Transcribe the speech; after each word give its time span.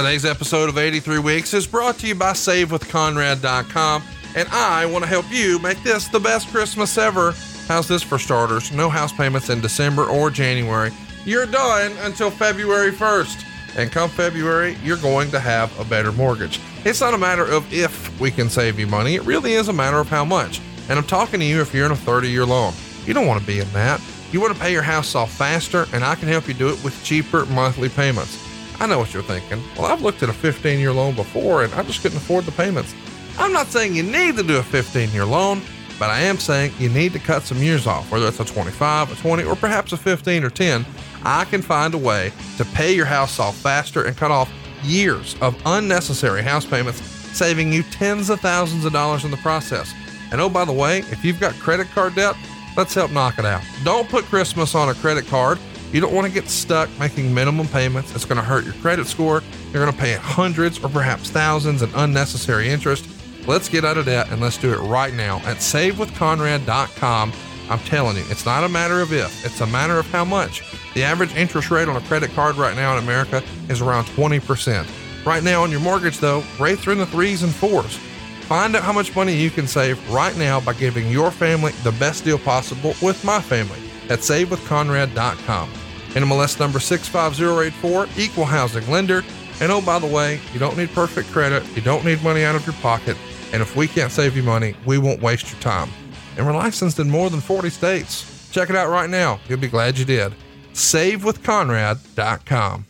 Today's 0.00 0.24
episode 0.24 0.70
of 0.70 0.78
83 0.78 1.18
Weeks 1.18 1.52
is 1.52 1.66
brought 1.66 1.98
to 1.98 2.06
you 2.06 2.14
by 2.14 2.32
SaveWithConrad.com, 2.32 4.02
and 4.34 4.48
I 4.48 4.86
want 4.86 5.04
to 5.04 5.08
help 5.10 5.30
you 5.30 5.58
make 5.58 5.80
this 5.82 6.08
the 6.08 6.18
best 6.18 6.48
Christmas 6.48 6.96
ever. 6.96 7.34
How's 7.68 7.86
this 7.86 8.02
for 8.02 8.18
starters? 8.18 8.72
No 8.72 8.88
house 8.88 9.12
payments 9.12 9.50
in 9.50 9.60
December 9.60 10.06
or 10.06 10.30
January. 10.30 10.90
You're 11.26 11.44
done 11.44 11.92
until 11.98 12.30
February 12.30 12.92
1st. 12.92 13.44
And 13.76 13.92
come 13.92 14.08
February, 14.08 14.78
you're 14.82 14.96
going 14.96 15.30
to 15.32 15.38
have 15.38 15.78
a 15.78 15.84
better 15.84 16.12
mortgage. 16.12 16.60
It's 16.86 17.02
not 17.02 17.12
a 17.12 17.18
matter 17.18 17.44
of 17.44 17.70
if 17.70 18.18
we 18.18 18.30
can 18.30 18.48
save 18.48 18.78
you 18.78 18.86
money, 18.86 19.16
it 19.16 19.22
really 19.24 19.52
is 19.52 19.68
a 19.68 19.72
matter 19.74 19.98
of 19.98 20.08
how 20.08 20.24
much. 20.24 20.62
And 20.88 20.98
I'm 20.98 21.06
talking 21.06 21.40
to 21.40 21.46
you 21.46 21.60
if 21.60 21.74
you're 21.74 21.84
in 21.84 21.92
a 21.92 21.96
30 21.96 22.30
year 22.30 22.46
loan. 22.46 22.72
You 23.04 23.12
don't 23.12 23.26
want 23.26 23.42
to 23.42 23.46
be 23.46 23.58
in 23.58 23.70
that. 23.74 24.00
You 24.32 24.40
want 24.40 24.54
to 24.54 24.60
pay 24.60 24.72
your 24.72 24.80
house 24.80 25.14
off 25.14 25.30
faster, 25.30 25.86
and 25.92 26.02
I 26.02 26.14
can 26.14 26.28
help 26.28 26.48
you 26.48 26.54
do 26.54 26.70
it 26.70 26.82
with 26.82 26.98
cheaper 27.04 27.44
monthly 27.44 27.90
payments. 27.90 28.49
I 28.80 28.86
know 28.86 28.98
what 28.98 29.12
you're 29.12 29.22
thinking. 29.22 29.62
Well, 29.76 29.92
I've 29.92 30.00
looked 30.00 30.22
at 30.22 30.30
a 30.30 30.32
15 30.32 30.80
year 30.80 30.92
loan 30.92 31.14
before, 31.14 31.64
and 31.64 31.72
I 31.74 31.82
just 31.82 32.00
couldn't 32.00 32.16
afford 32.16 32.46
the 32.46 32.52
payments. 32.52 32.94
I'm 33.38 33.52
not 33.52 33.66
saying 33.66 33.94
you 33.94 34.02
need 34.02 34.36
to 34.36 34.42
do 34.42 34.56
a 34.56 34.62
15 34.62 35.10
year 35.10 35.26
loan, 35.26 35.60
but 35.98 36.08
I 36.08 36.20
am 36.20 36.38
saying 36.38 36.72
you 36.78 36.88
need 36.88 37.12
to 37.12 37.18
cut 37.18 37.42
some 37.42 37.58
years 37.58 37.86
off, 37.86 38.10
whether 38.10 38.26
it's 38.26 38.40
a 38.40 38.44
25, 38.44 39.12
a 39.12 39.16
20, 39.16 39.44
or 39.44 39.54
perhaps 39.54 39.92
a 39.92 39.98
15 39.98 40.44
or 40.44 40.50
10. 40.50 40.86
I 41.24 41.44
can 41.44 41.60
find 41.60 41.92
a 41.92 41.98
way 41.98 42.32
to 42.56 42.64
pay 42.64 42.94
your 42.94 43.04
house 43.04 43.38
off 43.38 43.54
faster 43.56 44.04
and 44.04 44.16
cut 44.16 44.30
off 44.30 44.50
years 44.82 45.36
of 45.42 45.60
unnecessary 45.66 46.42
house 46.42 46.64
payments, 46.64 47.02
saving 47.36 47.70
you 47.70 47.82
tens 47.82 48.30
of 48.30 48.40
thousands 48.40 48.86
of 48.86 48.94
dollars 48.94 49.24
in 49.26 49.30
the 49.30 49.36
process. 49.38 49.92
And 50.32 50.40
oh, 50.40 50.48
by 50.48 50.64
the 50.64 50.72
way, 50.72 51.00
if 51.10 51.22
you've 51.22 51.40
got 51.40 51.52
credit 51.54 51.88
card 51.90 52.14
debt, 52.14 52.34
let's 52.78 52.94
help 52.94 53.10
knock 53.10 53.38
it 53.38 53.44
out. 53.44 53.62
Don't 53.84 54.08
put 54.08 54.24
Christmas 54.24 54.74
on 54.74 54.88
a 54.88 54.94
credit 54.94 55.26
card. 55.26 55.58
You 55.92 56.00
don't 56.00 56.12
want 56.14 56.26
to 56.26 56.32
get 56.32 56.48
stuck 56.48 56.88
making 56.98 57.34
minimum 57.34 57.66
payments. 57.68 58.14
It's 58.14 58.24
going 58.24 58.36
to 58.36 58.44
hurt 58.44 58.64
your 58.64 58.74
credit 58.74 59.06
score. 59.06 59.42
You're 59.72 59.82
going 59.84 59.92
to 59.92 59.98
pay 59.98 60.14
hundreds 60.14 60.82
or 60.82 60.88
perhaps 60.88 61.30
thousands 61.30 61.82
in 61.82 61.90
unnecessary 61.94 62.68
interest. 62.68 63.08
Let's 63.46 63.68
get 63.68 63.84
out 63.84 63.96
of 63.96 64.04
debt 64.04 64.30
and 64.30 64.40
let's 64.40 64.56
do 64.56 64.72
it 64.72 64.78
right 64.78 65.12
now 65.12 65.38
at 65.38 65.56
savewithconrad.com. 65.56 67.32
I'm 67.68 67.78
telling 67.80 68.16
you, 68.16 68.24
it's 68.28 68.44
not 68.44 68.64
a 68.64 68.68
matter 68.68 69.00
of 69.00 69.12
if, 69.12 69.44
it's 69.44 69.60
a 69.60 69.66
matter 69.66 69.98
of 69.98 70.06
how 70.10 70.24
much. 70.24 70.62
The 70.94 71.04
average 71.04 71.34
interest 71.34 71.70
rate 71.70 71.88
on 71.88 71.96
a 71.96 72.00
credit 72.02 72.32
card 72.32 72.56
right 72.56 72.74
now 72.76 72.96
in 72.96 73.02
America 73.02 73.42
is 73.68 73.80
around 73.80 74.06
20%. 74.06 74.86
Right 75.24 75.42
now 75.42 75.62
on 75.62 75.70
your 75.70 75.80
mortgage, 75.80 76.18
though, 76.18 76.42
rates 76.58 76.86
are 76.86 76.92
in 76.92 76.98
the 76.98 77.06
threes 77.06 77.42
and 77.42 77.54
fours. 77.54 77.96
Find 78.42 78.74
out 78.74 78.82
how 78.82 78.92
much 78.92 79.14
money 79.14 79.34
you 79.34 79.50
can 79.50 79.68
save 79.68 80.10
right 80.10 80.36
now 80.36 80.60
by 80.60 80.72
giving 80.72 81.08
your 81.08 81.30
family 81.30 81.72
the 81.84 81.92
best 81.92 82.24
deal 82.24 82.38
possible 82.38 82.94
with 83.00 83.22
my 83.24 83.40
family 83.40 83.78
at 84.08 84.20
savewithconrad.com. 84.20 85.70
NMLS 86.10 86.58
number 86.58 86.80
65084, 86.80 88.08
equal 88.16 88.44
housing 88.44 88.88
lender. 88.90 89.22
And 89.60 89.70
oh, 89.70 89.80
by 89.80 89.98
the 89.98 90.06
way, 90.06 90.40
you 90.52 90.58
don't 90.58 90.76
need 90.76 90.90
perfect 90.90 91.30
credit, 91.30 91.64
you 91.76 91.82
don't 91.82 92.04
need 92.04 92.22
money 92.22 92.44
out 92.44 92.56
of 92.56 92.66
your 92.66 92.74
pocket. 92.76 93.16
And 93.52 93.62
if 93.62 93.76
we 93.76 93.88
can't 93.88 94.12
save 94.12 94.36
you 94.36 94.42
money, 94.42 94.74
we 94.86 94.98
won't 94.98 95.20
waste 95.20 95.52
your 95.52 95.60
time. 95.60 95.90
And 96.36 96.46
we're 96.46 96.54
licensed 96.54 96.98
in 96.98 97.10
more 97.10 97.30
than 97.30 97.40
40 97.40 97.70
states. 97.70 98.48
Check 98.52 98.70
it 98.70 98.76
out 98.76 98.88
right 98.88 99.10
now. 99.10 99.40
You'll 99.48 99.58
be 99.58 99.68
glad 99.68 99.98
you 99.98 100.04
did. 100.04 100.32
SaveWithConrad.com. 100.72 102.86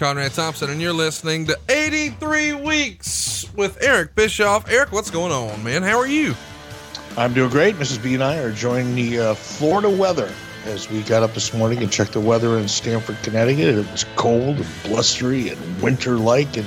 Conrad 0.00 0.32
Thompson, 0.32 0.70
and 0.70 0.80
you're 0.80 0.94
listening 0.94 1.44
to 1.44 1.58
83 1.68 2.54
Weeks 2.54 3.44
with 3.52 3.76
Eric 3.82 4.14
Bischoff. 4.14 4.66
Eric, 4.70 4.92
what's 4.92 5.10
going 5.10 5.30
on, 5.30 5.62
man? 5.62 5.82
How 5.82 5.98
are 5.98 6.06
you? 6.06 6.34
I'm 7.18 7.34
doing 7.34 7.50
great. 7.50 7.74
Mrs. 7.74 8.02
B 8.02 8.14
and 8.14 8.24
I 8.24 8.38
are 8.38 8.48
enjoying 8.48 8.94
the 8.94 9.18
uh, 9.18 9.34
Florida 9.34 9.90
weather 9.90 10.32
as 10.64 10.88
we 10.88 11.02
got 11.02 11.22
up 11.22 11.34
this 11.34 11.52
morning 11.52 11.82
and 11.82 11.92
checked 11.92 12.14
the 12.14 12.20
weather 12.20 12.56
in 12.56 12.66
Stamford, 12.66 13.18
Connecticut. 13.22 13.74
It 13.74 13.92
was 13.92 14.06
cold 14.16 14.56
and 14.56 14.66
blustery 14.84 15.50
and 15.50 15.82
winter 15.82 16.16
like, 16.16 16.56
and 16.56 16.66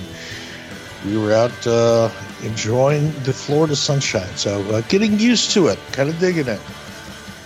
we 1.03 1.17
were 1.17 1.33
out 1.33 1.65
uh, 1.65 2.11
enjoying 2.43 3.13
the 3.23 3.33
Florida 3.33 3.75
sunshine. 3.75 4.29
So, 4.35 4.61
uh, 4.75 4.81
getting 4.81 5.17
used 5.17 5.49
to 5.53 5.69
it, 5.69 5.79
kind 5.91 6.07
of 6.07 6.19
digging 6.19 6.47
it. 6.47 6.61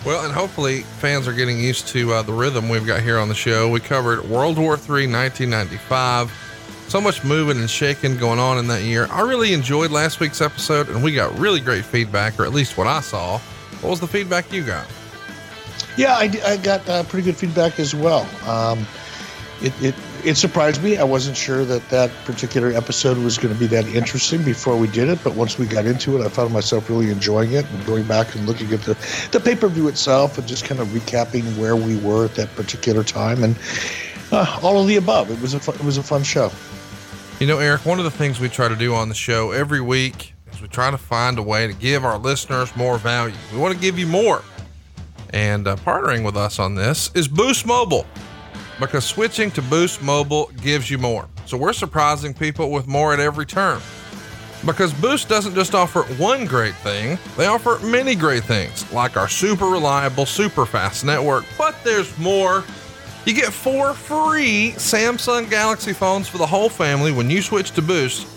Well, 0.08 0.24
and 0.24 0.34
hopefully 0.34 0.84
fans 0.84 1.28
are 1.28 1.34
getting 1.34 1.60
used 1.60 1.90
to 1.90 2.14
uh, 2.14 2.22
the 2.22 2.32
rhythm 2.32 2.70
we've 2.70 2.88
got 2.88 3.02
here 3.02 3.20
on 3.20 3.28
the 3.28 3.36
show. 3.36 3.68
We 3.68 3.82
covered 3.82 4.24
World 4.24 4.58
War 4.58 4.76
III, 4.76 5.06
1995. 5.06 6.32
So 6.88 7.02
much 7.02 7.26
moving 7.26 7.58
and 7.58 7.70
shaking 7.70 8.16
going 8.16 8.40
on 8.40 8.58
in 8.58 8.68
that 8.68 8.84
year. 8.84 9.10
I 9.12 9.20
really 9.24 9.52
enjoyed 9.52 9.92
last 9.92 10.22
week's 10.22 10.40
episode, 10.40 10.88
and 10.88 11.04
we 11.04 11.14
got 11.14 11.38
really 11.38 11.60
great 11.60 11.84
feedback, 11.84 12.40
or 12.40 12.46
at 12.46 12.54
least 12.54 12.78
what 12.78 12.88
I 12.88 13.02
saw. 13.02 13.38
What 13.82 13.90
was 13.90 14.00
the 14.00 14.08
feedback 14.08 14.50
you 14.50 14.64
got? 14.64 14.88
Yeah, 15.98 16.14
I, 16.14 16.32
I 16.46 16.56
got 16.56 16.88
uh, 16.88 17.04
pretty 17.04 17.26
good 17.26 17.36
feedback 17.36 17.78
as 17.78 17.94
well. 17.94 18.26
Um, 18.50 18.88
it, 19.62 19.74
it 19.84 19.96
it 20.24 20.36
surprised 20.36 20.84
me. 20.84 20.98
I 20.98 21.04
wasn't 21.04 21.38
sure 21.38 21.66
that 21.66 21.88
that 21.90 22.12
particular 22.26 22.72
episode 22.72 23.18
was 23.18 23.38
going 23.38 23.54
to 23.54 23.60
be 23.60 23.68
that 23.68 23.86
interesting 23.88 24.44
before 24.44 24.78
we 24.78 24.88
did 24.88 25.10
it, 25.10 25.20
but 25.24 25.36
once 25.36 25.58
we 25.58 25.66
got 25.66 25.86
into 25.86 26.18
it, 26.18 26.26
I 26.26 26.30
found 26.30 26.54
myself 26.54 26.90
really 26.90 27.10
enjoying 27.10 27.54
it 27.54 27.70
and 27.70 27.86
going 27.86 28.06
back 28.06 28.36
and 28.36 28.46
looking 28.46 28.72
at 28.74 28.82
the 28.82 28.98
the 29.32 29.40
pay 29.40 29.56
per 29.56 29.68
view 29.68 29.88
itself 29.88 30.38
and 30.38 30.48
just 30.48 30.66
kind 30.66 30.80
of 30.80 30.88
recapping 30.90 31.44
where 31.58 31.76
we 31.76 31.98
were 31.98 32.26
at 32.26 32.36
that 32.36 32.54
particular 32.56 33.04
time 33.04 33.44
and 33.44 33.58
uh, 34.32 34.60
all 34.62 34.80
of 34.80 34.88
the 34.88 34.98
above. 34.98 35.32
It 35.32 35.42
was 35.42 35.54
a 35.54 35.60
fun, 35.60 35.76
it 35.76 35.84
was 35.84 35.98
a 35.98 36.04
fun 36.04 36.24
show. 36.24 36.52
You 37.40 37.48
know, 37.48 37.60
Eric, 37.60 37.86
one 37.86 38.00
of 38.00 38.06
the 38.06 38.12
things 38.12 38.40
we 38.40 38.50
try 38.50 38.68
to 38.68 38.76
do 38.76 38.94
on 38.94 39.10
the 39.10 39.16
show 39.16 39.52
every 39.52 39.82
week 39.82 40.34
is 40.52 40.62
we 40.62 40.68
try 40.68 40.92
to 40.92 40.98
find 40.98 41.38
a 41.38 41.44
way 41.44 41.68
to 41.68 41.74
give 41.74 42.04
our 42.04 42.18
listeners 42.18 42.76
more 42.76 42.98
value. 42.98 43.36
We 43.54 43.60
want 43.60 43.74
to 43.74 43.80
give 43.80 44.00
you 44.00 44.08
more. 44.08 44.44
And 45.32 45.68
uh, 45.68 45.76
partnering 45.76 46.24
with 46.24 46.38
us 46.38 46.58
on 46.58 46.76
this 46.76 47.12
is 47.14 47.28
Boost 47.28 47.66
Mobile 47.66 48.06
because 48.80 49.06
switching 49.06 49.52
to 49.52 49.62
Boost 49.62 50.02
Mobile 50.02 50.52
gives 50.62 50.90
you 50.90 50.98
more. 50.98 51.28
So 51.46 51.58
we're 51.58 51.74
surprising 51.74 52.34
people 52.34 52.72
with 52.72 52.88
more 52.88 53.14
at 53.14 53.20
every 53.20 53.46
turn. 53.46 53.82
Because 54.66 54.94
Boost 54.94 55.30
doesn't 55.30 55.56
just 55.56 55.76
offer 55.76 56.04
one 56.16 56.46
great 56.46 56.76
thing, 56.76 57.18
they 57.38 57.46
offer 57.46 57.80
many 57.86 58.16
great 58.16 58.44
things, 58.44 58.92
like 58.92 59.16
our 59.16 59.30
super 59.30 59.66
reliable, 59.66 60.26
super 60.26 60.66
fast 60.66 61.06
network. 61.06 61.46
But 61.58 61.76
there's 61.84 62.18
more. 62.18 62.64
You 63.26 63.34
get 63.34 63.54
four 63.54 63.94
free 63.94 64.74
Samsung 64.78 65.50
Galaxy 65.50 65.94
phones 65.94 66.28
for 66.28 66.38
the 66.38 66.46
whole 66.46 66.70
family 66.70 67.12
when 67.12 67.30
you 67.30 67.42
switch 67.42 67.72
to 67.72 67.82
Boost. 67.82 68.28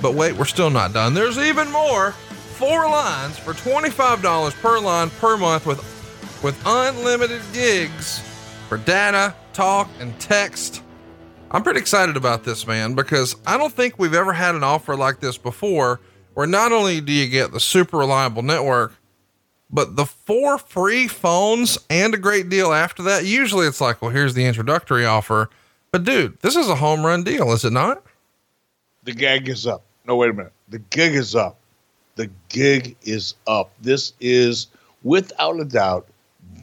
But 0.00 0.14
wait, 0.14 0.34
we're 0.34 0.44
still 0.46 0.70
not 0.70 0.92
done. 0.92 1.14
There's 1.14 1.38
even 1.38 1.70
more. 1.70 2.12
Four 2.12 2.88
lines 2.88 3.38
for 3.38 3.52
$25 3.52 4.60
per 4.60 4.78
line 4.78 5.10
per 5.10 5.36
month 5.36 5.66
with 5.66 5.78
with 6.42 6.58
unlimited 6.64 7.42
gigs 7.52 8.20
for 8.68 8.78
data, 8.78 9.34
talk, 9.52 9.88
and 10.00 10.18
text. 10.20 10.82
I'm 11.50 11.62
pretty 11.62 11.80
excited 11.80 12.16
about 12.16 12.44
this, 12.44 12.66
man, 12.66 12.94
because 12.94 13.34
I 13.46 13.58
don't 13.58 13.72
think 13.72 13.98
we've 13.98 14.14
ever 14.14 14.32
had 14.32 14.54
an 14.54 14.62
offer 14.62 14.96
like 14.96 15.20
this 15.20 15.36
before 15.36 16.00
where 16.34 16.46
not 16.46 16.72
only 16.72 17.00
do 17.00 17.12
you 17.12 17.28
get 17.28 17.52
the 17.52 17.60
super 17.60 17.98
reliable 17.98 18.42
network, 18.42 18.94
but 19.68 19.96
the 19.96 20.06
four 20.06 20.58
free 20.58 21.08
phones 21.08 21.78
and 21.88 22.14
a 22.14 22.18
great 22.18 22.48
deal 22.48 22.72
after 22.72 23.02
that. 23.04 23.24
Usually 23.24 23.66
it's 23.66 23.80
like, 23.80 24.00
well, 24.00 24.10
here's 24.10 24.34
the 24.34 24.44
introductory 24.44 25.04
offer. 25.04 25.50
But 25.92 26.04
dude, 26.04 26.38
this 26.40 26.56
is 26.56 26.68
a 26.68 26.76
home 26.76 27.04
run 27.04 27.24
deal, 27.24 27.52
is 27.52 27.64
it 27.64 27.72
not? 27.72 28.04
The 29.04 29.12
gag 29.12 29.48
is 29.48 29.66
up. 29.66 29.82
No, 30.06 30.16
wait 30.16 30.30
a 30.30 30.34
minute. 30.34 30.52
The 30.68 30.78
gig 30.78 31.14
is 31.14 31.34
up. 31.34 31.58
The 32.16 32.30
gig 32.48 32.96
is 33.02 33.34
up. 33.46 33.70
This 33.80 34.12
is, 34.20 34.68
without 35.02 35.58
a 35.58 35.64
doubt, 35.64 36.08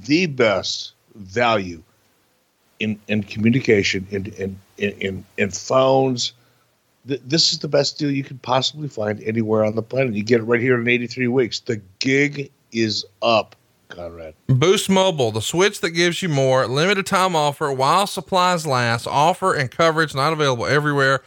the 0.05 0.27
best 0.27 0.93
value 1.15 1.81
in, 2.79 2.99
in 3.07 3.23
communication, 3.23 4.07
in, 4.11 4.25
in, 4.37 4.59
in, 4.77 5.25
in 5.37 5.51
phones. 5.51 6.33
Th- 7.07 7.21
this 7.25 7.51
is 7.51 7.59
the 7.59 7.67
best 7.67 7.97
deal 7.97 8.11
you 8.11 8.23
could 8.23 8.41
possibly 8.41 8.87
find 8.87 9.21
anywhere 9.23 9.63
on 9.63 9.75
the 9.75 9.81
planet. 9.81 10.13
You 10.13 10.23
get 10.23 10.41
it 10.41 10.43
right 10.43 10.61
here 10.61 10.79
in 10.79 10.87
83 10.87 11.27
weeks. 11.27 11.59
The 11.59 11.81
gig 11.99 12.51
is 12.71 13.05
up. 13.21 13.55
Conrad. 13.89 14.33
Boost 14.47 14.89
Mobile, 14.89 15.31
the 15.31 15.41
switch 15.41 15.79
that 15.81 15.91
gives 15.91 16.21
you 16.21 16.29
more. 16.29 16.67
Limited 16.67 17.05
time 17.05 17.35
offer 17.35 17.71
while 17.71 18.05
supplies 18.05 18.67
last. 18.67 19.07
Offer 19.07 19.53
and 19.53 19.71
coverage 19.71 20.13
not 20.13 20.33
available 20.33 20.65
everywhere. 20.65 21.21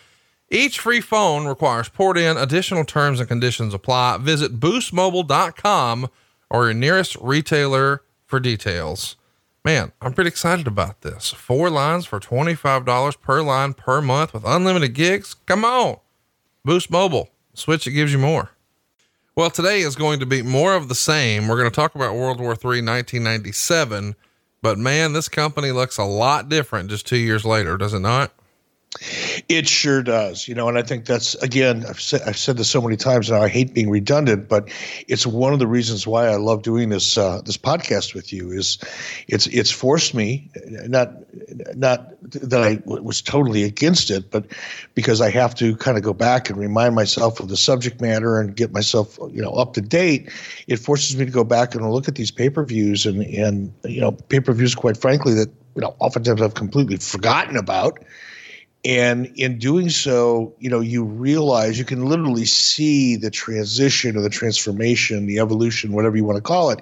Each 0.50 0.78
free 0.78 1.00
phone 1.00 1.46
requires 1.46 1.88
port 1.88 2.18
in. 2.18 2.36
Additional 2.36 2.84
terms 2.84 3.20
and 3.20 3.28
conditions 3.28 3.72
apply. 3.72 4.18
Visit 4.18 4.58
boostmobile.com 4.58 6.10
or 6.50 6.64
your 6.64 6.74
nearest 6.74 7.16
retailer 7.20 8.02
for 8.26 8.40
details. 8.40 9.16
Man, 9.64 9.92
I'm 10.00 10.14
pretty 10.14 10.28
excited 10.28 10.66
about 10.66 11.02
this. 11.02 11.30
Four 11.30 11.68
lines 11.68 12.06
for 12.06 12.18
$25 12.18 13.20
per 13.20 13.42
line 13.42 13.74
per 13.74 14.00
month 14.00 14.32
with 14.32 14.44
unlimited 14.46 14.94
gigs. 14.94 15.34
Come 15.34 15.66
on. 15.66 15.98
Boost 16.64 16.90
Mobile, 16.90 17.28
switch 17.52 17.86
it 17.86 17.92
gives 17.92 18.12
you 18.12 18.18
more. 18.18 18.50
Well, 19.36 19.50
today 19.50 19.80
is 19.80 19.96
going 19.96 20.18
to 20.20 20.26
be 20.26 20.42
more 20.42 20.74
of 20.74 20.88
the 20.88 20.94
same. 20.94 21.46
We're 21.46 21.58
going 21.58 21.70
to 21.70 21.74
talk 21.74 21.94
about 21.94 22.14
World 22.14 22.40
War 22.40 22.52
III, 22.52 22.82
1997. 22.82 24.16
But 24.62 24.78
man, 24.78 25.12
this 25.12 25.28
company 25.28 25.72
looks 25.72 25.98
a 25.98 26.04
lot 26.04 26.48
different 26.48 26.90
just 26.90 27.06
two 27.06 27.16
years 27.16 27.44
later, 27.44 27.76
does 27.76 27.94
it 27.94 28.00
not? 28.00 28.32
It 29.48 29.68
sure 29.68 30.02
does, 30.02 30.48
you 30.48 30.54
know, 30.54 30.68
and 30.68 30.76
I 30.76 30.82
think 30.82 31.04
that's 31.04 31.36
again, 31.36 31.84
I've 31.88 32.00
said, 32.00 32.22
I've 32.26 32.36
said 32.36 32.56
this 32.56 32.68
so 32.68 32.80
many 32.82 32.96
times 32.96 33.30
now. 33.30 33.40
I 33.40 33.48
hate 33.48 33.72
being 33.72 33.88
redundant, 33.88 34.48
but 34.48 34.68
it's 35.06 35.24
one 35.24 35.52
of 35.52 35.60
the 35.60 35.66
reasons 35.68 36.08
why 36.08 36.26
I 36.26 36.36
love 36.36 36.62
doing 36.62 36.88
this 36.88 37.16
uh, 37.16 37.40
this 37.42 37.56
podcast 37.56 38.14
with 38.14 38.32
you. 38.32 38.50
Is 38.50 38.78
it's 39.28 39.46
it's 39.46 39.70
forced 39.70 40.12
me 40.12 40.50
not 40.66 41.12
not 41.76 42.10
that 42.32 42.62
I 42.62 42.74
w- 42.76 43.02
was 43.02 43.22
totally 43.22 43.62
against 43.62 44.10
it, 44.10 44.28
but 44.28 44.46
because 44.96 45.20
I 45.20 45.30
have 45.30 45.54
to 45.56 45.76
kind 45.76 45.96
of 45.96 46.02
go 46.02 46.12
back 46.12 46.50
and 46.50 46.58
remind 46.58 46.96
myself 46.96 47.38
of 47.38 47.48
the 47.48 47.56
subject 47.56 48.00
matter 48.00 48.40
and 48.40 48.56
get 48.56 48.72
myself 48.72 49.18
you 49.30 49.40
know 49.40 49.52
up 49.52 49.74
to 49.74 49.80
date. 49.80 50.30
It 50.66 50.78
forces 50.78 51.16
me 51.16 51.24
to 51.26 51.30
go 51.30 51.44
back 51.44 51.76
and 51.76 51.88
look 51.92 52.08
at 52.08 52.16
these 52.16 52.32
pay 52.32 52.50
per 52.50 52.64
views 52.64 53.06
and 53.06 53.22
and 53.22 53.72
you 53.84 54.00
know 54.00 54.10
pay 54.10 54.40
per 54.40 54.52
views, 54.52 54.74
quite 54.74 54.96
frankly, 54.96 55.32
that 55.34 55.48
you 55.76 55.80
know 55.80 55.94
oftentimes 56.00 56.42
I've 56.42 56.54
completely 56.54 56.96
forgotten 56.96 57.56
about 57.56 58.00
and 58.84 59.26
in 59.36 59.58
doing 59.58 59.90
so, 59.90 60.54
you 60.58 60.70
know, 60.70 60.80
you 60.80 61.04
realize 61.04 61.78
you 61.78 61.84
can 61.84 62.06
literally 62.06 62.46
see 62.46 63.14
the 63.14 63.30
transition 63.30 64.16
or 64.16 64.22
the 64.22 64.30
transformation, 64.30 65.26
the 65.26 65.38
evolution, 65.38 65.92
whatever 65.92 66.16
you 66.16 66.24
want 66.24 66.36
to 66.36 66.42
call 66.42 66.70
it, 66.70 66.80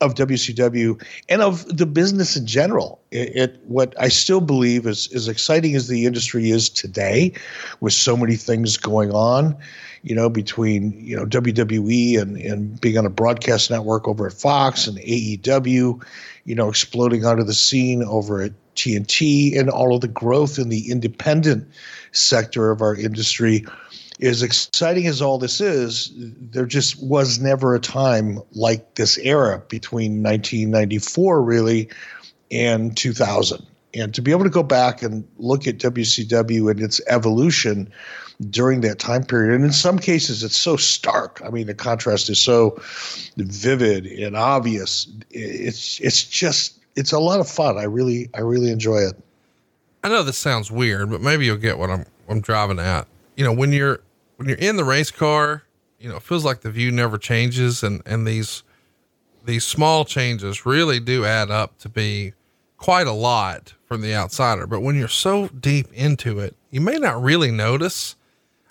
of 0.00 0.14
WCW 0.14 1.02
and 1.28 1.42
of 1.42 1.64
the 1.76 1.84
business 1.84 2.34
in 2.34 2.46
general. 2.46 2.98
It, 3.10 3.36
it 3.36 3.60
what 3.66 3.94
I 4.00 4.08
still 4.08 4.40
believe 4.40 4.86
is 4.86 5.12
as 5.12 5.28
exciting 5.28 5.74
as 5.76 5.88
the 5.88 6.06
industry 6.06 6.48
is 6.48 6.70
today, 6.70 7.34
with 7.80 7.92
so 7.92 8.16
many 8.16 8.36
things 8.36 8.78
going 8.78 9.12
on, 9.12 9.54
you 10.02 10.14
know, 10.14 10.30
between 10.30 10.92
you 10.98 11.14
know 11.14 11.26
WWE 11.26 12.22
and 12.22 12.38
and 12.38 12.80
being 12.80 12.96
on 12.96 13.04
a 13.04 13.10
broadcast 13.10 13.70
network 13.70 14.08
over 14.08 14.26
at 14.26 14.32
Fox 14.32 14.86
and 14.86 14.96
AEW, 14.96 16.02
you 16.46 16.54
know, 16.54 16.70
exploding 16.70 17.26
onto 17.26 17.44
the 17.44 17.52
scene 17.52 18.02
over 18.02 18.40
at 18.40 18.52
TNT 18.74 19.58
and 19.58 19.70
all 19.70 19.94
of 19.94 20.00
the 20.00 20.08
growth 20.08 20.58
in 20.58 20.68
the 20.68 20.90
independent 20.90 21.68
sector 22.12 22.70
of 22.70 22.80
our 22.80 22.94
industry. 22.94 23.64
As 24.20 24.42
exciting 24.42 25.06
as 25.06 25.20
all 25.20 25.38
this 25.38 25.60
is, 25.60 26.12
there 26.14 26.66
just 26.66 27.02
was 27.02 27.40
never 27.40 27.74
a 27.74 27.80
time 27.80 28.40
like 28.52 28.94
this 28.94 29.18
era 29.18 29.62
between 29.68 30.22
1994, 30.22 31.42
really, 31.42 31.88
and 32.50 32.96
2000. 32.96 33.66
And 33.94 34.14
to 34.14 34.22
be 34.22 34.30
able 34.30 34.44
to 34.44 34.50
go 34.50 34.62
back 34.62 35.02
and 35.02 35.26
look 35.38 35.66
at 35.66 35.78
WCW 35.78 36.70
and 36.70 36.80
its 36.80 37.00
evolution 37.08 37.92
during 38.50 38.80
that 38.80 38.98
time 38.98 39.24
period, 39.24 39.54
and 39.54 39.64
in 39.64 39.72
some 39.72 39.98
cases, 39.98 40.42
it's 40.42 40.56
so 40.56 40.76
stark. 40.76 41.40
I 41.44 41.50
mean, 41.50 41.66
the 41.66 41.74
contrast 41.74 42.28
is 42.28 42.40
so 42.40 42.80
vivid 43.36 44.06
and 44.06 44.36
obvious. 44.36 45.06
It's 45.30 46.00
it's 46.00 46.24
just 46.24 46.83
it's 46.96 47.12
a 47.12 47.18
lot 47.18 47.40
of 47.40 47.48
fun. 47.48 47.78
I 47.78 47.84
really 47.84 48.28
I 48.34 48.40
really 48.40 48.70
enjoy 48.70 48.98
it. 48.98 49.14
I 50.02 50.08
know 50.08 50.22
this 50.22 50.38
sounds 50.38 50.70
weird, 50.70 51.10
but 51.10 51.20
maybe 51.20 51.46
you'll 51.46 51.56
get 51.56 51.78
what 51.78 51.90
I'm 51.90 52.04
I'm 52.28 52.40
driving 52.40 52.78
at. 52.78 53.06
You 53.36 53.44
know, 53.44 53.52
when 53.52 53.72
you're 53.72 54.00
when 54.36 54.48
you're 54.48 54.58
in 54.58 54.76
the 54.76 54.84
race 54.84 55.10
car, 55.10 55.62
you 55.98 56.08
know, 56.08 56.16
it 56.16 56.22
feels 56.22 56.44
like 56.44 56.60
the 56.60 56.70
view 56.70 56.90
never 56.90 57.18
changes 57.18 57.82
and 57.82 58.02
and 58.06 58.26
these 58.26 58.62
these 59.44 59.64
small 59.64 60.04
changes 60.04 60.64
really 60.64 61.00
do 61.00 61.24
add 61.24 61.50
up 61.50 61.78
to 61.78 61.88
be 61.88 62.32
quite 62.76 63.06
a 63.06 63.12
lot 63.12 63.74
from 63.86 64.00
the 64.00 64.14
outsider. 64.14 64.66
But 64.66 64.80
when 64.80 64.96
you're 64.96 65.08
so 65.08 65.48
deep 65.48 65.92
into 65.92 66.38
it, 66.40 66.56
you 66.70 66.80
may 66.80 66.98
not 66.98 67.22
really 67.22 67.50
notice. 67.50 68.16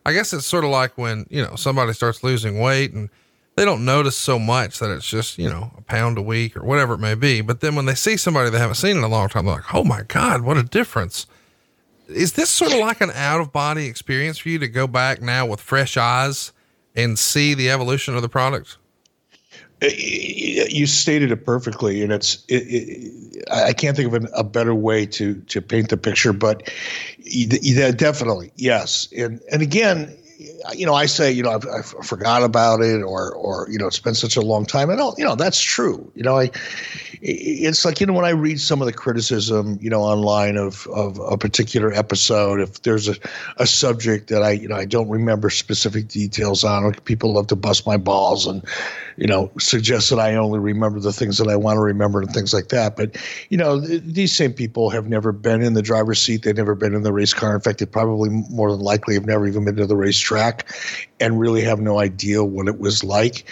I 0.06 0.14
guess 0.14 0.34
it's 0.34 0.46
sort 0.46 0.66
of 0.66 0.72
like 0.72 0.98
when, 0.98 1.26
you 1.30 1.42
know, 1.42 1.56
somebody 1.56 1.94
starts 1.94 2.24
losing 2.24 2.60
weight 2.60 2.92
and 2.92 3.10
they 3.56 3.66
don't 3.66 3.86
notice 3.86 4.18
so 4.18 4.40
much 4.40 4.80
that 4.80 4.90
it's 4.90 5.08
just, 5.08 5.38
you 5.38 5.50
know, 5.50 5.72
a 5.78 5.82
pound 5.82 6.18
a 6.18 6.22
week 6.22 6.58
or 6.58 6.64
whatever 6.64 6.96
it 6.96 7.00
may 7.00 7.16
be. 7.16 7.42
But 7.42 7.62
then 7.62 7.76
when 7.76 7.86
they 7.86 7.96
see 7.96 8.18
somebody 8.18 8.50
they 8.50 8.60
haven't 8.60 8.76
seen 8.76 8.98
in 8.98 9.04
a 9.04 9.08
long 9.08 9.30
time, 9.30 9.46
they're 9.46 9.56
like, 9.56 9.74
oh 9.74 9.84
my 9.84 10.04
God, 10.04 10.42
what 10.42 10.58
a 10.58 10.64
difference. 10.64 11.28
Is 12.08 12.34
this 12.34 12.50
sort 12.50 12.74
of 12.74 12.80
like 12.80 13.02
an 13.02 13.12
out 13.12 13.42
of 13.42 13.52
body 13.52 13.86
experience 13.86 14.38
for 14.40 14.50
you 14.50 14.60
to 14.60 14.68
go 14.68 14.88
back 14.88 15.22
now 15.22 15.46
with 15.46 15.62
fresh 15.62 15.98
eyes 15.98 16.52
and 16.96 17.18
see 17.18 17.54
the 17.54 17.70
evolution 17.70 18.16
of 18.16 18.22
the 18.22 18.30
product? 18.30 18.78
Uh, 19.82 19.88
you 19.96 20.86
stated 20.86 21.32
it 21.32 21.46
perfectly, 21.46 22.04
and 22.04 22.12
it's 22.12 22.46
it, 22.48 22.64
it, 22.68 23.44
I 23.52 23.74
can't 23.74 23.98
think 23.98 24.08
of 24.08 24.14
an, 24.14 24.30
a 24.34 24.44
better 24.44 24.74
way 24.74 25.06
to 25.08 25.36
to 25.36 25.62
paint 25.62 25.90
the 25.90 25.98
picture, 25.98 26.32
but 26.32 26.72
yeah, 27.20 27.92
definitely 27.92 28.52
yes. 28.56 29.10
And 29.18 29.42
and 29.52 29.62
again, 29.62 30.16
you 30.76 30.86
know, 30.86 30.94
I 30.94 31.06
say, 31.06 31.32
you 31.32 31.44
know, 31.44 31.52
I've, 31.52 31.68
I've, 31.68 31.86
forgot 31.86 32.44
about 32.44 32.82
it, 32.82 33.02
or, 33.02 33.34
or 33.34 33.68
you 33.70 33.78
know, 33.78 33.88
it's 33.88 34.00
been 34.00 34.16
such 34.16 34.36
a 34.36 34.42
long 34.42 34.66
time. 34.66 34.90
And 34.90 35.00
all, 35.00 35.14
you 35.18 35.24
know, 35.24 35.36
that's 35.36 35.62
true. 35.62 36.12
You 36.16 36.24
know, 36.24 36.40
I, 36.40 36.52
it's 37.22 37.86
like 37.86 38.02
you 38.02 38.08
know 38.08 38.14
when 38.14 38.26
I 38.26 38.32
read 38.32 38.60
some 38.60 38.82
of 38.82 38.86
the 38.86 38.94
criticism, 38.94 39.78
you 39.82 39.90
know, 39.90 40.02
online 40.02 40.58
of 40.58 40.88
of 40.88 41.20
a 41.20 41.38
particular 41.38 41.94
episode, 41.94 42.60
if 42.60 42.82
there's 42.82 43.08
a, 43.08 43.16
a 43.58 43.68
subject 43.68 44.30
that 44.30 44.44
I, 44.44 44.52
you 44.52 44.68
know, 44.68 44.76
I 44.76 44.86
don't 44.86 45.10
remember 45.10 45.50
specific 45.50 46.08
details 46.08 46.64
on, 46.64 46.94
people 47.06 47.34
love 47.34 47.48
to 47.48 47.56
bust 47.56 47.86
my 47.86 47.98
balls 47.98 48.46
and 48.46 48.66
you 49.18 49.28
know, 49.28 49.52
suggest 49.60 50.10
that 50.10 50.20
I 50.20 50.36
only 50.36 50.60
remember 50.60 51.00
the 51.00 51.14
things 51.14 51.38
that 51.38 51.48
I 51.48 51.56
want 51.56 51.78
to 51.78 51.82
remember 51.82 52.22
and 52.22 52.32
things 52.32 52.54
like 52.54 52.70
that. 52.70 52.96
But, 52.96 53.16
you 53.50 53.58
know, 53.58 53.80
th- 53.80 54.02
these 54.04 54.36
same 54.36 54.54
people 54.54 54.90
have 54.90 55.08
never 55.08 55.32
been 55.32 55.62
in 55.62 55.74
the 55.74 55.82
driver's 55.82 56.22
seat. 56.22 56.44
They've 56.44 56.56
never 56.56 56.76
been 56.76 56.96
in 56.96 57.04
the 57.04 57.14
race 57.14 57.34
car. 57.34 57.54
In 57.54 57.62
fact, 57.62 57.80
they 57.80 57.86
probably 57.86 58.30
more 58.30 58.72
than 58.72 58.82
likely 58.82 59.14
have 59.14 59.26
never 59.26 59.46
even 59.48 59.66
been 59.66 59.76
to 59.76 59.86
the 59.86 59.96
racetrack 59.96 60.33
and 61.20 61.40
really 61.40 61.62
have 61.62 61.80
no 61.80 62.00
idea 62.00 62.44
what 62.44 62.68
it 62.68 62.80
was 62.80 63.04
like. 63.04 63.46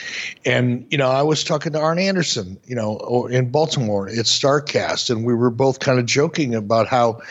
And, 0.46 0.86
you 0.90 0.98
know, 0.98 1.10
I 1.10 1.22
was 1.22 1.44
talking 1.44 1.74
to 1.74 1.80
Arn 1.80 2.00
Anderson, 2.00 2.60
you 2.66 2.76
know, 2.76 3.28
in 3.28 3.52
Baltimore 3.52 4.08
at 4.08 4.26
Starrcast, 4.26 5.10
and 5.10 5.26
we 5.26 5.34
were 5.34 5.50
both 5.50 5.80
kind 5.80 6.00
of 6.00 6.06
joking 6.06 6.56
about 6.56 6.88
how, 6.88 7.22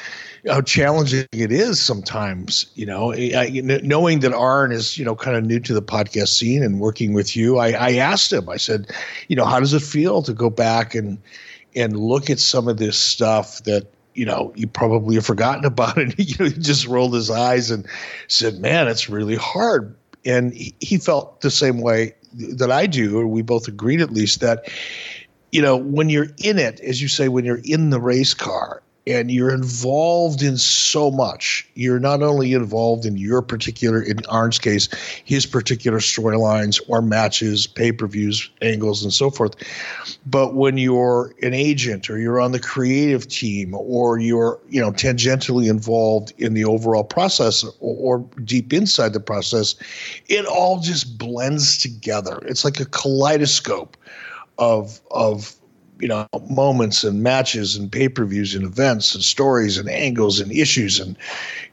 how 0.46 0.62
challenging 0.62 1.26
it 1.32 1.52
is 1.52 1.80
sometimes, 1.80 2.70
you 2.74 2.86
know, 2.86 3.12
I, 3.12 3.60
knowing 3.82 4.20
that 4.20 4.32
Arn 4.32 4.72
is, 4.72 4.96
you 4.96 5.04
know, 5.04 5.14
kind 5.14 5.36
of 5.36 5.44
new 5.44 5.60
to 5.60 5.74
the 5.74 5.82
podcast 5.82 6.28
scene 6.28 6.62
and 6.62 6.80
working 6.80 7.12
with 7.12 7.36
you. 7.36 7.58
I, 7.58 7.72
I 7.72 7.92
asked 7.94 8.32
him, 8.32 8.48
I 8.48 8.56
said, 8.56 8.90
you 9.28 9.36
know, 9.36 9.44
how 9.44 9.60
does 9.60 9.74
it 9.74 9.82
feel 9.82 10.22
to 10.22 10.32
go 10.32 10.48
back 10.48 10.94
and, 10.94 11.18
and 11.76 11.96
look 11.98 12.30
at 12.30 12.40
some 12.40 12.68
of 12.68 12.78
this 12.78 12.98
stuff 12.98 13.62
that, 13.64 13.86
you 14.20 14.26
know, 14.26 14.52
you 14.54 14.66
probably 14.66 15.14
have 15.14 15.24
forgotten 15.24 15.64
about 15.64 15.96
it. 15.96 16.12
he 16.18 16.24
just 16.26 16.86
rolled 16.86 17.14
his 17.14 17.30
eyes 17.30 17.70
and 17.70 17.86
said, 18.28 18.58
man, 18.58 18.86
it's 18.86 19.08
really 19.08 19.34
hard. 19.34 19.96
And 20.26 20.52
he 20.52 20.98
felt 20.98 21.40
the 21.40 21.50
same 21.50 21.80
way 21.80 22.14
that 22.34 22.70
I 22.70 22.86
do, 22.86 23.18
or 23.18 23.26
we 23.26 23.40
both 23.40 23.66
agreed 23.66 24.02
at 24.02 24.10
least 24.10 24.40
that, 24.40 24.70
you 25.52 25.62
know, 25.62 25.74
when 25.74 26.10
you're 26.10 26.28
in 26.36 26.58
it, 26.58 26.80
as 26.80 27.00
you 27.00 27.08
say, 27.08 27.28
when 27.28 27.46
you're 27.46 27.62
in 27.64 27.88
the 27.88 27.98
race 27.98 28.34
car 28.34 28.82
and 29.06 29.30
you're 29.30 29.52
involved 29.52 30.42
in 30.42 30.56
so 30.56 31.10
much. 31.10 31.68
You're 31.74 31.98
not 31.98 32.22
only 32.22 32.52
involved 32.52 33.06
in 33.06 33.16
your 33.16 33.40
particular, 33.42 34.02
in 34.02 34.18
Arn's 34.28 34.58
case, 34.58 34.88
his 35.24 35.46
particular 35.46 35.98
storylines 35.98 36.80
or 36.88 37.00
matches, 37.00 37.66
pay 37.66 37.92
per 37.92 38.06
views, 38.06 38.50
angles, 38.60 39.02
and 39.02 39.12
so 39.12 39.30
forth, 39.30 39.54
but 40.26 40.54
when 40.54 40.76
you're 40.76 41.34
an 41.42 41.54
agent 41.54 42.10
or 42.10 42.18
you're 42.18 42.40
on 42.40 42.52
the 42.52 42.60
creative 42.60 43.26
team 43.28 43.74
or 43.74 44.18
you're, 44.18 44.58
you 44.68 44.80
know, 44.80 44.92
tangentially 44.92 45.68
involved 45.68 46.32
in 46.38 46.54
the 46.54 46.64
overall 46.64 47.04
process 47.04 47.64
or, 47.64 47.74
or 47.80 48.18
deep 48.44 48.72
inside 48.72 49.12
the 49.12 49.20
process, 49.20 49.74
it 50.28 50.44
all 50.46 50.80
just 50.80 51.18
blends 51.18 51.78
together. 51.78 52.38
It's 52.42 52.64
like 52.64 52.80
a 52.80 52.86
kaleidoscope 52.86 53.96
of 54.58 55.00
of 55.10 55.56
you 56.00 56.08
know 56.08 56.26
moments 56.48 57.04
and 57.04 57.22
matches 57.22 57.76
and 57.76 57.92
pay-per-views 57.92 58.54
and 58.54 58.64
events 58.64 59.14
and 59.14 59.22
stories 59.22 59.78
and 59.78 59.88
angles 59.88 60.40
and 60.40 60.50
issues 60.50 60.98
and 60.98 61.16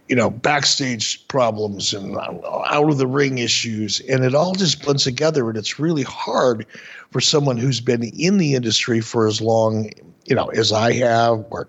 you 0.08 0.16
know 0.16 0.30
backstage 0.30 1.26
problems 1.28 1.94
and 1.94 2.18
out 2.18 2.90
of 2.90 2.98
the 2.98 3.08
ring 3.08 3.38
issues. 3.38 4.00
And 4.02 4.24
it 4.24 4.36
all 4.36 4.54
just 4.54 4.84
blends 4.84 5.04
together 5.04 5.48
and 5.50 5.58
it's 5.58 5.80
really 5.80 6.04
hard 6.04 6.66
for 7.12 7.22
someone 7.22 7.58
who's 7.58 7.82
been 7.82 8.04
in 8.04 8.38
the 8.38 8.56
industry 8.56 9.02
for 9.02 9.28
as 9.28 9.42
long 9.42 9.92
you 10.26 10.36
know 10.36 10.48
as 10.48 10.72
I 10.72 10.94
have 10.94 11.46
or 11.50 11.68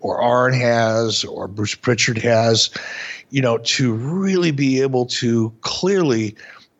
or 0.00 0.20
Arn 0.20 0.54
has 0.54 1.24
or 1.24 1.46
Bruce 1.46 1.74
Pritchard 1.74 2.18
has 2.18 2.70
you 3.30 3.42
know 3.42 3.58
to 3.58 3.94
really 3.94 4.50
be 4.50 4.80
able 4.82 5.06
to 5.06 5.52
clearly 5.60 6.36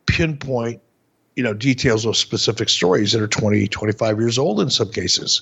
pinpoint 0.06 0.80
you 1.40 1.44
know 1.44 1.54
details 1.54 2.04
of 2.04 2.18
specific 2.18 2.68
stories 2.68 3.12
that 3.12 3.22
are 3.22 3.26
20 3.26 3.66
25 3.66 4.18
years 4.18 4.36
old 4.36 4.60
in 4.60 4.68
some 4.68 4.90
cases. 4.90 5.40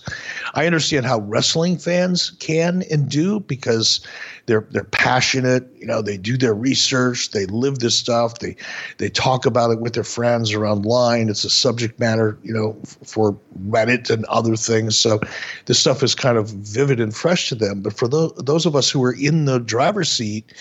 I 0.55 0.64
understand 0.64 1.07
how 1.07 1.19
wrestling 1.23 1.76
fans 1.76 2.31
can 2.38 2.85
and 2.88 3.09
do 3.09 3.40
because 3.40 3.99
they're 4.47 4.64
they're 4.71 4.85
passionate 4.85 5.69
you 5.76 5.88
know 5.88 6.00
they 6.00 6.17
do 6.17 6.38
their 6.38 6.55
research 6.55 7.33
they 7.33 7.47
live 7.47 7.81
this 7.81 7.97
stuff 7.97 8.38
they 8.38 8.55
they 8.99 9.09
talk 9.09 9.45
about 9.45 9.73
it 9.73 9.81
with 9.81 9.95
their 9.95 10.05
friends 10.05 10.55
or 10.55 10.64
online 10.64 11.28
it's 11.28 11.43
a 11.43 11.50
subject 11.50 11.99
matter 11.99 12.38
you 12.45 12.55
know 12.55 12.81
for 13.02 13.37
reddit 13.67 14.09
and 14.09 14.25
other 14.26 14.55
things. 14.55 14.97
So 14.97 15.19
this 15.67 15.81
stuff 15.81 16.05
is 16.05 16.14
kind 16.14 16.38
of 16.38 16.50
vivid 16.50 17.00
and 17.00 17.12
fresh 17.14 17.49
to 17.49 17.55
them. 17.57 17.81
But 17.81 17.97
for 17.97 18.07
those, 18.07 18.33
those 18.37 18.67
of 18.67 18.76
us 18.76 18.88
who 18.88 19.02
are 19.02 19.12
in 19.14 19.47
the 19.47 19.59
driver's 19.59 20.11
seat 20.11 20.52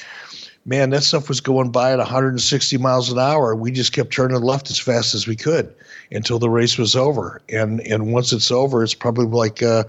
man, 0.67 0.89
that 0.89 1.01
stuff 1.01 1.29
was 1.29 1.39
going 1.39 1.71
by 1.71 1.93
at 1.93 1.97
160 1.97 2.77
miles 2.77 3.09
an 3.09 3.17
hour. 3.17 3.55
We 3.55 3.71
just 3.71 3.93
kept 3.93 4.11
turning 4.11 4.41
left 4.41 4.69
as 4.69 4.77
fast 4.77 5.15
as 5.15 5.25
we 5.25 5.37
could 5.37 5.73
until 6.11 6.39
the 6.39 6.49
race 6.49 6.77
was 6.77 6.93
over. 6.95 7.41
And 7.49 7.79
and 7.81 8.11
once 8.11 8.33
it's 8.33 8.51
over, 8.51 8.83
it's 8.83 8.93
probably 8.93 9.25
like, 9.25 9.63
uh, 9.63 9.85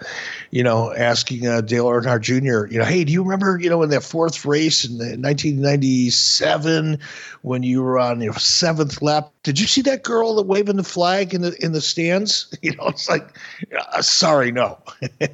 you 0.53 0.63
know, 0.63 0.95
asking 0.95 1.47
uh, 1.47 1.61
Dale 1.63 1.87
Earnhardt 1.87 2.23
Jr. 2.23 2.73
You 2.73 2.79
know, 2.79 2.85
hey, 2.85 3.03
do 3.05 3.13
you 3.13 3.25
remember, 3.25 3.59
you 3.61 3.69
know, 3.69 3.83
in 3.83 3.91
that 3.91 4.05
fourth 4.05 4.45
race 4.45 4.85
in 4.85 4.99
1997 4.99 7.01
when 7.43 7.65
you 7.65 7.83
were 7.83 7.99
on 7.99 8.21
your 8.21 8.35
seventh 8.35 9.03
lap? 9.03 9.33
Did 9.43 9.59
you 9.59 9.67
see 9.67 9.83
that 9.83 10.05
girl 10.05 10.37
that 10.37 10.47
waving 10.47 10.77
the 10.77 10.85
flag 10.85 11.35
in 11.35 11.43
the 11.43 11.57
in 11.65 11.73
the 11.73 11.81
stands? 11.81 12.55
You 12.69 12.75
know, 12.75 12.89
it's 12.89 13.09
like, 13.09 13.39
uh, 13.79 14.03
sorry, 14.03 14.53
no. 14.53 14.77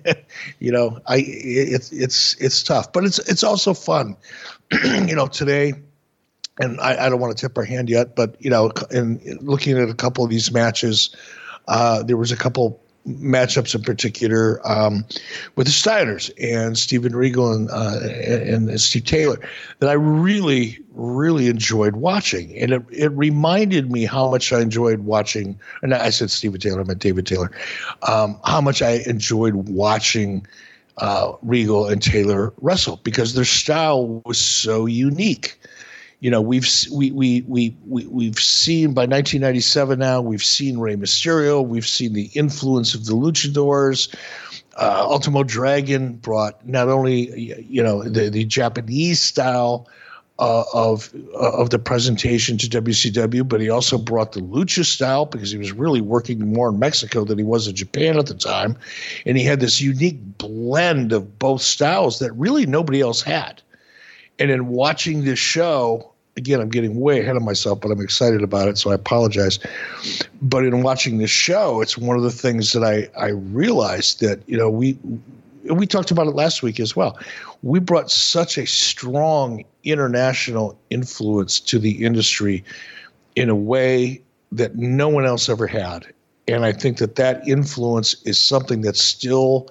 you 0.61 0.71
know, 0.71 1.01
I 1.07 1.25
it's 1.27 1.91
it's 1.91 2.35
it's 2.35 2.63
tough, 2.63 2.93
but 2.93 3.03
it's 3.05 3.19
it's 3.21 3.43
also 3.43 3.75
fun. 3.75 4.17
you 4.85 5.15
know, 5.15 5.27
today, 5.27 5.75
and 6.59 6.81
I, 6.81 7.07
I, 7.07 7.09
don't 7.09 7.21
want 7.21 7.37
to 7.37 7.41
tip 7.41 7.57
our 7.59 7.65
hand 7.65 7.91
yet, 7.91 8.15
but 8.17 8.37
you 8.39 8.51
know, 8.51 8.71
in, 8.91 9.19
in 9.21 9.39
looking 9.39 9.79
at 9.79 9.89
a 9.89 9.95
couple 9.95 10.25
of 10.25 10.31
these 10.31 10.53
matches, 10.53 11.15
uh, 11.69 12.03
there 12.03 12.17
was 12.17 12.33
a 12.33 12.37
couple 12.37 12.81
matchups 13.07 13.75
in 13.75 13.83
particular 13.83 14.67
um, 14.67 15.05
with 15.57 15.67
the 15.67 15.73
Steiners 15.73 16.31
and 16.41 16.79
Steven 16.79 17.15
Regal 17.15 17.53
and, 17.53 17.71
uh, 17.71 18.01
and, 18.03 18.71
and 18.71 18.81
Steve 18.81 19.05
Taylor 19.05 19.39
that 19.81 19.91
I 19.91 19.95
really, 19.95 20.79
really 20.93 21.49
enjoyed 21.49 21.97
watching, 21.97 22.57
and 22.57 22.73
it 22.73 22.83
it 22.91 23.13
reminded 23.13 23.91
me 23.91 24.05
how 24.05 24.31
much 24.31 24.53
I 24.53 24.61
enjoyed 24.61 25.01
watching. 25.01 25.59
And 25.83 25.93
I 25.95 26.11
said 26.11 26.31
Steven 26.31 26.61
Taylor, 26.61 26.81
I 26.81 26.85
meant 26.85 27.01
David 27.01 27.27
Taylor. 27.27 27.51
Um, 28.09 28.39
how 28.45 28.61
much 28.61 28.81
I 28.81 29.03
enjoyed 29.07 29.55
watching 29.55 30.47
uh, 30.99 31.33
Regal 31.43 31.87
and 31.87 32.03
Taylor 32.03 32.53
wrestle 32.61 33.01
because 33.03 33.35
their 33.35 33.45
style 33.45 34.23
was 34.25 34.39
so 34.39 34.87
unique. 34.87 35.59
You 36.21 36.31
know, 36.31 36.41
we've 36.41 36.67
we 36.93 37.11
we 37.11 37.43
we, 37.43 37.77
we 37.87 38.07
we've 38.07 38.39
seen 38.39 38.95
by 38.95 39.03
1997 39.03 39.99
now 39.99 40.23
we've 40.23 40.45
seen 40.45 40.79
Rey 40.79 40.97
Mysterio, 40.97 41.67
we've 41.67 41.87
seen 41.87 42.13
the 42.13 42.31
influence 42.35 42.95
of 42.95 43.05
the 43.05 43.13
Luchadors. 43.13 44.15
Uh, 44.77 45.07
Ultimo 45.09 45.43
Dragon 45.43 46.15
brought 46.15 46.67
not 46.67 46.89
only 46.89 47.61
you 47.61 47.83
know 47.83 48.03
the 48.03 48.31
the 48.31 48.45
Japanese 48.45 49.21
style 49.21 49.89
uh, 50.39 50.65
of 50.73 51.15
uh, 51.35 51.53
of 51.53 51.71
the 51.71 51.79
presentation 51.79 52.59
to 52.59 52.67
WCW, 52.67 53.47
but 53.47 53.61
he 53.61 53.71
also 53.71 53.97
brought 53.97 54.33
the 54.33 54.41
lucha 54.41 54.85
style 54.85 55.27
because 55.27 55.51
he 55.51 55.59
was 55.59 55.73
really 55.73 56.01
working 56.01 56.53
more 56.53 56.71
in 56.71 56.79
Mexico 56.79 57.25
than 57.25 57.39
he 57.39 57.45
was 57.45 57.69
in 57.69 57.75
Japan 57.77 58.19
at 58.19 58.27
the 58.27 58.35
time, 58.35 58.77
and 59.27 59.39
he 59.39 59.45
had 59.45 59.61
this 59.61 59.81
unique 59.81 60.19
blend 60.39 61.13
of 61.13 61.39
both 61.39 61.63
styles 61.63 62.19
that 62.19 62.33
really 62.33 62.67
nobody 62.67 63.01
else 63.01 63.23
had. 63.23 63.63
And 64.41 64.51
in 64.51 64.67
watching 64.67 65.25
this 65.25 65.39
show, 65.39 66.11
again, 66.37 66.61
I'm 66.61 66.69
getting 66.69 66.99
way 66.99 67.21
ahead 67.21 67.37
of 67.37 67.43
myself, 67.43 67.81
but 67.81 67.93
I'm 67.93 68.01
excited 68.01 68.43
about 68.43 68.67
it, 68.67 68.77
so 68.77 68.91
I 68.91 68.95
apologize. 68.95 69.61
But 70.43 70.65
in 70.65 70.83
watching 70.83 71.19
this 71.19 71.31
show, 71.31 71.81
it's 71.81 71.97
one 71.97 72.17
of 72.17 72.25
the 72.25 72.33
things 72.33 72.73
that 72.73 72.83
I 72.83 73.09
I 73.17 73.29
realized 73.29 74.21
that 74.21 74.41
you 74.49 74.57
know 74.57 74.69
we 74.69 74.99
we 75.71 75.87
talked 75.87 76.11
about 76.11 76.27
it 76.27 76.35
last 76.35 76.63
week 76.63 76.79
as 76.81 76.95
well. 76.95 77.19
We 77.63 77.79
brought 77.79 78.11
such 78.11 78.59
a 78.59 78.67
strong 78.67 79.65
international 79.83 80.79
influence 80.91 81.61
to 81.61 81.79
the 81.79 82.05
industry 82.05 82.65
in 83.37 83.49
a 83.49 83.55
way 83.55 84.23
that 84.53 84.77
no 84.77 85.09
one 85.09 85.25
else 85.25 85.49
ever 85.49 85.67
had. 85.67 86.07
And 86.47 86.65
I 86.65 86.73
think 86.73 86.99
that 86.99 87.17
that 87.17 87.47
influence 87.49 88.15
is 88.25 88.39
something 88.39 88.83
that 88.83 88.97
still 88.97 89.71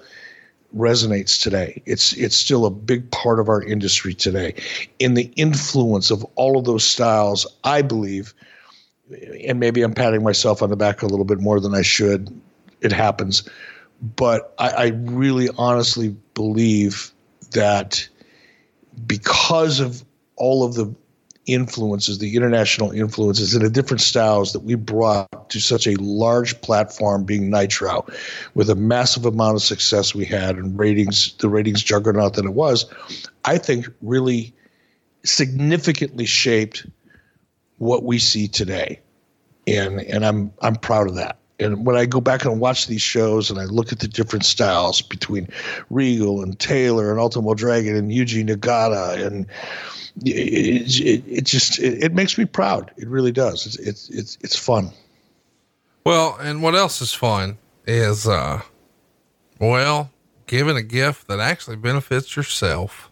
resonates 0.76 1.40
today. 1.40 1.80
It's 1.86 2.12
it's 2.14 2.36
still 2.36 2.66
a 2.66 2.70
big 2.70 3.08
part 3.12 3.38
of 3.38 3.48
our 3.48 3.62
industry 3.62 4.12
today. 4.12 4.54
In 4.98 5.14
the 5.14 5.32
influence 5.36 6.10
of 6.10 6.24
all 6.34 6.58
of 6.58 6.64
those 6.64 6.84
styles, 6.84 7.46
I 7.62 7.82
believe, 7.82 8.34
and 9.46 9.60
maybe 9.60 9.82
I'm 9.82 9.94
patting 9.94 10.24
myself 10.24 10.62
on 10.62 10.70
the 10.70 10.76
back 10.76 11.02
a 11.02 11.06
little 11.06 11.24
bit 11.24 11.40
more 11.40 11.60
than 11.60 11.74
I 11.74 11.82
should. 11.82 12.28
It 12.80 12.92
happens 12.92 13.48
but 14.04 14.54
I, 14.58 14.68
I 14.68 14.86
really 14.88 15.48
honestly 15.56 16.14
believe 16.34 17.10
that 17.52 18.06
because 19.06 19.80
of 19.80 20.04
all 20.36 20.62
of 20.62 20.74
the 20.74 20.94
influences, 21.46 22.18
the 22.18 22.36
international 22.36 22.90
influences, 22.90 23.54
and 23.54 23.64
the 23.64 23.70
different 23.70 24.00
styles 24.00 24.52
that 24.52 24.60
we 24.60 24.74
brought 24.74 25.48
to 25.50 25.60
such 25.60 25.86
a 25.86 25.94
large 25.96 26.60
platform, 26.60 27.24
being 27.24 27.50
Nitro, 27.50 28.06
with 28.54 28.68
a 28.68 28.74
massive 28.74 29.24
amount 29.24 29.56
of 29.56 29.62
success 29.62 30.14
we 30.14 30.24
had 30.24 30.56
and 30.56 30.78
ratings, 30.78 31.34
the 31.38 31.48
ratings 31.48 31.82
juggernaut 31.82 32.34
that 32.34 32.44
it 32.44 32.54
was, 32.54 32.86
I 33.44 33.58
think 33.58 33.86
really 34.02 34.54
significantly 35.24 36.26
shaped 36.26 36.86
what 37.78 38.04
we 38.04 38.18
see 38.18 38.48
today, 38.48 39.00
and 39.66 40.00
and 40.02 40.24
I'm 40.24 40.52
I'm 40.60 40.76
proud 40.76 41.08
of 41.08 41.14
that 41.16 41.38
and 41.58 41.86
when 41.86 41.96
I 41.96 42.06
go 42.06 42.20
back 42.20 42.44
and 42.44 42.60
watch 42.60 42.86
these 42.86 43.02
shows 43.02 43.50
and 43.50 43.58
I 43.58 43.64
look 43.64 43.92
at 43.92 44.00
the 44.00 44.08
different 44.08 44.44
styles 44.44 45.02
between 45.02 45.48
Regal 45.90 46.42
and 46.42 46.58
Taylor 46.58 47.10
and 47.10 47.20
Ultimo 47.20 47.54
Dragon 47.54 47.96
and 47.96 48.10
Yuji 48.10 48.48
Nagata 48.48 49.24
and 49.24 49.46
it, 50.22 51.00
it, 51.00 51.24
it 51.26 51.44
just 51.44 51.78
it, 51.78 52.04
it, 52.04 52.14
makes 52.14 52.38
me 52.38 52.44
proud. 52.44 52.92
It 52.96 53.08
really 53.08 53.32
does. 53.32 53.66
It's, 53.66 53.78
it's 53.78 54.08
it's 54.10 54.38
it's 54.42 54.56
fun. 54.56 54.90
Well, 56.04 56.36
and 56.40 56.62
what 56.62 56.74
else 56.74 57.00
is 57.00 57.12
fun 57.12 57.58
is 57.86 58.26
uh 58.28 58.62
well, 59.58 60.10
giving 60.46 60.76
a 60.76 60.82
gift 60.82 61.28
that 61.28 61.40
actually 61.40 61.76
benefits 61.76 62.36
yourself. 62.36 63.10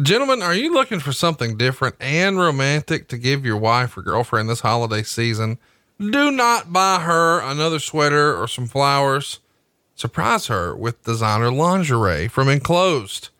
Gentlemen, 0.00 0.42
are 0.42 0.54
you 0.54 0.72
looking 0.72 1.00
for 1.00 1.12
something 1.12 1.56
different 1.56 1.96
and 2.00 2.38
romantic 2.38 3.08
to 3.08 3.18
give 3.18 3.44
your 3.44 3.56
wife 3.56 3.96
or 3.96 4.02
girlfriend 4.02 4.48
this 4.48 4.60
holiday 4.60 5.02
season? 5.02 5.58
Do 6.00 6.30
not 6.30 6.72
buy 6.72 7.00
her 7.00 7.40
another 7.40 7.80
sweater 7.80 8.40
or 8.40 8.46
some 8.46 8.68
flowers. 8.68 9.40
Surprise 9.96 10.46
her 10.46 10.76
with 10.76 11.02
designer 11.02 11.50
lingerie 11.50 12.28
from 12.28 12.48
Enclosed. 12.48 13.30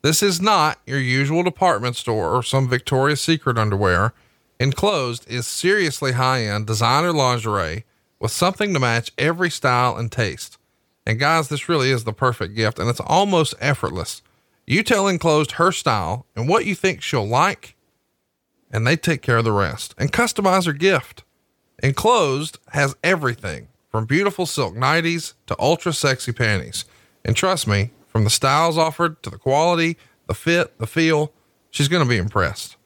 This 0.00 0.22
is 0.22 0.40
not 0.40 0.78
your 0.86 0.98
usual 0.98 1.42
department 1.42 1.94
store 1.94 2.34
or 2.34 2.42
some 2.42 2.70
Victoria's 2.70 3.20
Secret 3.20 3.58
underwear. 3.58 4.14
Enclosed 4.58 5.30
is 5.30 5.46
seriously 5.46 6.12
high 6.12 6.44
end 6.44 6.66
designer 6.66 7.12
lingerie 7.12 7.84
with 8.18 8.30
something 8.30 8.72
to 8.72 8.80
match 8.80 9.12
every 9.18 9.50
style 9.50 9.94
and 9.98 10.10
taste. 10.10 10.56
And 11.04 11.18
guys, 11.18 11.48
this 11.50 11.68
really 11.68 11.90
is 11.90 12.04
the 12.04 12.14
perfect 12.14 12.54
gift 12.54 12.78
and 12.78 12.88
it's 12.88 13.00
almost 13.00 13.54
effortless. 13.60 14.22
You 14.66 14.82
tell 14.82 15.06
Enclosed 15.06 15.52
her 15.52 15.70
style 15.70 16.24
and 16.34 16.48
what 16.48 16.64
you 16.64 16.74
think 16.74 17.02
she'll 17.02 17.28
like, 17.28 17.76
and 18.70 18.86
they 18.86 18.96
take 18.96 19.20
care 19.20 19.36
of 19.36 19.44
the 19.44 19.52
rest 19.52 19.94
and 19.98 20.10
customize 20.10 20.64
her 20.64 20.72
gift. 20.72 21.24
Enclosed 21.82 22.58
has 22.70 22.96
everything 23.04 23.68
from 23.90 24.06
beautiful 24.06 24.46
silk 24.46 24.74
nighties 24.74 25.34
to 25.46 25.56
ultra 25.58 25.92
sexy 25.92 26.32
panties. 26.32 26.84
And 27.24 27.36
trust 27.36 27.66
me, 27.66 27.90
from 28.06 28.24
the 28.24 28.30
styles 28.30 28.78
offered 28.78 29.22
to 29.22 29.30
the 29.30 29.38
quality, 29.38 29.96
the 30.26 30.34
fit, 30.34 30.78
the 30.78 30.86
feel, 30.86 31.32
she's 31.70 31.88
going 31.88 32.02
to 32.02 32.08
be 32.08 32.16
impressed. 32.16 32.76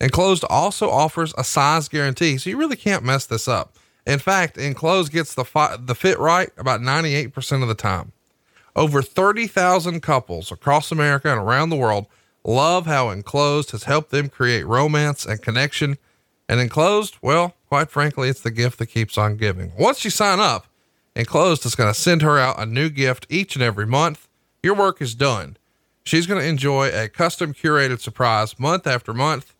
Enclosed 0.00 0.44
also 0.48 0.88
offers 0.88 1.34
a 1.36 1.44
size 1.44 1.88
guarantee, 1.88 2.38
so 2.38 2.48
you 2.48 2.56
really 2.56 2.76
can't 2.76 3.04
mess 3.04 3.26
this 3.26 3.46
up. 3.46 3.76
In 4.06 4.18
fact, 4.18 4.56
Enclosed 4.56 5.12
gets 5.12 5.34
the, 5.34 5.44
fi- 5.44 5.76
the 5.76 5.94
fit 5.94 6.18
right 6.18 6.50
about 6.56 6.80
98% 6.80 7.62
of 7.62 7.68
the 7.68 7.74
time. 7.74 8.12
Over 8.74 9.02
30,000 9.02 10.00
couples 10.00 10.50
across 10.50 10.90
America 10.90 11.30
and 11.30 11.40
around 11.40 11.68
the 11.68 11.76
world 11.76 12.06
love 12.42 12.86
how 12.86 13.10
Enclosed 13.10 13.72
has 13.72 13.84
helped 13.84 14.10
them 14.10 14.30
create 14.30 14.66
romance 14.66 15.26
and 15.26 15.42
connection. 15.42 15.98
And 16.48 16.58
Enclosed, 16.58 17.18
well, 17.20 17.54
Quite 17.70 17.88
frankly, 17.88 18.28
it's 18.28 18.40
the 18.40 18.50
gift 18.50 18.78
that 18.80 18.86
keeps 18.86 19.16
on 19.16 19.36
giving. 19.36 19.72
Once 19.78 20.04
you 20.04 20.10
sign 20.10 20.40
up, 20.40 20.66
Enclosed 21.14 21.64
is 21.64 21.76
going 21.76 21.92
to 21.92 21.98
send 21.98 22.20
her 22.22 22.38
out 22.38 22.60
a 22.60 22.66
new 22.66 22.88
gift 22.90 23.26
each 23.28 23.54
and 23.54 23.62
every 23.62 23.86
month. 23.86 24.28
Your 24.62 24.74
work 24.74 25.00
is 25.00 25.14
done. 25.14 25.56
She's 26.02 26.26
going 26.26 26.40
to 26.40 26.48
enjoy 26.48 26.88
a 26.88 27.08
custom 27.08 27.54
curated 27.54 28.00
surprise 28.00 28.58
month 28.58 28.86
after 28.86 29.14
month. 29.14 29.54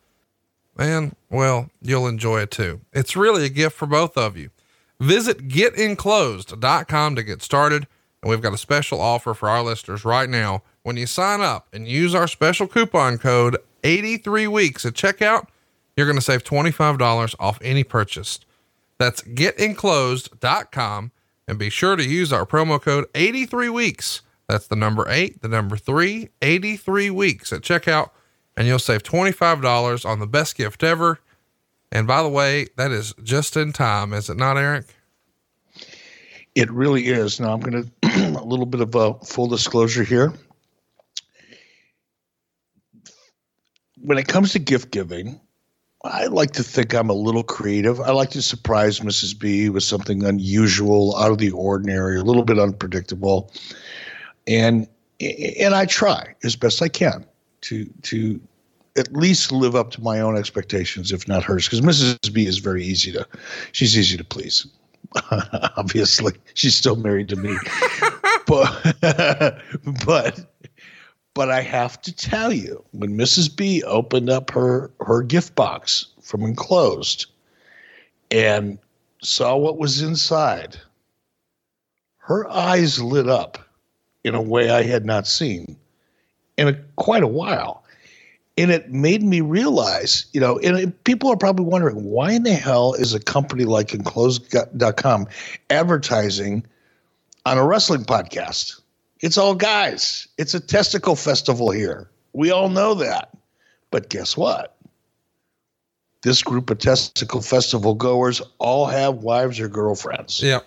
And, 0.76 1.14
well, 1.30 1.70
you'll 1.80 2.08
enjoy 2.08 2.40
it 2.40 2.50
too. 2.50 2.80
It's 2.92 3.14
really 3.14 3.44
a 3.44 3.48
gift 3.48 3.76
for 3.76 3.86
both 3.86 4.16
of 4.16 4.36
you. 4.36 4.50
Visit 4.98 5.48
getenclosed.com 5.48 7.16
to 7.16 7.22
get 7.22 7.42
started. 7.42 7.86
And 8.22 8.30
we've 8.30 8.42
got 8.42 8.54
a 8.54 8.58
special 8.58 9.00
offer 9.00 9.34
for 9.34 9.48
our 9.48 9.62
listeners 9.62 10.04
right 10.04 10.28
now. 10.28 10.62
When 10.82 10.96
you 10.96 11.06
sign 11.06 11.42
up 11.42 11.68
and 11.72 11.86
use 11.86 12.14
our 12.14 12.26
special 12.26 12.66
coupon 12.66 13.18
code 13.18 13.56
83 13.84 14.48
weeks 14.48 14.84
at 14.84 14.94
checkout, 14.94 15.46
you're 15.96 16.06
going 16.06 16.18
to 16.18 16.22
save 16.22 16.44
$25 16.44 17.34
off 17.38 17.58
any 17.62 17.84
purchase. 17.84 18.40
That's 18.98 19.22
getenclosed.com 19.22 21.12
and 21.48 21.58
be 21.58 21.70
sure 21.70 21.96
to 21.96 22.06
use 22.06 22.32
our 22.32 22.46
promo 22.46 22.80
code 22.80 23.06
83 23.14 23.68
weeks. 23.70 24.22
That's 24.48 24.66
the 24.66 24.76
number 24.76 25.06
eight, 25.08 25.42
the 25.42 25.48
number 25.48 25.76
three, 25.76 26.30
83 26.42 27.10
weeks 27.10 27.52
at 27.52 27.62
checkout, 27.62 28.10
and 28.56 28.66
you'll 28.66 28.78
save 28.78 29.02
$25 29.02 30.04
on 30.04 30.18
the 30.18 30.26
best 30.26 30.56
gift 30.56 30.82
ever. 30.82 31.20
And 31.92 32.06
by 32.06 32.22
the 32.22 32.28
way, 32.28 32.66
that 32.76 32.90
is 32.90 33.14
just 33.22 33.56
in 33.56 33.72
time, 33.72 34.12
is 34.12 34.28
it 34.28 34.36
not, 34.36 34.56
Eric? 34.56 34.86
It 36.54 36.70
really 36.70 37.06
is. 37.06 37.40
Now 37.40 37.52
I'm 37.52 37.60
going 37.60 37.90
to 38.02 38.38
a 38.40 38.44
little 38.44 38.66
bit 38.66 38.80
of 38.80 38.94
a 38.94 39.14
full 39.24 39.46
disclosure 39.46 40.04
here. 40.04 40.32
When 43.98 44.18
it 44.18 44.26
comes 44.26 44.52
to 44.52 44.58
gift 44.58 44.90
giving, 44.90 45.40
I 46.04 46.26
like 46.26 46.52
to 46.52 46.62
think 46.62 46.94
I'm 46.94 47.10
a 47.10 47.14
little 47.14 47.42
creative. 47.42 48.00
I 48.00 48.12
like 48.12 48.30
to 48.30 48.42
surprise 48.42 49.00
Mrs. 49.00 49.38
B 49.38 49.68
with 49.68 49.82
something 49.82 50.24
unusual, 50.24 51.16
out 51.18 51.30
of 51.30 51.38
the 51.38 51.50
ordinary, 51.50 52.18
a 52.18 52.22
little 52.22 52.44
bit 52.44 52.58
unpredictable. 52.58 53.52
And 54.46 54.88
and 55.20 55.74
I 55.74 55.84
try 55.84 56.34
as 56.42 56.56
best 56.56 56.80
I 56.80 56.88
can 56.88 57.26
to 57.62 57.84
to 58.02 58.40
at 58.96 59.12
least 59.12 59.52
live 59.52 59.76
up 59.76 59.90
to 59.92 60.02
my 60.02 60.20
own 60.20 60.36
expectations, 60.36 61.12
if 61.12 61.28
not 61.28 61.44
hers, 61.44 61.66
because 61.66 61.82
Mrs. 61.82 62.32
B 62.32 62.46
is 62.46 62.58
very 62.58 62.84
easy 62.84 63.12
to 63.12 63.26
she's 63.72 63.96
easy 63.96 64.16
to 64.16 64.24
please. 64.24 64.66
Obviously, 65.76 66.32
she's 66.54 66.74
still 66.74 66.96
married 66.96 67.28
to 67.28 67.36
me. 67.36 67.56
but 68.46 68.96
but 70.06 70.49
but 71.34 71.50
I 71.50 71.60
have 71.62 72.00
to 72.02 72.12
tell 72.14 72.52
you, 72.52 72.84
when 72.92 73.16
Mrs. 73.16 73.54
B 73.54 73.82
opened 73.84 74.30
up 74.30 74.50
her 74.50 74.90
her 75.00 75.22
gift 75.22 75.54
box 75.54 76.06
from 76.20 76.42
enclosed 76.42 77.26
and 78.30 78.78
saw 79.22 79.56
what 79.56 79.78
was 79.78 80.02
inside, 80.02 80.76
her 82.18 82.48
eyes 82.50 83.00
lit 83.00 83.28
up 83.28 83.58
in 84.24 84.34
a 84.34 84.42
way 84.42 84.70
I 84.70 84.82
had 84.82 85.04
not 85.04 85.26
seen 85.26 85.76
in 86.56 86.68
a, 86.68 86.74
quite 86.96 87.22
a 87.22 87.28
while. 87.28 87.84
And 88.58 88.70
it 88.70 88.90
made 88.90 89.22
me 89.22 89.40
realize, 89.40 90.26
you 90.32 90.40
know, 90.40 90.58
and 90.58 91.04
people 91.04 91.30
are 91.30 91.36
probably 91.36 91.64
wondering 91.64 92.04
why 92.04 92.32
in 92.32 92.42
the 92.42 92.52
hell 92.52 92.92
is 92.94 93.14
a 93.14 93.20
company 93.20 93.64
like 93.64 93.94
enclosed.com 93.94 95.26
advertising 95.70 96.66
on 97.46 97.56
a 97.56 97.64
wrestling 97.64 98.04
podcast? 98.04 98.79
It's 99.20 99.36
all 99.36 99.54
guys. 99.54 100.26
It's 100.38 100.54
a 100.54 100.60
testicle 100.60 101.16
festival 101.16 101.70
here. 101.70 102.10
We 102.32 102.50
all 102.50 102.68
know 102.68 102.94
that. 102.94 103.30
But 103.90 104.08
guess 104.08 104.36
what? 104.36 104.76
This 106.22 106.42
group 106.42 106.70
of 106.70 106.78
testicle 106.78 107.40
festival 107.40 107.94
goers 107.94 108.42
all 108.58 108.86
have 108.86 109.16
wives 109.16 109.58
or 109.58 109.68
girlfriends. 109.68 110.42
Yeah. 110.42 110.60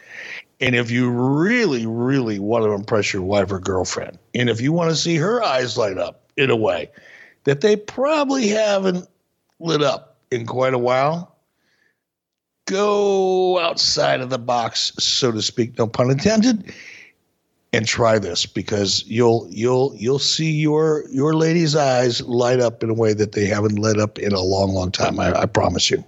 And 0.59 0.75
if 0.75 0.89
you 0.89 1.09
really, 1.09 1.85
really 1.85 2.39
want 2.39 2.63
to 2.65 2.71
impress 2.71 3.13
your 3.13 3.21
wife 3.21 3.51
or 3.51 3.59
girlfriend, 3.59 4.17
and 4.33 4.49
if 4.49 4.61
you 4.61 4.71
want 4.71 4.89
to 4.89 4.95
see 4.95 5.15
her 5.17 5.43
eyes 5.43 5.77
light 5.77 5.97
up 5.97 6.21
in 6.37 6.49
a 6.49 6.55
way 6.55 6.89
that 7.43 7.61
they 7.61 7.75
probably 7.75 8.47
haven't 8.47 9.07
lit 9.59 9.83
up 9.83 10.17
in 10.31 10.45
quite 10.45 10.73
a 10.73 10.77
while, 10.77 11.35
go 12.65 13.59
outside 13.59 14.21
of 14.21 14.29
the 14.29 14.39
box, 14.39 14.93
so 14.99 15.31
to 15.31 15.41
speak, 15.41 15.77
no 15.77 15.85
pun 15.85 16.09
intended, 16.09 16.73
and 17.73 17.85
try 17.87 18.19
this 18.19 18.45
because 18.45 19.03
you'll 19.07 19.47
you'll 19.49 19.95
you'll 19.97 20.19
see 20.19 20.51
your 20.51 21.05
your 21.09 21.33
lady's 21.33 21.75
eyes 21.75 22.21
light 22.21 22.59
up 22.59 22.83
in 22.83 22.91
a 22.91 22.93
way 22.93 23.13
that 23.13 23.31
they 23.31 23.45
haven't 23.45 23.79
lit 23.79 23.99
up 23.99 24.19
in 24.19 24.31
a 24.31 24.39
long, 24.39 24.73
long 24.73 24.91
time. 24.91 25.19
I, 25.19 25.33
I 25.33 25.47
promise 25.47 25.89
you. 25.89 26.03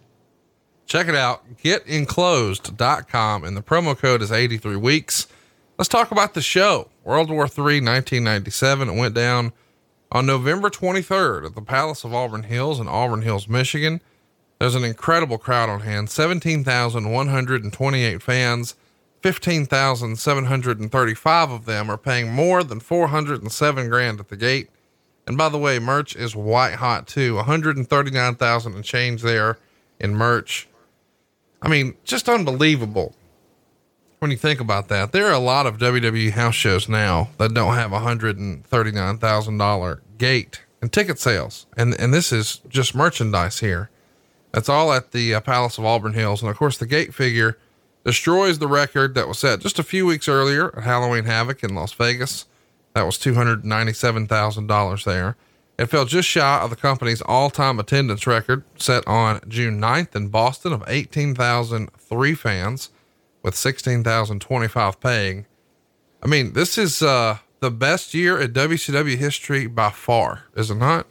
Check 0.85 1.07
it 1.07 1.15
out, 1.15 1.43
getenclosed.com, 1.63 3.43
and 3.43 3.57
the 3.57 3.63
promo 3.63 3.97
code 3.97 4.21
is 4.21 4.31
83 4.31 4.75
weeks. 4.75 5.25
Let's 5.79 5.89
talk 5.89 6.11
about 6.11 6.35
the 6.35 6.43
show. 6.43 6.89
World 7.03 7.31
War 7.31 7.45
III, 7.45 7.81
1997. 7.81 8.89
It 8.89 8.95
went 8.95 9.15
down 9.15 9.51
on 10.11 10.27
November 10.27 10.69
23rd 10.69 11.47
at 11.47 11.55
the 11.55 11.63
Palace 11.63 12.03
of 12.03 12.13
Auburn 12.13 12.43
Hills 12.43 12.79
in 12.79 12.87
Auburn 12.87 13.23
Hills, 13.23 13.47
Michigan. 13.47 13.99
There's 14.59 14.75
an 14.75 14.83
incredible 14.83 15.39
crowd 15.39 15.69
on 15.69 15.79
hand 15.81 16.11
17,128 16.11 18.21
fans. 18.21 18.75
15,735 19.25 21.49
of 21.49 21.65
them 21.65 21.89
are 21.89 21.97
paying 21.97 22.31
more 22.31 22.63
than 22.63 22.79
407 22.79 23.89
grand 23.89 24.19
at 24.19 24.27
the 24.27 24.37
gate. 24.37 24.69
And 25.25 25.35
by 25.35 25.49
the 25.49 25.57
way, 25.57 25.79
merch 25.79 26.15
is 26.15 26.35
white 26.35 26.75
hot 26.75 27.07
too. 27.07 27.33
139,000 27.33 28.75
and 28.75 28.83
change 28.83 29.23
there 29.23 29.57
in 29.99 30.13
merch. 30.13 30.67
I 31.59 31.69
mean, 31.69 31.95
just 32.03 32.29
unbelievable 32.29 33.15
when 34.19 34.29
you 34.29 34.37
think 34.37 34.59
about 34.59 34.89
that. 34.89 35.11
There 35.11 35.25
are 35.25 35.33
a 35.33 35.39
lot 35.39 35.65
of 35.65 35.79
WWE 35.79 36.33
house 36.33 36.53
shows 36.53 36.87
now 36.87 37.29
that 37.39 37.55
don't 37.55 37.73
have 37.73 37.93
a 37.93 38.01
$139,000 38.01 40.01
gate 40.19 40.61
and 40.83 40.93
ticket 40.93 41.17
sales. 41.17 41.65
And, 41.75 41.99
and 41.99 42.13
this 42.13 42.31
is 42.31 42.61
just 42.69 42.93
merchandise 42.93 43.59
here. 43.59 43.89
That's 44.51 44.69
all 44.69 44.93
at 44.93 45.13
the 45.13 45.33
uh, 45.33 45.41
Palace 45.41 45.79
of 45.79 45.85
Auburn 45.85 46.13
Hills. 46.13 46.43
And 46.43 46.51
of 46.51 46.57
course, 46.57 46.77
the 46.77 46.85
gate 46.85 47.11
figure 47.11 47.57
destroys 48.05 48.59
the 48.59 48.67
record 48.67 49.15
that 49.15 49.27
was 49.27 49.39
set 49.39 49.59
just 49.59 49.79
a 49.79 49.83
few 49.83 50.05
weeks 50.05 50.29
earlier 50.29 50.75
at 50.77 50.83
Halloween 50.83 51.25
Havoc 51.25 51.63
in 51.63 51.73
Las 51.73 51.91
Vegas. 51.93 52.45
That 52.93 53.05
was 53.05 53.17
$297,000 53.17 55.03
there. 55.03 55.35
It 55.77 55.87
fell 55.87 56.05
just 56.05 56.29
shy 56.29 56.59
of 56.61 56.69
the 56.69 56.77
company's 56.77 57.21
all 57.21 57.49
time 57.49 57.79
attendance 57.79 58.25
record 58.25 58.63
set 58.77 59.05
on 59.05 59.41
June 59.47 59.81
9th 59.81 60.15
in 60.15 60.29
Boston 60.29 60.71
of 60.71 60.83
18,003 60.87 62.35
fans 62.35 62.91
with 63.43 63.55
16,025 63.55 64.99
paying. 65.01 65.45
I 66.23 66.27
mean, 66.27 66.53
this 66.53 66.77
is 66.77 67.01
uh, 67.01 67.39
the 67.59 67.71
best 67.71 68.13
year 68.13 68.39
in 68.39 68.53
WCW 68.53 69.17
history 69.17 69.67
by 69.67 69.89
far, 69.89 70.43
is 70.55 70.71
it 70.71 70.75
not? 70.75 71.07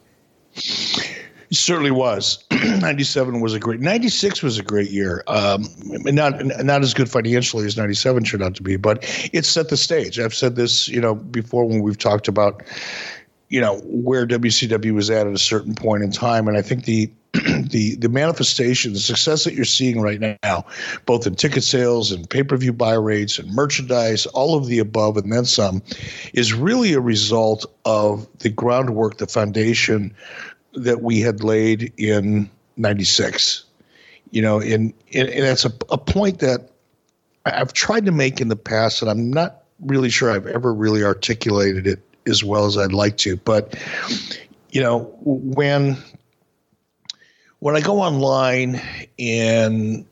It 1.55 1.59
certainly 1.59 1.91
was. 1.91 2.43
97 2.51 3.39
was 3.39 3.53
a 3.53 3.59
great 3.61 3.79
96 3.79 4.43
was 4.43 4.59
a 4.59 4.61
great 4.61 4.91
year. 4.91 5.23
Um, 5.27 5.63
not 5.85 6.43
not 6.43 6.81
as 6.81 6.93
good 6.93 7.09
financially 7.09 7.65
as 7.65 7.77
97 7.77 8.25
turned 8.25 8.43
out 8.43 8.55
to 8.55 8.61
be, 8.61 8.75
but 8.75 9.05
it 9.31 9.45
set 9.45 9.69
the 9.69 9.77
stage. 9.77 10.19
I've 10.19 10.33
said 10.33 10.57
this, 10.57 10.89
you 10.89 10.99
know, 10.99 11.15
before 11.15 11.63
when 11.63 11.81
we've 11.81 11.97
talked 11.97 12.27
about 12.27 12.61
you 13.47 13.61
know 13.61 13.77
where 13.85 14.27
WCW 14.27 14.91
was 14.93 15.09
at 15.09 15.27
at 15.27 15.33
a 15.33 15.37
certain 15.37 15.75
point 15.75 16.03
in 16.03 16.11
time, 16.11 16.49
and 16.49 16.57
I 16.57 16.61
think 16.61 16.83
the 16.83 17.09
the 17.33 17.95
the 17.99 18.09
manifestation, 18.09 18.91
the 18.91 18.99
success 18.99 19.45
that 19.45 19.53
you're 19.53 19.63
seeing 19.63 20.01
right 20.01 20.19
now, 20.43 20.65
both 21.05 21.25
in 21.25 21.35
ticket 21.35 21.63
sales 21.63 22.11
and 22.11 22.29
pay 22.29 22.43
per 22.43 22.57
view 22.57 22.73
buy 22.73 22.95
rates 22.95 23.39
and 23.39 23.49
merchandise, 23.53 24.25
all 24.25 24.57
of 24.57 24.67
the 24.67 24.79
above 24.79 25.15
and 25.15 25.31
then 25.31 25.45
some, 25.45 25.81
is 26.33 26.53
really 26.53 26.91
a 26.91 26.99
result 26.99 27.65
of 27.85 28.27
the 28.39 28.49
groundwork, 28.49 29.19
the 29.19 29.27
foundation 29.27 30.13
that 30.75 31.01
we 31.01 31.19
had 31.19 31.43
laid 31.43 31.93
in 31.97 32.49
'96. 32.77 33.63
You 34.31 34.41
know, 34.41 34.59
and 34.59 34.93
and, 35.13 35.29
and 35.29 35.43
that's 35.43 35.65
a, 35.65 35.71
a 35.89 35.97
point 35.97 36.39
that 36.39 36.69
I've 37.45 37.73
tried 37.73 38.05
to 38.05 38.11
make 38.11 38.41
in 38.41 38.47
the 38.47 38.55
past, 38.55 39.01
and 39.01 39.09
I'm 39.09 39.31
not 39.31 39.63
really 39.81 40.09
sure 40.09 40.31
I've 40.31 40.47
ever 40.47 40.73
really 40.73 41.03
articulated 41.03 41.87
it 41.87 41.99
as 42.27 42.43
well 42.43 42.65
as 42.65 42.77
I'd 42.77 42.93
like 42.93 43.17
to. 43.17 43.37
But 43.37 43.75
you 44.71 44.81
know, 44.81 45.15
when 45.21 45.97
when 47.59 47.75
I 47.75 47.81
go 47.81 48.01
online 48.01 48.81
and 49.17 50.05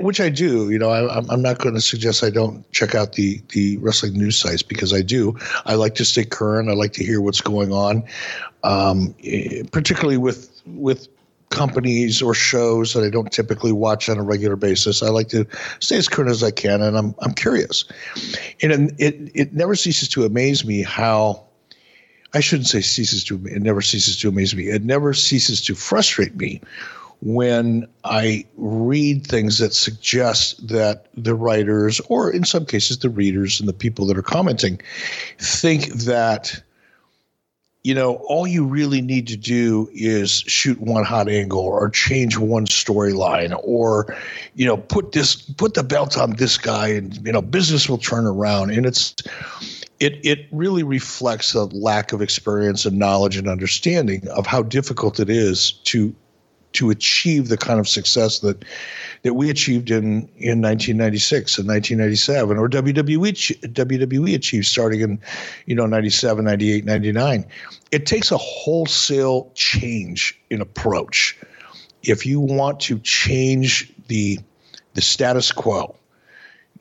which 0.00 0.20
I 0.20 0.28
do, 0.28 0.70
you 0.70 0.78
know, 0.78 0.90
I, 0.90 1.18
am 1.32 1.42
not 1.42 1.58
going 1.58 1.74
to 1.74 1.80
suggest 1.80 2.22
I 2.22 2.30
don't 2.30 2.70
check 2.72 2.94
out 2.94 3.14
the 3.14 3.40
the 3.50 3.76
wrestling 3.78 4.14
news 4.14 4.38
sites 4.38 4.62
because 4.62 4.92
I 4.92 5.02
do. 5.02 5.36
I 5.66 5.74
like 5.74 5.94
to 5.96 6.04
stay 6.04 6.24
current. 6.24 6.68
I 6.68 6.74
like 6.74 6.92
to 6.94 7.04
hear 7.04 7.20
what's 7.20 7.40
going 7.40 7.72
on, 7.72 8.04
um, 8.62 9.14
particularly 9.72 10.16
with 10.16 10.62
with 10.66 11.08
companies 11.50 12.20
or 12.20 12.34
shows 12.34 12.94
that 12.94 13.04
I 13.04 13.10
don't 13.10 13.30
typically 13.30 13.72
watch 13.72 14.08
on 14.08 14.18
a 14.18 14.22
regular 14.22 14.56
basis. 14.56 15.02
I 15.02 15.08
like 15.08 15.28
to 15.28 15.46
stay 15.80 15.96
as 15.96 16.08
current 16.08 16.30
as 16.30 16.42
I 16.42 16.50
can, 16.50 16.82
and 16.82 16.96
I'm 16.96 17.14
I'm 17.20 17.34
curious. 17.34 17.84
And 18.62 18.92
it 18.98 19.30
it 19.34 19.54
never 19.54 19.74
ceases 19.74 20.08
to 20.10 20.24
amaze 20.24 20.64
me 20.64 20.82
how 20.82 21.44
I 22.32 22.40
shouldn't 22.40 22.68
say 22.68 22.80
ceases 22.80 23.24
to 23.24 23.40
it 23.46 23.62
never 23.62 23.82
ceases 23.82 24.18
to 24.20 24.28
amaze 24.28 24.54
me. 24.54 24.68
It 24.68 24.84
never 24.84 25.14
ceases 25.14 25.62
to 25.62 25.74
frustrate 25.74 26.36
me 26.36 26.60
when 27.24 27.88
I 28.04 28.44
read 28.56 29.26
things 29.26 29.58
that 29.58 29.72
suggest 29.72 30.68
that 30.68 31.06
the 31.14 31.34
writers, 31.34 32.00
or 32.08 32.30
in 32.30 32.44
some 32.44 32.66
cases 32.66 32.98
the 32.98 33.08
readers 33.08 33.58
and 33.58 33.68
the 33.68 33.72
people 33.72 34.06
that 34.06 34.18
are 34.18 34.22
commenting, 34.22 34.80
think 35.38 35.86
that 36.04 36.62
you 37.82 37.94
know, 37.94 38.14
all 38.14 38.46
you 38.46 38.64
really 38.64 39.02
need 39.02 39.26
to 39.26 39.36
do 39.36 39.90
is 39.92 40.40
shoot 40.46 40.80
one 40.80 41.04
hot 41.04 41.28
angle 41.28 41.60
or 41.60 41.90
change 41.90 42.38
one 42.38 42.64
storyline 42.64 43.54
or, 43.62 44.16
you 44.54 44.64
know, 44.64 44.78
put 44.78 45.12
this, 45.12 45.36
put 45.36 45.74
the 45.74 45.82
belt 45.82 46.16
on 46.16 46.30
this 46.36 46.56
guy 46.56 46.88
and, 46.88 47.14
you 47.26 47.30
know, 47.30 47.42
business 47.42 47.86
will 47.86 47.98
turn 47.98 48.26
around. 48.26 48.70
And 48.70 48.86
it's, 48.86 49.14
it, 50.00 50.18
it 50.24 50.46
really 50.50 50.82
reflects 50.82 51.52
a 51.52 51.64
lack 51.64 52.14
of 52.14 52.22
experience 52.22 52.86
and 52.86 52.98
knowledge 52.98 53.36
and 53.36 53.48
understanding 53.48 54.26
of 54.28 54.46
how 54.46 54.62
difficult 54.62 55.20
it 55.20 55.28
is 55.28 55.72
to 55.84 56.16
to 56.74 56.90
achieve 56.90 57.48
the 57.48 57.56
kind 57.56 57.80
of 57.80 57.88
success 57.88 58.40
that 58.40 58.64
that 59.22 59.34
we 59.34 59.48
achieved 59.48 59.90
in 59.90 60.28
in 60.36 60.60
1996 60.60 61.58
and 61.58 61.68
1997 61.68 62.58
or 62.58 62.68
WWE 62.68 63.32
WWE 63.72 64.34
achieved 64.34 64.66
starting 64.66 65.00
in 65.00 65.20
you 65.66 65.74
know 65.74 65.86
97 65.86 66.44
98 66.44 66.84
99 66.84 67.46
it 67.90 68.06
takes 68.06 68.32
a 68.32 68.36
wholesale 68.36 69.52
change 69.54 70.38
in 70.50 70.60
approach. 70.60 71.38
If 72.02 72.26
you 72.26 72.40
want 72.40 72.80
to 72.80 72.98
change 72.98 73.92
the 74.08 74.40
the 74.94 75.00
status 75.00 75.52
quo 75.52 75.94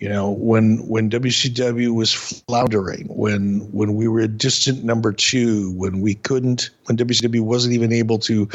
you 0.04 0.10
know, 0.10 0.32
when 0.32 0.86
when 0.86 1.10
WCW 1.10 1.96
was 1.96 2.12
floundering, 2.12 3.08
when 3.08 3.60
when 3.72 3.96
we 3.96 4.10
were 4.10 4.20
a 4.20 4.28
distant 4.28 4.84
number 4.84 5.13
two, 5.13 5.72
when 5.78 6.02
we 6.02 6.16
couldn't, 6.16 6.72
when 6.88 6.98
WCW 6.98 7.39
wasn't 7.39 7.74
even 7.74 7.94
able 7.94 8.20
to 8.20 8.50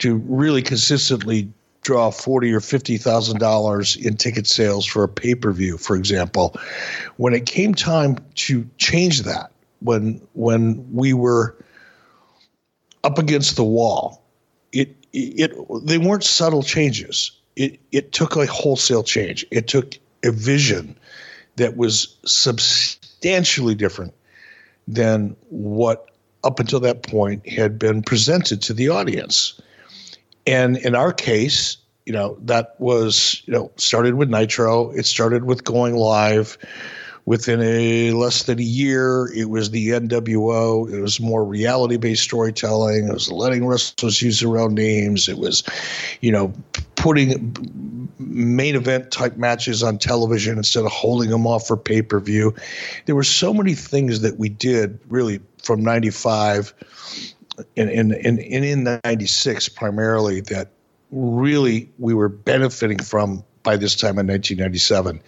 to 0.00 0.16
really 0.16 0.60
consistently 0.60 1.50
draw 1.80 2.10
forty 2.10 2.52
or 2.52 2.60
fifty 2.60 2.98
thousand 2.98 3.38
dollars 3.38 3.96
in 3.96 4.18
ticket 4.18 4.46
sales 4.46 4.84
for 4.84 5.02
a 5.02 5.08
pay 5.08 5.34
per 5.34 5.50
view, 5.50 5.78
for 5.78 5.96
example, 5.96 6.54
when 7.16 7.32
it 7.32 7.46
came 7.46 7.74
time 7.74 8.18
to 8.34 8.68
change 8.76 9.22
that, 9.22 9.50
when 9.80 10.20
when 10.34 10.86
we 10.92 11.14
were 11.14 11.56
up 13.02 13.16
against 13.16 13.56
the 13.56 13.64
wall, 13.64 14.22
it 14.72 14.94
it 15.14 15.56
they 15.86 15.96
weren't 15.96 16.22
subtle 16.22 16.62
changes. 16.62 17.32
It 17.56 17.80
it 17.92 18.12
took 18.12 18.36
a 18.36 18.44
wholesale 18.44 19.04
change. 19.04 19.46
It 19.50 19.68
took 19.68 19.98
a 20.24 20.30
vision 20.30 20.96
that 21.56 21.76
was 21.76 22.16
substantially 22.24 23.74
different 23.74 24.14
than 24.88 25.36
what 25.50 26.08
up 26.44 26.58
until 26.58 26.80
that 26.80 27.02
point 27.02 27.48
had 27.48 27.78
been 27.78 28.02
presented 28.02 28.60
to 28.62 28.74
the 28.74 28.88
audience. 28.88 29.60
And 30.46 30.76
in 30.78 30.94
our 30.94 31.12
case, 31.12 31.76
you 32.06 32.12
know, 32.12 32.36
that 32.42 32.74
was, 32.78 33.42
you 33.46 33.52
know, 33.52 33.70
started 33.76 34.14
with 34.14 34.28
Nitro, 34.28 34.90
it 34.90 35.06
started 35.06 35.44
with 35.44 35.64
going 35.64 35.94
live. 35.94 36.58
Within 37.24 37.62
a 37.62 38.10
less 38.10 38.42
than 38.42 38.58
a 38.58 38.64
year 38.64 39.32
it 39.32 39.48
was 39.48 39.70
the 39.70 39.90
nwo 39.90 40.92
it 40.92 41.00
was 41.00 41.20
more 41.20 41.44
reality 41.44 41.96
based 41.96 42.24
storytelling. 42.24 43.06
It 43.06 43.12
was 43.12 43.30
letting 43.30 43.64
wrestlers 43.64 44.20
use 44.20 44.40
their 44.40 44.58
own 44.58 44.74
names. 44.74 45.28
It 45.28 45.38
was 45.38 45.62
you 46.20 46.32
know 46.32 46.52
putting 47.02 48.08
main 48.18 48.76
event 48.76 49.10
type 49.10 49.36
matches 49.36 49.82
on 49.82 49.98
television 49.98 50.56
instead 50.56 50.84
of 50.84 50.92
holding 50.92 51.30
them 51.30 51.46
off 51.46 51.66
for 51.66 51.76
pay 51.76 52.00
per 52.00 52.20
view 52.20 52.54
there 53.06 53.16
were 53.16 53.24
so 53.24 53.52
many 53.52 53.74
things 53.74 54.20
that 54.20 54.38
we 54.38 54.48
did 54.48 55.00
really 55.08 55.40
from 55.62 55.82
95 55.82 56.72
and, 57.76 57.90
and, 57.90 58.12
and, 58.12 58.38
and 58.38 58.64
in 58.64 58.84
96 59.04 59.68
primarily 59.70 60.40
that 60.42 60.68
really 61.10 61.90
we 61.98 62.14
were 62.14 62.28
benefiting 62.28 62.98
from 62.98 63.44
by 63.62 63.76
this 63.76 63.94
time 63.94 64.18
in 64.18 64.26
1997. 64.26 65.20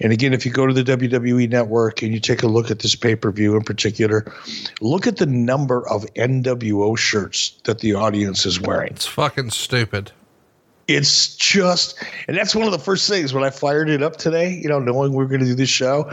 And 0.00 0.12
again, 0.12 0.34
if 0.34 0.44
you 0.44 0.52
go 0.52 0.66
to 0.66 0.74
the 0.74 0.84
WWE 0.84 1.48
network 1.48 2.02
and 2.02 2.12
you 2.12 2.20
take 2.20 2.42
a 2.42 2.46
look 2.46 2.70
at 2.70 2.80
this 2.80 2.94
pay 2.94 3.16
per 3.16 3.30
view 3.30 3.56
in 3.56 3.62
particular, 3.62 4.30
look 4.80 5.06
at 5.06 5.16
the 5.16 5.26
number 5.26 5.88
of 5.88 6.04
NWO 6.14 6.98
shirts 6.98 7.58
that 7.64 7.78
the 7.78 7.94
audience 7.94 8.44
is 8.44 8.60
wearing. 8.60 8.92
It's 8.92 9.06
fucking 9.06 9.50
stupid. 9.50 10.12
It's 10.88 11.36
just, 11.36 12.02
and 12.26 12.36
that's 12.36 12.56
one 12.56 12.66
of 12.66 12.72
the 12.72 12.78
first 12.78 13.08
things 13.08 13.32
when 13.32 13.44
I 13.44 13.50
fired 13.50 13.88
it 13.88 14.02
up 14.02 14.16
today, 14.16 14.58
you 14.60 14.68
know, 14.68 14.80
knowing 14.80 15.12
we 15.12 15.22
are 15.22 15.28
going 15.28 15.40
to 15.40 15.46
do 15.46 15.54
this 15.54 15.68
show, 15.68 16.12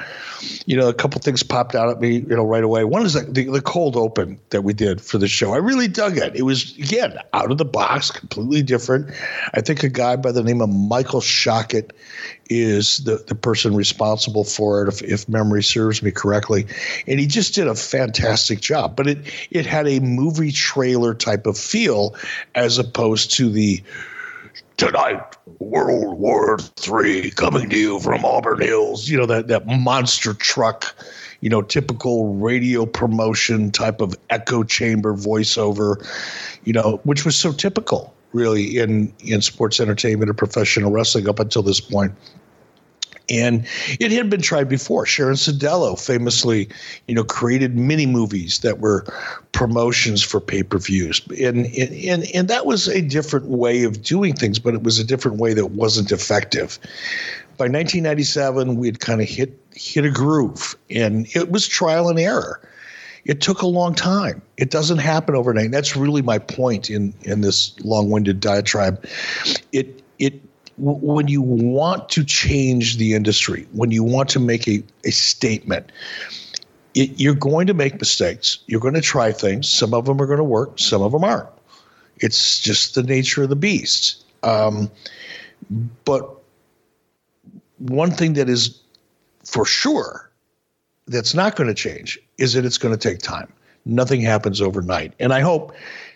you 0.67 0.77
know, 0.77 0.87
a 0.87 0.93
couple 0.93 1.19
things 1.19 1.41
popped 1.41 1.73
out 1.73 1.89
at 1.89 1.99
me, 1.99 2.17
you 2.17 2.35
know, 2.35 2.45
right 2.45 2.63
away. 2.63 2.83
One 2.83 3.03
is 3.03 3.15
like 3.15 3.33
the, 3.33 3.45
the 3.45 3.61
cold 3.61 3.95
open 3.95 4.39
that 4.51 4.63
we 4.63 4.73
did 4.73 5.01
for 5.01 5.17
the 5.17 5.27
show. 5.27 5.53
I 5.53 5.57
really 5.57 5.87
dug 5.87 6.17
it. 6.17 6.35
It 6.35 6.43
was, 6.43 6.77
again, 6.77 7.17
out 7.33 7.51
of 7.51 7.57
the 7.57 7.65
box, 7.65 8.11
completely 8.11 8.61
different. 8.61 9.09
I 9.55 9.61
think 9.61 9.81
a 9.81 9.89
guy 9.89 10.15
by 10.15 10.31
the 10.31 10.43
name 10.43 10.61
of 10.61 10.69
Michael 10.69 11.21
Shockett 11.21 11.89
is 12.51 12.99
the, 12.99 13.23
the 13.27 13.35
person 13.35 13.75
responsible 13.75 14.43
for 14.43 14.83
it, 14.83 14.87
if, 14.87 15.01
if 15.01 15.27
memory 15.27 15.63
serves 15.63 16.03
me 16.03 16.11
correctly. 16.11 16.67
And 17.07 17.19
he 17.19 17.25
just 17.25 17.55
did 17.55 17.67
a 17.67 17.75
fantastic 17.75 18.61
job. 18.61 18.95
But 18.95 19.07
it, 19.07 19.17
it 19.49 19.65
had 19.65 19.87
a 19.87 19.99
movie 19.99 20.51
trailer 20.51 21.15
type 21.15 21.47
of 21.47 21.57
feel 21.57 22.15
as 22.53 22.77
opposed 22.77 23.31
to 23.37 23.49
the, 23.49 23.81
tonight, 24.79 25.21
World 25.59 26.17
War 26.19 26.57
Three 26.57 27.31
coming 27.31 27.69
to 27.69 27.77
you 27.77 27.99
from 27.99 28.23
Auburn 28.23 28.61
Hills. 28.61 29.09
You 29.09 29.17
know 29.17 29.25
that 29.25 29.47
that 29.49 29.67
monster 29.67 30.33
truck, 30.33 30.95
you 31.41 31.49
know, 31.49 31.61
typical 31.61 32.33
radio 32.35 32.85
promotion 32.85 33.71
type 33.71 33.99
of 33.99 34.15
echo 34.29 34.63
chamber 34.63 35.13
voiceover, 35.13 35.97
you 36.63 36.71
know, 36.71 37.01
which 37.03 37.25
was 37.25 37.35
so 37.35 37.51
typical 37.51 38.15
really 38.31 38.77
in 38.77 39.13
in 39.19 39.41
sports 39.41 39.81
entertainment 39.81 40.29
or 40.29 40.33
professional 40.33 40.91
wrestling 40.91 41.27
up 41.27 41.39
until 41.39 41.61
this 41.61 41.81
point. 41.81 42.13
And 43.29 43.65
it 43.99 44.11
had 44.11 44.29
been 44.29 44.41
tried 44.41 44.69
before. 44.69 45.05
Sharon 45.05 45.35
Sidello 45.35 45.99
famously, 45.99 46.69
you 47.07 47.15
know, 47.15 47.23
created 47.23 47.77
mini 47.77 48.05
movies 48.05 48.59
that 48.59 48.79
were 48.79 49.05
promotions 49.51 50.23
for 50.23 50.39
pay-per-views. 50.39 51.21
And, 51.41 51.65
and 51.67 52.23
and 52.33 52.47
that 52.47 52.65
was 52.65 52.87
a 52.87 53.01
different 53.01 53.47
way 53.47 53.83
of 53.83 54.01
doing 54.01 54.33
things, 54.33 54.59
but 54.59 54.73
it 54.73 54.83
was 54.83 54.99
a 54.99 55.03
different 55.03 55.37
way 55.37 55.53
that 55.53 55.67
wasn't 55.71 56.11
effective. 56.11 56.79
By 57.57 57.65
1997, 57.65 58.77
we 58.77 58.87
had 58.87 58.99
kind 58.99 59.21
of 59.21 59.27
hit 59.27 59.59
hit 59.73 60.05
a 60.05 60.09
groove, 60.09 60.77
and 60.89 61.27
it 61.35 61.51
was 61.51 61.67
trial 61.67 62.09
and 62.09 62.19
error. 62.19 62.61
It 63.25 63.41
took 63.41 63.61
a 63.61 63.67
long 63.67 63.93
time. 63.93 64.41
It 64.57 64.71
doesn't 64.71 64.99
happen 64.99 65.35
overnight. 65.35 65.71
That's 65.71 65.95
really 65.95 66.21
my 66.21 66.39
point 66.39 66.89
in 66.89 67.13
in 67.23 67.41
this 67.41 67.77
long-winded 67.81 68.39
diatribe. 68.39 69.05
It 69.71 70.01
it 70.19 70.41
when 70.79 71.27
you 71.27 71.41
want 71.41 72.09
to 72.09 72.23
change 72.23 72.97
the 72.97 73.13
industry, 73.13 73.67
when 73.73 73.91
you 73.91 74.03
want 74.03 74.29
to 74.29 74.39
make 74.39 74.67
a, 74.67 74.83
a 75.03 75.11
statement, 75.11 75.91
it, 76.95 77.19
you're 77.19 77.35
going 77.35 77.67
to 77.67 77.73
make 77.73 77.99
mistakes. 77.99 78.59
You're 78.67 78.79
going 78.79 78.93
to 78.93 79.01
try 79.01 79.31
things. 79.31 79.69
Some 79.69 79.93
of 79.93 80.05
them 80.05 80.21
are 80.21 80.25
going 80.25 80.37
to 80.37 80.43
work, 80.43 80.79
some 80.79 81.01
of 81.01 81.11
them 81.11 81.23
aren't. 81.23 81.49
It's 82.17 82.59
just 82.59 82.95
the 82.95 83.03
nature 83.03 83.43
of 83.43 83.49
the 83.49 83.55
beast. 83.55 84.23
Um, 84.43 84.89
but 86.05 86.29
one 87.77 88.11
thing 88.11 88.33
that 88.33 88.49
is 88.49 88.79
for 89.45 89.65
sure 89.65 90.29
that's 91.07 91.33
not 91.33 91.55
going 91.55 91.67
to 91.67 91.73
change 91.73 92.19
is 92.37 92.53
that 92.53 92.65
it's 92.65 92.77
going 92.77 92.95
to 92.95 92.99
take 92.99 93.19
time. 93.19 93.51
Nothing 93.85 94.21
happens 94.21 94.61
overnight. 94.61 95.13
And 95.19 95.33
I 95.33 95.41
hope 95.41 95.73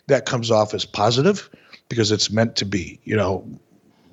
that 0.07 0.25
comes 0.25 0.51
off 0.51 0.73
as 0.73 0.85
positive 0.85 1.49
because 1.89 2.11
it's 2.11 2.29
meant 2.29 2.55
to 2.57 2.65
be. 2.65 2.99
You 3.03 3.15
know, 3.15 3.45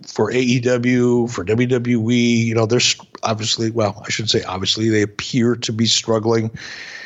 for 0.06 0.30
AEW, 0.30 1.30
for 1.30 1.44
WWE, 1.44 2.44
you 2.44 2.54
know, 2.54 2.66
there's 2.66 2.96
obviously, 3.22 3.70
well, 3.70 4.02
I 4.06 4.10
should 4.10 4.30
say 4.30 4.42
obviously, 4.44 4.88
they 4.88 5.02
appear 5.02 5.56
to 5.56 5.72
be 5.72 5.86
struggling 5.86 6.50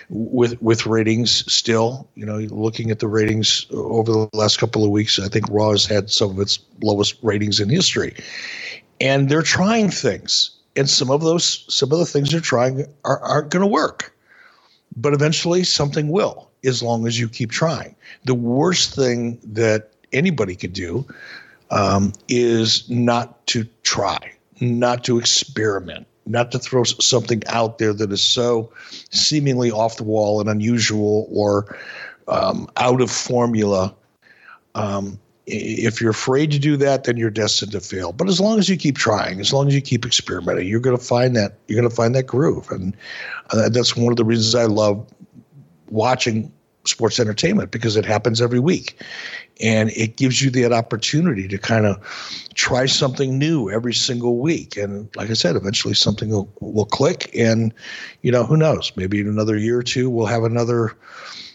with 0.09 0.61
with 0.63 0.87
ratings 0.87 1.51
still. 1.53 2.09
You 2.15 2.27
know, 2.27 2.37
looking 2.37 2.91
at 2.91 3.01
the 3.01 3.09
ratings 3.09 3.67
over 3.73 4.13
the 4.13 4.29
last 4.33 4.59
couple 4.59 4.85
of 4.85 4.91
weeks, 4.91 5.19
I 5.19 5.29
think 5.29 5.47
Raw 5.51 5.71
has 5.71 5.87
had 5.87 6.11
some 6.11 6.31
of 6.31 6.39
its 6.39 6.59
lowest 6.83 7.17
ratings 7.23 7.61
in 7.61 7.69
history. 7.69 8.15
And 9.01 9.29
they're 9.29 9.43
trying 9.43 9.91
things. 9.91 10.51
And 10.77 10.89
some 10.89 11.11
of 11.11 11.21
those 11.23 11.65
some 11.69 11.93
of 11.93 11.99
the 11.99 12.07
things 12.07 12.31
they're 12.31 12.41
trying 12.41 12.87
are, 13.05 13.21
aren't 13.21 13.51
going 13.51 13.63
to 13.63 13.67
work. 13.67 14.15
But 14.97 15.15
eventually 15.15 15.65
something 15.65 16.09
will, 16.09 16.51
as 16.65 16.83
long 16.83 17.07
as 17.07 17.19
you 17.19 17.29
keep 17.29 17.51
trying. 17.51 17.97
The 18.25 18.35
worst 18.35 18.95
thing 18.95 19.41
that 19.43 19.91
anybody 20.13 20.55
could 20.55 20.73
do 20.73 21.05
um, 21.75 22.13
is 22.29 22.89
not 22.89 23.45
to 23.49 23.65
try, 23.83 24.33
not 24.61 25.05
to 25.05 25.19
experiment, 25.19 26.07
not 26.25 26.53
to 26.53 26.59
throw 26.59 26.85
something 26.85 27.43
out 27.49 27.79
there 27.79 27.93
that 27.93 28.13
is 28.13 28.23
so 28.23 28.73
seemingly 29.11 29.71
off 29.71 29.97
the 29.97 30.05
wall 30.05 30.41
and 30.41 30.49
unusual 30.49 31.27
or 31.31 31.77
um, 32.29 32.69
out 32.77 33.01
of 33.01 33.11
formula. 33.11 33.93
Um, 34.77 35.19
if 35.47 36.01
you're 36.01 36.13
afraid 36.13 36.51
to 36.53 36.59
do 36.59 36.77
that, 36.79 37.05
then 37.05 37.17
you're 37.17 37.29
destined 37.29 37.73
to 37.73 37.81
fail. 37.81 38.13
But 38.13 38.29
as 38.29 38.41
long 38.41 38.59
as 38.59 38.69
you 38.69 38.77
keep 38.77 38.97
trying, 38.97 39.41
as 39.41 39.53
long 39.53 39.69
as 39.69 39.75
you 39.75 39.83
keep 39.83 40.07
experimenting, 40.07 40.69
you're 40.69 40.81
going 40.81 40.97
to 40.97 41.05
find 41.05 41.37
that 41.37 41.59
you're 41.69 41.79
going 41.79 41.91
to 41.91 41.95
find 41.95 42.15
that 42.15 42.27
groove, 42.27 42.71
and 42.71 42.97
uh, 43.51 43.69
that's 43.69 43.95
one 43.95 44.11
of 44.11 44.17
the 44.17 44.25
reasons 44.25 44.55
I 44.55 44.65
love 44.65 45.07
watching 45.91 46.51
sports 46.87 47.19
entertainment 47.19 47.71
because 47.71 47.97
it 47.97 48.05
happens 48.05 48.41
every 48.41 48.61
week. 48.61 49.01
And 49.61 49.91
it 49.91 50.17
gives 50.17 50.43
you 50.43 50.51
that 50.51 50.73
opportunity 50.73 51.47
to 51.49 51.59
kind 51.59 51.87
of 51.87 52.01
try 52.55 52.87
something 52.87 53.39
new 53.39 53.71
every 53.71 53.95
single 53.95 54.39
week. 54.39 54.77
And 54.77 55.09
like 55.17 55.31
i 55.31 55.35
said 55.35 55.57
eventually 55.57 55.95
something 55.95 56.31
will, 56.31 56.53
will 56.61 56.87
click 56.87 57.31
and 57.37 57.73
you 58.23 58.33
know 58.33 58.45
who 58.45 58.57
knows? 58.57 58.93
Maybe 58.97 59.21
in 59.21 59.29
another 59.29 59.57
year 59.57 59.79
or 59.79 59.83
two 59.83 60.11
we'll 60.11 60.27
have 60.27 60.45
another 60.45 60.97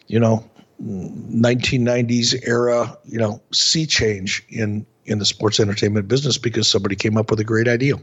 you 0.08 0.20
know 0.20 0.50
1990s 0.82 2.48
era 2.48 2.98
you 3.06 3.20
know 3.20 3.42
sea 3.52 3.86
change 3.86 4.44
in 4.50 4.86
in 5.06 5.20
the 5.20 5.26
sports 5.26 5.60
entertainment 5.60 6.08
business 6.08 6.38
because 6.38 6.70
somebody 6.70 6.96
came 6.96 7.18
up 7.18 7.30
with 7.30 7.40
a 7.40 7.44
great 7.44 7.68
idea. 7.68 7.96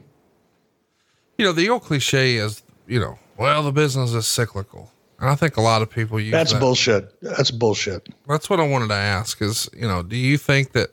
You 1.39 1.45
know 1.45 1.53
the 1.53 1.69
old 1.71 1.83
cliche 1.83 2.37
is 2.37 2.62
you 2.87 3.01
know 3.01 3.19
well 3.39 3.62
the 3.62 3.73
business 3.73 4.12
is 4.12 4.27
cyclical 4.27 4.93
I 5.18 5.35
think 5.35 5.57
a 5.57 5.62
lot 5.62 5.83
of 5.83 5.90
people 5.90 6.20
use 6.20 6.33
That's 6.33 6.52
that. 6.52 6.61
bullshit. 6.61 7.20
That's 7.22 7.50
bullshit. 7.50 8.09
That's 8.29 8.50
what 8.50 8.61
I 8.61 8.68
wanted 8.68 8.88
to 8.88 8.94
ask 8.94 9.40
is, 9.40 9.68
you 9.74 9.88
know, 9.88 10.02
do 10.02 10.16
you 10.16 10.37
think 10.37 10.72
that 10.72 10.90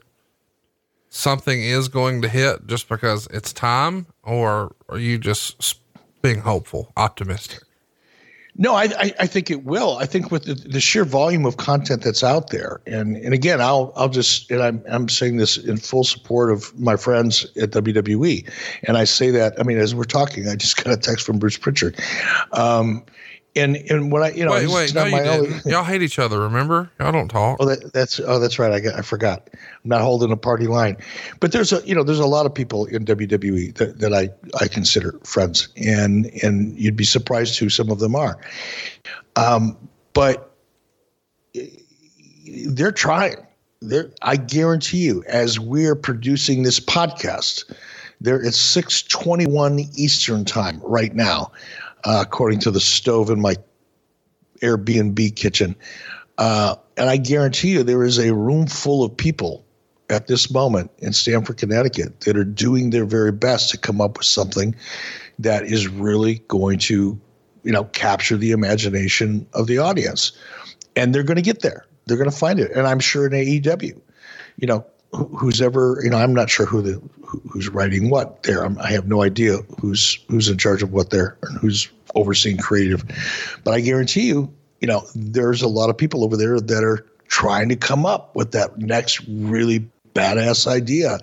something 1.10 1.62
is 1.62 1.88
going 1.88 2.22
to 2.22 2.28
hit 2.28 2.66
just 2.66 2.88
because 2.88 3.26
it's 3.28 3.52
time, 3.52 4.06
or 4.22 4.74
are 4.88 4.98
you 4.98 5.18
just 5.18 5.78
being 6.22 6.40
hopeful, 6.40 6.92
optimistic? 6.96 7.62
No, 8.56 8.74
I, 8.74 8.84
I, 8.84 9.14
I, 9.20 9.26
think 9.26 9.50
it 9.50 9.64
will. 9.64 9.98
I 9.98 10.06
think 10.06 10.30
with 10.30 10.44
the, 10.44 10.54
the, 10.54 10.80
sheer 10.80 11.04
volume 11.04 11.44
of 11.44 11.56
content 11.56 12.02
that's 12.02 12.22
out 12.22 12.50
there, 12.50 12.80
and 12.86 13.16
and 13.16 13.34
again, 13.34 13.60
I'll 13.60 13.92
I'll 13.96 14.08
just 14.08 14.48
and 14.48 14.62
I'm 14.62 14.84
I'm 14.88 15.08
saying 15.08 15.38
this 15.38 15.56
in 15.56 15.76
full 15.76 16.04
support 16.04 16.52
of 16.52 16.78
my 16.78 16.94
friends 16.94 17.46
at 17.60 17.70
WWE, 17.70 18.48
and 18.84 18.96
I 18.96 19.04
say 19.04 19.32
that 19.32 19.58
I 19.58 19.64
mean 19.64 19.78
as 19.78 19.92
we're 19.92 20.04
talking, 20.04 20.46
I 20.46 20.54
just 20.54 20.82
got 20.82 20.92
a 20.92 20.96
text 20.96 21.26
from 21.26 21.40
Bruce 21.40 21.58
Pritchard, 21.58 21.98
um, 22.52 23.04
and 23.56 23.76
and 23.76 24.10
what 24.10 24.22
I 24.22 24.30
you 24.30 24.44
know 24.44 24.50
wait 24.50 24.68
wait 24.68 24.94
no 24.94 25.04
you 25.04 25.60
y'all 25.66 25.84
hate 25.84 26.02
each 26.02 26.18
other 26.18 26.40
remember? 26.40 26.90
Y'all 26.98 27.12
don't 27.12 27.28
talk. 27.28 27.58
Oh 27.60 27.66
that, 27.66 27.92
that's 27.92 28.20
oh 28.20 28.38
that's 28.38 28.58
right. 28.58 28.72
I 28.72 28.80
got, 28.80 28.98
I 28.98 29.02
forgot. 29.02 29.48
I'm 29.52 29.88
not 29.88 30.00
holding 30.00 30.32
a 30.32 30.36
party 30.36 30.66
line. 30.66 30.96
But 31.40 31.52
there's 31.52 31.72
a 31.72 31.86
you 31.86 31.94
know 31.94 32.02
there's 32.02 32.18
a 32.18 32.26
lot 32.26 32.46
of 32.46 32.54
people 32.54 32.86
in 32.86 33.04
WWE 33.04 33.74
that, 33.76 33.98
that 34.00 34.12
I 34.12 34.30
I 34.60 34.68
consider 34.68 35.18
friends. 35.24 35.68
And 35.76 36.26
and 36.42 36.76
you'd 36.78 36.96
be 36.96 37.04
surprised 37.04 37.58
who 37.58 37.68
some 37.68 37.90
of 37.90 38.00
them 38.00 38.16
are. 38.16 38.38
Um 39.36 39.76
but 40.12 40.50
they're 42.66 42.92
trying. 42.92 43.36
They're 43.80 44.10
I 44.22 44.36
guarantee 44.36 45.04
you 45.04 45.22
as 45.28 45.60
we're 45.60 45.94
producing 45.94 46.62
this 46.62 46.80
podcast 46.80 47.72
there 48.20 48.40
it's 48.40 48.58
621 48.58 49.80
Eastern 49.96 50.44
time 50.44 50.80
right 50.82 51.14
now 51.14 51.52
uh, 52.04 52.22
according 52.22 52.60
to 52.60 52.70
the 52.70 52.80
stove 52.80 53.30
in 53.30 53.40
my 53.40 53.56
Airbnb 54.60 55.36
kitchen. 55.36 55.76
Uh, 56.38 56.76
and 56.96 57.08
I 57.08 57.16
guarantee 57.16 57.72
you, 57.72 57.82
there 57.82 58.04
is 58.04 58.18
a 58.18 58.34
room 58.34 58.66
full 58.66 59.04
of 59.04 59.16
people 59.16 59.64
at 60.10 60.26
this 60.26 60.50
moment 60.50 60.90
in 60.98 61.12
Stamford, 61.12 61.56
Connecticut, 61.56 62.20
that 62.20 62.36
are 62.36 62.44
doing 62.44 62.90
their 62.90 63.04
very 63.04 63.32
best 63.32 63.70
to 63.70 63.78
come 63.78 64.00
up 64.00 64.18
with 64.18 64.26
something 64.26 64.74
that 65.38 65.64
is 65.64 65.88
really 65.88 66.36
going 66.48 66.78
to, 66.78 67.18
you 67.62 67.72
know, 67.72 67.84
capture 67.84 68.36
the 68.36 68.52
imagination 68.52 69.46
of 69.54 69.66
the 69.66 69.78
audience. 69.78 70.32
And 70.96 71.14
they're 71.14 71.22
going 71.22 71.36
to 71.36 71.42
get 71.42 71.62
there. 71.62 71.86
They're 72.06 72.18
going 72.18 72.30
to 72.30 72.36
find 72.36 72.60
it. 72.60 72.70
And 72.72 72.86
I'm 72.86 73.00
sure 73.00 73.26
in 73.26 73.32
AEW, 73.32 74.00
you 74.58 74.66
know, 74.66 74.84
who's 75.12 75.60
ever, 75.60 76.00
you 76.02 76.10
know, 76.10 76.18
I'm 76.18 76.34
not 76.34 76.50
sure 76.50 76.66
who 76.66 76.82
the 76.82 77.02
who's 77.50 77.68
writing 77.68 78.10
what 78.10 78.42
there. 78.42 78.64
I'm, 78.64 78.78
i 78.78 78.90
have 78.90 79.06
no 79.06 79.22
idea 79.22 79.58
who's 79.80 80.18
who's 80.28 80.48
in 80.48 80.58
charge 80.58 80.82
of 80.82 80.92
what 80.92 81.10
there 81.10 81.36
and 81.42 81.58
who's 81.58 81.88
overseeing 82.14 82.58
creative. 82.58 83.04
But 83.64 83.74
I 83.74 83.80
guarantee 83.80 84.26
you, 84.26 84.52
you 84.80 84.88
know, 84.88 85.06
there's 85.14 85.62
a 85.62 85.68
lot 85.68 85.90
of 85.90 85.96
people 85.96 86.24
over 86.24 86.36
there 86.36 86.60
that 86.60 86.84
are 86.84 87.06
trying 87.28 87.68
to 87.70 87.76
come 87.76 88.04
up 88.06 88.34
with 88.36 88.52
that 88.52 88.78
next 88.78 89.20
really 89.28 89.88
badass 90.14 90.66
idea 90.66 91.18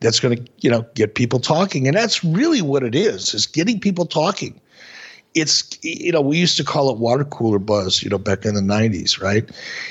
that's 0.00 0.20
going 0.20 0.36
to, 0.36 0.50
you 0.60 0.70
know, 0.70 0.84
get 0.94 1.14
people 1.14 1.40
talking. 1.40 1.86
And 1.86 1.96
that's 1.96 2.24
really 2.24 2.62
what 2.62 2.82
it 2.82 2.94
is, 2.94 3.34
is 3.34 3.46
getting 3.46 3.80
people 3.80 4.06
talking 4.06 4.60
it's 5.34 5.78
you 5.82 6.12
know 6.12 6.20
we 6.20 6.36
used 6.36 6.56
to 6.56 6.64
call 6.64 6.90
it 6.90 6.98
water 6.98 7.24
cooler 7.24 7.58
buzz 7.58 8.02
you 8.02 8.10
know 8.10 8.18
back 8.18 8.44
in 8.44 8.54
the 8.54 8.60
90s 8.60 9.20
right 9.20 9.50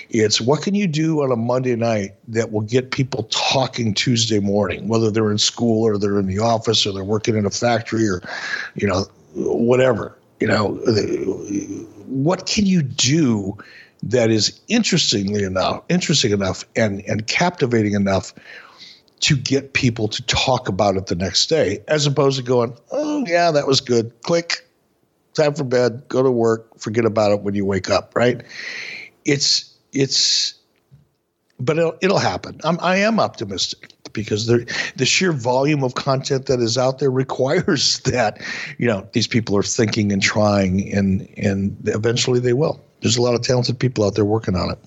it's 0.10 0.40
what 0.40 0.62
can 0.62 0.76
you 0.76 0.88
do 0.88 1.24
on 1.24 1.32
a 1.32 1.36
monday 1.36 1.76
night 1.76 2.12
that 2.28 2.52
will 2.52 2.62
get 2.62 2.92
people 2.92 3.24
talking 3.32 3.94
tuesday 3.94 4.40
morning 4.40 4.88
whether 4.88 5.10
they're 5.10 5.32
in 5.32 5.38
school 5.38 5.84
or 5.84 5.98
they're 5.98 6.20
in 6.20 6.28
the 6.28 6.40
office 6.40 6.86
or 6.86 6.94
they're 6.94 7.04
working 7.04 7.36
in 7.36 7.46
a 7.46 7.50
factory 7.50 8.08
or 8.08 8.22
you 8.76 8.88
know 8.88 9.06
whatever 9.34 10.16
you 10.42 10.48
know 10.48 10.78
uh, 10.88 10.92
what 12.08 12.46
can 12.48 12.66
you 12.66 12.82
do 12.82 13.58
that 14.04 14.32
is 14.32 14.60
interestingly 14.68 15.44
enough 15.44 15.82
interesting 15.90 16.32
enough 16.32 16.66
and 16.76 17.02
and 17.08 17.28
captivating 17.28 17.94
enough 17.94 18.34
to 19.20 19.38
get 19.38 19.74
people 19.74 20.08
to 20.08 20.24
talk 20.24 20.68
about 20.68 20.98
it 20.98 21.06
the 21.06 21.16
next 21.16 21.48
day 21.48 21.80
as 21.88 22.06
opposed 22.08 22.38
to 22.38 22.44
going 22.44 22.76
oh 22.92 23.24
yeah 23.28 23.52
that 23.52 23.68
was 23.68 23.82
good. 23.82 24.12
Click. 24.24 24.68
Time 25.34 25.54
for 25.54 25.64
bed, 25.64 26.04
go 26.10 26.22
to 26.22 26.30
work, 26.30 26.78
forget 26.78 27.06
about 27.06 27.32
it 27.32 27.40
when 27.40 27.56
you 27.56 27.64
wake 27.64 27.90
up, 27.90 28.14
right? 28.16 28.42
It's 29.24 29.74
it's 29.94 30.56
but 31.58 31.78
it'll, 31.78 31.96
it'll 32.02 32.18
happen. 32.18 32.60
I'm, 32.66 32.78
I 32.82 32.98
am 32.98 33.20
optimistic 33.20 33.91
because 34.14 34.48
the 34.48 35.06
sheer 35.06 35.32
volume 35.32 35.84
of 35.84 35.96
content 35.96 36.46
that 36.48 36.60
is 36.60 36.78
out 36.78 37.00
there 37.00 37.12
requires 37.24 38.00
that 38.02 38.42
you 38.78 38.88
know 38.88 39.08
these 39.14 39.28
people 39.28 39.56
are 39.58 39.64
thinking 39.64 40.12
and 40.12 40.22
trying 40.22 40.92
and 40.94 41.28
and 41.38 41.78
eventually 41.86 42.40
they 42.40 42.54
will. 42.54 42.82
There's 43.02 43.18
a 43.18 43.22
lot 43.22 43.34
of 43.34 43.42
talented 43.42 43.80
people 43.80 44.06
out 44.06 44.16
there 44.16 44.26
working 44.26 44.56
on 44.56 44.72
it. 44.72 44.80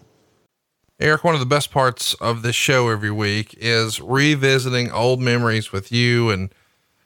Eric, 1.01 1.25
one 1.25 1.35
of 1.35 1.41
the 1.41 1.47
best 1.47 1.73
parts 1.73 2.15
of 2.15 2.43
this 2.43 2.55
show 2.55 2.89
every 2.89 3.11
week 3.11 3.55
is 3.59 4.01
revisiting 4.01 4.93
old 4.93 5.21
memories 5.21 5.73
with 5.73 5.91
you 5.91 6.31
and 6.31 6.55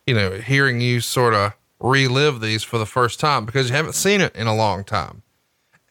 you 0.07 0.15
know 0.15 0.33
hearing 0.33 0.81
you 0.81 1.01
sort 1.01 1.35
of 1.35 1.55
relive 1.81 2.41
these 2.41 2.63
for 2.63 2.79
the 2.79 2.87
first 2.87 3.21
time 3.21 3.45
because 3.45 3.71
you 3.71 3.77
haven't 3.77 3.95
seen 3.95 4.21
it 4.21 4.35
in 4.35 4.47
a 4.47 4.55
long 4.55 4.85
time. 4.85 5.23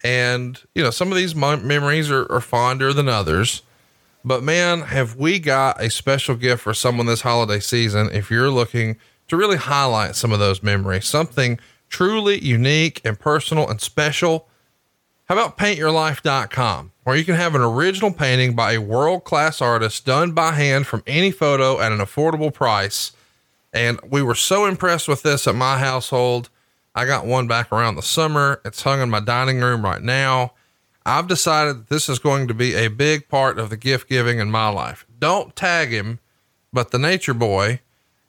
And, 0.03 0.61
you 0.75 0.83
know, 0.83 0.91
some 0.91 1.11
of 1.11 1.17
these 1.17 1.35
memories 1.35 2.11
are, 2.11 2.31
are 2.31 2.41
fonder 2.41 2.93
than 2.93 3.09
others. 3.09 3.63
But 4.23 4.43
man, 4.43 4.81
have 4.81 5.15
we 5.15 5.39
got 5.39 5.81
a 5.81 5.89
special 5.89 6.35
gift 6.35 6.63
for 6.63 6.73
someone 6.73 7.05
this 7.05 7.21
holiday 7.21 7.59
season 7.59 8.09
if 8.11 8.29
you're 8.29 8.49
looking 8.49 8.97
to 9.27 9.37
really 9.37 9.57
highlight 9.57 10.15
some 10.15 10.31
of 10.31 10.39
those 10.39 10.63
memories, 10.63 11.05
something 11.05 11.59
truly 11.89 12.43
unique 12.43 13.01
and 13.05 13.19
personal 13.19 13.69
and 13.69 13.79
special. 13.79 14.47
How 15.25 15.35
about 15.35 15.57
paintyourlife.com, 15.57 16.91
where 17.03 17.15
you 17.15 17.25
can 17.25 17.35
have 17.35 17.55
an 17.55 17.61
original 17.61 18.11
painting 18.11 18.55
by 18.55 18.73
a 18.73 18.81
world 18.81 19.23
class 19.23 19.61
artist 19.61 20.05
done 20.05 20.31
by 20.31 20.53
hand 20.53 20.87
from 20.87 21.03
any 21.05 21.31
photo 21.31 21.79
at 21.79 21.91
an 21.91 21.99
affordable 21.99 22.53
price 22.53 23.11
and 23.73 23.99
we 24.09 24.21
were 24.21 24.35
so 24.35 24.65
impressed 24.65 25.07
with 25.07 25.23
this 25.23 25.47
at 25.47 25.55
my 25.55 25.77
household. 25.77 26.49
I 26.95 27.05
got 27.05 27.25
one 27.25 27.47
back 27.47 27.71
around 27.71 27.95
the 27.95 28.01
summer. 28.01 28.61
It's 28.65 28.81
hung 28.81 29.01
in 29.01 29.09
my 29.09 29.19
dining 29.19 29.59
room 29.59 29.83
right 29.83 30.01
now. 30.01 30.53
I've 31.07 31.27
decided 31.27 31.77
that 31.77 31.89
this 31.89 32.09
is 32.09 32.19
going 32.19 32.47
to 32.47 32.53
be 32.53 32.75
a 32.75 32.89
big 32.89 33.29
part 33.29 33.57
of 33.57 33.69
the 33.69 33.77
gift 33.77 34.09
giving 34.09 34.39
in 34.39 34.51
my 34.51 34.69
life. 34.69 35.05
Don't 35.19 35.55
tag 35.55 35.89
him, 35.89 36.19
but 36.73 36.91
the 36.91 36.99
nature 36.99 37.33
boy 37.33 37.79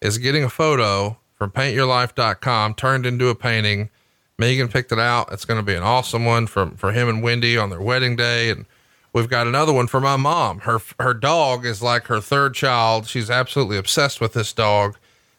is 0.00 0.18
getting 0.18 0.44
a 0.44 0.50
photo 0.50 1.18
from 1.34 1.50
paintyourlife.com 1.50 2.74
turned 2.74 3.04
into 3.04 3.28
a 3.28 3.34
painting. 3.34 3.90
Megan 4.38 4.68
picked 4.68 4.92
it 4.92 4.98
out. 4.98 5.32
It's 5.32 5.44
going 5.44 5.58
to 5.58 5.66
be 5.66 5.74
an 5.74 5.82
awesome 5.82 6.24
one 6.24 6.46
from 6.46 6.76
for 6.76 6.92
him 6.92 7.08
and 7.08 7.22
Wendy 7.22 7.58
on 7.58 7.70
their 7.70 7.80
wedding 7.80 8.14
day 8.16 8.50
and 8.50 8.64
we've 9.12 9.28
got 9.28 9.46
another 9.46 9.72
one 9.72 9.88
for 9.88 10.00
my 10.00 10.16
mom. 10.16 10.60
Her 10.60 10.80
her 11.00 11.14
dog 11.14 11.66
is 11.66 11.82
like 11.82 12.04
her 12.04 12.20
third 12.20 12.54
child. 12.54 13.08
She's 13.08 13.28
absolutely 13.30 13.76
obsessed 13.76 14.20
with 14.20 14.34
this 14.34 14.52
dog 14.52 14.96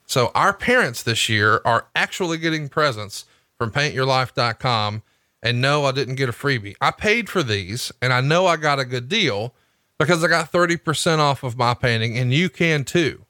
so 0.09 0.31
our 0.33 0.53
parents 0.53 1.03
this 1.03 1.29
year 1.29 1.61
are 1.65 1.85
actually 1.95 2.39
getting 2.39 2.67
presents 2.67 3.25
from 3.59 3.69
paintyourlife.com. 3.69 5.03
And 5.41 5.61
no, 5.61 5.85
I 5.85 5.91
didn't 5.91 6.15
get 6.15 6.29
a 6.29 6.33
freebie. 6.33 6.75
I 6.81 6.91
paid 6.91 7.29
for 7.29 7.43
these 7.43 7.91
and 8.01 8.11
I 8.11 8.21
know 8.21 8.45
I 8.45 8.57
got 8.57 8.79
a 8.79 8.85
good 8.85 9.07
deal 9.07 9.53
because 9.97 10.23
I 10.23 10.27
got 10.27 10.51
30% 10.51 11.19
off 11.19 11.43
of 11.43 11.57
my 11.57 11.73
painting 11.73 12.17
and 12.17 12.33
you 12.33 12.49
can 12.49 12.83
too. 12.83 13.25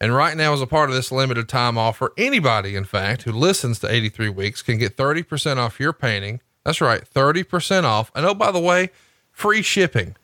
And 0.00 0.14
right 0.14 0.36
now, 0.36 0.54
as 0.54 0.62
a 0.62 0.66
part 0.66 0.88
of 0.88 0.96
this 0.96 1.12
limited 1.12 1.48
time 1.48 1.76
offer, 1.76 2.12
anybody, 2.16 2.74
in 2.74 2.84
fact, 2.84 3.22
who 3.22 3.32
listens 3.32 3.78
to 3.80 3.92
83 3.92 4.30
weeks 4.30 4.62
can 4.62 4.78
get 4.78 4.96
30% 4.96 5.58
off 5.58 5.78
your 5.78 5.92
painting. 5.92 6.40
That's 6.64 6.80
right, 6.80 7.02
30% 7.04 7.84
off. 7.84 8.10
And 8.14 8.24
oh, 8.24 8.32
by 8.32 8.50
the 8.50 8.60
way, 8.60 8.90
free 9.30 9.60
shipping. 9.60 10.16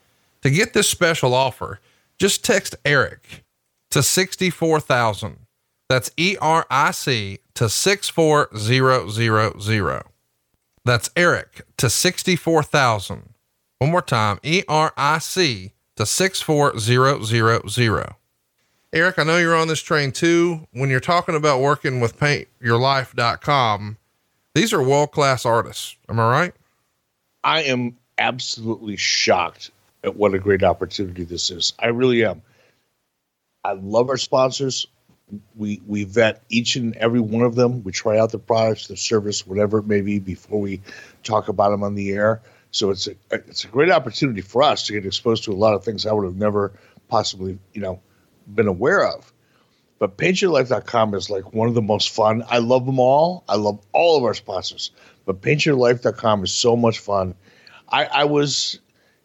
To 0.43 0.51
get 0.51 0.73
this 0.73 0.89
special 0.89 1.35
offer, 1.35 1.81
just 2.19 2.43
text 2.43 2.75
Eric 2.85 3.45
to 3.91 4.03
64,000. 4.03 5.41
That's 5.89 6.11
E 6.17 6.37
R 6.41 6.67
I 6.71 6.91
C 6.91 7.39
to 7.55 7.69
64000. 7.69 10.16
That's 10.87 11.11
Eric 11.17 11.63
to 11.79 11.91
64,000. 11.91 13.31
One 13.81 13.91
more 13.91 14.01
time 14.01 14.39
E 14.45 14.63
R 14.69 14.93
I 14.97 15.19
C 15.19 15.73
to 15.97 16.07
64000. 16.07 18.15
Eric, 18.93 19.19
I 19.19 19.25
know 19.25 19.37
you're 19.37 19.57
on 19.57 19.67
this 19.67 19.83
train 19.83 20.13
too. 20.13 20.69
When 20.71 20.89
you're 20.89 21.01
talking 21.01 21.35
about 21.35 21.61
working 21.61 21.99
with 21.99 22.21
paintyourlife.com, 22.21 23.97
these 24.55 24.73
are 24.73 24.81
world 24.81 25.11
class 25.11 25.45
artists. 25.45 25.97
Am 26.09 26.21
I 26.21 26.31
right? 26.31 26.55
I 27.43 27.65
am 27.65 27.97
absolutely 28.19 28.97
shocked 28.97 29.73
at 30.05 30.15
what 30.15 30.35
a 30.35 30.39
great 30.39 30.63
opportunity 30.63 31.25
this 31.25 31.51
is. 31.51 31.73
I 31.81 31.89
really 31.89 32.25
am. 32.25 32.43
I 33.65 33.73
love 33.73 34.09
our 34.09 34.17
sponsors 34.17 34.87
we 35.57 35.81
we 35.87 36.05
vet 36.05 36.43
each 36.49 36.77
and 36.77 36.97
every 36.97 37.21
one 37.21 37.43
of 37.43 37.55
them. 37.55 37.83
We 37.83 37.93
try 37.93 38.19
out 38.19 38.33
the 38.33 38.39
products, 38.39 38.87
the 38.87 38.97
service, 38.97 39.47
whatever 39.47 39.79
it 39.79 39.87
may 39.87 40.01
be, 40.01 40.19
before 40.19 40.61
we 40.61 40.81
talk 41.25 41.49
about 41.49 41.71
them 41.71 41.83
on 41.83 41.95
the 41.95 42.13
air. 42.13 42.43
So 42.71 42.91
it's 42.91 43.07
a 43.07 43.17
it's 43.31 43.65
a 43.65 43.69
great 43.69 43.91
opportunity 43.91 44.41
for 44.41 44.63
us 44.63 44.85
to 44.87 44.93
get 44.93 45.07
exposed 45.07 45.45
to 45.45 45.53
a 45.53 45.55
lot 45.55 45.75
of 45.75 45.85
things 45.85 46.07
I 46.07 46.13
would 46.13 46.25
have 46.25 46.37
never 46.37 46.73
possibly 47.09 47.59
you 47.73 47.81
know 47.81 48.01
been 48.55 48.69
aware 48.69 49.07
of. 49.07 49.33
But 49.99 50.19
paintyourlife.com 50.19 51.15
is 51.15 51.31
like 51.31 51.55
one 51.55 51.69
of 51.69 51.75
the 51.75 51.83
most 51.83 52.11
fun. 52.11 52.45
I 52.49 52.59
love 52.59 52.85
them 52.85 53.01
all. 53.01 53.45
I 53.49 53.57
love 53.57 53.81
all 53.93 54.19
of 54.19 54.25
our 54.25 54.35
sponsors. 54.35 54.91
But 55.25 55.41
paintyourlife.com 55.41 56.45
is 56.45 56.53
so 56.53 56.77
much 56.77 56.99
fun. 56.99 57.35
I, 57.89 58.05
I 58.05 58.25
was, 58.25 58.79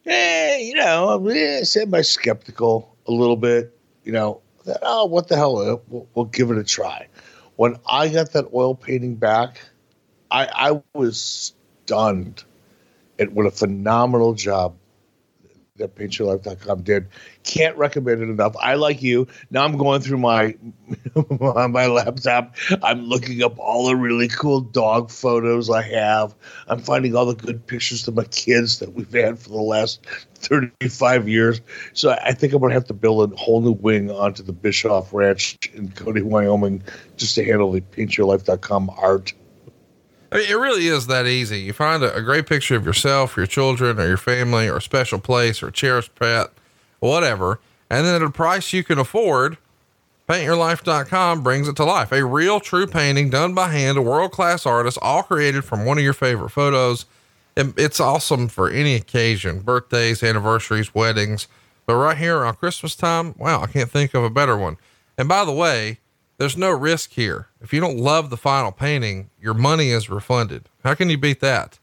eh, 0.05 0.57
you 0.59 0.75
know, 0.75 1.27
I 1.27 1.33
eh, 1.33 1.63
semi 1.63 2.01
skeptical 2.01 2.95
a 3.05 3.11
little 3.11 3.35
bit, 3.35 3.77
you 4.05 4.13
know, 4.13 4.41
that, 4.65 4.79
oh, 4.81 5.05
what 5.05 5.27
the 5.27 5.35
hell? 5.35 5.81
We'll, 5.87 6.07
we'll 6.13 6.25
give 6.25 6.51
it 6.51 6.57
a 6.57 6.63
try. 6.63 7.07
When 7.55 7.77
I 7.89 8.09
got 8.09 8.33
that 8.33 8.47
oil 8.53 8.75
painting 8.75 9.15
back, 9.15 9.61
I, 10.29 10.47
I 10.71 10.81
was 10.93 11.53
stunned 11.85 12.43
at 13.19 13.31
what 13.31 13.45
a 13.45 13.51
phenomenal 13.51 14.33
job 14.33 14.75
that 15.81 15.95
paintyourlife.com 15.95 16.83
did. 16.83 17.07
Can't 17.43 17.75
recommend 17.77 18.21
it 18.21 18.29
enough. 18.29 18.55
I 18.59 18.75
like 18.75 19.01
you. 19.01 19.27
Now 19.49 19.63
I'm 19.63 19.77
going 19.77 20.01
through 20.01 20.19
my 20.19 20.55
on 21.39 21.71
my 21.71 21.87
laptop. 21.87 22.55
I'm 22.81 23.03
looking 23.03 23.43
up 23.43 23.57
all 23.59 23.87
the 23.87 23.95
really 23.95 24.27
cool 24.27 24.61
dog 24.61 25.11
photos 25.11 25.69
I 25.69 25.81
have. 25.81 26.33
I'm 26.67 26.79
finding 26.79 27.15
all 27.15 27.25
the 27.25 27.35
good 27.35 27.65
pictures 27.65 28.07
of 28.07 28.15
my 28.15 28.25
kids 28.25 28.79
that 28.79 28.93
we've 28.93 29.11
had 29.11 29.39
for 29.39 29.49
the 29.49 29.61
last 29.61 30.05
35 30.35 31.27
years. 31.27 31.61
So 31.93 32.11
I 32.11 32.33
think 32.33 32.53
I'm 32.53 32.59
going 32.59 32.71
to 32.71 32.75
have 32.75 32.87
to 32.87 32.93
build 32.93 33.31
a 33.31 33.35
whole 33.35 33.61
new 33.61 33.71
wing 33.71 34.11
onto 34.11 34.43
the 34.43 34.53
Bischoff 34.53 35.13
Ranch 35.13 35.57
in 35.73 35.91
Cody, 35.91 36.21
Wyoming, 36.21 36.83
just 37.17 37.35
to 37.35 37.45
handle 37.45 37.71
the 37.71 37.81
paintyourlife.com 37.81 38.91
art. 38.97 39.33
I 40.31 40.37
mean, 40.37 40.49
it 40.49 40.55
really 40.55 40.87
is 40.87 41.07
that 41.07 41.27
easy. 41.27 41.59
You 41.59 41.73
find 41.73 42.03
a, 42.03 42.15
a, 42.15 42.21
great 42.21 42.47
picture 42.47 42.75
of 42.75 42.85
yourself, 42.85 43.35
your 43.35 43.45
children, 43.45 43.99
or 43.99 44.07
your 44.07 44.17
family, 44.17 44.67
or 44.67 44.77
a 44.77 44.81
special 44.81 45.19
place, 45.19 45.61
or 45.61 45.67
a 45.67 45.71
cherished 45.71 46.15
pet, 46.15 46.51
whatever, 46.99 47.59
and 47.89 48.05
then 48.05 48.15
at 48.15 48.21
a 48.21 48.29
price 48.29 48.71
you 48.71 48.83
can 48.83 48.97
afford. 48.97 49.57
PaintYourLife.com 50.29 51.43
brings 51.43 51.67
it 51.67 51.75
to 51.75 51.83
life. 51.83 52.13
A 52.13 52.23
real, 52.23 52.61
true 52.61 52.87
painting 52.87 53.29
done 53.29 53.53
by 53.53 53.67
hand, 53.69 53.97
a 53.97 54.01
world 54.01 54.31
class 54.31 54.65
artist, 54.65 54.97
all 55.01 55.23
created 55.23 55.65
from 55.65 55.83
one 55.83 55.97
of 55.97 56.03
your 56.05 56.13
favorite 56.13 56.51
photos. 56.51 57.05
It's 57.57 57.99
awesome 57.99 58.47
for 58.47 58.69
any 58.69 58.95
occasion 58.95 59.59
birthdays, 59.59 60.23
anniversaries, 60.23 60.95
weddings. 60.95 61.49
But 61.85 61.95
right 61.95 62.17
here 62.17 62.37
around 62.37 62.55
Christmas 62.55 62.95
time, 62.95 63.35
wow, 63.37 63.61
I 63.61 63.67
can't 63.67 63.91
think 63.91 64.13
of 64.13 64.23
a 64.23 64.29
better 64.29 64.55
one. 64.55 64.77
And 65.17 65.27
by 65.27 65.43
the 65.43 65.51
way, 65.51 65.99
there's 66.41 66.57
no 66.57 66.71
risk 66.71 67.11
here. 67.11 67.49
If 67.61 67.71
you 67.71 67.79
don't 67.79 67.99
love 67.99 68.31
the 68.31 68.35
final 68.35 68.71
painting, 68.71 69.29
your 69.39 69.53
money 69.53 69.91
is 69.91 70.09
refunded. 70.09 70.69
How 70.83 70.95
can 70.95 71.07
you 71.07 71.19
beat 71.19 71.39
that? 71.41 71.77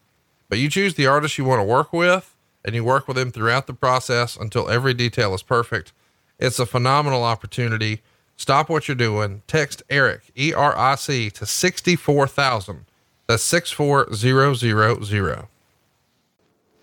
But 0.48 0.58
you 0.58 0.68
choose 0.68 0.94
the 0.94 1.06
artist 1.06 1.38
you 1.38 1.44
want 1.44 1.60
to 1.60 1.64
work 1.64 1.92
with 1.92 2.34
and 2.64 2.74
you 2.74 2.82
work 2.82 3.06
with 3.06 3.16
them 3.16 3.30
throughout 3.30 3.68
the 3.68 3.72
process 3.72 4.36
until 4.36 4.68
every 4.68 4.94
detail 4.94 5.32
is 5.32 5.44
perfect. 5.44 5.92
It's 6.40 6.58
a 6.58 6.66
phenomenal 6.66 7.22
opportunity. 7.22 8.02
Stop 8.36 8.68
what 8.68 8.88
you're 8.88 8.96
doing. 8.96 9.42
Text 9.46 9.84
Eric, 9.88 10.22
E 10.36 10.52
R 10.52 10.76
I 10.76 10.96
C, 10.96 11.30
to 11.30 11.46
64000. 11.46 12.84
That's 13.28 13.44
64000. 13.44 15.46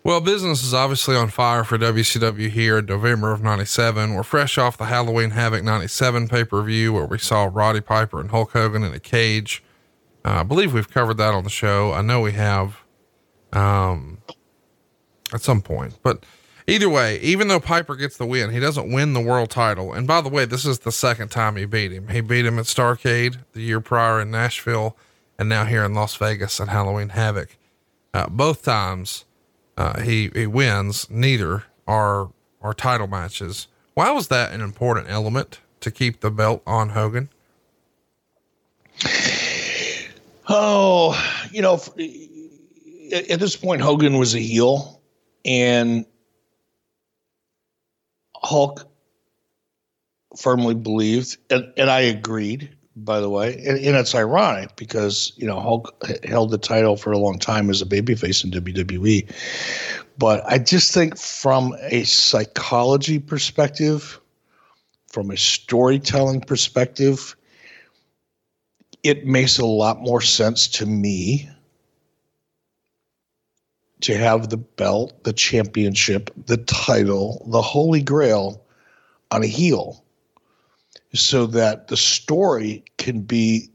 Well, 0.06 0.22
business 0.22 0.64
is 0.64 0.72
obviously 0.72 1.16
on 1.16 1.30
fire 1.30 1.64
for 1.64 1.80
WCW 1.80 2.52
here 2.52 2.78
in 2.78 2.86
November 2.86 3.32
of 3.32 3.42
97. 3.42 4.14
We're 4.14 4.22
fresh 4.22 4.56
off 4.56 4.78
the 4.78 4.86
Halloween 4.86 5.32
Havoc 5.32 5.64
97 5.64 6.28
pay 6.28 6.44
per 6.44 6.62
view 6.62 6.94
where 6.94 7.08
we 7.08 7.18
saw 7.18 7.50
Roddy 7.52 7.82
Piper 7.82 8.20
and 8.20 8.30
Hulk 8.30 8.52
Hogan 8.52 8.84
in 8.84 8.94
a 8.94 9.00
cage. 9.00 9.64
Uh, 10.24 10.42
I 10.42 10.44
believe 10.44 10.76
we've 10.76 10.92
covered 10.92 11.16
that 11.16 11.34
on 11.34 11.44
the 11.44 11.50
show. 11.50 11.92
I 11.92 12.04
know 12.04 12.22
we 12.22 12.34
have 12.34 12.84
um, 13.52 14.20
at 15.34 15.42
some 15.42 15.64
point, 15.64 15.98
but 16.04 16.24
either 16.68 16.88
way, 16.88 17.20
even 17.22 17.48
though 17.48 17.60
Piper 17.60 17.96
gets 17.96 18.16
the 18.18 18.28
win, 18.28 18.52
he 18.52 18.60
doesn't 18.60 18.92
win 18.92 19.14
the 19.14 19.22
world 19.22 19.50
title. 19.50 19.92
And 19.92 20.06
by 20.06 20.22
the 20.22 20.30
way, 20.30 20.46
this 20.46 20.66
is 20.66 20.78
the 20.78 20.92
second 20.92 21.30
time 21.30 21.56
he 21.56 21.66
beat 21.66 21.92
him. 21.92 22.10
He 22.10 22.22
beat 22.22 22.46
him 22.46 22.60
at 22.60 22.66
Starrcade 22.66 23.40
the 23.54 23.62
year 23.62 23.82
prior 23.82 24.22
in 24.22 24.30
Nashville 24.30 24.96
and 25.40 25.50
now 25.50 25.66
here 25.66 25.84
in 25.84 25.96
Las 25.96 26.16
Vegas 26.16 26.62
at 26.62 26.68
Halloween 26.68 27.10
Havoc. 27.10 27.58
Uh, 28.14 28.28
both 28.30 28.62
times 28.62 29.26
uh, 29.78 30.02
he 30.02 30.30
he 30.34 30.48
wins. 30.48 31.10
Neither 31.10 31.64
are 31.88 32.30
are 32.62 32.74
title 32.74 33.08
matches. 33.08 33.68
Why 33.94 34.12
was 34.12 34.28
that 34.28 34.52
an 34.52 34.62
important 34.62 35.10
element 35.10 35.60
to 35.82 35.92
keep 35.92 36.22
the 36.22 36.32
belt 36.32 36.62
on 36.66 36.90
Hogan? 36.90 37.30
Oh, 40.48 41.20
you 41.52 41.62
know, 41.62 41.82
at 43.12 43.40
this 43.40 43.56
point, 43.56 43.82
Hogan 43.82 44.18
was 44.18 44.36
a 44.36 44.40
heel, 44.40 45.02
and 45.44 46.06
Hulk 48.36 48.88
firmly 50.38 50.76
believed, 50.76 51.38
and, 51.50 51.74
and 51.78 51.90
I 51.90 52.02
agreed. 52.02 52.75
By 52.98 53.20
the 53.20 53.30
way, 53.30 53.56
and, 53.56 53.78
and 53.78 53.98
it's 53.98 54.16
ironic 54.16 54.76
because 54.78 55.34
you 55.36 55.46
know 55.46 55.60
Hulk 55.60 55.94
held 56.24 56.52
the 56.52 56.58
title 56.58 56.96
for 56.96 57.12
a 57.12 57.18
long 57.18 57.38
time 57.38 57.70
as 57.70 57.82
a 57.82 57.86
babyface 57.86 58.44
in 58.44 58.52
WWE, 58.52 59.30
but 60.18 60.46
I 60.46 60.60
just 60.60 60.94
think 60.94 61.18
from 61.18 61.76
a 61.90 62.04
psychology 62.06 63.20
perspective, 63.20 64.22
from 65.08 65.30
a 65.30 65.36
storytelling 65.36 66.40
perspective, 66.40 67.36
it 69.04 69.26
makes 69.26 69.60
a 69.60 69.66
lot 69.66 70.00
more 70.00 70.22
sense 70.22 70.68
to 70.70 70.86
me 70.86 71.50
to 74.02 74.16
have 74.16 74.50
the 74.50 74.58
belt, 74.58 75.22
the 75.26 75.34
championship, 75.34 76.30
the 76.46 76.58
title, 76.58 77.46
the 77.52 77.62
holy 77.62 78.02
grail 78.02 78.64
on 79.32 79.44
a 79.44 79.48
heel 79.48 80.05
so 81.20 81.46
that 81.48 81.88
the 81.88 81.98
story 81.98 82.84
can 82.98 83.22
be 83.22 83.70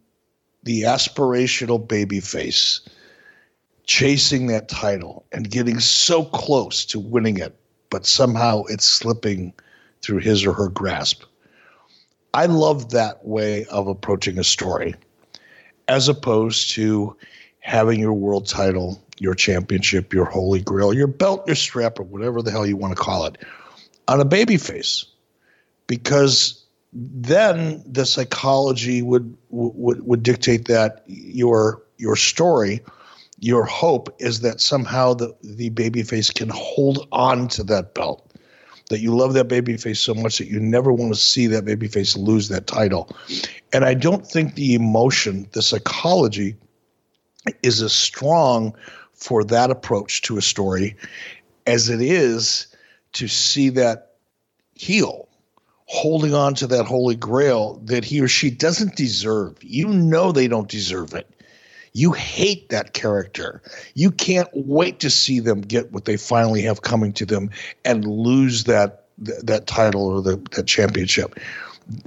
the 0.62 0.82
aspirational 0.82 1.86
baby 1.86 2.20
face 2.20 2.80
chasing 3.90 4.46
that 4.46 4.68
title 4.68 5.26
and 5.32 5.50
getting 5.50 5.80
so 5.80 6.24
close 6.24 6.84
to 6.84 7.00
winning 7.00 7.38
it, 7.38 7.56
but 7.90 8.06
somehow 8.06 8.62
it's 8.68 8.84
slipping 8.84 9.52
through 10.00 10.18
his 10.18 10.46
or 10.46 10.52
her 10.52 10.68
grasp. 10.68 11.24
I 12.32 12.46
love 12.46 12.90
that 12.90 13.26
way 13.26 13.64
of 13.64 13.88
approaching 13.88 14.38
a 14.38 14.44
story 14.44 14.94
as 15.88 16.08
opposed 16.08 16.70
to 16.70 17.16
having 17.58 17.98
your 17.98 18.12
world 18.12 18.46
title, 18.46 19.02
your 19.18 19.34
championship, 19.34 20.12
your 20.12 20.24
holy 20.24 20.60
grail, 20.60 20.94
your 20.94 21.08
belt, 21.08 21.42
your 21.48 21.56
strap, 21.56 21.98
or 21.98 22.04
whatever 22.04 22.42
the 22.42 22.52
hell 22.52 22.64
you 22.64 22.76
want 22.76 22.96
to 22.96 23.02
call 23.02 23.26
it 23.26 23.38
on 24.06 24.20
a 24.20 24.24
baby 24.24 24.56
face. 24.56 25.04
Because 25.88 26.64
then 26.92 27.82
the 27.86 28.04
psychology 28.04 29.02
would 29.02 29.36
would 29.50 30.04
would 30.06 30.22
dictate 30.22 30.66
that 30.66 31.02
your 31.06 31.82
your 31.98 32.16
story 32.16 32.80
your 33.38 33.64
hope 33.64 34.14
is 34.18 34.40
that 34.40 34.60
somehow 34.60 35.14
the 35.14 35.34
the 35.42 35.70
babyface 35.70 36.34
can 36.34 36.50
hold 36.52 37.06
on 37.12 37.48
to 37.48 37.62
that 37.64 37.94
belt. 37.94 38.26
That 38.90 39.00
you 39.00 39.16
love 39.16 39.34
that 39.34 39.48
babyface 39.48 39.98
so 39.98 40.14
much 40.14 40.38
that 40.38 40.48
you 40.48 40.58
never 40.58 40.92
want 40.92 41.14
to 41.14 41.18
see 41.18 41.46
that 41.46 41.64
babyface 41.64 42.18
lose 42.18 42.48
that 42.48 42.66
title. 42.66 43.08
And 43.72 43.84
i 43.84 43.94
don't 43.94 44.26
think 44.26 44.54
the 44.54 44.74
emotion 44.74 45.48
the 45.52 45.62
psychology 45.62 46.56
is 47.62 47.80
as 47.80 47.92
strong 47.92 48.74
for 49.14 49.44
that 49.44 49.70
approach 49.70 50.22
to 50.22 50.36
a 50.38 50.42
story 50.42 50.96
as 51.66 51.88
it 51.88 52.00
is 52.00 52.66
to 53.12 53.28
see 53.28 53.68
that 53.70 54.14
heel 54.74 55.29
holding 55.90 56.32
on 56.34 56.54
to 56.54 56.68
that 56.68 56.86
holy 56.86 57.16
grail 57.16 57.80
that 57.82 58.04
he 58.04 58.20
or 58.20 58.28
she 58.28 58.48
doesn't 58.48 58.94
deserve. 58.94 59.56
You 59.60 59.88
know 59.88 60.30
they 60.30 60.46
don't 60.46 60.68
deserve 60.68 61.14
it. 61.14 61.28
You 61.94 62.12
hate 62.12 62.68
that 62.68 62.92
character. 62.92 63.60
You 63.94 64.12
can't 64.12 64.48
wait 64.52 65.00
to 65.00 65.10
see 65.10 65.40
them 65.40 65.62
get 65.62 65.90
what 65.90 66.04
they 66.04 66.16
finally 66.16 66.62
have 66.62 66.82
coming 66.82 67.12
to 67.14 67.26
them 67.26 67.50
and 67.84 68.04
lose 68.04 68.64
that 68.64 69.06
that 69.18 69.66
title 69.66 70.06
or 70.06 70.22
the, 70.22 70.36
that 70.52 70.68
championship. 70.68 71.40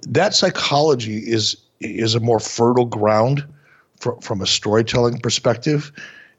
That 0.07 0.33
psychology 0.33 1.17
is 1.17 1.57
is 1.81 2.15
a 2.15 2.21
more 2.21 2.39
fertile 2.39 2.85
ground 2.85 3.43
from 4.21 4.39
a 4.39 4.47
storytelling 4.47 5.19
perspective 5.19 5.91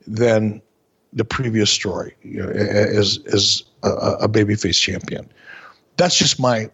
than 0.07 0.63
the 1.13 1.27
previous 1.27 1.71
story 1.71 2.17
you 2.23 2.43
know, 2.43 2.49
as 2.49 3.19
as 3.31 3.65
a, 3.83 3.91
a 4.23 4.29
babyface 4.31 4.81
champion. 4.81 5.31
That's 5.99 6.17
just 6.17 6.41
my 6.41 6.71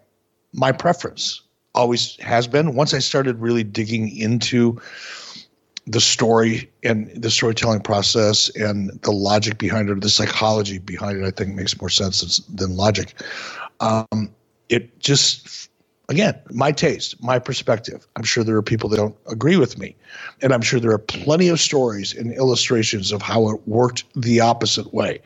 my 0.52 0.72
preference 0.72 1.42
always 1.74 2.16
has 2.16 2.46
been 2.46 2.74
once 2.74 2.92
i 2.94 2.98
started 2.98 3.38
really 3.38 3.62
digging 3.62 4.16
into 4.16 4.80
the 5.86 6.00
story 6.00 6.70
and 6.84 7.10
the 7.20 7.30
storytelling 7.30 7.80
process 7.80 8.48
and 8.56 8.90
the 9.02 9.10
logic 9.10 9.58
behind 9.58 9.88
it 9.88 10.00
the 10.00 10.10
psychology 10.10 10.78
behind 10.78 11.18
it 11.18 11.26
i 11.26 11.30
think 11.30 11.54
makes 11.54 11.80
more 11.80 11.88
sense 11.88 12.38
than 12.46 12.76
logic. 12.76 13.14
Um, 13.80 14.30
it 14.68 15.00
just 15.00 15.68
again 16.08 16.38
my 16.50 16.70
taste 16.70 17.20
my 17.22 17.38
perspective. 17.38 18.06
I'm 18.16 18.24
sure 18.24 18.44
there 18.44 18.56
are 18.56 18.62
people 18.62 18.88
that 18.90 18.98
don't 18.98 19.16
agree 19.26 19.56
with 19.56 19.78
me. 19.78 19.96
And 20.42 20.52
i'm 20.52 20.62
sure 20.62 20.78
there 20.80 20.92
are 20.92 20.98
plenty 20.98 21.48
of 21.48 21.60
stories 21.60 22.14
and 22.14 22.32
illustrations 22.32 23.10
of 23.10 23.22
how 23.22 23.48
it 23.50 23.66
worked 23.66 24.04
the 24.14 24.40
opposite 24.40 24.92
way 24.92 25.20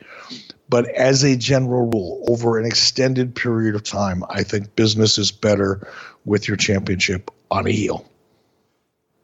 but 0.69 0.87
as 0.89 1.23
a 1.23 1.35
general 1.35 1.89
rule, 1.89 2.23
over 2.27 2.57
an 2.57 2.65
extended 2.65 3.35
period 3.35 3.75
of 3.75 3.83
time, 3.83 4.23
I 4.29 4.43
think 4.43 4.75
business 4.75 5.17
is 5.17 5.31
better 5.31 5.87
with 6.25 6.47
your 6.47 6.57
championship 6.57 7.29
on 7.51 7.67
a 7.67 7.71
heel. 7.71 8.05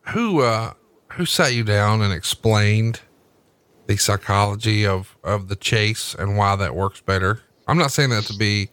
Who 0.09 0.41
uh, 0.41 0.73
who 1.13 1.25
sat 1.25 1.53
you 1.53 1.63
down 1.63 2.01
and 2.01 2.13
explained 2.13 3.01
the 3.87 3.97
psychology 3.97 4.85
of 4.85 5.17
of 5.23 5.47
the 5.47 5.55
chase 5.55 6.15
and 6.17 6.37
why 6.37 6.55
that 6.55 6.75
works 6.75 7.01
better? 7.01 7.41
I'm 7.67 7.77
not 7.77 7.91
saying 7.91 8.09
that 8.09 8.23
to 8.25 8.37
be, 8.37 8.69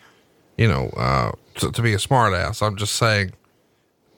you 0.57 0.69
know, 0.69 0.89
uh, 0.91 1.33
to, 1.57 1.71
to 1.71 1.83
be 1.83 1.93
a 1.93 1.99
smartass. 1.99 2.67
I'm 2.67 2.77
just 2.77 2.95
saying, 2.95 3.33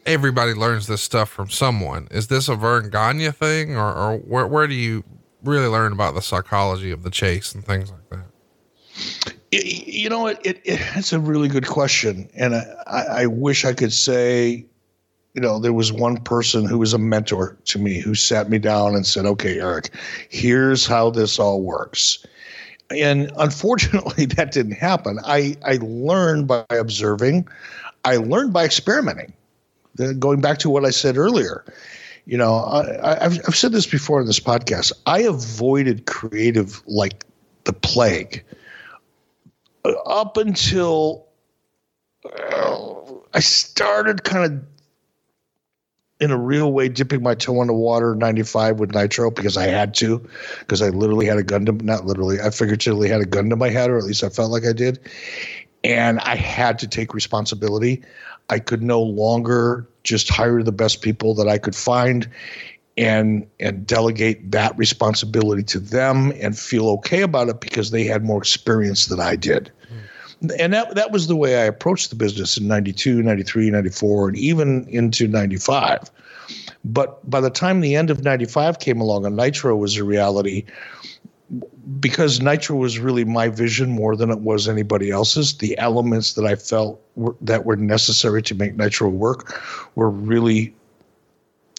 everybody 0.06 0.54
learns 0.54 0.86
this 0.86 1.02
stuff 1.02 1.28
from 1.28 1.50
someone. 1.50 2.08
Is 2.10 2.28
this 2.28 2.48
a 2.48 2.54
Verne 2.54 2.90
Gagne 2.90 3.30
thing, 3.32 3.76
or, 3.76 3.92
or 3.92 4.16
where 4.18 4.46
where 4.46 4.66
do 4.66 4.74
you 4.74 5.04
really 5.42 5.66
learn 5.66 5.92
about 5.92 6.14
the 6.14 6.22
psychology 6.22 6.90
of 6.90 7.02
the 7.02 7.10
chase 7.10 7.54
and 7.54 7.64
things 7.64 7.90
like 7.90 8.08
that? 8.10 8.26
You 9.52 10.08
know, 10.08 10.28
it, 10.28 10.40
it, 10.44 10.60
it's 10.64 11.12
a 11.12 11.18
really 11.18 11.48
good 11.48 11.66
question, 11.66 12.30
and 12.34 12.54
I, 12.54 13.04
I 13.10 13.26
wish 13.26 13.64
I 13.64 13.72
could 13.72 13.92
say, 13.92 14.64
you 15.34 15.40
know, 15.40 15.58
there 15.58 15.72
was 15.72 15.92
one 15.92 16.18
person 16.18 16.66
who 16.66 16.78
was 16.78 16.92
a 16.92 16.98
mentor 16.98 17.56
to 17.64 17.78
me 17.78 18.00
who 18.00 18.14
sat 18.14 18.48
me 18.48 18.58
down 18.58 18.94
and 18.94 19.04
said, 19.04 19.26
"Okay, 19.26 19.58
Eric, 19.58 19.90
here's 20.28 20.86
how 20.86 21.10
this 21.10 21.38
all 21.40 21.62
works." 21.62 22.24
And 22.90 23.32
unfortunately, 23.38 24.24
that 24.36 24.52
didn't 24.52 24.78
happen. 24.78 25.18
I 25.24 25.56
I 25.64 25.78
learned 25.82 26.46
by 26.46 26.64
observing, 26.70 27.48
I 28.04 28.16
learned 28.16 28.52
by 28.52 28.64
experimenting. 28.64 29.32
Going 30.18 30.40
back 30.40 30.58
to 30.58 30.70
what 30.70 30.84
I 30.84 30.90
said 30.90 31.18
earlier, 31.18 31.64
you 32.24 32.38
know, 32.38 32.54
I, 32.54 33.24
I've 33.24 33.38
I've 33.48 33.56
said 33.56 33.72
this 33.72 33.86
before 33.86 34.20
in 34.20 34.26
this 34.28 34.40
podcast. 34.40 34.92
I 35.06 35.20
avoided 35.22 36.06
creative 36.06 36.82
like 36.86 37.24
the 37.64 37.72
plague 37.72 38.44
up 39.84 40.36
until 40.36 41.26
uh, 42.24 42.94
I 43.32 43.40
started 43.40 44.24
kind 44.24 44.44
of 44.44 44.64
in 46.20 46.30
a 46.30 46.36
real 46.36 46.72
way 46.72 46.88
dipping 46.88 47.22
my 47.22 47.34
toe 47.34 47.60
in 47.62 47.66
the 47.66 47.72
water 47.72 48.14
95 48.14 48.78
with 48.78 48.94
nitro 48.94 49.30
because 49.30 49.56
I 49.56 49.66
had 49.68 49.94
to 49.94 50.28
because 50.58 50.82
I 50.82 50.90
literally 50.90 51.26
had 51.26 51.38
a 51.38 51.42
gun 51.42 51.64
to 51.66 51.72
not 51.72 52.04
literally 52.04 52.40
I 52.40 52.50
figuratively 52.50 53.08
had 53.08 53.22
a 53.22 53.26
gun 53.26 53.48
to 53.50 53.56
my 53.56 53.70
head 53.70 53.90
or 53.90 53.96
at 53.96 54.04
least 54.04 54.22
I 54.22 54.28
felt 54.28 54.50
like 54.50 54.66
I 54.66 54.74
did 54.74 55.00
and 55.82 56.20
I 56.20 56.34
had 56.34 56.78
to 56.80 56.86
take 56.86 57.14
responsibility. 57.14 58.02
I 58.50 58.58
could 58.58 58.82
no 58.82 59.00
longer 59.00 59.88
just 60.02 60.28
hire 60.28 60.62
the 60.62 60.72
best 60.72 61.00
people 61.00 61.34
that 61.36 61.48
I 61.48 61.56
could 61.56 61.74
find 61.74 62.28
and 62.96 63.46
and 63.58 63.86
delegate 63.86 64.50
that 64.50 64.76
responsibility 64.76 65.62
to 65.62 65.80
them 65.80 66.32
and 66.40 66.58
feel 66.58 66.88
okay 66.88 67.22
about 67.22 67.48
it 67.48 67.60
because 67.60 67.90
they 67.90 68.04
had 68.04 68.24
more 68.24 68.38
experience 68.38 69.06
than 69.06 69.20
I 69.20 69.36
did. 69.36 69.70
Mm. 70.42 70.56
And 70.58 70.72
that 70.72 70.94
that 70.94 71.10
was 71.10 71.26
the 71.26 71.36
way 71.36 71.60
I 71.60 71.64
approached 71.64 72.10
the 72.10 72.16
business 72.16 72.56
in 72.56 72.66
92, 72.66 73.22
93, 73.22 73.70
94 73.70 74.28
and 74.28 74.36
even 74.36 74.86
into 74.88 75.28
95. 75.28 76.10
But 76.84 77.28
by 77.28 77.40
the 77.40 77.50
time 77.50 77.80
the 77.80 77.94
end 77.94 78.10
of 78.10 78.24
95 78.24 78.78
came 78.80 79.00
along 79.00 79.26
and 79.26 79.36
Nitro 79.36 79.76
was 79.76 79.96
a 79.96 80.04
reality 80.04 80.64
because 81.98 82.40
Nitro 82.40 82.76
was 82.76 82.98
really 82.98 83.24
my 83.24 83.48
vision 83.48 83.90
more 83.90 84.14
than 84.16 84.30
it 84.30 84.40
was 84.40 84.68
anybody 84.68 85.10
else's. 85.10 85.58
The 85.58 85.76
elements 85.78 86.34
that 86.34 86.44
I 86.44 86.54
felt 86.54 87.00
were, 87.16 87.34
that 87.40 87.64
were 87.64 87.76
necessary 87.76 88.42
to 88.42 88.54
make 88.54 88.76
Nitro 88.76 89.08
work 89.08 89.60
were 89.96 90.10
really 90.10 90.74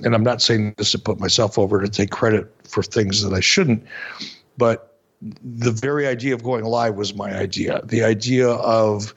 and 0.03 0.15
I'm 0.15 0.23
not 0.23 0.41
saying 0.41 0.75
this 0.77 0.91
to 0.91 0.99
put 0.99 1.19
myself 1.19 1.57
over 1.57 1.81
to 1.81 1.89
take 1.89 2.11
credit 2.11 2.51
for 2.67 2.83
things 2.83 3.23
that 3.23 3.33
I 3.33 3.39
shouldn't, 3.39 3.83
but 4.57 4.91
the 5.21 5.71
very 5.71 6.07
idea 6.07 6.33
of 6.33 6.43
going 6.43 6.63
live 6.63 6.95
was 6.95 7.13
my 7.13 7.35
idea. 7.35 7.81
The 7.83 8.03
idea 8.03 8.49
of 8.49 9.13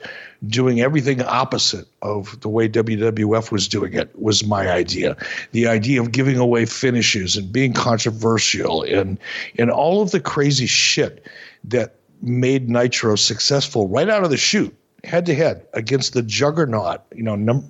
doing 0.47 0.81
everything 0.81 1.23
opposite 1.23 1.87
of 2.03 2.39
the 2.41 2.49
way 2.49 2.69
WWF 2.69 3.51
was 3.51 3.67
doing 3.69 3.95
it 3.95 4.11
was 4.21 4.45
my 4.45 4.69
idea. 4.69 5.17
The 5.53 5.67
idea 5.67 6.03
of 6.03 6.13
giving 6.13 6.37
away 6.37 6.67
finishes 6.67 7.37
and 7.37 7.51
being 7.51 7.73
controversial 7.73 8.83
and 8.83 9.19
and 9.59 9.71
all 9.71 10.03
of 10.03 10.11
the 10.11 10.21
crazy 10.21 10.67
shit 10.67 11.27
that 11.65 11.97
made 12.21 12.69
Nitro 12.69 13.17
successful 13.17 13.89
right 13.89 14.09
out 14.09 14.25
of 14.25 14.31
the 14.31 14.37
chute 14.37 14.77
head 15.05 15.27
to 15.27 15.35
head 15.35 15.67
against 15.73 16.15
the 16.15 16.23
juggernaut, 16.23 17.03
you 17.15 17.23
know, 17.23 17.37
num- 17.37 17.63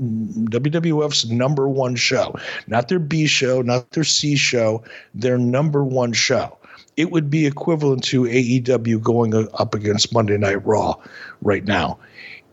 WWF's 0.50 1.28
number 1.30 1.68
one 1.68 1.96
show, 1.96 2.34
not 2.66 2.88
their 2.88 2.98
B 2.98 3.26
show, 3.26 3.62
not 3.62 3.90
their 3.90 4.04
C 4.04 4.36
show, 4.36 4.82
their 5.14 5.38
number 5.38 5.84
one 5.84 6.12
show. 6.12 6.56
It 6.96 7.10
would 7.10 7.28
be 7.28 7.46
equivalent 7.46 8.04
to 8.04 8.22
AEW 8.22 9.02
going 9.02 9.48
up 9.54 9.74
against 9.74 10.12
Monday 10.12 10.38
Night 10.38 10.64
Raw 10.64 10.94
right 11.42 11.64
now. 11.64 11.98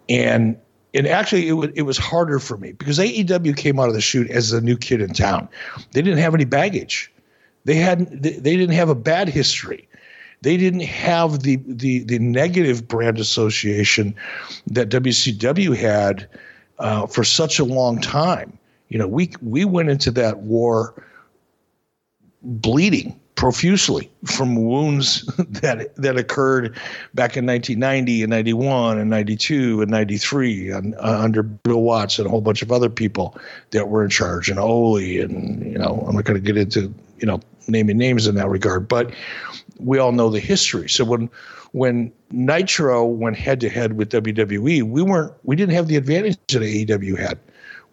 And 0.09 0.57
and 0.93 1.07
actually 1.07 1.47
it, 1.47 1.51
w- 1.51 1.71
it 1.75 1.83
was 1.83 1.97
harder 1.97 2.39
for 2.39 2.57
me 2.57 2.73
because 2.73 2.99
AEW 2.99 3.55
came 3.55 3.79
out 3.79 3.87
of 3.87 3.93
the 3.93 4.01
chute 4.01 4.29
as 4.29 4.51
a 4.51 4.61
new 4.61 4.77
kid 4.77 5.01
in 5.01 5.13
town. 5.13 5.47
They 5.93 6.01
didn't 6.01 6.19
have 6.19 6.33
any 6.33 6.45
baggage. 6.45 7.11
They 7.65 7.75
hadn't 7.75 8.23
they 8.23 8.57
didn't 8.57 8.71
have 8.71 8.89
a 8.89 8.95
bad 8.95 9.29
history 9.29 9.87
they 10.41 10.57
didn't 10.57 10.81
have 10.81 11.41
the 11.41 11.59
the 11.65 11.99
the 12.03 12.19
negative 12.19 12.87
brand 12.87 13.19
association 13.19 14.15
that 14.67 14.89
WCW 14.89 15.75
had 15.75 16.27
uh, 16.79 17.05
for 17.05 17.23
such 17.23 17.59
a 17.59 17.63
long 17.63 17.99
time. 18.01 18.57
You 18.89 18.97
know, 18.97 19.07
we 19.07 19.31
we 19.41 19.65
went 19.65 19.89
into 19.89 20.11
that 20.11 20.39
war 20.39 21.05
bleeding 22.41 23.19
profusely 23.35 24.11
from 24.25 24.55
wounds 24.55 25.25
that 25.37 25.95
that 25.95 26.17
occurred 26.17 26.75
back 27.13 27.37
in 27.37 27.45
1990 27.45 28.23
and 28.23 28.29
91 28.29 28.99
and 28.99 29.09
92 29.09 29.81
and 29.81 29.89
93 29.89 30.69
and, 30.69 30.95
uh, 30.95 31.19
under 31.23 31.41
Bill 31.41 31.81
Watts 31.81 32.19
and 32.19 32.27
a 32.27 32.29
whole 32.29 32.41
bunch 32.41 32.61
of 32.61 32.71
other 32.71 32.89
people 32.89 33.35
that 33.71 33.89
were 33.89 34.03
in 34.03 34.09
charge 34.09 34.49
and 34.49 34.59
Ole 34.59 34.97
and 34.97 35.65
you 35.65 35.77
know 35.77 36.03
I'm 36.07 36.15
not 36.15 36.25
going 36.25 36.39
to 36.39 36.45
get 36.45 36.57
into 36.57 36.93
you 37.17 37.25
know 37.25 37.39
naming 37.67 37.97
names 37.97 38.27
in 38.27 38.35
that 38.35 38.49
regard 38.49 38.87
but 38.87 39.11
we 39.83 39.97
all 39.97 40.11
know 40.11 40.29
the 40.29 40.39
history. 40.39 40.89
So 40.89 41.03
when 41.05 41.29
when 41.71 42.11
Nitro 42.31 43.05
went 43.05 43.37
head 43.37 43.59
to 43.61 43.69
head 43.69 43.93
with 43.93 44.11
WWE, 44.11 44.83
we 44.83 45.01
weren't 45.01 45.33
we 45.43 45.55
didn't 45.55 45.75
have 45.75 45.87
the 45.87 45.95
advantage 45.95 46.37
that 46.49 46.61
AEW 46.61 47.17
had. 47.17 47.39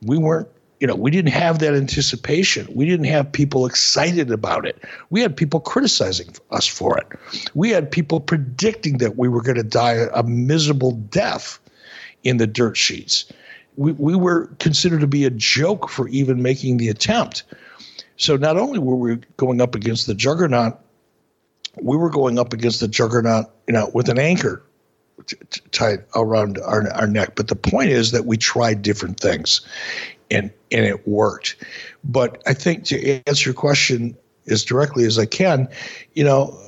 We 0.02 0.18
weren't 0.18 0.48
you 0.80 0.86
know 0.86 0.94
we 0.94 1.10
didn't 1.10 1.32
have 1.32 1.58
that 1.60 1.74
anticipation. 1.74 2.68
We 2.74 2.86
didn't 2.86 3.06
have 3.06 3.30
people 3.30 3.66
excited 3.66 4.30
about 4.30 4.66
it. 4.66 4.82
We 5.10 5.20
had 5.20 5.36
people 5.36 5.60
criticizing 5.60 6.28
us 6.50 6.66
for 6.66 6.98
it. 6.98 7.06
We 7.54 7.70
had 7.70 7.90
people 7.90 8.20
predicting 8.20 8.98
that 8.98 9.16
we 9.16 9.28
were 9.28 9.42
going 9.42 9.56
to 9.56 9.62
die 9.62 10.06
a 10.14 10.22
miserable 10.22 10.92
death 10.92 11.58
in 12.24 12.36
the 12.36 12.46
dirt 12.46 12.76
sheets. 12.76 13.30
We, 13.76 13.92
we 13.92 14.16
were 14.16 14.46
considered 14.58 15.00
to 15.00 15.06
be 15.06 15.24
a 15.24 15.30
joke 15.30 15.88
for 15.88 16.08
even 16.08 16.42
making 16.42 16.78
the 16.78 16.88
attempt. 16.88 17.44
So 18.16 18.36
not 18.36 18.56
only 18.56 18.80
were 18.80 18.96
we 18.96 19.16
going 19.36 19.60
up 19.60 19.76
against 19.76 20.08
the 20.08 20.14
juggernaut 20.14 20.80
we 21.82 21.96
were 21.96 22.10
going 22.10 22.38
up 22.38 22.52
against 22.52 22.80
the 22.80 22.88
juggernaut, 22.88 23.46
you 23.66 23.72
know, 23.72 23.90
with 23.94 24.08
an 24.08 24.18
anchor 24.18 24.62
t- 25.26 25.36
t- 25.50 25.60
tied 25.72 26.04
around 26.14 26.58
our, 26.58 26.90
our 26.92 27.06
neck. 27.06 27.34
But 27.36 27.48
the 27.48 27.56
point 27.56 27.90
is 27.90 28.12
that 28.12 28.26
we 28.26 28.36
tried 28.36 28.82
different 28.82 29.20
things, 29.20 29.60
and 30.30 30.50
and 30.70 30.84
it 30.84 31.06
worked. 31.06 31.56
But 32.04 32.42
I 32.46 32.54
think 32.54 32.84
to 32.84 33.22
answer 33.26 33.50
your 33.50 33.54
question 33.54 34.16
as 34.46 34.64
directly 34.64 35.04
as 35.04 35.18
I 35.18 35.26
can, 35.26 35.68
you 36.14 36.24
know, 36.24 36.58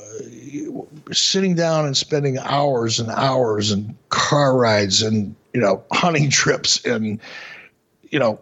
sitting 1.13 1.55
down 1.55 1.87
and 1.87 1.97
spending 1.97 2.39
hours 2.39 3.01
and 3.01 3.11
hours 3.11 3.71
and 3.71 3.95
car 4.09 4.57
rides 4.57 5.03
and 5.03 5.35
you 5.53 5.61
know 5.61 5.83
hunting 5.93 6.31
trips 6.31 6.85
and 6.85 7.21
you 8.11 8.19
know 8.19 8.41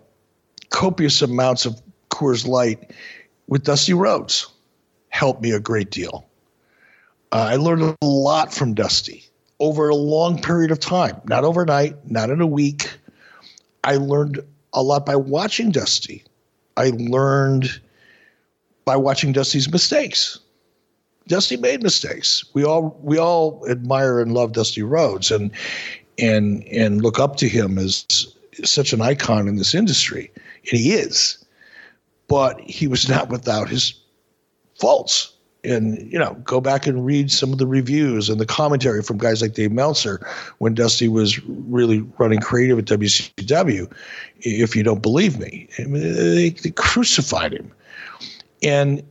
copious 0.71 1.23
amounts 1.23 1.67
of 1.67 1.81
Coors 2.11 2.47
Light 2.47 2.93
with 3.47 3.65
Dusty 3.65 3.95
Rhodes 3.95 4.47
helped 5.09 5.43
me 5.43 5.51
a 5.53 5.61
great 5.61 5.91
deal. 5.91 6.28
Uh, 7.33 7.49
I 7.51 7.57
learned 7.57 7.97
a 8.01 8.07
lot 8.07 8.55
from 8.55 8.75
Dusty 8.75 9.25
over 9.61 9.89
a 9.89 9.95
long 9.95 10.41
period 10.41 10.71
of 10.71 10.81
time, 10.81 11.21
not 11.25 11.45
overnight, 11.45 12.11
not 12.11 12.31
in 12.31 12.41
a 12.41 12.47
week. 12.47 12.91
I 13.85 13.97
learned 13.97 14.41
a 14.73 14.83
lot 14.83 15.05
by 15.05 15.17
watching 15.17 15.71
Dusty. 15.71 16.25
I 16.77 16.93
learned 16.97 17.81
by 18.85 18.97
watching 18.97 19.33
Dusty's 19.33 19.71
mistakes. 19.71 20.39
Dusty 21.27 21.59
made 21.59 21.83
mistakes. 21.83 22.45
We 22.55 22.65
all 22.65 22.99
we 23.03 23.19
all 23.19 23.67
admire 23.69 24.21
and 24.21 24.33
love 24.33 24.53
Dusty 24.53 24.83
Rhodes 24.83 25.31
and 25.31 25.51
and 26.19 26.65
and 26.69 27.03
look 27.03 27.19
up 27.19 27.37
to 27.37 27.49
him 27.49 27.77
as 27.77 28.07
such 28.65 28.95
an 28.95 29.03
icon 29.03 29.47
in 29.47 29.57
this 29.57 29.75
industry, 29.75 30.31
and 30.71 30.81
he 30.81 30.95
is. 30.95 31.45
But 32.29 32.61
he 32.61 32.87
was 32.87 33.09
not 33.09 33.29
without 33.29 33.69
his 33.69 33.95
faults 34.79 35.35
and 35.65 36.11
you 36.13 36.19
know 36.19 36.35
go 36.45 36.61
back 36.61 36.87
and 36.87 37.05
read 37.05 37.31
some 37.31 37.53
of 37.53 37.59
the 37.59 37.67
reviews 37.67 38.29
and 38.29 38.41
the 38.41 38.47
commentary 38.47 39.03
from 39.03 39.19
guys 39.19 39.43
like 39.43 39.55
Dave 39.55 39.73
Meltzer 39.73 40.27
when 40.59 40.75
Dusty 40.75 41.09
was 41.09 41.43
really 41.47 42.01
running 42.19 42.41
creative 42.41 42.79
at 42.79 42.85
WCW. 42.85 43.93
If 44.41 44.77
you 44.77 44.83
don't 44.83 45.03
believe 45.03 45.39
me, 45.39 45.69
I 45.79 45.85
mean, 45.85 46.03
they, 46.03 46.51
they 46.51 46.71
crucified 46.71 47.53
him, 47.53 47.73
and 48.63 49.03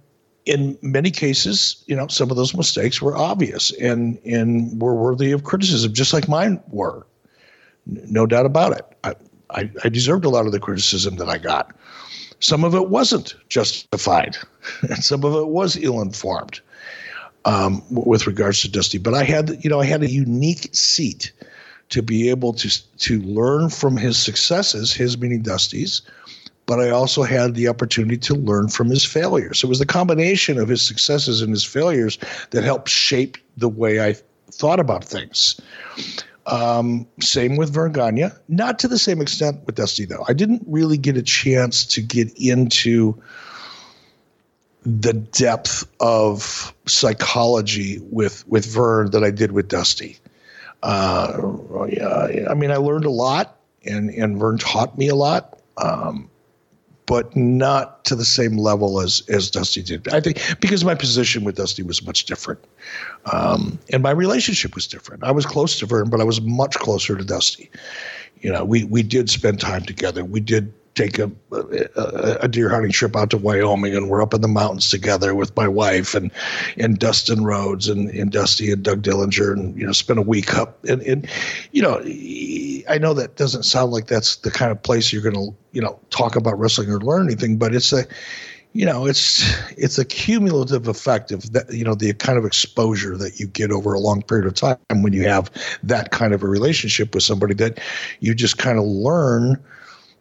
in 0.45 0.77
many 0.81 1.11
cases, 1.11 1.83
you 1.87 1.95
know, 1.95 2.07
some 2.07 2.31
of 2.31 2.37
those 2.37 2.55
mistakes 2.55 3.01
were 3.01 3.15
obvious 3.15 3.71
and 3.73 4.17
and 4.25 4.81
were 4.81 4.95
worthy 4.95 5.31
of 5.31 5.43
criticism, 5.43 5.93
just 5.93 6.13
like 6.13 6.27
mine 6.27 6.61
were. 6.69 7.05
No 7.85 8.25
doubt 8.25 8.45
about 8.45 8.73
it. 8.73 8.85
I, 9.03 9.15
I, 9.49 9.71
I 9.83 9.89
deserved 9.89 10.25
a 10.25 10.29
lot 10.29 10.45
of 10.45 10.51
the 10.51 10.59
criticism 10.59 11.15
that 11.17 11.29
I 11.29 11.37
got. 11.37 11.73
Some 12.39 12.63
of 12.63 12.75
it 12.75 12.89
wasn't 12.89 13.35
justified, 13.49 14.37
and 14.81 15.03
some 15.03 15.23
of 15.23 15.33
it 15.35 15.47
was 15.47 15.77
ill-informed 15.77 16.59
um, 17.45 17.83
with 17.89 18.27
regards 18.27 18.61
to 18.61 18.71
Dusty. 18.71 18.97
But 18.97 19.13
I 19.13 19.23
had, 19.23 19.63
you 19.63 19.69
know, 19.69 19.79
I 19.79 19.85
had 19.85 20.03
a 20.03 20.11
unique 20.11 20.69
seat 20.73 21.31
to 21.89 22.01
be 22.01 22.29
able 22.29 22.53
to 22.53 22.97
to 22.97 23.21
learn 23.21 23.69
from 23.69 23.97
his 23.97 24.17
successes, 24.17 24.93
his 24.93 25.17
meaning 25.17 25.41
Dusty's, 25.41 26.01
but 26.65 26.81
I 26.81 26.89
also 26.89 27.23
had 27.23 27.55
the 27.55 27.69
opportunity 27.69 28.17
to 28.17 28.35
learn 28.35 28.67
from 28.67 28.89
his 28.89 29.05
failures. 29.05 29.59
So 29.59 29.67
it 29.67 29.69
was 29.69 29.79
the 29.79 29.85
combination 29.85 30.59
of 30.59 30.67
his 30.67 30.81
successes 30.81 31.41
and 31.41 31.51
his 31.51 31.63
failures 31.63 32.19
that 32.51 32.63
helped 32.63 32.89
shape 32.89 33.37
the 33.55 33.69
way 33.69 34.01
I 34.05 34.15
thought 34.51 34.79
about 34.79 35.03
things. 35.03 35.59
Um, 36.45 37.05
same 37.21 37.57
with 37.57 37.73
Verne 37.73 37.91
Gagne, 37.91 38.29
not 38.47 38.79
to 38.79 38.87
the 38.87 38.97
same 38.97 39.21
extent 39.21 39.65
with 39.65 39.75
Dusty 39.75 40.05
though. 40.05 40.25
I 40.27 40.33
didn't 40.33 40.63
really 40.67 40.97
get 40.97 41.17
a 41.17 41.23
chance 41.23 41.85
to 41.85 42.01
get 42.01 42.31
into 42.37 43.21
the 44.87 45.11
depth 45.11 45.85
of 45.99 46.73
psychology 46.85 47.99
with 48.09 48.47
with 48.47 48.65
Verne 48.65 49.11
that 49.11 49.23
I 49.23 49.31
did 49.31 49.51
with 49.51 49.67
Dusty. 49.67 50.17
Uh, 50.81 51.85
yeah, 51.89 52.47
I 52.49 52.53
mean, 52.53 52.71
I 52.71 52.77
learned 52.77 53.03
a 53.03 53.09
lot, 53.09 53.57
and 53.85 54.09
and 54.11 54.39
Verne 54.39 54.57
taught 54.57 54.97
me 54.97 55.09
a 55.09 55.15
lot. 55.15 55.59
Um, 55.75 56.29
but 57.05 57.35
not 57.35 58.03
to 58.05 58.15
the 58.15 58.25
same 58.25 58.57
level 58.57 59.01
as 59.01 59.21
as 59.27 59.51
Dusty 59.51 59.81
did. 59.81 60.07
I 60.13 60.21
think 60.21 60.41
because 60.61 60.85
my 60.85 60.95
position 60.95 61.43
with 61.43 61.55
Dusty 61.55 61.83
was 61.83 62.05
much 62.05 62.23
different, 62.23 62.63
um, 63.31 63.77
and 63.91 64.01
my 64.01 64.11
relationship 64.11 64.73
was 64.73 64.87
different. 64.87 65.23
I 65.23 65.31
was 65.31 65.45
close 65.45 65.77
to 65.79 65.85
Verne, 65.85 66.09
but 66.09 66.21
I 66.21 66.23
was 66.23 66.39
much 66.39 66.75
closer 66.75 67.17
to 67.17 67.25
Dusty. 67.25 67.69
You 68.39 68.53
know, 68.53 68.63
we 68.63 68.85
we 68.85 69.03
did 69.03 69.29
spend 69.29 69.59
time 69.59 69.83
together. 69.83 70.23
We 70.23 70.39
did 70.39 70.71
take 70.97 71.19
a, 71.19 71.31
a, 71.51 72.37
a, 72.41 72.47
deer 72.47 72.69
hunting 72.69 72.91
trip 72.91 73.15
out 73.15 73.29
to 73.29 73.37
Wyoming, 73.37 73.95
and 73.95 74.09
we're 74.09 74.21
up 74.21 74.33
in 74.33 74.41
the 74.41 74.47
mountains 74.47 74.89
together 74.89 75.35
with 75.35 75.55
my 75.55 75.67
wife 75.67 76.15
and 76.15 76.31
and 76.77 76.97
Dustin 76.97 77.43
Rhodes 77.43 77.87
and, 77.87 78.09
and 78.09 78.31
Dusty 78.31 78.71
and 78.71 78.83
Doug 78.83 79.03
Dillinger, 79.03 79.53
and 79.53 79.77
you 79.77 79.85
know, 79.85 79.91
spend 79.93 80.17
a 80.17 80.23
week 80.23 80.55
up. 80.55 80.83
And, 80.85 81.01
and 81.03 81.29
you 81.71 81.81
know, 81.81 81.99
I 82.89 82.97
know 82.97 83.13
that 83.13 83.35
doesn't 83.35 83.63
sound 83.63 83.91
like 83.91 84.07
that's 84.07 84.37
the 84.37 84.51
kind 84.51 84.71
of 84.71 84.81
place 84.81 85.13
you're 85.13 85.21
going 85.21 85.35
to 85.35 85.55
you 85.71 85.81
know 85.81 85.99
talk 86.09 86.35
about 86.35 86.57
wrestling 86.57 86.89
or 86.89 86.99
learn 86.99 87.27
anything, 87.27 87.57
but 87.57 87.75
it's 87.75 87.93
a 87.93 88.05
you 88.73 88.85
know 88.85 89.05
it's 89.05 89.43
it's 89.77 89.99
a 89.99 90.05
cumulative 90.05 90.87
effect 90.87 91.31
of 91.31 91.53
that 91.53 91.71
you 91.71 91.83
know 91.83 91.93
the 91.93 92.11
kind 92.13 92.39
of 92.39 92.45
exposure 92.45 93.15
that 93.17 93.39
you 93.39 93.47
get 93.47 93.71
over 93.71 93.93
a 93.93 93.99
long 93.99 94.23
period 94.23 94.47
of 94.47 94.55
time 94.55 95.03
when 95.03 95.13
you 95.13 95.27
have 95.27 95.51
that 95.83 96.11
kind 96.11 96.33
of 96.33 96.43
a 96.43 96.47
relationship 96.47 97.13
with 97.13 97.23
somebody 97.23 97.53
that 97.53 97.79
you 98.19 98.33
just 98.33 98.57
kind 98.57 98.79
of 98.79 98.85
learn 98.85 99.63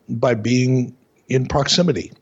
by 0.09 0.35
being 0.35 0.97
in 1.29 1.47
proximity. 1.47 2.13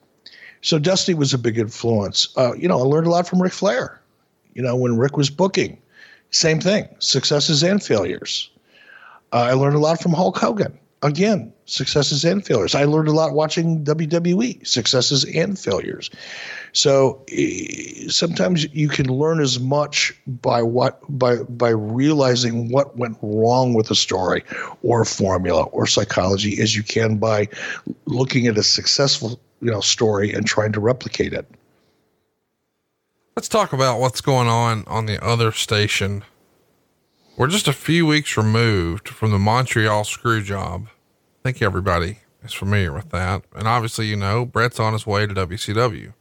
So 0.62 0.78
Dusty 0.78 1.14
was 1.14 1.34
a 1.34 1.38
big 1.38 1.58
influence. 1.58 2.28
Uh, 2.36 2.54
you 2.54 2.68
know, 2.68 2.78
I 2.78 2.82
learned 2.82 3.06
a 3.06 3.10
lot 3.10 3.28
from 3.28 3.42
Ric 3.42 3.52
Flair. 3.52 4.00
You 4.54 4.62
know, 4.62 4.76
when 4.76 4.96
Ric 4.96 5.16
was 5.16 5.28
booking, 5.28 5.78
same 6.30 6.60
thing, 6.60 6.88
successes 7.00 7.62
and 7.62 7.82
failures. 7.82 8.50
Uh, 9.32 9.48
I 9.50 9.52
learned 9.52 9.76
a 9.76 9.80
lot 9.80 10.00
from 10.00 10.12
Hulk 10.12 10.38
Hogan. 10.38 10.78
Again, 11.02 11.52
successes 11.66 12.24
and 12.24 12.44
failures. 12.44 12.74
I 12.74 12.84
learned 12.84 13.08
a 13.08 13.12
lot 13.12 13.34
watching 13.34 13.84
WWE, 13.84 14.66
successes 14.66 15.24
and 15.24 15.58
failures. 15.58 16.10
So 16.74 17.24
eh, 17.30 18.08
sometimes 18.08 18.72
you 18.74 18.88
can 18.88 19.06
learn 19.06 19.40
as 19.40 19.60
much 19.60 20.12
by 20.26 20.60
what 20.62 21.00
by 21.08 21.36
by 21.44 21.70
realizing 21.70 22.68
what 22.68 22.96
went 22.96 23.16
wrong 23.22 23.74
with 23.74 23.90
a 23.90 23.94
story 23.94 24.42
or 24.82 25.04
formula 25.04 25.62
or 25.64 25.86
psychology 25.86 26.60
as 26.60 26.76
you 26.76 26.82
can 26.82 27.16
by 27.16 27.48
looking 28.06 28.48
at 28.48 28.58
a 28.58 28.62
successful 28.62 29.40
you 29.60 29.70
know 29.70 29.80
story 29.80 30.32
and 30.32 30.46
trying 30.46 30.72
to 30.72 30.80
replicate 30.80 31.32
it. 31.32 31.46
Let's 33.36 33.48
talk 33.48 33.72
about 33.72 34.00
what's 34.00 34.20
going 34.20 34.48
on 34.48 34.84
on 34.88 35.06
the 35.06 35.24
other 35.24 35.52
station. 35.52 36.24
We're 37.36 37.48
just 37.48 37.68
a 37.68 37.72
few 37.72 38.04
weeks 38.06 38.36
removed 38.36 39.08
from 39.08 39.30
the 39.30 39.38
Montreal 39.38 40.04
screw 40.04 40.42
job. 40.42 40.88
I 40.88 41.50
think 41.50 41.62
everybody 41.62 42.18
is 42.44 42.52
familiar 42.52 42.92
with 42.92 43.10
that. 43.10 43.42
And 43.56 43.66
obviously, 43.66 44.06
you 44.06 44.16
know, 44.16 44.44
Bret's 44.44 44.78
on 44.78 44.92
his 44.92 45.04
way 45.06 45.26
to 45.26 45.34
WCW. 45.34 46.12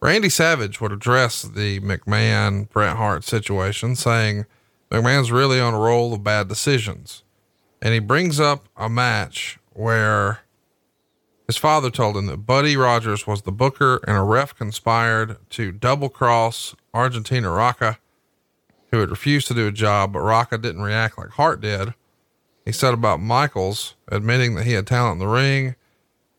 Randy 0.00 0.28
Savage 0.28 0.80
would 0.80 0.92
address 0.92 1.42
the 1.42 1.80
McMahon 1.80 2.68
Bret 2.68 2.96
Hart 2.96 3.24
situation, 3.24 3.96
saying 3.96 4.46
McMahon's 4.90 5.32
really 5.32 5.58
on 5.58 5.74
a 5.74 5.78
roll 5.78 6.12
of 6.12 6.22
bad 6.22 6.48
decisions. 6.48 7.22
And 7.80 7.94
he 7.94 8.00
brings 8.00 8.38
up 8.38 8.68
a 8.76 8.88
match 8.88 9.58
where 9.72 10.40
his 11.46 11.56
father 11.56 11.90
told 11.90 12.16
him 12.16 12.26
that 12.26 12.38
Buddy 12.38 12.76
Rogers 12.76 13.26
was 13.26 13.42
the 13.42 13.52
booker 13.52 14.00
and 14.06 14.16
a 14.16 14.22
ref 14.22 14.54
conspired 14.54 15.36
to 15.50 15.72
double 15.72 16.08
cross 16.08 16.74
Argentina 16.92 17.50
Rocca, 17.50 17.98
who 18.90 19.00
had 19.00 19.10
refused 19.10 19.48
to 19.48 19.54
do 19.54 19.66
a 19.66 19.72
job, 19.72 20.12
but 20.12 20.20
Rocca 20.20 20.58
didn't 20.58 20.82
react 20.82 21.16
like 21.18 21.30
Hart 21.30 21.60
did. 21.60 21.94
He 22.64 22.72
said 22.72 22.94
about 22.94 23.20
Michaels, 23.20 23.94
admitting 24.08 24.56
that 24.56 24.66
he 24.66 24.72
had 24.72 24.86
talent 24.86 25.14
in 25.14 25.26
the 25.26 25.32
ring 25.32 25.76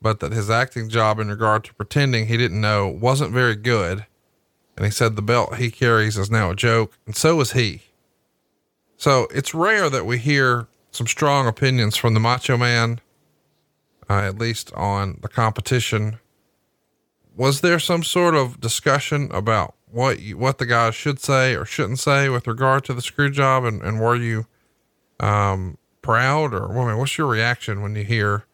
but 0.01 0.19
that 0.19 0.31
his 0.31 0.49
acting 0.49 0.89
job 0.89 1.19
in 1.19 1.29
regard 1.29 1.63
to 1.65 1.73
pretending 1.73 2.27
he 2.27 2.37
didn't 2.37 2.61
know 2.61 2.87
wasn't 2.87 3.33
very 3.33 3.55
good. 3.55 4.05
And 4.75 4.85
he 4.85 4.91
said 4.91 5.15
the 5.15 5.23
belt 5.23 5.55
he 5.55 5.71
carries 5.71 6.17
is 6.17 6.29
now 6.29 6.51
a 6.51 6.55
joke, 6.55 6.93
and 7.05 7.15
so 7.15 7.39
is 7.41 7.53
he. 7.53 7.81
So 8.95 9.27
it's 9.33 9.53
rare 9.53 9.89
that 9.89 10.05
we 10.05 10.19
hear 10.19 10.67
some 10.91 11.07
strong 11.07 11.47
opinions 11.47 11.97
from 11.97 12.13
the 12.13 12.19
Macho 12.19 12.57
Man, 12.57 12.99
uh, 14.09 14.21
at 14.21 14.37
least 14.37 14.71
on 14.73 15.19
the 15.21 15.27
competition. 15.27 16.19
Was 17.35 17.61
there 17.61 17.79
some 17.79 18.03
sort 18.03 18.35
of 18.35 18.59
discussion 18.59 19.29
about 19.31 19.75
what 19.89 20.19
you, 20.19 20.37
what 20.37 20.57
the 20.57 20.65
guys 20.65 20.95
should 20.95 21.19
say 21.19 21.55
or 21.55 21.65
shouldn't 21.65 21.99
say 21.99 22.29
with 22.29 22.47
regard 22.47 22.83
to 22.85 22.93
the 22.93 23.01
screw 23.01 23.29
job, 23.29 23.63
and, 23.63 23.81
and 23.81 23.99
were 23.99 24.15
you 24.15 24.45
um, 25.19 25.77
proud 26.01 26.53
or 26.53 26.77
I 26.77 26.87
mean, 26.87 26.97
what's 26.97 27.17
your 27.17 27.27
reaction 27.27 27.81
when 27.81 27.95
you 27.95 28.03
hear 28.03 28.45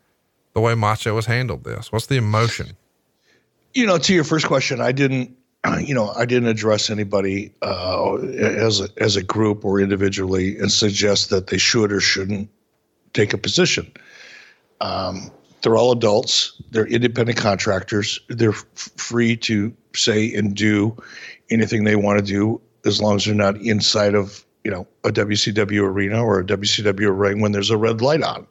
the 0.54 0.62
way 0.62 0.76
Macho 0.76 1.16
has 1.16 1.26
handled 1.26 1.64
this? 1.64 1.92
What's 1.92 2.08
the 2.08 2.18
emotion? 2.18 2.78
You 3.74 3.86
know, 3.86 3.98
to 3.98 4.14
your 4.14 4.24
first 4.24 4.46
question, 4.46 4.82
I 4.82 4.92
didn't, 4.92 5.36
you 5.82 5.94
know, 5.94 6.10
I 6.10 6.26
didn't 6.26 6.50
address 6.50 6.90
anybody 6.90 7.52
uh, 7.62 8.16
as 8.16 8.82
a, 8.82 8.90
as 8.98 9.16
a 9.16 9.24
group 9.24 9.66
or 9.66 9.80
individually 9.80 10.58
and 10.58 10.72
suggest 10.72 11.30
that 11.32 11.48
they 11.48 11.58
should 11.58 11.92
or 11.92 12.00
shouldn't 12.00 12.50
take 13.14 13.34
a 13.34 13.38
position. 13.38 13.92
Um, 14.82 15.32
they're 15.62 15.78
all 15.78 15.94
adults. 15.94 16.62
They're 16.72 16.88
independent 16.88 17.38
contractors. 17.38 18.20
They're 18.28 18.50
f- 18.50 18.66
free 18.98 19.38
to 19.38 19.74
say 19.96 20.34
and 20.34 20.54
do 20.54 20.96
anything 21.50 21.86
they 21.86 21.96
want 21.96 22.20
to 22.20 22.26
do 22.26 22.62
as 22.86 23.02
long 23.02 23.16
as 23.16 23.26
they're 23.26 23.34
not 23.34 23.58
inside 23.58 24.14
of 24.14 24.46
you 24.64 24.72
know 24.72 24.88
a 25.04 25.10
WCW 25.10 25.84
arena 25.84 26.24
or 26.24 26.40
a 26.40 26.44
WCW 26.46 27.18
ring 27.18 27.42
when 27.42 27.54
there's 27.54 27.70
a 27.70 27.78
red 27.78 28.02
light 28.02 28.24
on. 28.24 28.46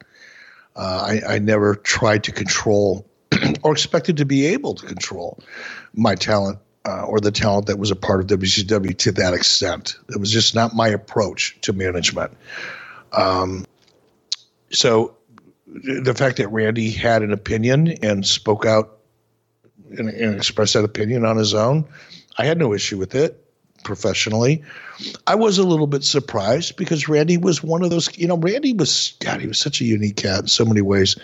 Uh, 0.75 1.19
I, 1.25 1.35
I 1.35 1.39
never 1.39 1.75
tried 1.75 2.23
to 2.25 2.31
control 2.31 3.05
or 3.63 3.71
expected 3.73 4.17
to 4.17 4.25
be 4.25 4.47
able 4.47 4.75
to 4.75 4.85
control 4.85 5.39
my 5.93 6.15
talent 6.15 6.59
uh, 6.85 7.03
or 7.03 7.19
the 7.19 7.31
talent 7.31 7.67
that 7.67 7.77
was 7.77 7.91
a 7.91 7.95
part 7.95 8.19
of 8.19 8.39
WCW 8.39 8.97
to 8.99 9.11
that 9.13 9.33
extent. 9.33 9.97
It 10.09 10.19
was 10.19 10.31
just 10.31 10.55
not 10.55 10.75
my 10.75 10.89
approach 10.89 11.59
to 11.61 11.73
management. 11.73 12.31
Um, 13.11 13.65
so 14.71 15.15
the 15.67 16.13
fact 16.13 16.37
that 16.37 16.49
Randy 16.49 16.91
had 16.91 17.21
an 17.21 17.31
opinion 17.31 17.87
and 18.01 18.25
spoke 18.25 18.65
out 18.65 18.97
and, 19.91 20.09
and 20.09 20.35
expressed 20.35 20.73
that 20.73 20.83
opinion 20.83 21.25
on 21.25 21.37
his 21.37 21.53
own, 21.53 21.87
I 22.37 22.45
had 22.45 22.57
no 22.57 22.73
issue 22.73 22.97
with 22.97 23.15
it 23.15 23.42
professionally. 23.83 24.63
I 25.27 25.35
was 25.35 25.57
a 25.57 25.63
little 25.63 25.87
bit 25.87 26.03
surprised 26.03 26.75
because 26.75 27.07
Randy 27.07 27.37
was 27.37 27.63
one 27.63 27.83
of 27.83 27.89
those, 27.89 28.15
you 28.17 28.27
know, 28.27 28.37
Randy 28.37 28.73
was, 28.73 29.15
God, 29.19 29.41
he 29.41 29.47
was 29.47 29.59
such 29.59 29.81
a 29.81 29.85
unique 29.85 30.17
cat 30.17 30.41
in 30.41 30.47
so 30.47 30.65
many 30.65 30.81
ways. 30.81 31.15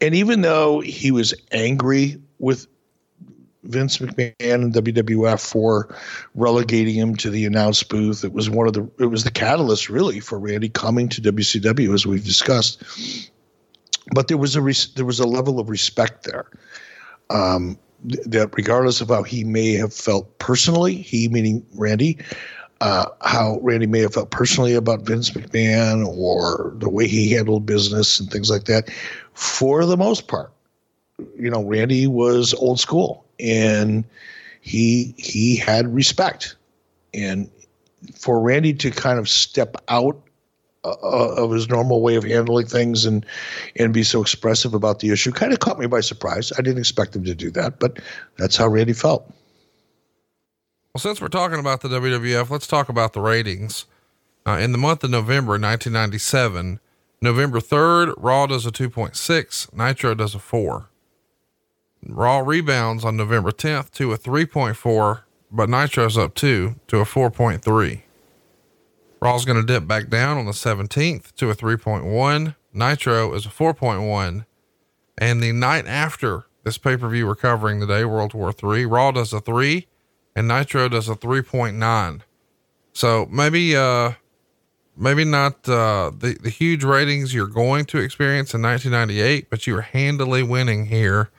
And 0.00 0.14
even 0.14 0.42
though 0.42 0.80
he 0.80 1.10
was 1.10 1.34
angry 1.52 2.20
with 2.38 2.66
Vince 3.64 3.98
McMahon 3.98 4.34
and 4.40 4.72
WWF 4.72 5.40
for 5.40 5.94
relegating 6.34 6.94
him 6.94 7.16
to 7.16 7.30
the 7.30 7.46
announce 7.46 7.82
booth, 7.82 8.24
it 8.24 8.32
was 8.32 8.50
one 8.50 8.66
of 8.66 8.74
the, 8.74 8.88
it 8.98 9.06
was 9.06 9.24
the 9.24 9.30
catalyst 9.30 9.88
really 9.88 10.20
for 10.20 10.38
Randy 10.38 10.68
coming 10.68 11.08
to 11.08 11.22
WCW 11.22 11.94
as 11.94 12.06
we've 12.06 12.24
discussed. 12.24 12.82
But 14.14 14.28
there 14.28 14.36
was 14.36 14.54
a, 14.56 14.60
res, 14.60 14.92
there 14.94 15.06
was 15.06 15.20
a 15.20 15.26
level 15.26 15.58
of 15.58 15.70
respect 15.70 16.24
there. 16.24 16.46
Um, 17.30 17.78
that 18.04 18.50
regardless 18.56 19.00
of 19.00 19.08
how 19.08 19.22
he 19.22 19.44
may 19.44 19.72
have 19.72 19.92
felt 19.92 20.38
personally, 20.38 20.94
he 20.94 21.28
meaning 21.28 21.64
Randy, 21.74 22.18
uh, 22.80 23.06
how 23.22 23.58
Randy 23.62 23.86
may 23.86 24.00
have 24.00 24.14
felt 24.14 24.30
personally 24.30 24.74
about 24.74 25.02
Vince 25.02 25.30
McMahon 25.30 26.06
or 26.06 26.74
the 26.76 26.90
way 26.90 27.06
he 27.06 27.30
handled 27.32 27.66
business 27.66 28.20
and 28.20 28.30
things 28.30 28.50
like 28.50 28.64
that, 28.64 28.90
for 29.32 29.86
the 29.86 29.96
most 29.96 30.28
part, 30.28 30.52
you 31.38 31.50
know, 31.50 31.62
Randy 31.62 32.06
was 32.06 32.54
old 32.54 32.78
school 32.80 33.24
and 33.40 34.04
he 34.60 35.14
he 35.16 35.56
had 35.56 35.94
respect, 35.94 36.56
and 37.12 37.50
for 38.14 38.40
Randy 38.40 38.72
to 38.74 38.90
kind 38.90 39.18
of 39.18 39.28
step 39.28 39.76
out 39.88 40.20
uh, 40.84 41.34
of 41.36 41.50
his 41.50 41.68
normal 41.68 42.02
way 42.02 42.16
of 42.16 42.24
handling 42.24 42.66
things 42.66 43.04
and 43.04 43.24
and 43.76 43.92
be 43.92 44.02
so 44.02 44.20
expressive 44.20 44.74
about 44.74 45.00
the 45.00 45.10
issue 45.10 45.32
kind 45.32 45.52
of 45.52 45.60
caught 45.60 45.78
me 45.78 45.86
by 45.86 46.00
surprise. 46.00 46.52
I 46.58 46.62
didn't 46.62 46.78
expect 46.78 47.16
him 47.16 47.24
to 47.24 47.34
do 47.34 47.50
that, 47.52 47.78
but 47.78 47.98
that's 48.38 48.56
how 48.56 48.68
Randy 48.68 48.92
felt. 48.92 49.26
Well, 50.94 51.00
since 51.00 51.20
we're 51.20 51.28
talking 51.28 51.58
about 51.58 51.80
the 51.80 51.88
WWF, 51.88 52.50
let's 52.50 52.66
talk 52.66 52.88
about 52.88 53.14
the 53.14 53.20
ratings. 53.20 53.86
Uh, 54.46 54.58
in 54.58 54.72
the 54.72 54.78
month 54.78 55.02
of 55.02 55.10
November 55.10 55.52
1997, 55.52 56.78
November 57.20 57.58
3rd, 57.58 58.14
Raw 58.18 58.46
does 58.46 58.66
a 58.66 58.70
2.6, 58.70 59.72
Nitro 59.74 60.14
does 60.14 60.34
a 60.34 60.38
4. 60.38 60.90
Raw 62.06 62.38
rebounds 62.40 63.04
on 63.04 63.16
November 63.16 63.50
10th 63.50 63.90
to 63.92 64.12
a 64.12 64.18
3.4, 64.18 65.22
but 65.50 65.68
Nitro's 65.68 66.18
up 66.18 66.34
two 66.34 66.76
to 66.88 66.98
a 66.98 67.04
4.3. 67.04 68.02
Raw's 69.24 69.46
going 69.46 69.58
to 69.58 69.66
dip 69.66 69.86
back 69.86 70.10
down 70.10 70.36
on 70.36 70.44
the 70.44 70.52
17th 70.52 71.34
to 71.36 71.48
a 71.48 71.54
3.1. 71.54 72.54
Nitro 72.74 73.32
is 73.32 73.46
a 73.46 73.48
4.1. 73.48 74.44
And 75.16 75.42
the 75.42 75.50
night 75.50 75.86
after 75.86 76.44
this 76.62 76.76
pay 76.76 76.98
per 76.98 77.08
view 77.08 77.26
we're 77.26 77.34
covering 77.34 77.80
today, 77.80 78.04
World 78.04 78.34
War 78.34 78.52
III, 78.52 78.84
Raw 78.84 79.12
does 79.12 79.32
a 79.32 79.40
three 79.40 79.86
and 80.36 80.46
Nitro 80.46 80.90
does 80.90 81.08
a 81.08 81.14
3.9. 81.14 82.20
So 82.92 83.26
maybe, 83.30 83.74
uh, 83.74 84.12
maybe 84.94 85.24
not, 85.24 85.66
uh, 85.70 86.10
the, 86.14 86.36
the 86.42 86.50
huge 86.50 86.84
ratings 86.84 87.32
you're 87.32 87.46
going 87.46 87.86
to 87.86 87.98
experience 88.00 88.52
in 88.52 88.60
1998, 88.60 89.48
but 89.48 89.66
you 89.66 89.78
are 89.78 89.80
handily 89.80 90.42
winning 90.42 90.86
here. 90.86 91.30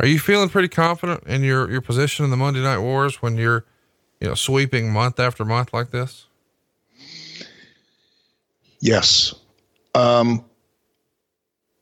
Are 0.00 0.06
you 0.06 0.18
feeling 0.18 0.48
pretty 0.48 0.68
confident 0.68 1.24
in 1.24 1.42
your, 1.42 1.70
your 1.70 1.82
position 1.82 2.24
in 2.24 2.30
the 2.30 2.38
Monday 2.38 2.62
Night 2.62 2.78
Wars 2.78 3.20
when 3.20 3.36
you're, 3.36 3.66
you 4.18 4.28
know, 4.28 4.34
sweeping 4.34 4.90
month 4.90 5.20
after 5.20 5.44
month 5.44 5.74
like 5.74 5.90
this? 5.90 6.27
Yes. 8.80 9.34
Um, 9.94 10.44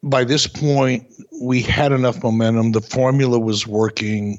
by 0.03 0.25
this 0.25 0.47
point, 0.47 1.07
we 1.41 1.63
had 1.63 1.93
enough 1.93 2.23
momentum. 2.23 2.73
The 2.73 2.81
formula 2.81 3.39
was 3.39 3.67
working. 3.67 4.39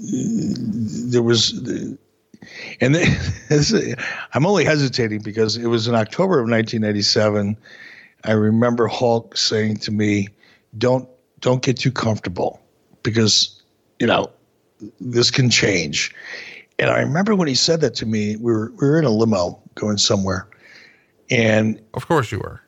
There 0.00 1.22
was, 1.22 1.52
and 2.80 2.96
I'm 4.32 4.46
only 4.46 4.64
hesitating 4.64 5.22
because 5.22 5.56
it 5.56 5.66
was 5.66 5.88
in 5.88 5.94
October 5.94 6.38
of 6.38 6.48
1987. 6.48 7.56
I 8.24 8.32
remember 8.32 8.86
Hulk 8.86 9.36
saying 9.36 9.78
to 9.78 9.90
me, 9.90 10.28
"Don't 10.78 11.08
don't 11.40 11.62
get 11.62 11.78
too 11.78 11.92
comfortable 11.92 12.60
because 13.02 13.62
you 13.98 14.06
know 14.06 14.30
this 15.00 15.30
can 15.30 15.50
change." 15.50 16.14
And 16.78 16.90
I 16.90 17.00
remember 17.00 17.34
when 17.34 17.48
he 17.48 17.54
said 17.54 17.80
that 17.80 17.94
to 17.96 18.06
me, 18.06 18.36
we 18.36 18.52
were 18.52 18.70
we 18.80 18.86
were 18.86 18.98
in 18.98 19.04
a 19.04 19.10
limo 19.10 19.60
going 19.74 19.98
somewhere, 19.98 20.46
and 21.30 21.80
of 21.94 22.06
course 22.06 22.32
you 22.32 22.38
were. 22.38 22.60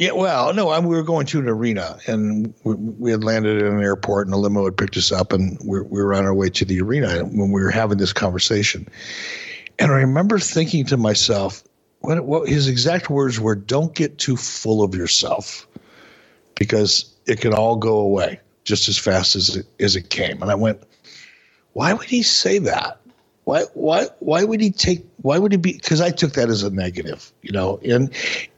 Yeah, 0.00 0.12
well, 0.12 0.54
no, 0.54 0.70
I, 0.70 0.78
we 0.78 0.96
were 0.96 1.02
going 1.02 1.26
to 1.26 1.40
an 1.40 1.48
arena, 1.48 1.98
and 2.06 2.54
we, 2.64 2.74
we, 2.74 3.10
had 3.10 3.22
landed 3.22 3.62
at 3.62 3.70
an 3.70 3.82
airport, 3.82 4.26
and 4.26 4.32
a 4.32 4.38
limo 4.38 4.64
had 4.64 4.78
picked 4.78 4.96
us 4.96 5.12
up, 5.12 5.30
and 5.30 5.58
we, 5.62 5.82
we 5.82 6.02
were 6.02 6.14
on 6.14 6.24
our 6.24 6.32
way 6.32 6.48
to 6.48 6.64
the 6.64 6.80
arena 6.80 7.22
when 7.24 7.50
we 7.50 7.60
were 7.60 7.70
having 7.70 7.98
this 7.98 8.14
conversation. 8.14 8.88
And 9.78 9.92
I 9.92 9.96
remember 9.96 10.38
thinking 10.38 10.86
to 10.86 10.96
myself, 10.96 11.62
what, 11.98 12.24
what 12.24 12.48
his 12.48 12.66
exact 12.66 13.10
words 13.10 13.38
were: 13.38 13.54
"Don't 13.54 13.94
get 13.94 14.16
too 14.16 14.38
full 14.38 14.82
of 14.82 14.94
yourself, 14.94 15.68
because 16.54 17.14
it 17.26 17.42
can 17.42 17.52
all 17.52 17.76
go 17.76 17.98
away 17.98 18.40
just 18.64 18.88
as 18.88 18.96
fast 18.96 19.36
as 19.36 19.54
it, 19.54 19.66
as 19.80 19.96
it 19.96 20.08
came." 20.08 20.40
And 20.40 20.50
I 20.50 20.54
went, 20.54 20.82
"Why 21.74 21.92
would 21.92 22.08
he 22.08 22.22
say 22.22 22.58
that?" 22.60 23.00
Why 23.44 23.64
why 23.74 24.06
why 24.20 24.44
would 24.44 24.60
he 24.60 24.70
take 24.70 25.04
why 25.22 25.38
would 25.38 25.52
he 25.52 25.58
be 25.58 25.72
because 25.72 26.00
i 26.00 26.10
took 26.10 26.34
that 26.34 26.48
as 26.48 26.62
a 26.62 26.70
negative 26.70 27.32
you 27.42 27.52
know 27.52 27.78
and 27.84 28.12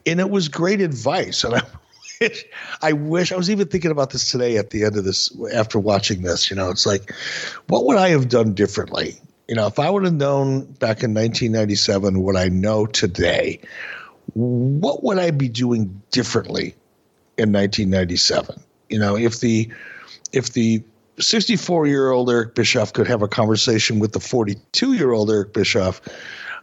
and 0.07 0.21
it 0.21 0.31
was 0.31 0.49
great 0.49 0.81
advice. 0.81 1.45
And 1.45 1.55
i 1.55 1.63
wish 2.21 2.45
i 2.83 2.93
wish 2.93 3.33
i 3.33 3.37
was 3.37 3.51
even 3.51 3.69
thinking 3.69 3.91
about 3.91 4.11
this 4.11 4.31
today 4.31 4.57
at 4.57 4.71
the 4.71 4.85
end 4.85 4.97
of 4.97 5.05
this 5.05 5.33
after 5.53 5.79
watching 5.79 6.23
this 6.23 6.51
you 6.51 6.57
know 6.57 6.71
it's 6.71 6.87
like 6.87 7.13
what 7.69 7.85
would 7.87 7.97
i 7.97 8.09
have 8.09 8.29
done 8.29 8.55
differently? 8.55 9.17
You 9.49 9.57
know 9.57 9.67
if 9.67 9.79
i 9.79 9.91
would 9.91 10.05
have 10.05 10.15
known 10.15 10.65
back 10.65 11.03
in 11.03 11.15
1997 11.15 12.21
what 12.21 12.37
i 12.37 12.49
know 12.49 12.87
today 12.87 13.61
what 14.35 15.03
would 15.03 15.19
i 15.19 15.31
be 15.31 15.49
doing 15.49 16.03
differently 16.11 16.75
in 17.39 17.53
1997 17.53 18.63
you 18.89 18.99
know 18.99 19.17
if 19.17 19.41
the 19.41 19.71
if 20.33 20.53
the 20.53 20.83
64 21.19 21.87
year 21.87 22.11
old 22.11 22.31
Eric 22.31 22.55
Bischoff 22.55 22.93
could 22.93 23.07
have 23.07 23.23
a 23.23 23.29
conversation 23.29 23.99
with 23.99 24.13
the 24.13 24.21
42 24.21 24.95
year 24.95 25.13
old 25.13 25.31
Eric 25.31 25.53
Bischoff, 25.53 26.01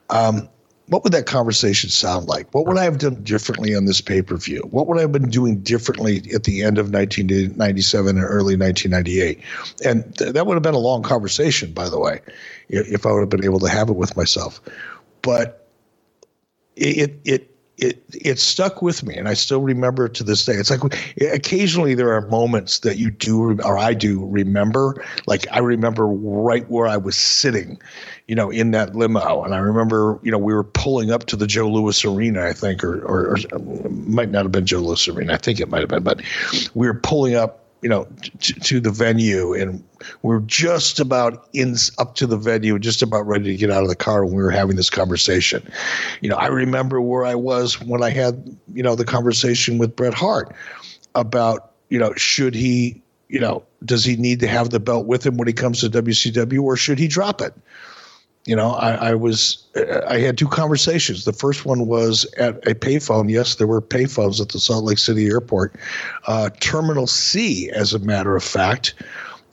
um, 0.10 0.50
what 0.90 1.04
would 1.04 1.14
that 1.14 1.28
conversation 1.28 1.90
sound 1.92 2.28
like? 2.28 2.52
What 2.54 2.66
would 2.66 2.78
I 2.78 2.84
have 2.84 2.98
done 2.98 3.24
differently 3.24 3.76
on 3.76 3.86
this 3.86 4.02
pay 4.02 4.24
per 4.24 4.38
view? 4.38 4.68
What 4.72 4.88
would 4.88 4.98
I 4.98 5.02
have 5.02 5.12
been 5.12 5.30
doing 5.30 5.60
differently 5.60 6.24
at 6.34 6.46
the 6.46 6.64
end 6.64 6.80
of 6.80 6.92
1997 6.92 8.18
and 8.18 8.26
early 8.26 8.58
1998? 8.58 9.40
And 9.86 10.18
th- 10.18 10.34
that 10.34 10.48
would 10.48 10.56
have 10.56 10.64
been 10.64 10.74
a 10.74 10.80
long 10.80 11.04
conversation, 11.04 11.74
by 11.74 11.90
the 11.90 12.00
way, 12.00 12.22
if 12.70 13.06
I 13.06 13.12
would 13.12 13.20
have 13.20 13.30
been 13.30 13.46
able 13.46 13.60
to 13.60 13.70
have 13.70 13.90
it 13.90 13.96
with 13.96 14.18
myself. 14.18 14.60
But 15.22 15.68
it, 16.76 17.20
it, 17.24 17.56
it 17.82 18.04
it 18.14 18.40
stuck 18.40 18.82
with 18.82 19.04
me, 19.04 19.16
and 19.16 19.28
I 19.28 19.34
still 19.34 19.62
remember 19.62 20.06
it 20.06 20.14
to 20.16 20.24
this 20.24 20.46
day. 20.46 20.54
It's 20.54 20.70
like 20.70 20.82
occasionally 21.22 21.96
there 21.96 22.14
are 22.14 22.28
moments 22.28 22.80
that 22.80 22.98
you 22.98 23.10
do, 23.10 23.60
or 23.62 23.78
I 23.78 23.94
do 23.94 24.26
remember. 24.26 25.04
Like 25.28 25.46
I 25.52 25.60
remember 25.60 26.06
right 26.06 26.70
where 26.70 26.88
I 26.88 26.98
was 26.98 27.16
sitting, 27.16 27.80
you 28.28 28.36
know, 28.36 28.50
in 28.50 28.72
that 28.72 28.96
limo, 28.96 29.44
and 29.44 29.56
I 29.56 29.60
remember, 29.60 30.20
you 30.24 30.32
know, 30.32 30.38
we 30.38 30.54
were 30.54 30.64
pulling 30.64 31.12
up 31.12 31.26
to 31.28 31.36
the 31.36 31.48
Joe 31.48 31.70
Louis 31.70 32.04
Arena, 32.04 32.46
I 32.46 32.54
think, 32.54 32.84
or 32.84 33.02
or, 33.06 33.38
or 33.52 33.90
might 33.90 34.30
not 34.30 34.44
have 34.44 34.52
been 34.52 34.66
Joe 34.66 34.80
Louis 34.80 35.08
Arena. 35.08 35.34
I 35.34 35.38
think 35.38 35.60
it 35.60 35.70
might 35.70 35.82
have 35.82 35.90
been, 35.90 36.04
but 36.04 36.22
we 36.74 36.88
were 36.88 37.00
pulling 37.00 37.36
up 37.36 37.59
you 37.82 37.90
know, 37.90 38.08
to, 38.42 38.54
to, 38.54 38.80
the 38.80 38.92
venue, 38.92 39.54
and 39.54 39.84
we're 40.22 40.42
just 40.42 41.00
about 41.00 41.48
in 41.54 41.76
up 41.98 42.16
to 42.16 42.28
the 42.28 42.38
venue, 42.38 42.78
just 42.78 43.02
about 43.02 43.26
ready 43.26 43.46
to 43.46 43.56
get 43.56 43.72
out 43.72 43.84
of 43.84 43.90
the 43.90 43.96
car 43.96 44.26
when 44.26 44.36
we 44.36 44.44
were 44.44 44.52
having 44.52 44.76
this 44.76 44.90
conversation. 44.90 45.66
You 46.22 46.30
know, 46.30 46.36
I 46.36 46.48
remember 46.48 47.00
where 47.00 47.26
I 47.26 47.36
was 47.36 47.80
when 47.82 48.04
I 48.04 48.10
had, 48.10 48.58
you 48.74 48.84
know, 48.84 48.96
the 48.96 49.06
conversation 49.06 49.78
with 49.78 49.96
Bret 49.96 50.14
Hart 50.14 50.54
about, 51.16 51.72
you 51.90 52.00
know, 52.00 52.14
should 52.16 52.54
he, 52.54 53.02
you 53.30 53.40
know, 53.40 53.64
does 53.86 54.04
he 54.04 54.18
need 54.18 54.42
to 54.42 54.48
have 54.48 54.72
the 54.72 54.80
belt 54.80 55.06
with 55.06 55.26
him 55.26 55.38
when 55.38 55.48
he 55.48 55.54
comes 55.54 55.82
to 55.82 55.90
WCW, 55.90 56.62
or 56.62 56.76
should 56.76 57.00
he 57.00 57.08
drop 57.08 57.42
it? 57.42 57.54
You 58.46 58.56
know, 58.56 58.72
I, 58.72 59.10
I, 59.10 59.14
was 59.14 59.68
I 60.08 60.20
had 60.20 60.38
two 60.38 60.48
conversations. 60.48 61.26
The 61.26 61.34
first 61.34 61.66
one 61.66 61.88
was 61.88 62.26
at 62.38 62.56
a 62.68 62.74
payphone. 62.74 63.30
Yes, 63.30 63.56
there 63.56 63.68
were 63.68 63.82
payphones 63.82 64.42
at 64.42 64.50
the 64.50 64.60
Salt 64.60 64.86
Lake 64.86 64.98
City 64.98 65.28
airport, 65.28 65.76
uh, 66.26 66.50
Terminal 66.60 67.06
C, 67.06 67.70
as 67.72 67.94
a 67.94 68.00
matter 68.00 68.36
of 68.36 68.44
fact. 68.44 68.96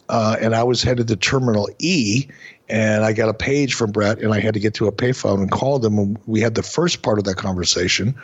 Uh, 0.08 0.36
and 0.40 0.54
I 0.54 0.62
was 0.62 0.82
headed 0.82 1.08
to 1.08 1.16
Terminal 1.16 1.68
E, 1.80 2.28
and 2.68 3.04
I 3.04 3.12
got 3.12 3.28
a 3.28 3.34
page 3.34 3.74
from 3.74 3.92
Bret, 3.92 4.20
and 4.20 4.32
I 4.32 4.40
had 4.40 4.54
to 4.54 4.60
get 4.60 4.74
to 4.74 4.86
a 4.86 4.92
payphone 4.92 5.38
and 5.38 5.50
call 5.50 5.78
them. 5.78 5.98
And 5.98 6.18
we 6.26 6.40
had 6.40 6.54
the 6.54 6.62
first 6.62 7.02
part 7.02 7.18
of 7.18 7.24
that 7.24 7.36
conversation, 7.36 8.14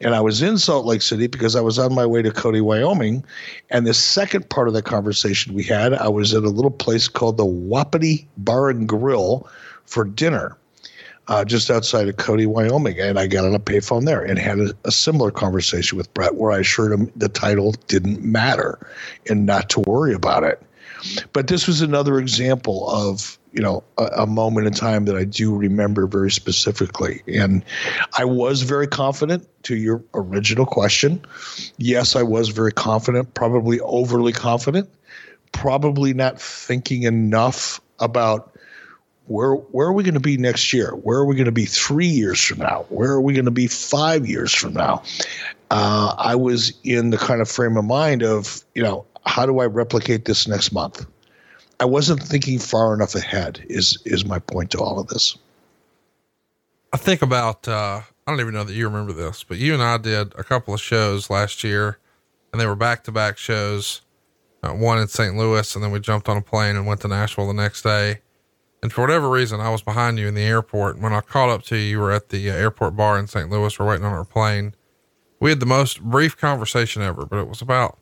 and 0.00 0.14
I 0.14 0.20
was 0.20 0.42
in 0.42 0.58
Salt 0.58 0.86
Lake 0.86 1.02
City 1.02 1.26
because 1.26 1.56
I 1.56 1.60
was 1.60 1.78
on 1.78 1.94
my 1.94 2.06
way 2.06 2.22
to 2.22 2.30
Cody, 2.30 2.60
Wyoming. 2.60 3.24
And 3.70 3.86
the 3.86 3.94
second 3.94 4.48
part 4.50 4.68
of 4.68 4.74
that 4.74 4.84
conversation 4.84 5.54
we 5.54 5.64
had, 5.64 5.94
I 5.94 6.08
was 6.08 6.34
at 6.34 6.42
a 6.42 6.50
little 6.50 6.70
place 6.70 7.08
called 7.08 7.36
the 7.36 7.46
Wapiti 7.46 8.26
Bar 8.38 8.70
and 8.70 8.88
Grill 8.88 9.48
for 9.86 10.04
dinner 10.04 10.56
uh, 11.28 11.44
just 11.44 11.70
outside 11.70 12.08
of 12.08 12.16
Cody, 12.16 12.46
Wyoming. 12.46 12.98
And 12.98 13.18
I 13.18 13.26
got 13.26 13.44
on 13.44 13.54
a 13.54 13.60
payphone 13.60 14.04
there 14.04 14.22
and 14.22 14.38
had 14.38 14.58
a, 14.58 14.74
a, 14.84 14.90
similar 14.90 15.30
conversation 15.30 15.96
with 15.96 16.12
Bret, 16.14 16.34
where 16.34 16.52
I 16.52 16.58
assured 16.58 16.92
him 16.92 17.12
the 17.16 17.28
title 17.28 17.72
didn't 17.86 18.22
matter 18.22 18.78
and 19.28 19.46
not 19.46 19.70
to 19.70 19.80
worry 19.80 20.14
about 20.14 20.44
it. 20.44 20.62
But 21.32 21.48
this 21.48 21.66
was 21.66 21.80
another 21.80 22.18
example 22.18 22.88
of 22.88 23.38
you 23.52 23.60
know 23.60 23.82
a, 23.98 24.04
a, 24.18 24.26
moment 24.26 24.66
in 24.66 24.72
time 24.72 25.04
that 25.06 25.16
I 25.16 25.24
do 25.24 25.54
remember 25.54 26.06
very 26.06 26.30
specifically, 26.30 27.22
and 27.26 27.64
I 28.16 28.24
was 28.24 28.62
very 28.62 28.86
confident. 28.86 29.48
To 29.64 29.76
your 29.76 30.02
original 30.14 30.66
question, 30.66 31.24
yes, 31.78 32.14
I 32.16 32.22
was 32.22 32.48
very 32.50 32.72
confident, 32.72 33.34
probably 33.34 33.80
overly 33.80 34.32
confident, 34.32 34.88
probably 35.52 36.14
not 36.14 36.40
thinking 36.40 37.02
enough 37.02 37.80
about 37.98 38.51
where 39.32 39.54
where 39.54 39.88
are 39.88 39.92
we 39.92 40.02
going 40.02 40.14
to 40.14 40.20
be 40.20 40.36
next 40.36 40.72
year? 40.72 40.90
Where 40.90 41.18
are 41.18 41.24
we 41.24 41.34
going 41.34 41.46
to 41.46 41.52
be 41.52 41.64
three 41.64 42.06
years 42.06 42.40
from 42.40 42.58
now? 42.58 42.84
Where 42.90 43.10
are 43.12 43.20
we 43.20 43.32
going 43.32 43.46
to 43.46 43.50
be 43.50 43.66
five 43.66 44.26
years 44.26 44.54
from 44.54 44.74
now? 44.74 45.02
Uh, 45.70 46.14
I 46.18 46.34
was 46.34 46.72
in 46.84 47.10
the 47.10 47.16
kind 47.16 47.40
of 47.40 47.50
frame 47.50 47.78
of 47.78 47.84
mind 47.84 48.22
of 48.22 48.62
you 48.74 48.82
know 48.82 49.06
how 49.24 49.46
do 49.46 49.60
I 49.60 49.66
replicate 49.66 50.26
this 50.26 50.46
next 50.46 50.72
month? 50.72 51.06
I 51.80 51.86
wasn't 51.86 52.22
thinking 52.22 52.58
far 52.58 52.92
enough 52.94 53.14
ahead. 53.14 53.64
Is 53.68 53.98
is 54.04 54.26
my 54.26 54.38
point 54.38 54.70
to 54.72 54.78
all 54.78 55.00
of 55.00 55.08
this? 55.08 55.36
I 56.92 56.98
think 56.98 57.22
about 57.22 57.66
uh, 57.66 58.02
I 58.26 58.30
don't 58.30 58.40
even 58.40 58.52
know 58.52 58.64
that 58.64 58.74
you 58.74 58.86
remember 58.86 59.14
this, 59.14 59.44
but 59.44 59.56
you 59.56 59.72
and 59.72 59.82
I 59.82 59.96
did 59.96 60.34
a 60.36 60.44
couple 60.44 60.74
of 60.74 60.80
shows 60.80 61.30
last 61.30 61.64
year, 61.64 61.98
and 62.52 62.60
they 62.60 62.66
were 62.66 62.76
back 62.76 63.04
to 63.04 63.12
back 63.12 63.38
shows. 63.38 64.02
Uh, 64.64 64.72
one 64.72 64.98
in 64.98 65.08
St. 65.08 65.36
Louis, 65.36 65.74
and 65.74 65.82
then 65.82 65.90
we 65.90 65.98
jumped 65.98 66.28
on 66.28 66.36
a 66.36 66.42
plane 66.42 66.76
and 66.76 66.86
went 66.86 67.00
to 67.00 67.08
Nashville 67.08 67.48
the 67.48 67.52
next 67.52 67.82
day 67.82 68.20
and 68.82 68.92
for 68.92 69.02
whatever 69.02 69.30
reason, 69.30 69.60
I 69.60 69.70
was 69.70 69.80
behind 69.80 70.18
you 70.18 70.26
in 70.26 70.34
the 70.34 70.42
airport. 70.42 70.96
And 70.96 71.04
when 71.04 71.12
I 71.12 71.20
called 71.20 71.50
up 71.50 71.62
to 71.64 71.76
you, 71.76 71.82
you 71.82 71.98
were 72.00 72.10
at 72.10 72.30
the 72.30 72.50
uh, 72.50 72.54
airport 72.54 72.96
bar 72.96 73.16
in 73.18 73.28
St. 73.28 73.48
Louis. 73.48 73.78
We're 73.78 73.86
waiting 73.86 74.04
on 74.04 74.12
our 74.12 74.24
plane. 74.24 74.74
We 75.38 75.50
had 75.50 75.60
the 75.60 75.66
most 75.66 76.02
brief 76.02 76.36
conversation 76.36 77.00
ever, 77.00 77.24
but 77.24 77.38
it 77.38 77.48
was 77.48 77.62
about, 77.62 77.98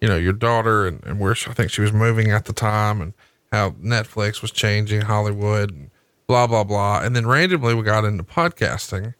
you 0.00 0.08
know, 0.08 0.16
your 0.16 0.32
daughter 0.32 0.86
and, 0.86 1.02
and 1.04 1.18
where 1.18 1.34
she, 1.34 1.50
I 1.50 1.54
think 1.54 1.70
she 1.70 1.80
was 1.80 1.92
moving 1.92 2.30
at 2.30 2.44
the 2.44 2.52
time 2.52 3.00
and 3.00 3.14
how 3.50 3.70
Netflix 3.70 4.42
was 4.42 4.52
changing 4.52 5.02
Hollywood 5.02 5.70
and 5.70 5.90
blah, 6.28 6.46
blah, 6.46 6.64
blah. 6.64 7.00
And 7.00 7.16
then 7.16 7.26
randomly 7.26 7.74
we 7.74 7.82
got 7.82 8.04
into 8.04 8.22
podcasting. 8.22 9.14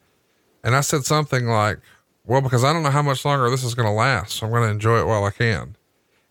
And 0.64 0.76
I 0.76 0.80
said 0.80 1.05
something 1.05 1.46
like, 1.46 1.80
well, 2.24 2.40
because 2.40 2.62
I 2.62 2.72
don't 2.72 2.84
know 2.84 2.90
how 2.90 3.03
much 3.03 3.24
longer 3.24 3.50
this 3.50 3.64
is 3.64 3.74
going 3.74 3.88
to 3.88 3.92
last. 3.92 4.36
So 4.36 4.46
I'm 4.46 4.53
going 4.53 4.62
to 4.62 4.70
enjoy 4.70 5.00
it 5.00 5.07
while 5.07 5.24
I 5.24 5.30
can. 5.30 5.76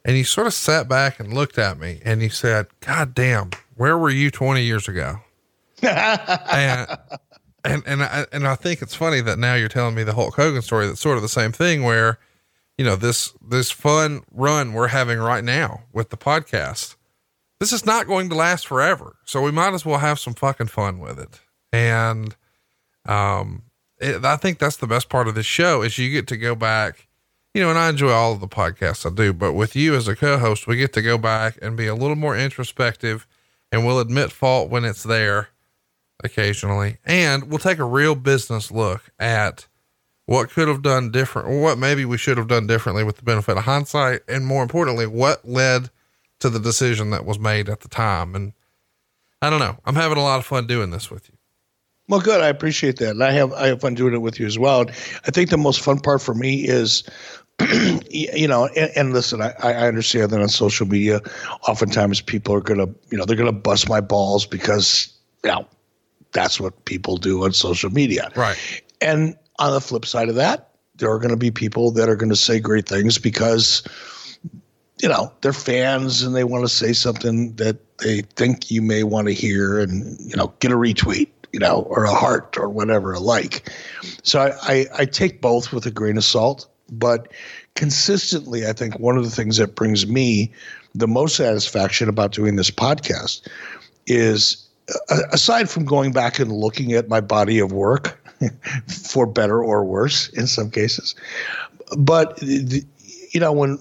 And 0.05 0.15
he 0.15 0.23
sort 0.23 0.47
of 0.47 0.53
sat 0.53 0.87
back 0.87 1.19
and 1.19 1.33
looked 1.33 1.57
at 1.57 1.77
me 1.77 2.01
and 2.03 2.21
he 2.21 2.29
said, 2.29 2.67
God 2.79 3.13
damn, 3.13 3.51
where 3.75 3.97
were 3.97 4.09
you 4.09 4.31
20 4.31 4.63
years 4.63 4.87
ago? 4.87 5.19
and, 5.81 6.97
and, 7.63 7.83
and 7.85 8.03
I, 8.03 8.25
and 8.31 8.47
I 8.47 8.55
think 8.55 8.81
it's 8.81 8.95
funny 8.95 9.21
that 9.21 9.39
now 9.39 9.55
you're 9.55 9.69
telling 9.69 9.95
me 9.95 10.03
the 10.03 10.13
Hulk 10.13 10.35
Hogan 10.35 10.61
story. 10.61 10.87
That's 10.87 10.99
sort 10.99 11.17
of 11.17 11.23
the 11.23 11.29
same 11.29 11.51
thing 11.51 11.83
where, 11.83 12.19
you 12.77 12.85
know, 12.85 12.95
this, 12.95 13.33
this 13.47 13.71
fun 13.71 14.21
run 14.31 14.73
we're 14.73 14.87
having 14.87 15.19
right 15.19 15.43
now 15.43 15.83
with 15.91 16.09
the 16.09 16.17
podcast, 16.17 16.95
this 17.59 17.73
is 17.73 17.85
not 17.85 18.07
going 18.07 18.29
to 18.29 18.35
last 18.35 18.67
forever. 18.67 19.17
So 19.25 19.41
we 19.41 19.51
might 19.51 19.73
as 19.73 19.85
well 19.85 19.99
have 19.99 20.19
some 20.19 20.33
fucking 20.33 20.67
fun 20.67 20.99
with 20.99 21.19
it. 21.19 21.39
And, 21.71 22.35
um, 23.05 23.63
it, 23.99 24.25
I 24.25 24.35
think 24.35 24.59
that's 24.59 24.77
the 24.77 24.87
best 24.87 25.09
part 25.09 25.27
of 25.27 25.35
this 25.35 25.45
show 25.45 25.81
is 25.81 25.97
you 25.97 26.11
get 26.11 26.27
to 26.27 26.37
go 26.37 26.55
back, 26.55 27.07
you 27.53 27.61
know, 27.61 27.69
and 27.69 27.77
I 27.77 27.89
enjoy 27.89 28.11
all 28.11 28.33
of 28.33 28.39
the 28.39 28.47
podcasts 28.47 29.09
I 29.09 29.13
do, 29.13 29.31
but 29.31 29.53
with 29.53 29.75
you 29.75 29.95
as 29.95 30.07
a 30.07 30.15
co-host, 30.15 30.67
we 30.67 30.75
get 30.77 30.93
to 30.93 31.01
go 31.01 31.17
back 31.17 31.57
and 31.61 31.77
be 31.77 31.87
a 31.87 31.95
little 31.95 32.15
more 32.15 32.35
introspective 32.35 33.27
and 33.71 33.85
we'll 33.85 33.99
admit 33.99 34.31
fault 34.31 34.69
when 34.69 34.85
it's 34.85 35.03
there 35.03 35.49
occasionally. 36.23 36.97
And 37.05 37.49
we'll 37.49 37.59
take 37.59 37.79
a 37.79 37.85
real 37.85 38.15
business 38.15 38.71
look 38.71 39.11
at 39.19 39.67
what 40.25 40.49
could 40.49 40.67
have 40.67 40.81
done 40.81 41.11
different 41.11 41.47
or 41.47 41.61
what 41.61 41.77
maybe 41.77 42.05
we 42.05 42.17
should 42.17 42.37
have 42.37 42.47
done 42.47 42.67
differently 42.67 43.03
with 43.03 43.17
the 43.17 43.23
benefit 43.23 43.57
of 43.57 43.63
hindsight. 43.63 44.21
And 44.27 44.45
more 44.45 44.63
importantly, 44.63 45.07
what 45.07 45.47
led 45.47 45.89
to 46.39 46.49
the 46.49 46.59
decision 46.59 47.11
that 47.11 47.25
was 47.25 47.39
made 47.39 47.69
at 47.69 47.81
the 47.81 47.87
time. 47.87 48.35
And 48.35 48.53
I 49.41 49.49
don't 49.49 49.59
know. 49.59 49.77
I'm 49.85 49.95
having 49.95 50.17
a 50.17 50.23
lot 50.23 50.39
of 50.39 50.45
fun 50.45 50.67
doing 50.67 50.91
this 50.91 51.09
with 51.09 51.29
you. 51.29 51.37
Well, 52.07 52.19
good. 52.19 52.41
I 52.41 52.47
appreciate 52.47 52.97
that, 52.97 53.11
and 53.11 53.23
I 53.23 53.31
have 53.31 53.53
I 53.53 53.67
have 53.67 53.79
fun 53.79 53.93
doing 53.93 54.13
it 54.13 54.21
with 54.21 54.37
you 54.37 54.45
as 54.45 54.59
well. 54.59 54.85
I 55.25 55.31
think 55.31 55.49
the 55.49 55.57
most 55.57 55.79
fun 55.79 55.99
part 55.99 56.21
for 56.21 56.33
me 56.33 56.67
is, 56.67 57.03
you 58.09 58.47
know, 58.47 58.67
and, 58.75 58.91
and 58.95 59.13
listen, 59.13 59.41
I, 59.41 59.53
I 59.59 59.87
understand 59.87 60.31
that 60.31 60.41
on 60.41 60.49
social 60.49 60.87
media, 60.87 61.21
oftentimes 61.67 62.21
people 62.21 62.53
are 62.55 62.61
gonna, 62.61 62.87
you 63.09 63.17
know, 63.17 63.25
they're 63.25 63.37
gonna 63.37 63.51
bust 63.51 63.89
my 63.89 64.01
balls 64.01 64.45
because, 64.45 65.13
you 65.43 65.51
know, 65.51 65.67
that's 66.31 66.59
what 66.59 66.85
people 66.85 67.17
do 67.17 67.43
on 67.43 67.53
social 67.53 67.89
media, 67.89 68.31
right? 68.35 68.57
And 69.01 69.35
on 69.59 69.73
the 69.73 69.81
flip 69.81 70.05
side 70.05 70.29
of 70.29 70.35
that, 70.35 70.69
there 70.95 71.11
are 71.11 71.17
going 71.17 71.31
to 71.31 71.37
be 71.37 71.51
people 71.51 71.91
that 71.91 72.07
are 72.07 72.15
going 72.15 72.29
to 72.29 72.35
say 72.35 72.59
great 72.59 72.87
things 72.87 73.17
because, 73.17 73.83
you 75.01 75.09
know, 75.09 75.31
they're 75.41 75.51
fans 75.51 76.21
and 76.21 76.35
they 76.35 76.43
want 76.43 76.63
to 76.63 76.69
say 76.69 76.93
something 76.93 77.55
that 77.55 77.97
they 77.97 78.21
think 78.21 78.69
you 78.69 78.81
may 78.81 79.03
want 79.03 79.27
to 79.27 79.33
hear, 79.33 79.79
and 79.79 80.19
you 80.21 80.35
know, 80.35 80.53
get 80.59 80.71
a 80.71 80.75
retweet 80.75 81.29
you 81.51 81.59
know, 81.59 81.81
or 81.89 82.05
a 82.05 82.13
heart 82.13 82.57
or 82.57 82.69
whatever 82.69 83.19
like. 83.19 83.69
So 84.23 84.39
I, 84.39 84.73
I, 84.73 84.85
I 84.99 85.05
take 85.05 85.41
both 85.41 85.73
with 85.73 85.85
a 85.85 85.91
grain 85.91 86.17
of 86.17 86.23
salt, 86.23 86.67
but 86.91 87.31
consistently, 87.75 88.67
I 88.67 88.73
think 88.73 88.99
one 88.99 89.17
of 89.17 89.23
the 89.23 89.31
things 89.31 89.57
that 89.57 89.75
brings 89.75 90.05
me 90.05 90.51
the 90.93 91.07
most 91.07 91.35
satisfaction 91.35 92.09
about 92.09 92.33
doing 92.33 92.57
this 92.57 92.69
podcast 92.69 93.47
is 94.07 94.67
uh, 95.09 95.19
aside 95.31 95.69
from 95.69 95.85
going 95.85 96.11
back 96.11 96.39
and 96.39 96.51
looking 96.51 96.93
at 96.93 97.07
my 97.07 97.21
body 97.21 97.59
of 97.59 97.71
work 97.71 98.19
for 98.87 99.25
better 99.25 99.63
or 99.63 99.85
worse 99.85 100.27
in 100.29 100.47
some 100.47 100.69
cases 100.69 101.15
but 101.97 102.41
you 102.41 103.39
know 103.39 103.51
when 103.51 103.79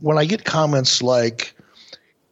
when 0.00 0.18
i 0.18 0.24
get 0.24 0.44
comments 0.44 1.02
like 1.02 1.54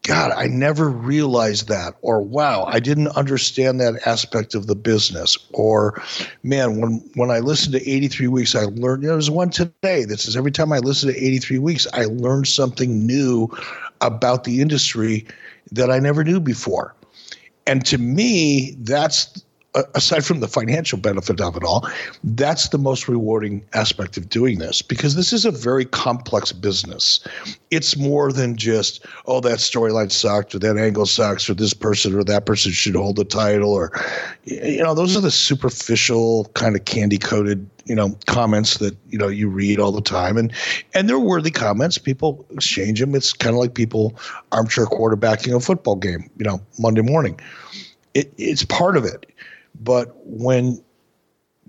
God, 0.09 0.33
I 0.35 0.47
never 0.47 0.89
realized 0.89 1.69
that. 1.69 1.93
Or 2.01 2.23
wow, 2.23 2.65
I 2.65 2.81
didn't 2.81 3.09
understand 3.09 3.79
that 3.81 4.07
aspect 4.07 4.55
of 4.55 4.67
the 4.67 4.75
business. 4.75 5.37
Or 5.53 6.03
man, 6.43 6.81
when 6.81 7.05
when 7.15 7.31
I 7.31 7.41
listened 7.41 7.75
to 7.75 7.91
83 7.91 8.27
weeks, 8.29 8.55
I 8.55 8.65
learned 8.65 9.03
you 9.03 9.09
know, 9.09 9.17
there's 9.17 9.31
one 9.31 9.51
today 9.51 10.07
that 10.07 10.19
says 10.19 10.35
every 10.35 10.51
time 10.51 10.73
I 10.73 10.79
listen 10.79 11.13
to 11.13 11.25
83 11.25 11.59
weeks, 11.59 11.87
I 11.93 12.07
learned 12.07 12.49
something 12.49 13.07
new 13.07 13.49
about 14.01 14.45
the 14.45 14.63
industry 14.63 15.27
that 15.73 15.91
I 15.91 15.99
never 15.99 16.25
knew 16.25 16.41
before. 16.41 16.95
And 17.67 17.85
to 17.85 17.99
me, 17.99 18.77
that's 18.79 19.45
aside 19.95 20.25
from 20.25 20.41
the 20.41 20.49
financial 20.49 20.99
benefit 20.99 21.41
of 21.41 21.57
it 21.57 21.63
all, 21.63 21.89
that's 22.25 22.69
the 22.69 22.79
most 22.79 23.09
rewarding 23.09 23.65
aspect 23.75 24.17
of 24.17 24.29
doing 24.29 24.59
this 24.59 24.83
because 24.83 25.15
this 25.15 25.33
is 25.33 25.45
a 25.45 25.51
very 25.51 25.85
complex 25.85 26.53
business. 26.53 27.21
It's 27.71 27.97
more 27.97 28.33
than 28.33 28.57
just, 28.57 29.05
oh, 29.27 29.41
that 29.41 29.59
storyline 29.59 30.11
sucked 30.11 30.55
or 30.55 30.59
that 30.61 30.79
angle 30.79 31.07
sucks 31.07 31.49
or 31.49 31.55
this 31.55 31.75
person 31.75 32.15
or 32.15 32.25
that 32.25 32.47
person 32.47 32.73
should 32.73 32.97
hold 32.97 33.17
the 33.17 33.25
title 33.25 33.73
or, 33.73 33.93
you 34.45 34.83
know, 34.83 34.95
those 34.95 35.17
are 35.17 35.21
the 35.21 35.31
superficial 35.31 36.47
kind 36.55 36.75
of 36.75 36.85
candy 36.85 37.19
coated 37.19 37.69
you 37.85 37.95
know 37.95 38.15
comments 38.27 38.77
that 38.77 38.95
you 39.09 39.17
know 39.17 39.29
you 39.29 39.49
read 39.49 39.81
all 39.81 39.93
the 39.93 40.03
time. 40.03 40.37
And 40.37 40.53
and 40.93 41.09
they're 41.09 41.19
worthy 41.19 41.51
comments. 41.51 41.97
People 41.97 42.45
exchange 42.51 43.01
them. 43.01 43.15
It's 43.15 43.33
kind 43.33 43.55
of 43.55 43.61
like 43.61 43.73
people 43.73 44.15
armchair 44.53 44.85
quarterbacking 44.85 45.57
a 45.57 45.61
football 45.61 45.97
game 45.97 46.29
you 46.37 46.45
know 46.45 46.61
monday 46.79 47.01
morning. 47.01 47.41
It, 48.13 48.33
it's 48.37 48.65
part 48.65 48.99
of 48.99 49.07
it 49.07 49.25
but 49.81 50.15
when 50.25 50.83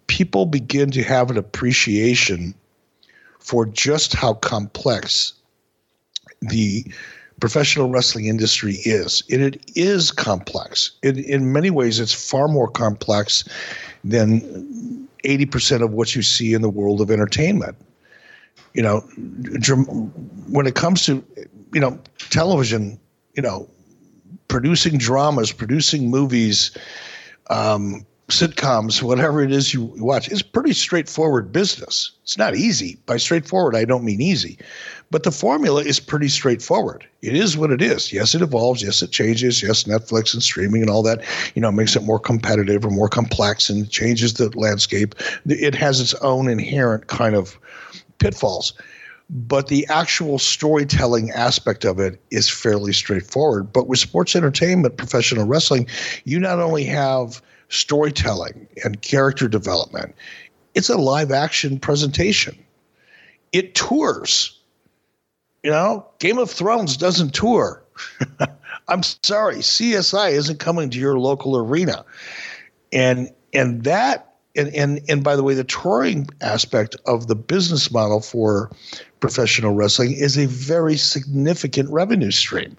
people 0.07 0.45
begin 0.45 0.91
to 0.91 1.03
have 1.03 1.29
an 1.29 1.37
appreciation 1.37 2.53
for 3.39 3.65
just 3.65 4.13
how 4.13 4.33
complex 4.33 5.33
the 6.41 6.85
professional 7.39 7.89
wrestling 7.89 8.25
industry 8.25 8.75
is, 8.83 9.23
and 9.31 9.41
it 9.41 9.63
is 9.75 10.11
complex. 10.11 10.91
In, 11.03 11.19
in 11.19 11.53
many 11.53 11.69
ways, 11.69 11.99
it's 11.99 12.13
far 12.13 12.47
more 12.47 12.67
complex 12.67 13.43
than 14.03 15.07
80% 15.23 15.83
of 15.83 15.91
what 15.91 16.15
you 16.15 16.21
see 16.21 16.53
in 16.53 16.61
the 16.61 16.69
world 16.69 17.01
of 17.01 17.11
entertainment. 17.11 17.75
You 18.73 18.83
know, 18.83 18.99
when 20.49 20.67
it 20.67 20.75
comes 20.75 21.05
to, 21.05 21.23
you 21.73 21.79
know, 21.79 21.99
television, 22.29 22.99
you 23.33 23.41
know, 23.41 23.67
producing 24.47 24.97
dramas, 24.97 25.51
producing 25.51 26.09
movies, 26.09 26.71
um, 27.49 28.05
sitcoms, 28.29 29.01
whatever 29.01 29.41
it 29.41 29.51
is 29.51 29.73
you 29.73 29.91
watch, 29.97 30.29
is 30.29 30.41
pretty 30.41 30.73
straightforward 30.73 31.51
business. 31.51 32.11
It's 32.23 32.37
not 32.37 32.55
easy. 32.55 32.97
By 33.05 33.17
straightforward, 33.17 33.75
I 33.75 33.85
don't 33.85 34.03
mean 34.03 34.21
easy, 34.21 34.57
but 35.09 35.23
the 35.23 35.31
formula 35.31 35.81
is 35.81 35.99
pretty 35.99 36.29
straightforward. 36.29 37.05
It 37.21 37.35
is 37.35 37.57
what 37.57 37.71
it 37.71 37.81
is. 37.81 38.13
Yes, 38.13 38.35
it 38.35 38.41
evolves. 38.41 38.83
Yes, 38.83 39.01
it 39.01 39.11
changes. 39.11 39.63
Yes, 39.63 39.85
Netflix 39.85 40.33
and 40.33 40.43
streaming 40.43 40.81
and 40.81 40.89
all 40.89 41.03
that, 41.03 41.23
you 41.55 41.61
know, 41.61 41.71
makes 41.71 41.95
it 41.95 42.03
more 42.03 42.19
competitive 42.19 42.85
or 42.85 42.91
more 42.91 43.09
complex 43.09 43.69
and 43.69 43.89
changes 43.89 44.35
the 44.35 44.49
landscape. 44.57 45.15
It 45.47 45.75
has 45.75 45.99
its 45.99 46.13
own 46.15 46.49
inherent 46.49 47.07
kind 47.07 47.35
of 47.35 47.57
pitfalls 48.19 48.73
but 49.29 49.67
the 49.67 49.85
actual 49.87 50.39
storytelling 50.39 51.29
aspect 51.31 51.85
of 51.85 51.99
it 51.99 52.19
is 52.31 52.49
fairly 52.49 52.93
straightforward. 52.93 53.71
But 53.71 53.87
with 53.87 53.99
sports 53.99 54.35
entertainment, 54.35 54.97
professional 54.97 55.45
wrestling, 55.45 55.87
you 56.23 56.39
not 56.39 56.59
only 56.59 56.83
have 56.85 57.41
storytelling 57.69 58.67
and 58.83 59.01
character 59.01 59.47
development, 59.47 60.15
it's 60.73 60.89
a 60.89 60.97
live 60.97 61.31
action 61.31 61.79
presentation. 61.79 62.57
It 63.51 63.75
tours. 63.75 64.57
You 65.63 65.71
know, 65.71 66.07
Game 66.19 66.37
of 66.39 66.49
Thrones 66.49 66.97
doesn't 66.97 67.33
tour. 67.33 67.83
I'm 68.87 69.03
sorry, 69.03 69.57
CSI 69.57 70.31
isn't 70.31 70.59
coming 70.59 70.89
to 70.89 70.99
your 70.99 71.19
local 71.19 71.55
arena. 71.55 72.05
And 72.91 73.29
and 73.53 73.83
that 73.83 74.33
and 74.55 74.73
and 74.73 75.01
and 75.07 75.23
by 75.23 75.35
the 75.35 75.43
way, 75.43 75.53
the 75.53 75.63
touring 75.63 76.27
aspect 76.41 76.95
of 77.05 77.27
the 77.27 77.35
business 77.35 77.91
model 77.91 78.21
for 78.21 78.71
professional 79.19 79.73
wrestling 79.73 80.13
is 80.13 80.37
a 80.37 80.45
very 80.47 80.97
significant 80.97 81.89
revenue 81.89 82.31
stream. 82.31 82.77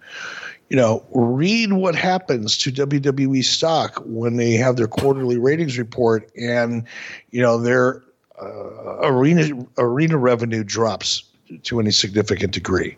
You 0.69 0.77
know, 0.77 1.05
read 1.11 1.73
what 1.73 1.97
happens 1.97 2.57
to 2.59 2.71
WWE 2.71 3.45
stock 3.45 4.01
when 4.07 4.37
they 4.37 4.53
have 4.53 4.77
their 4.77 4.87
quarterly 4.87 5.37
ratings 5.37 5.79
report, 5.79 6.31
and 6.37 6.85
you 7.31 7.43
know 7.43 7.59
their 7.59 8.03
uh, 8.41 8.99
arena 9.03 9.67
arena 9.79 10.17
revenue 10.17 10.63
drops 10.63 11.25
to 11.65 11.81
any 11.81 11.91
significant 11.91 12.53
degree. 12.53 12.97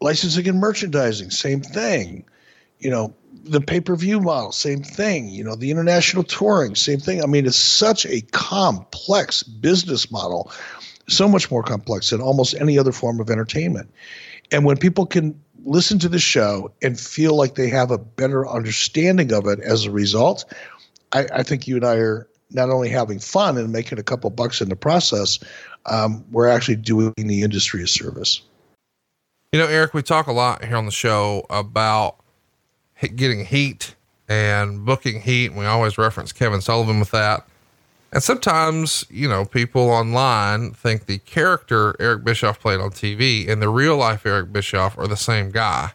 Licensing 0.00 0.48
and 0.48 0.58
merchandising, 0.58 1.30
same 1.30 1.62
thing. 1.62 2.24
You 2.80 2.90
know, 2.90 3.14
the 3.44 3.60
pay 3.60 3.80
per 3.80 3.96
view 3.96 4.20
model, 4.20 4.52
same 4.52 4.82
thing. 4.82 5.28
You 5.28 5.44
know, 5.44 5.54
the 5.54 5.70
international 5.70 6.24
touring, 6.24 6.74
same 6.74 6.98
thing. 6.98 7.22
I 7.22 7.26
mean, 7.26 7.46
it's 7.46 7.56
such 7.56 8.04
a 8.06 8.20
complex 8.32 9.42
business 9.42 10.10
model, 10.10 10.50
so 11.08 11.28
much 11.28 11.50
more 11.50 11.62
complex 11.62 12.10
than 12.10 12.20
almost 12.20 12.54
any 12.60 12.78
other 12.78 12.92
form 12.92 13.20
of 13.20 13.30
entertainment. 13.30 13.90
And 14.50 14.64
when 14.64 14.76
people 14.76 15.06
can 15.06 15.38
listen 15.64 15.98
to 15.98 16.08
the 16.08 16.18
show 16.18 16.72
and 16.82 16.98
feel 16.98 17.36
like 17.36 17.54
they 17.56 17.68
have 17.68 17.90
a 17.90 17.98
better 17.98 18.48
understanding 18.48 19.32
of 19.32 19.46
it 19.46 19.60
as 19.60 19.84
a 19.84 19.90
result, 19.90 20.44
I, 21.12 21.26
I 21.32 21.42
think 21.42 21.66
you 21.66 21.76
and 21.76 21.84
I 21.84 21.96
are 21.96 22.28
not 22.50 22.70
only 22.70 22.88
having 22.88 23.18
fun 23.18 23.58
and 23.58 23.72
making 23.72 23.98
a 23.98 24.02
couple 24.02 24.30
bucks 24.30 24.60
in 24.60 24.68
the 24.68 24.76
process, 24.76 25.38
um, 25.86 26.24
we're 26.30 26.48
actually 26.48 26.76
doing 26.76 27.12
the 27.16 27.42
industry 27.42 27.82
a 27.82 27.86
service. 27.86 28.40
You 29.52 29.60
know, 29.60 29.66
Eric, 29.66 29.94
we 29.94 30.02
talk 30.02 30.26
a 30.26 30.32
lot 30.32 30.64
here 30.64 30.76
on 30.76 30.86
the 30.86 30.92
show 30.92 31.46
about 31.50 32.16
getting 33.14 33.44
heat 33.44 33.94
and 34.28 34.84
booking 34.84 35.20
heat. 35.20 35.46
And 35.46 35.58
we 35.58 35.66
always 35.66 35.98
reference 35.98 36.32
Kevin 36.32 36.60
Sullivan 36.60 36.98
with 37.00 37.10
that. 37.12 37.46
And 38.16 38.22
sometimes, 38.22 39.04
you 39.10 39.28
know, 39.28 39.44
people 39.44 39.90
online 39.90 40.70
think 40.70 41.04
the 41.04 41.18
character 41.18 41.94
Eric 42.00 42.24
Bischoff 42.24 42.58
played 42.58 42.80
on 42.80 42.88
TV 42.88 43.46
and 43.46 43.60
the 43.60 43.68
real 43.68 43.98
life 43.98 44.24
Eric 44.24 44.54
Bischoff 44.54 44.96
are 44.96 45.06
the 45.06 45.18
same 45.18 45.50
guy. 45.50 45.92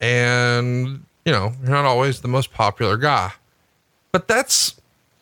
And, 0.00 1.04
you 1.24 1.30
know, 1.30 1.52
you're 1.62 1.70
not 1.70 1.84
always 1.84 2.20
the 2.20 2.26
most 2.26 2.52
popular 2.52 2.96
guy. 2.96 3.30
But 4.10 4.26
that's, 4.26 4.74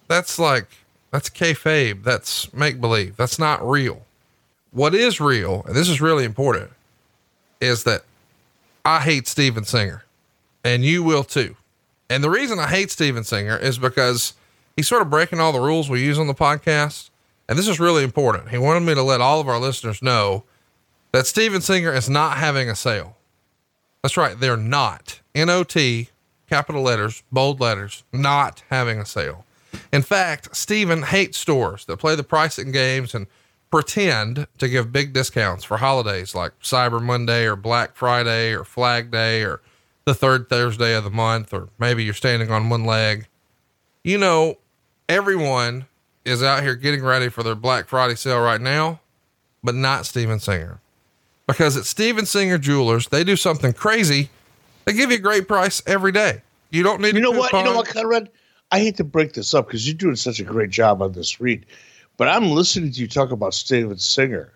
that's 0.09 0.39
like, 0.39 0.69
that's 1.11 1.29
kayfabe. 1.29 2.05
That's 2.05 2.55
make 2.55 2.81
believe. 2.81 3.19
That's 3.19 3.39
not 3.39 3.63
real. 3.69 4.01
What 4.71 4.95
is 4.95 5.21
real, 5.21 5.63
and 5.67 5.77
this 5.77 5.91
is 5.91 6.01
really 6.01 6.25
important, 6.25 6.71
is 7.61 7.85
that 7.85 8.05
I 8.83 9.01
hate 9.01 9.29
Steven 9.29 9.65
Singer 9.65 10.05
and 10.65 10.83
you 10.87 11.03
will 11.03 11.23
too. 11.23 11.55
And 12.09 12.25
the 12.25 12.31
reason 12.31 12.59
I 12.59 12.69
hate 12.69 12.91
Steven 12.91 13.25
Singer 13.25 13.59
is 13.59 13.77
because 13.77 14.33
he's 14.79 14.87
sort 14.87 15.03
of 15.03 15.11
breaking 15.11 15.41
all 15.41 15.51
the 15.51 15.59
rules 15.59 15.91
we 15.91 16.01
use 16.01 16.21
on 16.21 16.29
the 16.29 16.35
podcast. 16.35 17.11
And 17.49 17.59
this 17.59 17.67
is 17.67 17.81
really 17.81 18.05
important. 18.05 18.51
He 18.51 18.59
wanted 18.59 18.85
me 18.85 18.95
to 18.95 19.03
let 19.03 19.21
all 19.21 19.41
of 19.41 19.49
our 19.49 19.59
listeners 19.59 20.01
know 20.03 20.45
that 21.11 21.27
Steven 21.27 21.61
Singer 21.61 21.93
is 21.93 22.09
not 22.09 22.37
having 22.37 22.71
a 22.71 22.77
sale. 22.77 23.17
That's 24.05 24.17
right. 24.17 24.39
They're 24.39 24.57
not. 24.57 25.21
N 25.35 25.51
O 25.51 25.65
T, 25.65 26.11
capital 26.49 26.83
letters, 26.83 27.25
bold 27.33 27.59
letters, 27.59 28.05
not 28.13 28.63
having 28.71 29.01
a 29.01 29.05
sale. 29.05 29.45
In 29.93 30.03
fact, 30.03 30.55
Steven 30.55 31.03
hates 31.03 31.39
stores 31.39 31.85
that 31.87 31.97
play 31.97 32.15
the 32.15 32.23
pricing 32.23 32.71
games 32.71 33.17
and 33.17 33.27
pretend 33.73 34.47
to 34.59 34.69
give 34.69 34.93
big 34.93 35.13
discounts 35.13 35.65
for 35.65 35.79
holidays 35.79 36.37
like 36.37 36.53
Cyber 36.61 37.03
Monday 37.03 37.47
or 37.47 37.57
Black 37.57 37.97
Friday 37.97 38.53
or 38.53 38.63
Flag 38.63 39.11
Day 39.11 39.43
or 39.43 39.61
the 40.05 40.15
third 40.15 40.49
Thursday 40.49 40.95
of 40.95 41.03
the 41.03 41.11
month, 41.11 41.53
or 41.53 41.69
maybe 41.81 42.05
you're 42.05 42.15
standing 42.15 42.53
on 42.53 42.69
one 42.69 42.85
leg. 42.85 43.27
You 44.05 44.19
know, 44.19 44.59
everyone 45.09 45.87
is 46.25 46.43
out 46.43 46.63
here 46.63 46.75
getting 46.75 47.03
ready 47.03 47.29
for 47.29 47.43
their 47.43 47.55
Black 47.55 47.89
Friday 47.89 48.15
sale 48.15 48.41
right 48.41 48.61
now, 48.61 49.01
but 49.63 49.75
not 49.75 50.07
Steven 50.07 50.39
Singer. 50.39 50.81
Because 51.47 51.77
at 51.77 51.85
Steven 51.85 52.27
Singer 52.27 52.59
Jewelers, 52.59 53.09
they 53.09 53.25
do 53.25 53.35
something 53.35 53.73
crazy. 53.73 54.29
They 54.85 54.93
give 54.93 55.11
you 55.11 55.17
a 55.17 55.21
great 55.21 55.49
price 55.49 55.83
every 55.87 56.13
day. 56.13 56.43
You 56.71 56.83
don't 56.83 57.01
need 57.01 57.15
You 57.15 57.21
know 57.21 57.31
what? 57.31 57.53
You 57.53 57.63
know 57.63 57.77
what, 57.77 57.89
Conrad? 57.89 58.31
I 58.71 58.81
hate 58.81 58.99
to 58.99 59.05
break 59.05 59.33
this 59.33 59.55
up 59.55 59.67
because 59.67 59.87
you're 59.87 59.97
doing 59.97 60.17
such 60.17 60.41
a 60.41 60.45
great 60.45 60.69
job 60.69 61.01
on 61.01 61.13
this 61.13 61.41
read, 61.41 61.65
but 62.19 62.29
I'm 62.29 62.51
listening 62.51 62.93
to 62.93 63.01
you 63.01 63.09
talk 63.09 63.31
about 63.31 63.55
Steven 63.55 63.97
Singer, 63.97 64.53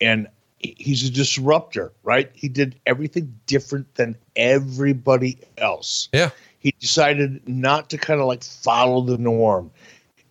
and 0.00 0.28
he's 0.60 1.08
a 1.08 1.10
disruptor, 1.10 1.90
right? 2.04 2.30
He 2.34 2.48
did 2.48 2.76
everything 2.86 3.36
different 3.46 3.92
than 3.96 4.16
everybody 4.36 5.38
else. 5.58 6.08
Yeah. 6.12 6.30
He 6.62 6.72
decided 6.78 7.46
not 7.48 7.90
to 7.90 7.98
kind 7.98 8.20
of 8.20 8.28
like 8.28 8.44
follow 8.44 9.00
the 9.00 9.18
norm 9.18 9.72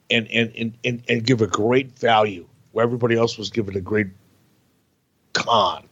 and 0.09 0.29
and 0.31 0.53
and 0.55 0.77
and, 0.85 1.03
and 1.09 1.25
give 1.25 1.41
a 1.41 1.47
great 1.47 1.91
value 1.99 2.47
where 2.71 2.83
everybody 2.83 3.17
else 3.17 3.37
was 3.37 3.49
given 3.49 3.75
a 3.75 3.81
great 3.81 4.07
con. 5.33 5.83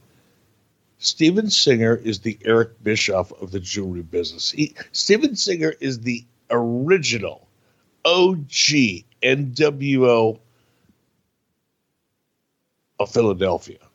Steven 0.98 1.50
Singer 1.50 1.96
is 1.98 2.20
the 2.20 2.40
Eric 2.46 2.82
Bischoff 2.82 3.34
of 3.42 3.52
the 3.52 3.60
jewelry 3.60 4.02
business. 4.02 4.52
He, 4.52 4.74
Steven 4.94 5.36
Singer 5.36 5.74
is 5.82 6.00
the 6.00 6.24
original 6.50 7.50
OG 8.06 9.04
NWO 9.22 10.40
of 13.00 13.12
Philadelphia. 13.12 13.89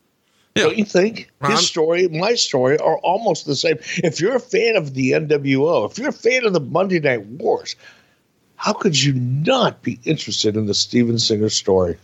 Yeah. 0.54 0.64
Don't 0.64 0.78
you 0.78 0.84
think 0.84 1.30
his 1.46 1.66
story, 1.66 2.06
my 2.08 2.34
story 2.34 2.78
are 2.78 2.98
almost 2.98 3.46
the 3.46 3.56
same? 3.56 3.76
If 3.96 4.20
you're 4.20 4.36
a 4.36 4.40
fan 4.40 4.76
of 4.76 4.94
the 4.94 5.10
NWO, 5.12 5.90
if 5.90 5.98
you're 5.98 6.10
a 6.10 6.12
fan 6.12 6.44
of 6.44 6.52
the 6.52 6.60
Monday 6.60 7.00
Night 7.00 7.26
Wars, 7.26 7.74
how 8.56 8.72
could 8.72 9.02
you 9.02 9.14
not 9.14 9.82
be 9.82 9.98
interested 10.04 10.56
in 10.56 10.66
the 10.66 10.74
Steven 10.74 11.18
Singer 11.18 11.48
story? 11.48 11.96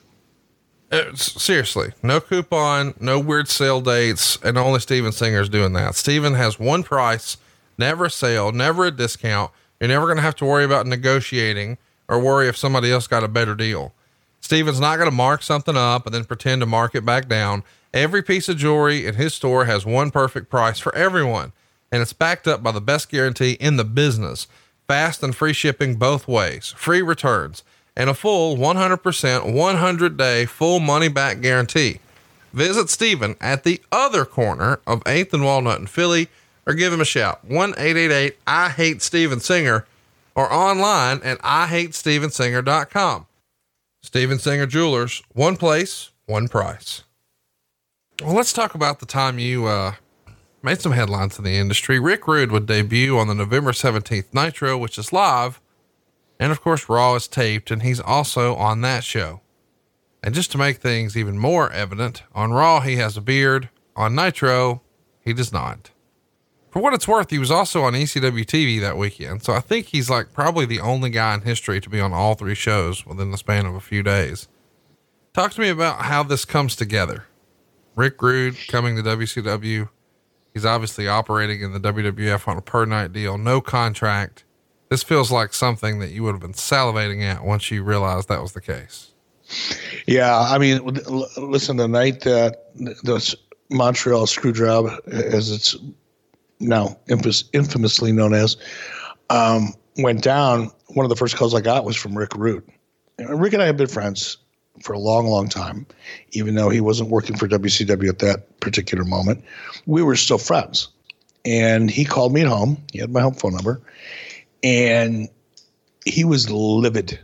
Uh, 0.91 1.15
seriously, 1.15 1.93
no 2.03 2.21
coupon, 2.21 2.95
no 2.99 3.21
weird 3.21 3.49
sale 3.49 3.81
dates, 3.81 4.37
and 4.43 4.59
only 4.59 4.81
Steven 4.81 5.13
Singer's 5.13 5.49
doing 5.49 5.73
that. 5.75 5.95
Steven 5.95 6.35
has 6.35 6.59
one 6.59 6.83
price, 6.83 7.37
never 7.79 8.07
a 8.07 8.11
sale, 8.11 8.51
never 8.51 8.87
a 8.87 8.91
discount. 8.91 9.53
You're 9.79 9.89
never 9.89 10.07
going 10.07 10.17
to 10.17 10.23
have 10.23 10.35
to 10.37 10.45
worry 10.45 10.65
about 10.65 10.87
negotiating 10.89 11.79
or 12.09 12.19
worry 12.19 12.49
if 12.49 12.57
somebody 12.57 12.91
else 12.91 13.07
got 13.07 13.23
a 13.23 13.29
better 13.29 13.55
deal. 13.55 13.95
Steven's 14.41 14.81
not 14.81 14.97
going 14.97 15.09
to 15.09 15.15
mark 15.15 15.45
something 15.45 15.77
up 15.77 16.07
and 16.07 16.15
then 16.15 16.25
pretend 16.25 16.61
to 16.61 16.67
mark 16.67 16.97
it 16.97 17.07
back 17.07 17.29
down. 17.29 17.63
Every 17.93 18.23
piece 18.23 18.49
of 18.49 18.57
jewelry 18.57 19.05
in 19.05 19.17
his 19.17 19.35
store 19.35 19.65
has 19.65 19.85
one 19.85 20.11
perfect 20.11 20.49
price 20.49 20.79
for 20.79 20.95
everyone, 20.95 21.53
and 21.91 22.01
it's 22.01 22.13
backed 22.13 22.47
up 22.47 22.63
by 22.63 22.71
the 22.71 22.81
best 22.81 23.09
guarantee 23.09 23.53
in 23.53 23.77
the 23.77 23.85
business. 23.85 24.47
Fast 24.87 25.23
and 25.23 25.35
free 25.35 25.53
shipping 25.53 25.97
both 25.97 26.29
ways, 26.29 26.69
free 26.77 27.03
returns, 27.03 27.65
and 27.97 28.09
a 28.09 28.15
full 28.15 28.57
100% 28.57 29.53
100 29.53 30.17
day 30.17 30.47
full 30.47 30.79
money 30.79 31.09
back 31.09 31.41
guarantee. 31.41 32.01
Visit 32.53 32.91
Steven 32.91 33.37
at 33.41 33.65
the 33.65 33.81
other 33.91 34.25
corner 34.25 34.81
of 34.87 35.03
8th 35.05 35.33
and 35.33 35.45
Walnut 35.45 35.81
in 35.81 35.87
Philly 35.87 36.29
or 36.67 36.75
give 36.75 36.93
him 36.93 37.01
a 37.01 37.05
shout 37.05 37.45
1 37.45 37.71
888 37.71 38.37
I 38.47 38.69
hate 38.69 39.03
Steven 39.03 39.41
Singer 39.41 39.87
or 40.35 40.53
online 40.53 41.21
at 41.23 41.39
IHateStevenSinger.com. 41.41 43.27
Steven 44.03 44.39
Singer 44.39 44.67
Jewelers, 44.67 45.23
one 45.33 45.57
place, 45.57 46.11
one 46.27 46.49
price. 46.49 47.03
Well, 48.23 48.35
let's 48.35 48.53
talk 48.53 48.75
about 48.75 49.01
the 49.01 49.07
time 49.07 49.39
you 49.39 49.65
uh, 49.65 49.95
made 50.63 50.83
some 50.83 50.93
headlines 50.93 51.39
in 51.39 51.45
the 51.45 51.57
industry. 51.57 51.99
Rick 51.99 52.27
Rude 52.29 52.53
would 52.53 52.67
debut 52.67 53.17
on 53.17 53.29
the 53.29 53.35
November 53.35 53.73
17th 53.73 54.35
Nitro, 54.35 54.77
which 54.77 54.99
is 54.99 55.11
live. 55.11 55.59
And 56.39 56.53
of 56.53 56.61
course, 56.61 56.87
Raw 56.91 57.15
is 57.15 57.27
taped, 57.27 57.71
and 57.71 57.83
he's 57.83 57.99
also 57.99 58.55
on 58.57 58.83
that 58.83 59.05
show. 59.05 59.41
And 60.23 60.35
just 60.35 60.53
to 60.53 60.59
make 60.59 60.79
things 60.79 61.17
even 61.17 61.39
more 61.39 61.73
evident, 61.73 62.23
on 62.35 62.53
Raw, 62.53 62.81
he 62.81 62.97
has 62.97 63.17
a 63.17 63.23
beard. 63.23 63.71
On 63.97 64.15
Nitro, 64.15 64.83
he 65.23 65.33
does 65.33 65.51
not. 65.51 65.91
For 66.71 66.83
what 66.83 66.93
it's 66.93 67.09
worth, 67.09 67.31
he 67.31 67.39
was 67.39 67.51
also 67.51 67.83
on 67.85 67.95
ECW 67.95 68.45
TV 68.45 68.79
that 68.83 68.99
weekend. 68.99 69.43
So 69.45 69.55
I 69.55 69.61
think 69.61 69.87
he's 69.87 70.11
like 70.11 70.35
probably 70.35 70.67
the 70.67 70.81
only 70.81 71.09
guy 71.09 71.33
in 71.35 71.41
history 71.41 71.81
to 71.81 71.89
be 71.89 72.01
on 72.01 72.13
all 72.13 72.35
three 72.35 72.55
shows 72.55 73.07
within 73.07 73.31
the 73.31 73.39
span 73.39 73.65
of 73.65 73.75
a 73.75 73.81
few 73.81 74.03
days. 74.03 74.47
Talk 75.33 75.53
to 75.53 75.61
me 75.61 75.71
about 75.71 76.03
how 76.03 76.23
this 76.23 76.45
comes 76.45 76.77
together. 76.77 77.25
Rick 77.97 78.21
Rude 78.23 78.57
coming 78.69 78.97
to 78.97 79.03
WCW. 79.03 79.89
He's 80.55 80.65
obviously 80.65 81.07
operating 81.07 81.63
in 81.63 81.73
the 81.73 81.81
WWF 81.81 82.49
on 82.49 82.57
a 82.57 82.63
per 82.63 82.85
night 82.85 83.13
deal, 83.13 83.39
no 83.39 83.61
contract. 83.61 84.45
This 84.89 85.03
feels 85.03 85.31
like 85.31 85.55
something 85.55 86.01
that 86.01 86.11
you 86.11 86.25
would 86.25 86.33
have 86.33 86.41
been 86.41 86.53
salivating 86.53 87.23
at 87.23 87.45
once 87.45 87.71
you 87.71 87.85
realized 87.85 88.29
that 88.29 88.43
was 88.43 88.53
the 88.53 88.61
case. 88.61 89.13
Yeah, 90.07 90.39
I 90.41 90.59
mean, 90.59 90.81
listen, 91.37 91.77
the 91.77 91.89
night 91.89 92.23
that 92.23 92.73
the 92.75 93.37
Montreal 93.71 94.27
Screwjob, 94.27 95.09
as 95.09 95.51
it's 95.51 95.77
now 96.59 96.99
infamously 97.09 98.13
known 98.13 98.35
as, 98.35 98.57
um, 99.29 99.75
went 99.97 100.23
down, 100.23 100.71
one 100.89 101.05
of 101.05 101.11
the 101.11 101.17
first 101.17 101.37
calls 101.37 101.55
I 101.55 101.61
got 101.61 101.85
was 101.85 101.97
from 101.97 102.17
Rick 102.17 102.35
Rude. 102.37 102.65
Rick 103.19 103.53
and 103.53 103.63
I 103.63 103.67
have 103.67 103.77
been 103.77 103.87
friends 103.87 104.39
for 104.83 104.93
a 104.93 104.99
long, 104.99 105.27
long 105.27 105.49
time, 105.49 105.87
even 106.33 106.55
though 106.55 106.69
he 106.69 106.81
wasn't 106.81 107.11
working 107.11 107.37
for 107.37 107.47
WCW 107.49 108.09
at 108.09 108.19
that 108.21 108.61
particular 108.61 109.05
moment. 109.05 109.45
We 109.87 110.03
were 110.03 110.17
still 110.17 110.39
friends. 110.39 110.89
And 111.45 111.91
he 111.91 112.05
called 112.05 112.33
me 112.33 112.43
at 112.43 112.49
home. 112.49 112.83
He 112.93 112.99
had 112.99 113.11
my 113.11 113.21
home 113.21 113.35
phone 113.35 113.55
number. 113.55 113.81
And 114.63 115.29
he 116.05 116.25
was 116.25 116.51
livid. 116.51 117.19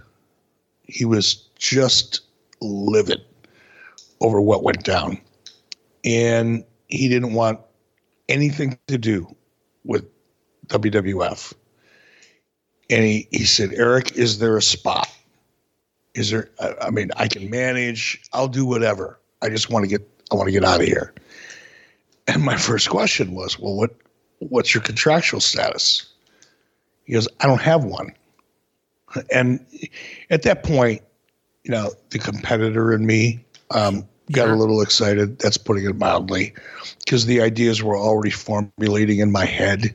He 0.85 1.05
was 1.05 1.35
just 1.59 2.21
livid 2.61 3.21
over 4.21 4.41
what 4.41 4.63
went 4.63 4.85
down. 4.85 5.21
And 6.05 6.65
he 6.89 7.09
didn't 7.09 7.35
want 7.35 7.61
anything 8.29 8.79
to 8.87 8.99
do 8.99 9.35
with 9.85 10.05
WWF. 10.69 11.53
And 12.89 13.05
he, 13.05 13.29
he 13.31 13.45
said, 13.45 13.73
Eric, 13.75 14.17
is 14.17 14.39
there 14.39 14.57
a 14.57 14.63
spot? 14.63 15.09
Is 16.17 16.31
there 16.31 16.49
i 16.81 16.91
mean 16.91 17.11
i 17.17 17.29
can 17.29 17.49
manage 17.49 18.21
i'll 18.33 18.49
do 18.49 18.64
whatever. 18.67 19.19
I 19.43 19.51
just 19.51 19.71
want 19.71 19.85
to 19.85 19.89
get 19.89 20.09
i 20.33 20.35
want 20.35 20.49
to 20.49 20.53
get 20.53 20.64
out 20.64 20.81
of 20.81 20.87
here. 20.87 21.14
And 22.27 22.43
my 22.43 22.57
first 22.57 22.91
question 22.91 23.35
was 23.35 23.59
well 23.59 23.77
what 23.77 23.95
what's 24.39 24.75
your 24.75 24.83
contractual 24.83 25.41
status? 25.41 26.12
He 27.05 27.12
goes 27.12 27.29
i 27.41 27.47
don't 27.47 27.61
have 27.61 27.85
one. 27.85 28.12
And 29.31 29.64
at 30.31 30.43
that 30.43 30.64
point 30.64 31.03
you 31.64 31.71
know 31.71 31.91
the 32.11 32.19
competitor 32.19 32.93
in 32.93 33.07
me 33.07 33.45
um, 33.71 34.09
got 34.33 34.49
a 34.49 34.55
little 34.55 34.81
excited 34.81 35.39
that's 35.39 35.57
putting 35.57 35.85
it 35.85 35.97
mildly 35.97 36.55
because 37.05 37.27
the 37.27 37.41
ideas 37.41 37.83
were 37.83 37.97
already 37.97 38.31
formulating 38.31 39.19
in 39.19 39.31
my 39.31 39.45
head 39.45 39.95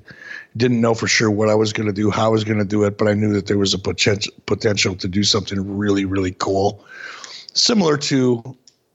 didn't 0.58 0.82
know 0.82 0.94
for 0.94 1.08
sure 1.08 1.32
what 1.32 1.50
I 1.50 1.56
was 1.56 1.72
going 1.74 1.88
to 1.88 1.94
do, 1.94 2.10
how 2.10 2.26
I 2.26 2.30
was 2.30 2.44
going 2.44 2.60
to 2.60 2.66
do 2.66 2.84
it, 2.84 2.98
but 2.98 3.08
I 3.08 3.14
knew 3.14 3.34
that 3.34 3.48
there 3.48 3.58
was 3.58 3.74
a 3.74 3.80
potential 3.80 4.34
potential 4.46 4.96
to 4.96 5.08
do 5.08 5.24
something 5.24 5.78
really, 5.78 6.06
really 6.06 6.32
cool, 6.32 6.86
similar 7.54 7.98
to, 7.98 8.44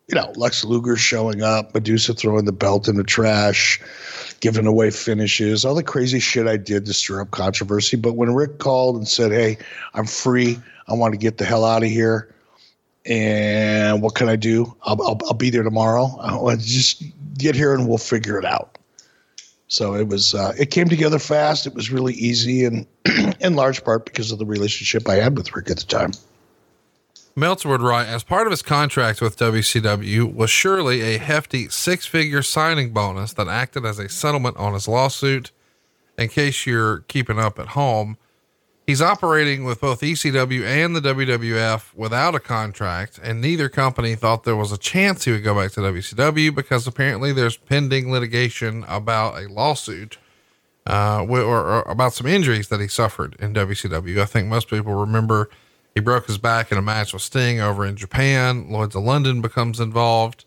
you 0.09 0.15
know, 0.15 0.33
Lex 0.37 0.65
Luger 0.65 0.97
showing 0.97 1.43
up, 1.43 1.75
Medusa 1.75 2.15
throwing 2.15 2.45
the 2.45 2.53
belt 2.53 2.89
in 2.89 2.97
the 2.97 3.05
trash, 3.05 3.81
giving 4.41 4.67
away 4.67 4.91
finishes, 4.91 5.65
all 5.65 5.75
the 5.75 5.83
crazy 5.83 6.21
shit 6.21 6.47
I 6.47 6.57
did 6.57 6.85
to 6.87 6.93
stir 6.93 7.23
up 7.23 7.31
controversy. 7.31 7.97
But 7.97 8.15
when 8.15 8.35
Rick 8.35 8.59
called 8.59 8.97
and 8.97 9.09
said, 9.09 9.33
"Hey, 9.33 9.59
I'm 9.95 10.07
free. 10.07 10.59
I 10.89 10.95
want 10.95 11.15
to 11.15 11.19
get 11.19 11.39
the 11.39 11.45
hell 11.45 11.65
out 11.65 11.83
of 11.83 11.89
here," 11.89 12.35
and 13.07 14.03
what 14.03 14.15
can 14.15 14.29
I 14.29 14.37
do? 14.37 14.77
I'll, 14.83 15.01
I'll, 15.03 15.19
I'll 15.27 15.35
be 15.35 15.51
there 15.51 15.63
tomorrow. 15.63 16.17
I'll 16.21 16.57
just 16.57 17.03
get 17.39 17.55
here 17.55 17.75
and 17.75 17.89
we'll 17.89 17.99
figure 17.99 18.39
it 18.39 18.45
out. 18.45 18.76
So 19.69 19.95
it 19.95 20.09
was 20.09 20.35
uh, 20.35 20.53
it 20.59 20.71
came 20.71 20.89
together 20.89 21.19
fast. 21.19 21.67
It 21.67 21.75
was 21.75 21.91
really 21.91 22.15
easy, 22.15 22.65
and 22.65 22.87
in 23.41 23.55
large 23.55 23.85
part 23.85 24.05
because 24.05 24.31
of 24.31 24.39
the 24.39 24.47
relationship 24.47 25.09
I 25.09 25.17
had 25.17 25.37
with 25.37 25.55
Rick 25.55 25.71
at 25.71 25.79
the 25.79 25.85
time. 25.85 26.13
Meltzer 27.39 27.69
would 27.69 27.83
write, 27.83 28.07
as 28.07 28.25
part 28.25 28.47
of 28.47 28.51
his 28.51 28.63
contract 28.63 29.21
with 29.21 29.37
WCW 29.37 30.35
was 30.35 30.49
surely 30.49 31.03
a 31.03 31.19
hefty 31.19 31.69
six 31.69 32.07
figure 32.07 32.41
signing 32.41 32.95
bonus 32.95 33.35
that 33.35 33.47
acted 33.47 33.85
as 33.85 33.99
a 33.99 34.09
settlement 34.09 34.57
on 34.57 34.73
his 34.73 34.89
lawsuit. 34.89 35.51
In 36.17 36.29
case 36.29 36.65
you're 36.65 37.01
keeping 37.09 37.39
up 37.39 37.59
at 37.59 37.69
home, 37.69 38.17
he's 38.87 39.03
operating 39.03 39.65
with 39.65 39.81
both 39.81 40.01
ECW 40.01 40.65
and 40.65 40.95
the 40.95 41.01
WWF 41.01 41.95
without 41.95 42.35
a 42.35 42.41
contract, 42.41 43.19
and 43.23 43.41
neither 43.41 43.69
company 43.69 44.15
thought 44.15 44.45
there 44.45 44.57
was 44.57 44.73
a 44.73 44.79
chance 44.79 45.25
he 45.25 45.33
would 45.33 45.45
go 45.45 45.55
back 45.55 45.73
to 45.73 45.81
WCW 45.81 46.55
because 46.55 46.87
apparently 46.87 47.33
there's 47.33 47.57
pending 47.57 48.11
litigation 48.11 48.85
about 48.89 49.39
a 49.43 49.49
lawsuit. 49.49 50.19
Uh, 50.89 51.27
or, 51.29 51.43
or 51.43 51.83
about 51.89 52.13
some 52.13 52.29
injuries 52.29 52.69
that 52.69 52.81
he 52.81 52.87
suffered 52.87 53.35
in 53.41 53.53
WCW. 53.53 54.23
I 54.23 54.25
think 54.25 54.47
most 54.47 54.71
people 54.71 54.95
remember 54.95 55.51
he 55.97 56.01
broke 56.01 56.29
his 56.29 56.39
back 56.39 56.71
in 56.71 56.79
a 56.79 56.83
match 56.83 57.13
with 57.13 57.23
Sting 57.23 57.59
over 57.59 57.85
in 57.85 57.97
Japan. 57.97 58.71
Lloyd's 58.71 58.95
of 58.95 59.03
London 59.03 59.41
becomes 59.41 59.81
involved. 59.81 60.45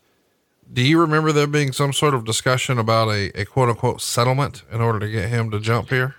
Do 0.72 0.80
you 0.80 0.98
remember 0.98 1.30
there 1.30 1.46
being 1.46 1.72
some 1.72 1.92
sort 1.92 2.14
of 2.14 2.24
discussion 2.24 2.78
about 2.78 3.08
a, 3.08 3.38
a 3.38 3.44
quote 3.44 3.68
unquote 3.68 4.00
settlement 4.00 4.62
in 4.72 4.80
order 4.80 4.98
to 5.00 5.10
get 5.10 5.28
him 5.28 5.50
to 5.50 5.60
jump 5.60 5.90
here? 5.90 6.14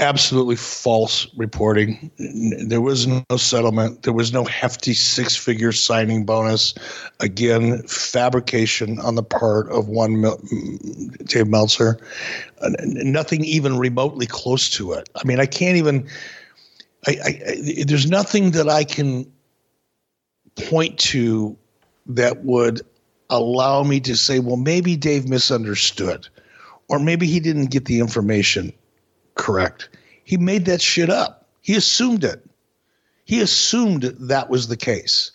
Absolutely 0.00 0.56
false 0.56 1.28
reporting. 1.36 2.10
There 2.18 2.80
was 2.80 3.06
no 3.06 3.24
settlement. 3.36 4.02
There 4.02 4.12
was 4.12 4.32
no 4.32 4.44
hefty 4.44 4.94
six 4.94 5.36
figure 5.36 5.72
signing 5.72 6.24
bonus. 6.24 6.74
Again, 7.20 7.82
fabrication 7.82 8.98
on 8.98 9.14
the 9.14 9.22
part 9.22 9.70
of 9.70 9.88
one 9.88 10.24
Dave 11.24 11.48
Meltzer. 11.48 11.98
Nothing 12.82 13.44
even 13.44 13.78
remotely 13.78 14.26
close 14.26 14.70
to 14.70 14.92
it. 14.92 15.08
I 15.14 15.26
mean, 15.26 15.38
I 15.38 15.46
can't 15.46 15.76
even 15.76 16.08
I, 17.06 17.16
I, 17.24 17.84
there's 17.84 18.08
nothing 18.08 18.52
that 18.52 18.68
I 18.68 18.84
can 18.84 19.30
point 20.56 20.98
to 20.98 21.56
that 22.06 22.44
would 22.44 22.82
allow 23.30 23.82
me 23.82 24.00
to 24.00 24.16
say, 24.16 24.40
well, 24.40 24.56
maybe 24.56 24.96
Dave 24.96 25.28
misunderstood, 25.28 26.28
or 26.88 26.98
maybe 26.98 27.26
he 27.26 27.38
didn't 27.38 27.66
get 27.66 27.84
the 27.84 28.00
information 28.00 28.72
correct. 29.38 29.88
He 30.24 30.36
made 30.36 30.66
that 30.66 30.82
shit 30.82 31.08
up. 31.08 31.46
He 31.62 31.74
assumed 31.74 32.24
it. 32.24 32.44
He 33.24 33.40
assumed 33.40 34.02
that 34.02 34.50
was 34.50 34.68
the 34.68 34.76
case 34.76 35.32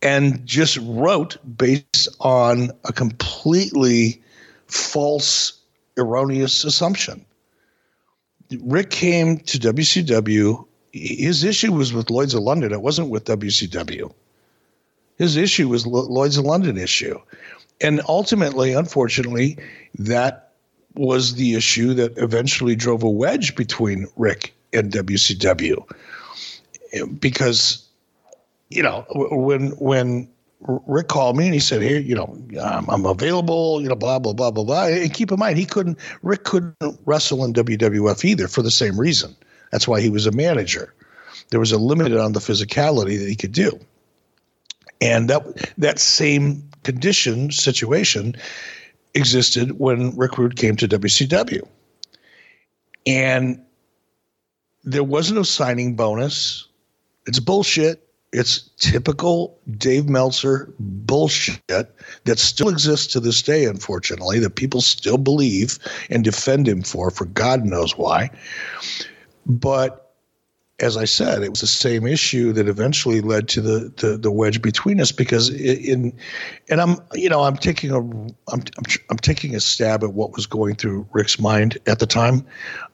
and 0.00 0.46
just 0.46 0.76
wrote 0.78 1.36
based 1.56 2.08
on 2.20 2.70
a 2.84 2.92
completely 2.92 4.22
false, 4.68 5.60
erroneous 5.96 6.64
assumption. 6.64 7.24
Rick 8.60 8.90
came 8.90 9.38
to 9.38 9.58
WCW 9.58 10.64
his 10.92 11.42
issue 11.42 11.72
was 11.72 11.92
with 11.92 12.10
Lloyd's 12.10 12.34
of 12.34 12.42
London. 12.42 12.72
It 12.72 12.82
wasn't 12.82 13.08
with 13.08 13.24
WCW. 13.24 14.12
His 15.16 15.36
issue 15.36 15.68
was 15.68 15.86
Lloyd's 15.86 16.36
of 16.36 16.44
London 16.44 16.76
issue. 16.76 17.18
And 17.80 18.00
ultimately, 18.08 18.74
unfortunately, 18.74 19.58
that 19.98 20.51
was 20.94 21.34
the 21.34 21.54
issue 21.54 21.94
that 21.94 22.16
eventually 22.18 22.76
drove 22.76 23.02
a 23.02 23.10
wedge 23.10 23.54
between 23.54 24.06
Rick 24.16 24.54
and 24.72 24.92
WCW. 24.92 25.84
Because, 27.18 27.86
you 28.68 28.82
know, 28.82 29.06
when 29.10 29.70
when 29.78 30.28
Rick 30.60 31.08
called 31.08 31.36
me 31.36 31.46
and 31.46 31.54
he 31.54 31.60
said, 31.60 31.82
"Here, 31.82 31.98
you 31.98 32.14
know, 32.14 32.36
I'm, 32.62 32.88
I'm, 32.88 33.06
available. 33.06 33.80
You 33.80 33.88
know, 33.88 33.94
blah 33.94 34.18
blah 34.18 34.32
blah 34.32 34.50
blah 34.50 34.64
blah." 34.64 34.86
And 34.86 35.12
keep 35.12 35.32
in 35.32 35.38
mind, 35.38 35.58
he 35.58 35.64
couldn't. 35.64 35.98
Rick 36.22 36.44
couldn't 36.44 36.76
wrestle 37.06 37.44
in 37.44 37.52
WWF 37.54 38.24
either 38.24 38.46
for 38.46 38.62
the 38.62 38.70
same 38.70 39.00
reason. 39.00 39.34
That's 39.70 39.88
why 39.88 40.00
he 40.00 40.10
was 40.10 40.26
a 40.26 40.32
manager. 40.32 40.92
There 41.50 41.60
was 41.60 41.72
a 41.72 41.78
limit 41.78 42.12
on 42.12 42.32
the 42.32 42.40
physicality 42.40 43.18
that 43.18 43.28
he 43.28 43.36
could 43.36 43.52
do. 43.52 43.78
And 45.00 45.28
that 45.30 45.42
that 45.78 45.98
same 45.98 46.68
condition 46.84 47.50
situation 47.50 48.36
existed 49.14 49.78
when 49.78 50.16
Rick 50.16 50.38
Rude 50.38 50.56
came 50.56 50.76
to 50.76 50.88
WCW. 50.88 51.66
And 53.06 53.62
there 54.84 55.04
was 55.04 55.30
no 55.30 55.42
signing 55.42 55.94
bonus. 55.96 56.66
It's 57.26 57.40
bullshit. 57.40 58.08
It's 58.32 58.70
typical 58.78 59.58
Dave 59.76 60.08
Meltzer 60.08 60.72
bullshit 60.78 61.60
that 61.68 62.38
still 62.38 62.70
exists 62.70 63.12
to 63.12 63.20
this 63.20 63.42
day, 63.42 63.66
unfortunately, 63.66 64.38
that 64.38 64.56
people 64.56 64.80
still 64.80 65.18
believe 65.18 65.78
and 66.08 66.24
defend 66.24 66.66
him 66.66 66.82
for, 66.82 67.10
for 67.10 67.26
God 67.26 67.66
knows 67.66 67.98
why. 67.98 68.30
But 69.44 70.01
as 70.82 70.96
I 70.96 71.04
said, 71.04 71.44
it 71.44 71.50
was 71.50 71.60
the 71.60 71.68
same 71.68 72.08
issue 72.08 72.52
that 72.54 72.66
eventually 72.66 73.20
led 73.20 73.48
to 73.50 73.60
the 73.60 73.92
the, 73.96 74.18
the 74.18 74.32
wedge 74.32 74.60
between 74.60 75.00
us 75.00 75.12
because 75.12 75.48
in 75.48 76.12
and 76.68 76.80
I'm 76.80 76.96
you 77.14 77.28
know 77.28 77.44
I'm 77.44 77.56
taking 77.56 77.92
a 77.92 77.98
I'm, 77.98 78.34
I'm 78.52 78.84
I'm 79.08 79.16
taking 79.16 79.54
a 79.54 79.60
stab 79.60 80.02
at 80.02 80.12
what 80.12 80.32
was 80.32 80.46
going 80.46 80.74
through 80.74 81.06
Rick's 81.12 81.38
mind 81.38 81.78
at 81.86 82.00
the 82.00 82.06
time. 82.06 82.44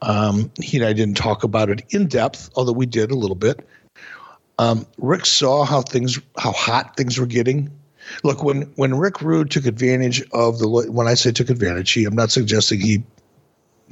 Um, 0.03 0.51
he 0.61 0.77
and 0.77 0.85
I 0.85 0.93
didn't 0.93 1.17
talk 1.17 1.43
about 1.43 1.71
it 1.71 1.81
in 1.89 2.07
depth, 2.07 2.51
although 2.55 2.73
we 2.73 2.85
did 2.85 3.09
a 3.09 3.15
little 3.15 3.35
bit. 3.35 3.67
Um, 4.59 4.85
Rick 4.99 5.25
saw 5.25 5.65
how 5.65 5.81
things 5.81 6.19
how 6.37 6.51
hot 6.51 6.95
things 6.95 7.19
were 7.19 7.25
getting. 7.25 7.71
Look, 8.23 8.43
when 8.43 8.63
when 8.75 8.95
Rick 8.95 9.21
Rude 9.21 9.49
took 9.49 9.65
advantage 9.65 10.21
of 10.31 10.59
the 10.59 10.67
when 10.69 11.07
I 11.07 11.15
say 11.15 11.31
took 11.31 11.49
advantage, 11.49 11.91
he 11.91 12.05
I'm 12.05 12.15
not 12.15 12.29
suggesting 12.29 12.81
he 12.81 13.03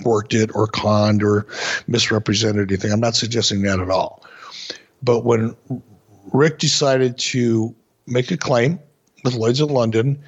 worked 0.04 0.34
it 0.34 0.50
or 0.54 0.68
conned 0.68 1.24
or 1.24 1.48
misrepresented 1.88 2.72
anything. 2.72 2.92
I'm 2.92 3.00
not 3.00 3.16
suggesting 3.16 3.62
that 3.64 3.80
at 3.80 3.90
all. 3.90 4.24
But 5.02 5.24
when 5.24 5.56
Rick 6.34 6.60
decided 6.60 7.18
to 7.20 7.74
make 8.06 8.32
a 8.32 8.38
claim 8.38 8.80
with 9.24 9.36
Lloyd's 9.36 9.62
of 9.62 9.72
London 9.72 10.20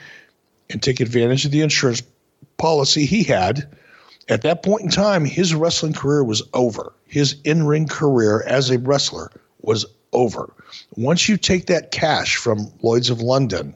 and 0.69 0.81
take 0.81 0.99
advantage 0.99 1.45
of 1.45 1.51
the 1.51 1.61
insurance 1.61 2.03
policy 2.57 3.05
he 3.05 3.23
had, 3.23 3.67
at 4.27 4.43
that 4.43 4.61
point 4.61 4.83
in 4.83 4.89
time, 4.89 5.25
his 5.25 5.55
wrestling 5.55 5.93
career 5.93 6.23
was 6.23 6.43
over. 6.53 6.93
His 7.07 7.35
in 7.43 7.65
ring 7.65 7.87
career 7.87 8.43
as 8.43 8.69
a 8.69 8.77
wrestler 8.77 9.31
was 9.61 9.85
over. 10.13 10.53
Once 10.95 11.27
you 11.27 11.37
take 11.37 11.65
that 11.65 11.91
cash 11.91 12.35
from 12.35 12.71
Lloyd's 12.81 13.09
of 13.09 13.21
London, 13.21 13.75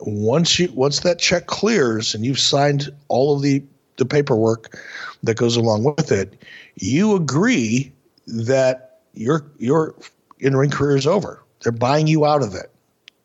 once 0.00 0.58
you 0.58 0.72
once 0.72 1.00
that 1.00 1.18
check 1.18 1.46
clears 1.46 2.14
and 2.14 2.24
you've 2.24 2.38
signed 2.38 2.90
all 3.08 3.36
of 3.36 3.42
the 3.42 3.62
the 3.96 4.04
paperwork 4.06 4.78
that 5.22 5.36
goes 5.36 5.56
along 5.56 5.84
with 5.84 6.12
it, 6.12 6.42
you 6.76 7.14
agree 7.14 7.92
that 8.26 9.00
your 9.14 9.44
your 9.58 9.94
in 10.38 10.56
ring 10.56 10.70
career 10.70 10.96
is 10.96 11.06
over. 11.06 11.42
They're 11.62 11.72
buying 11.72 12.06
you 12.06 12.24
out 12.24 12.42
of 12.42 12.54
it. 12.54 12.70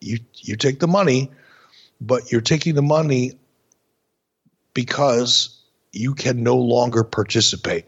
You 0.00 0.18
you 0.36 0.56
take 0.56 0.80
the 0.80 0.88
money, 0.88 1.30
but 2.00 2.30
you're 2.30 2.40
taking 2.40 2.74
the 2.74 2.82
money 2.82 3.32
because 4.74 5.58
you 5.92 6.14
can 6.14 6.42
no 6.42 6.56
longer 6.56 7.02
participate 7.02 7.86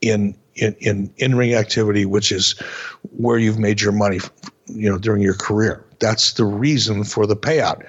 in 0.00 0.34
in 0.56 0.74
in 0.80 1.12
in 1.16 1.36
ring 1.36 1.54
activity, 1.54 2.04
which 2.04 2.32
is 2.32 2.52
where 3.16 3.38
you've 3.38 3.58
made 3.58 3.80
your 3.80 3.92
money, 3.92 4.20
you 4.66 4.90
know, 4.90 4.98
during 4.98 5.22
your 5.22 5.34
career. 5.34 5.83
That's 6.00 6.32
the 6.32 6.44
reason 6.44 7.04
for 7.04 7.26
the 7.26 7.36
payout 7.36 7.86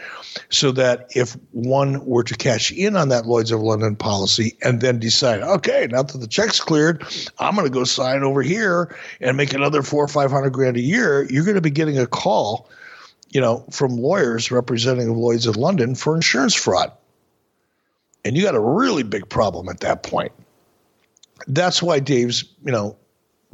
so 0.50 0.72
that 0.72 1.08
if 1.16 1.38
one 1.52 2.06
were 2.06 2.24
to 2.24 2.36
cash 2.36 2.72
in 2.72 2.96
on 2.96 3.10
that 3.10 3.26
Lloyd's 3.26 3.52
of 3.52 3.62
London 3.62 3.96
policy 3.96 4.58
and 4.62 4.82
then 4.82 5.00
decide, 5.00 5.42
okay, 5.42 5.88
now 5.90 6.04
that 6.04 6.18
the 6.18 6.28
check's 6.28 6.60
cleared, 6.60 7.04
I'm 7.40 7.56
going 7.56 7.66
to 7.66 7.74
go 7.74 7.84
sign 7.84 8.24
over 8.24 8.42
here 8.42 8.96
and 9.22 9.38
make 9.38 9.54
another 9.54 9.82
four 9.82 10.04
or 10.04 10.08
five 10.08 10.32
hundred 10.32 10.52
grand 10.52 10.78
a 10.78 10.82
year, 10.82 11.28
you're 11.30 11.46
going 11.46 11.56
to 11.56 11.62
be 11.62 11.70
getting 11.70 11.98
a 11.98 12.08
call, 12.08 12.70
you 13.30 13.42
know, 13.42 13.66
from 13.72 13.98
lawyers 13.98 14.52
representing 14.52 15.14
Lloyd's 15.14 15.48
of 15.48 15.56
London 15.56 15.96
for 15.96 16.16
insurance 16.16 16.54
fraud. 16.54 16.92
And 18.24 18.36
you 18.36 18.44
got 18.44 18.56
a 18.56 18.60
really 18.60 19.04
big 19.04 19.30
problem 19.30 19.70
at 19.70 19.82
that 19.82 20.04
point. 20.04 20.32
That's 21.48 21.84
why 21.84 22.00
Dave's, 22.00 22.44
you 22.64 22.72
know, 22.72 22.98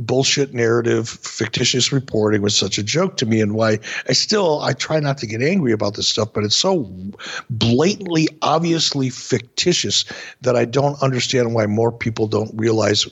bullshit 0.06 0.54
narrative, 0.54 1.10
fictitious 1.10 1.91
reporting 1.91 2.41
was 2.41 2.56
such 2.56 2.78
a 2.78 2.84
joke 2.84 3.18
to 3.18 3.26
me, 3.26 3.41
and 3.41 3.54
why 3.54 3.80
I 4.08 4.14
still 4.14 4.62
I 4.62 4.74
try 4.74 4.99
not 4.99 5.18
to 5.20 5.28
get 5.28 5.41
angry 5.41 5.72
about 5.72 5.95
this 5.95 6.08
stuff, 6.08 6.34
but 6.34 6.43
it's 6.43 6.56
so 6.56 6.91
blatantly, 7.49 8.28
obviously 8.41 9.10
fictitious 9.10 10.06
that 10.41 10.56
I 10.56 10.66
don't 10.66 11.02
understand 11.02 11.54
why 11.54 11.66
more 11.66 11.91
people 11.91 12.28
don't 12.28 12.52
realize 12.56 13.08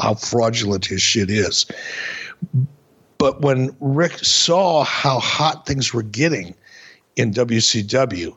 how 0.00 0.14
fraudulent 0.14 0.86
his 0.86 1.02
shit 1.02 1.30
is. 1.30 1.66
But 3.18 3.42
when 3.42 3.76
Rick 3.80 4.18
saw 4.18 4.84
how 4.84 5.18
hot 5.18 5.66
things 5.66 5.92
were 5.92 6.02
getting 6.02 6.54
in 7.16 7.32
WCW, 7.32 8.34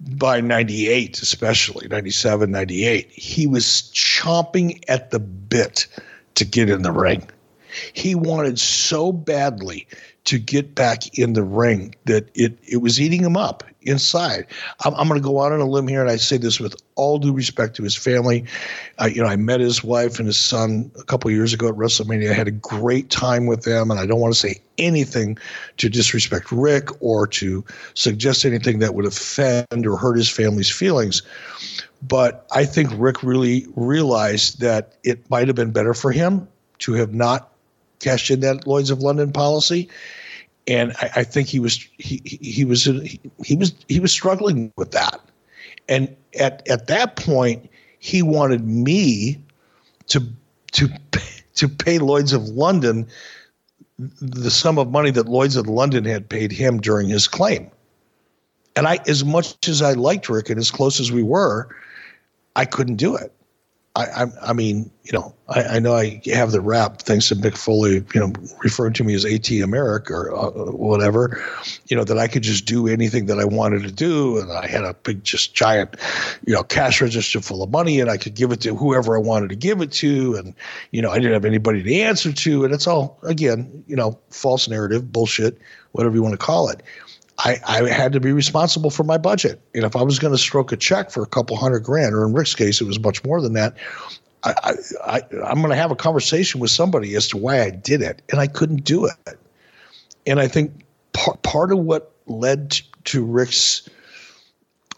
by 0.00 0.40
98 0.40 1.20
especially 1.20 1.86
97 1.86 2.50
98 2.50 3.10
he 3.10 3.46
was 3.46 3.90
chomping 3.92 4.82
at 4.88 5.10
the 5.10 5.20
bit 5.20 5.86
to 6.34 6.44
get 6.44 6.70
in 6.70 6.82
the 6.82 6.92
ring. 6.92 7.28
He 7.92 8.14
wanted 8.14 8.58
so 8.58 9.12
badly 9.12 9.86
to 10.24 10.38
get 10.38 10.74
back 10.74 11.18
in 11.18 11.32
the 11.32 11.42
ring 11.42 11.94
that 12.04 12.28
it, 12.34 12.58
it 12.66 12.78
was 12.78 13.00
eating 13.00 13.22
him 13.22 13.36
up 13.36 13.64
inside. 13.82 14.46
I'm, 14.84 14.94
I'm 14.94 15.08
going 15.08 15.20
to 15.20 15.26
go 15.26 15.40
out 15.40 15.52
on 15.52 15.60
a 15.60 15.66
limb 15.66 15.88
here, 15.88 16.02
and 16.02 16.10
I 16.10 16.16
say 16.16 16.36
this 16.36 16.60
with 16.60 16.74
all 16.94 17.18
due 17.18 17.32
respect 17.32 17.76
to 17.76 17.82
his 17.82 17.96
family. 17.96 18.44
You 19.02 19.22
know, 19.22 19.28
I 19.28 19.36
met 19.36 19.60
his 19.60 19.82
wife 19.82 20.18
and 20.18 20.26
his 20.26 20.36
son 20.36 20.90
a 20.98 21.04
couple 21.04 21.30
years 21.30 21.54
ago 21.54 21.68
at 21.68 21.74
WrestleMania. 21.74 22.30
I 22.30 22.34
had 22.34 22.48
a 22.48 22.52
great 22.52 23.08
time 23.08 23.46
with 23.46 23.62
them, 23.62 23.90
and 23.90 23.98
I 23.98 24.06
don't 24.06 24.20
want 24.20 24.34
to 24.34 24.38
say 24.38 24.60
anything 24.78 25.38
to 25.78 25.88
disrespect 25.88 26.52
Rick 26.52 26.88
or 27.00 27.26
to 27.28 27.64
suggest 27.94 28.44
anything 28.44 28.80
that 28.80 28.94
would 28.94 29.06
offend 29.06 29.86
or 29.86 29.96
hurt 29.96 30.16
his 30.16 30.28
family's 30.28 30.70
feelings. 30.70 31.22
But 32.02 32.46
I 32.52 32.64
think 32.64 32.90
Rick 32.94 33.22
really 33.22 33.66
realized 33.76 34.60
that 34.60 34.94
it 35.04 35.28
might 35.30 35.48
have 35.48 35.56
been 35.56 35.70
better 35.70 35.94
for 35.94 36.12
him 36.12 36.48
to 36.80 36.94
have 36.94 37.12
not 37.12 37.52
cashed 38.00 38.30
in 38.30 38.40
that 38.40 38.66
Lloyd's 38.66 38.90
of 38.90 39.00
London 39.00 39.32
policy. 39.32 39.88
And 40.66 40.92
I, 41.00 41.10
I, 41.16 41.24
think 41.24 41.48
he 41.48 41.58
was 41.58 41.86
he 41.98 42.22
he 42.24 42.64
was 42.64 42.84
he, 42.84 43.20
he 43.44 43.56
was 43.56 43.74
he 43.88 44.00
was 44.00 44.12
struggling 44.12 44.72
with 44.76 44.92
that, 44.92 45.20
and 45.88 46.14
at 46.38 46.66
at 46.68 46.86
that 46.86 47.16
point 47.16 47.68
he 47.98 48.22
wanted 48.22 48.66
me 48.66 49.42
to 50.08 50.22
to 50.72 50.88
to 51.54 51.68
pay 51.68 51.98
Lloyd's 51.98 52.32
of 52.32 52.48
London 52.48 53.08
the 53.98 54.50
sum 54.50 54.78
of 54.78 54.90
money 54.90 55.10
that 55.10 55.28
Lloyd's 55.28 55.56
of 55.56 55.66
London 55.66 56.04
had 56.04 56.28
paid 56.28 56.52
him 56.52 56.80
during 56.80 57.08
his 57.08 57.26
claim, 57.26 57.70
and 58.76 58.86
I 58.86 58.98
as 59.06 59.24
much 59.24 59.68
as 59.68 59.82
I 59.82 59.92
liked 59.92 60.28
Rick 60.28 60.50
and 60.50 60.58
as 60.58 60.70
close 60.70 61.00
as 61.00 61.10
we 61.10 61.22
were, 61.22 61.74
I 62.56 62.64
couldn't 62.64 62.96
do 62.96 63.16
it. 63.16 63.32
I, 63.96 64.04
I, 64.04 64.26
I 64.50 64.52
mean, 64.52 64.88
you 65.02 65.12
know, 65.12 65.34
I, 65.48 65.62
I, 65.62 65.78
know 65.80 65.94
I 65.96 66.22
have 66.26 66.52
the 66.52 66.60
rap 66.60 67.02
thanks 67.02 67.28
to 67.28 67.34
Mick 67.34 67.56
Foley, 67.56 68.04
you 68.14 68.20
know, 68.20 68.32
referring 68.62 68.92
to 68.94 69.04
me 69.04 69.14
as 69.14 69.24
ATM 69.24 69.74
Eric 69.74 70.12
or 70.12 70.32
uh, 70.32 70.50
whatever, 70.70 71.42
you 71.88 71.96
know, 71.96 72.04
that 72.04 72.16
I 72.16 72.28
could 72.28 72.42
just 72.42 72.66
do 72.66 72.86
anything 72.86 73.26
that 73.26 73.40
I 73.40 73.44
wanted 73.44 73.82
to 73.82 73.90
do. 73.90 74.38
And 74.38 74.52
I 74.52 74.68
had 74.68 74.84
a 74.84 74.94
big, 74.94 75.24
just 75.24 75.54
giant, 75.54 75.96
you 76.46 76.54
know, 76.54 76.62
cash 76.62 77.00
register 77.00 77.40
full 77.40 77.64
of 77.64 77.70
money 77.70 77.98
and 77.98 78.08
I 78.08 78.16
could 78.16 78.34
give 78.34 78.52
it 78.52 78.60
to 78.60 78.76
whoever 78.76 79.16
I 79.16 79.20
wanted 79.20 79.48
to 79.50 79.56
give 79.56 79.80
it 79.80 79.90
to. 79.92 80.36
And, 80.36 80.54
you 80.92 81.02
know, 81.02 81.10
I 81.10 81.16
didn't 81.16 81.32
have 81.32 81.44
anybody 81.44 81.82
to 81.82 81.94
answer 81.96 82.32
to. 82.32 82.64
And 82.64 82.72
it's 82.72 82.86
all, 82.86 83.18
again, 83.24 83.82
you 83.88 83.96
know, 83.96 84.20
false 84.30 84.68
narrative, 84.68 85.10
bullshit, 85.10 85.58
whatever 85.90 86.14
you 86.14 86.22
want 86.22 86.34
to 86.34 86.38
call 86.38 86.68
it. 86.68 86.80
I, 87.42 87.58
I 87.66 87.88
had 87.88 88.12
to 88.12 88.20
be 88.20 88.32
responsible 88.32 88.90
for 88.90 89.02
my 89.02 89.16
budget. 89.16 89.60
And 89.74 89.84
if 89.84 89.96
I 89.96 90.02
was 90.02 90.18
going 90.18 90.32
to 90.32 90.38
stroke 90.38 90.72
a 90.72 90.76
check 90.76 91.10
for 91.10 91.22
a 91.22 91.26
couple 91.26 91.56
hundred 91.56 91.80
grand, 91.80 92.14
or 92.14 92.24
in 92.26 92.34
Rick's 92.34 92.54
case, 92.54 92.80
it 92.80 92.86
was 92.86 93.00
much 93.00 93.24
more 93.24 93.40
than 93.40 93.54
that, 93.54 93.76
I, 94.42 94.54
I, 95.04 95.22
I, 95.32 95.50
am 95.50 95.58
going 95.58 95.70
to 95.70 95.76
have 95.76 95.90
a 95.90 95.96
conversation 95.96 96.60
with 96.60 96.70
somebody 96.70 97.14
as 97.14 97.28
to 97.28 97.38
why 97.38 97.62
I 97.62 97.70
did 97.70 98.02
it. 98.02 98.20
And 98.30 98.40
I 98.40 98.46
couldn't 98.46 98.84
do 98.84 99.06
it. 99.06 99.38
And 100.26 100.38
I 100.38 100.48
think 100.48 100.84
part, 101.12 101.42
part 101.42 101.72
of 101.72 101.78
what 101.78 102.12
led 102.26 102.78
to 103.04 103.24
Rick's 103.24 103.88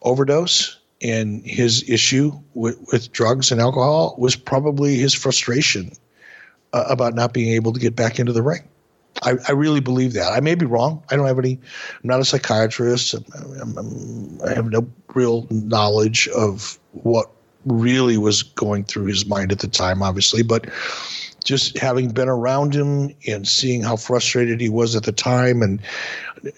overdose 0.02 0.78
and 1.00 1.46
his 1.46 1.88
issue 1.88 2.32
with, 2.54 2.76
with 2.90 3.12
drugs 3.12 3.52
and 3.52 3.60
alcohol 3.60 4.16
was 4.18 4.34
probably 4.34 4.96
his 4.96 5.14
frustration 5.14 5.92
uh, 6.72 6.84
about 6.88 7.14
not 7.14 7.32
being 7.32 7.52
able 7.52 7.72
to 7.72 7.80
get 7.80 7.94
back 7.94 8.18
into 8.18 8.32
the 8.32 8.42
ring. 8.42 8.62
I, 9.22 9.34
I, 9.48 9.52
really 9.52 9.80
believe 9.80 10.14
that. 10.14 10.32
I 10.32 10.40
may 10.40 10.54
be 10.54 10.66
wrong. 10.66 11.02
I 11.10 11.16
don't 11.16 11.26
have 11.26 11.38
any. 11.38 11.52
I'm 12.02 12.08
not 12.08 12.20
a 12.20 12.24
psychiatrist. 12.24 13.14
I'm, 13.14 13.78
I'm, 13.78 14.42
i 14.42 14.54
have 14.54 14.70
no 14.70 14.88
real 15.14 15.46
knowledge 15.50 16.28
of 16.28 16.78
what 16.92 17.30
really 17.66 18.16
was 18.16 18.42
going 18.42 18.84
through 18.84 19.06
his 19.06 19.26
mind 19.26 19.52
at 19.52 19.60
the 19.60 19.68
time, 19.68 20.02
obviously. 20.02 20.42
But 20.42 20.66
just 21.44 21.78
having 21.78 22.10
been 22.10 22.28
around 22.28 22.74
him 22.74 23.14
and 23.26 23.46
seeing 23.46 23.82
how 23.82 23.96
frustrated 23.96 24.60
he 24.60 24.68
was 24.68 24.96
at 24.96 25.04
the 25.04 25.12
time, 25.12 25.62
and 25.62 25.80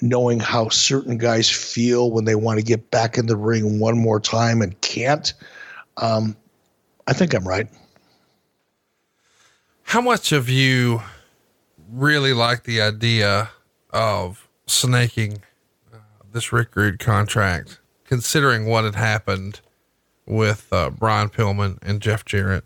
knowing 0.00 0.40
how 0.40 0.68
certain 0.68 1.18
guys 1.18 1.50
feel 1.50 2.10
when 2.10 2.24
they 2.24 2.34
want 2.34 2.58
to 2.58 2.64
get 2.64 2.90
back 2.90 3.18
in 3.18 3.26
the 3.26 3.36
ring 3.36 3.78
one 3.78 3.98
more 3.98 4.20
time 4.20 4.62
and 4.62 4.80
can't, 4.80 5.34
um, 5.96 6.36
I 7.06 7.12
think 7.12 7.34
I'm 7.34 7.46
right. 7.46 7.68
How 9.82 10.00
much 10.00 10.32
of 10.32 10.48
you? 10.48 11.02
Really 11.94 12.32
like 12.32 12.64
the 12.64 12.80
idea 12.80 13.50
of 13.90 14.48
snaking 14.66 15.42
uh, 15.92 15.98
this 16.32 16.52
Rick 16.52 16.74
Rude 16.74 16.98
contract, 16.98 17.78
considering 18.04 18.66
what 18.66 18.84
had 18.84 18.96
happened 18.96 19.60
with 20.26 20.72
uh, 20.72 20.90
Brian 20.90 21.28
Pillman 21.28 21.78
and 21.82 22.00
Jeff 22.00 22.24
Jarrett. 22.24 22.64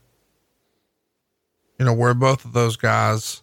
You 1.79 1.85
know, 1.85 1.93
where 1.93 2.15
both 2.15 2.45
of 2.45 2.55
those 2.55 2.77
guys, 2.77 3.43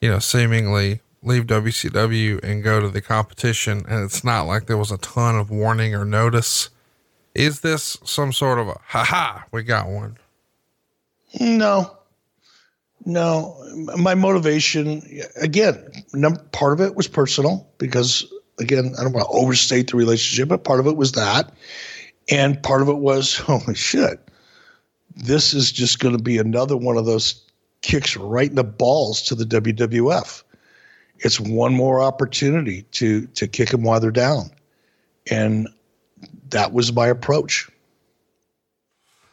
you 0.00 0.10
know, 0.10 0.18
seemingly 0.18 1.00
leave 1.22 1.46
WCW 1.46 2.42
and 2.42 2.62
go 2.62 2.80
to 2.80 2.88
the 2.88 3.00
competition, 3.00 3.84
and 3.88 4.04
it's 4.04 4.24
not 4.24 4.42
like 4.42 4.66
there 4.66 4.78
was 4.78 4.90
a 4.90 4.98
ton 4.98 5.36
of 5.36 5.50
warning 5.50 5.94
or 5.94 6.04
notice. 6.04 6.70
Is 7.34 7.60
this 7.60 7.98
some 8.04 8.32
sort 8.32 8.58
of 8.58 8.68
a 8.68 8.78
ha 8.86 9.04
ha? 9.04 9.44
We 9.52 9.62
got 9.62 9.88
one. 9.88 10.18
No, 11.40 11.96
no, 13.04 13.56
my 13.96 14.14
motivation 14.14 15.02
again, 15.40 15.76
part 16.52 16.72
of 16.72 16.80
it 16.80 16.94
was 16.94 17.08
personal 17.08 17.68
because 17.78 18.30
again, 18.60 18.94
I 18.98 19.02
don't 19.02 19.12
want 19.12 19.26
to 19.26 19.32
overstate 19.32 19.90
the 19.90 19.96
relationship, 19.96 20.48
but 20.48 20.64
part 20.64 20.80
of 20.80 20.86
it 20.86 20.96
was 20.96 21.12
that, 21.12 21.52
and 22.30 22.62
part 22.62 22.82
of 22.82 22.88
it 22.88 22.98
was 22.98 23.36
holy 23.38 23.74
shit, 23.74 24.20
this 25.16 25.54
is 25.54 25.72
just 25.72 25.98
going 25.98 26.16
to 26.16 26.22
be 26.22 26.38
another 26.38 26.76
one 26.76 26.96
of 26.96 27.06
those 27.06 27.42
kicks 27.82 28.16
right 28.16 28.48
in 28.48 28.56
the 28.56 28.64
balls 28.64 29.22
to 29.22 29.34
the 29.34 29.44
WWF. 29.44 30.42
It's 31.18 31.38
one 31.38 31.74
more 31.74 32.00
opportunity 32.00 32.82
to 32.92 33.26
to 33.26 33.46
kick 33.46 33.70
them 33.70 33.82
while 33.82 34.00
they're 34.00 34.10
down, 34.10 34.50
and 35.30 35.68
that 36.50 36.72
was 36.72 36.92
my 36.92 37.06
approach. 37.06 37.68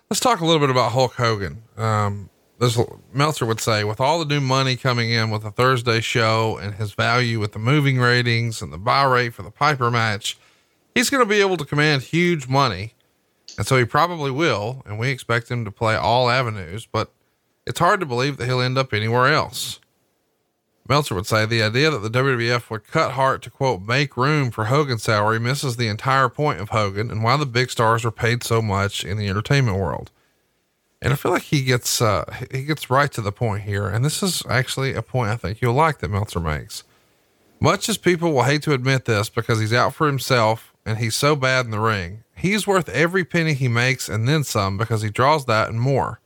Let's 0.10 0.20
talk 0.20 0.40
a 0.40 0.46
little 0.46 0.60
bit 0.60 0.72
about 0.72 0.92
Hulk 0.92 1.14
Hogan. 1.14 1.62
Um, 1.78 2.30
this 2.60 2.78
Meltzer 3.14 3.46
would 3.46 3.62
say, 3.62 3.84
with 3.86 4.02
all 4.02 4.20
the 4.20 4.26
new 4.26 4.42
money 4.42 4.76
coming 4.76 5.12
in 5.12 5.30
with 5.30 5.44
the 5.44 5.52
Thursday 5.52 6.02
show 6.02 6.58
and 6.58 6.76
his 6.76 6.92
value 6.92 7.40
with 7.40 7.54
the 7.54 7.60
moving 7.60 8.00
ratings 8.00 8.62
and 8.62 8.72
the 8.74 8.78
buy 8.78 9.04
rate 9.04 9.34
for 9.34 9.44
the 9.44 9.52
Piper 9.52 9.90
match, 9.90 10.38
he's 10.94 11.10
going 11.10 11.24
to 11.24 11.30
be 11.30 11.40
able 11.40 11.56
to 11.58 11.66
command 11.66 12.02
huge 12.02 12.50
money. 12.50 12.94
And 13.58 13.66
so 13.66 13.78
he 13.78 13.86
probably 13.86 14.30
will. 14.30 14.84
And 14.86 15.00
we 15.00 15.10
expect 15.10 15.50
him 15.50 15.64
to 15.64 15.72
play 15.72 15.96
all 15.96 16.30
avenues, 16.30 16.86
but 16.86 17.12
it's 17.66 17.80
hard 17.80 18.02
to 18.02 18.06
believe 18.06 18.38
that 18.38 18.46
he'll 18.46 18.62
end 18.62 18.78
up 18.78 18.94
anywhere 18.94 19.28
else. 19.28 19.80
Meltzer 20.88 21.14
would 21.14 21.28
say 21.28 21.46
the 21.46 21.62
idea 21.62 21.92
that 21.92 22.00
the 22.00 22.10
WWF 22.10 22.70
would 22.72 22.88
cut 22.88 23.12
Hart 23.12 23.44
to 23.44 23.52
quote, 23.52 23.84
make 23.84 24.18
room 24.18 24.50
for 24.50 24.66
Hogan's 24.66 25.04
salary 25.04 25.40
misses 25.40 25.78
the 25.78 25.88
entire 25.88 26.30
point 26.30 26.60
of 26.60 26.70
Hogan 26.70 27.12
and 27.12 27.24
why 27.24 27.38
the 27.38 27.46
big 27.46 27.70
stars 27.70 28.04
are 28.04 28.12
paid 28.12 28.44
so 28.44 28.60
much 28.60 29.06
in 29.06 29.18
the 29.18 29.30
entertainment 29.30 29.78
world. 29.78 30.12
And 31.02 31.14
I 31.14 31.16
feel 31.16 31.32
like 31.32 31.44
he 31.44 31.64
gets 31.64 32.02
uh, 32.02 32.26
he 32.52 32.64
gets 32.64 32.90
right 32.90 33.12
to 33.14 33.22
the 33.22 33.32
point 33.32 33.64
here, 33.64 33.88
and 33.88 34.04
this 34.04 34.22
is 34.22 34.44
actually 34.50 34.94
a 34.94 35.02
point 35.02 35.30
I 35.30 35.38
think 35.38 35.62
you'll 35.62 35.74
like 35.74 36.00
that 36.00 36.10
Meltzer 36.10 36.40
makes. 36.40 36.84
Much 37.62 37.90
as 37.90 37.98
people 37.98 38.34
will 38.34 38.44
hate 38.44 38.62
to 38.64 38.74
admit 38.74 39.06
this 39.06 39.30
because 39.30 39.60
he's 39.60 39.74
out 39.74 39.94
for 39.94 40.08
himself 40.08 40.74
and 40.86 40.98
he's 40.98 41.16
so 41.16 41.36
bad 41.36 41.66
in 41.66 41.72
the 41.72 41.80
ring, 41.80 42.24
he's 42.36 42.66
worth 42.66 42.88
every 42.90 43.26
penny 43.26 43.54
he 43.54 43.68
makes 43.68 44.08
and 44.08 44.28
then 44.28 44.44
some 44.44 44.78
because 44.78 45.02
he 45.02 45.10
draws 45.10 45.46
that 45.46 45.70
and 45.70 45.80
more. 45.80 46.20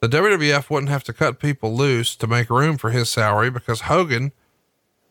The 0.00 0.08
WWF 0.08 0.70
wouldn't 0.70 0.90
have 0.90 1.04
to 1.04 1.12
cut 1.12 1.40
people 1.40 1.76
loose 1.76 2.16
to 2.16 2.26
make 2.26 2.48
room 2.48 2.78
for 2.78 2.90
his 2.90 3.10
salary 3.10 3.50
because 3.50 3.82
Hogan 3.82 4.32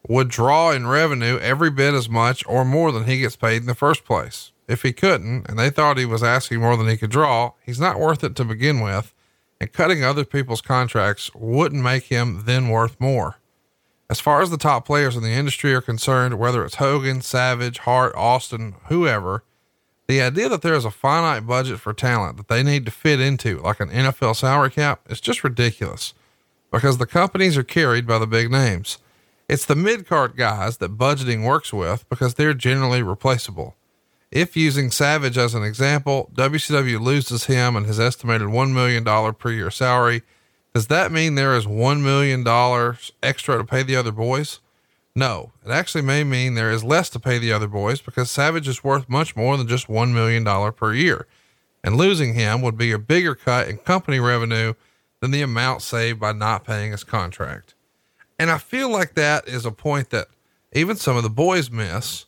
would 0.07 0.29
draw 0.29 0.71
in 0.71 0.87
revenue 0.87 1.37
every 1.39 1.69
bit 1.69 1.93
as 1.93 2.09
much 2.09 2.43
or 2.47 2.65
more 2.65 2.91
than 2.91 3.03
he 3.03 3.19
gets 3.19 3.35
paid 3.35 3.61
in 3.61 3.67
the 3.67 3.75
first 3.75 4.05
place. 4.05 4.51
If 4.69 4.83
he 4.83 4.93
couldn't, 4.93 5.49
and 5.49 5.57
they 5.57 5.71
thought 5.71 5.97
he 5.97 6.05
was 6.05 6.21
asking 6.21 6.59
more 6.59 6.77
than 6.77 6.87
he 6.87 6.95
could 6.95 7.09
draw, 7.09 7.53
he's 7.65 7.79
not 7.79 7.99
worth 7.99 8.23
it 8.23 8.35
to 8.35 8.45
begin 8.45 8.81
with, 8.81 9.15
and 9.59 9.73
cutting 9.73 10.03
other 10.03 10.23
people's 10.23 10.61
contracts 10.61 11.33
wouldn't 11.33 11.83
make 11.83 12.03
him 12.03 12.43
then 12.45 12.69
worth 12.69 12.95
more. 13.01 13.37
As 14.11 14.19
far 14.19 14.43
as 14.43 14.51
the 14.51 14.57
top 14.57 14.85
players 14.85 15.15
in 15.15 15.23
the 15.23 15.31
industry 15.31 15.73
are 15.73 15.81
concerned, 15.81 16.37
whether 16.37 16.63
it's 16.63 16.75
Hogan, 16.75 17.21
Savage, 17.21 17.79
Hart, 17.79 18.13
Austin, 18.15 18.75
whoever, 18.89 19.43
the 20.07 20.21
idea 20.21 20.49
that 20.49 20.61
there 20.61 20.75
is 20.75 20.85
a 20.85 20.91
finite 20.91 21.47
budget 21.47 21.79
for 21.79 21.91
talent 21.91 22.37
that 22.37 22.47
they 22.47 22.61
need 22.61 22.85
to 22.85 22.91
fit 22.91 23.19
into, 23.19 23.59
like 23.61 23.79
an 23.79 23.89
NFL 23.89 24.35
salary 24.35 24.69
cap, 24.69 25.01
is 25.09 25.19
just 25.19 25.43
ridiculous 25.43 26.13
because 26.71 26.99
the 26.99 27.07
companies 27.07 27.57
are 27.57 27.63
carried 27.63 28.05
by 28.05 28.19
the 28.19 28.27
big 28.27 28.51
names. 28.51 28.99
It's 29.47 29.65
the 29.65 29.75
mid 29.75 30.07
card 30.07 30.37
guys 30.37 30.77
that 30.77 30.95
budgeting 30.95 31.43
works 31.43 31.73
with 31.73 32.07
because 32.07 32.35
they're 32.35 32.53
generally 32.53 33.01
replaceable. 33.01 33.75
If 34.31 34.55
using 34.55 34.91
Savage 34.91 35.37
as 35.37 35.55
an 35.55 35.63
example, 35.63 36.29
WCW 36.35 37.01
loses 37.01 37.45
him 37.45 37.75
and 37.75 37.85
his 37.85 37.99
estimated 37.99 38.47
$1 38.47 38.71
million 38.71 39.33
per 39.33 39.51
year 39.51 39.71
salary. 39.71 40.21
Does 40.73 40.87
that 40.87 41.11
mean 41.11 41.33
there 41.33 41.55
is 41.55 41.65
$1 41.65 42.01
million 42.01 42.45
extra 43.23 43.57
to 43.57 43.63
pay 43.63 43.81
the 43.81 43.95
other 43.95 44.11
boys? 44.11 44.59
No, 45.15 45.51
it 45.65 45.71
actually 45.71 46.03
may 46.03 46.23
mean 46.23 46.53
there 46.53 46.69
is 46.69 46.83
less 46.83 47.09
to 47.09 47.19
pay 47.19 47.39
the 47.39 47.51
other 47.51 47.67
boys 47.67 48.01
because 48.01 48.29
Savage 48.29 48.67
is 48.67 48.83
worth 48.83 49.09
much 49.09 49.35
more 49.35 49.57
than 49.57 49.67
just 49.67 49.87
$1 49.87 50.13
million 50.13 50.45
per 50.73 50.93
year. 50.93 51.25
And 51.83 51.97
losing 51.97 52.35
him 52.35 52.61
would 52.61 52.77
be 52.77 52.91
a 52.91 52.99
bigger 52.99 53.33
cut 53.33 53.67
in 53.67 53.77
company 53.77 54.19
revenue 54.19 54.75
than 55.21 55.31
the 55.31 55.41
amount 55.41 55.81
saved 55.81 56.19
by 56.19 56.33
not 56.33 56.65
paying 56.65 56.91
his 56.91 57.03
contract. 57.03 57.73
And 58.37 58.51
I 58.51 58.59
feel 58.59 58.89
like 58.89 59.15
that 59.15 59.47
is 59.47 59.65
a 59.65 59.71
point 59.71 60.11
that 60.11 60.27
even 60.71 60.95
some 60.95 61.17
of 61.17 61.23
the 61.23 61.29
boys 61.29 61.71
miss, 61.71 62.25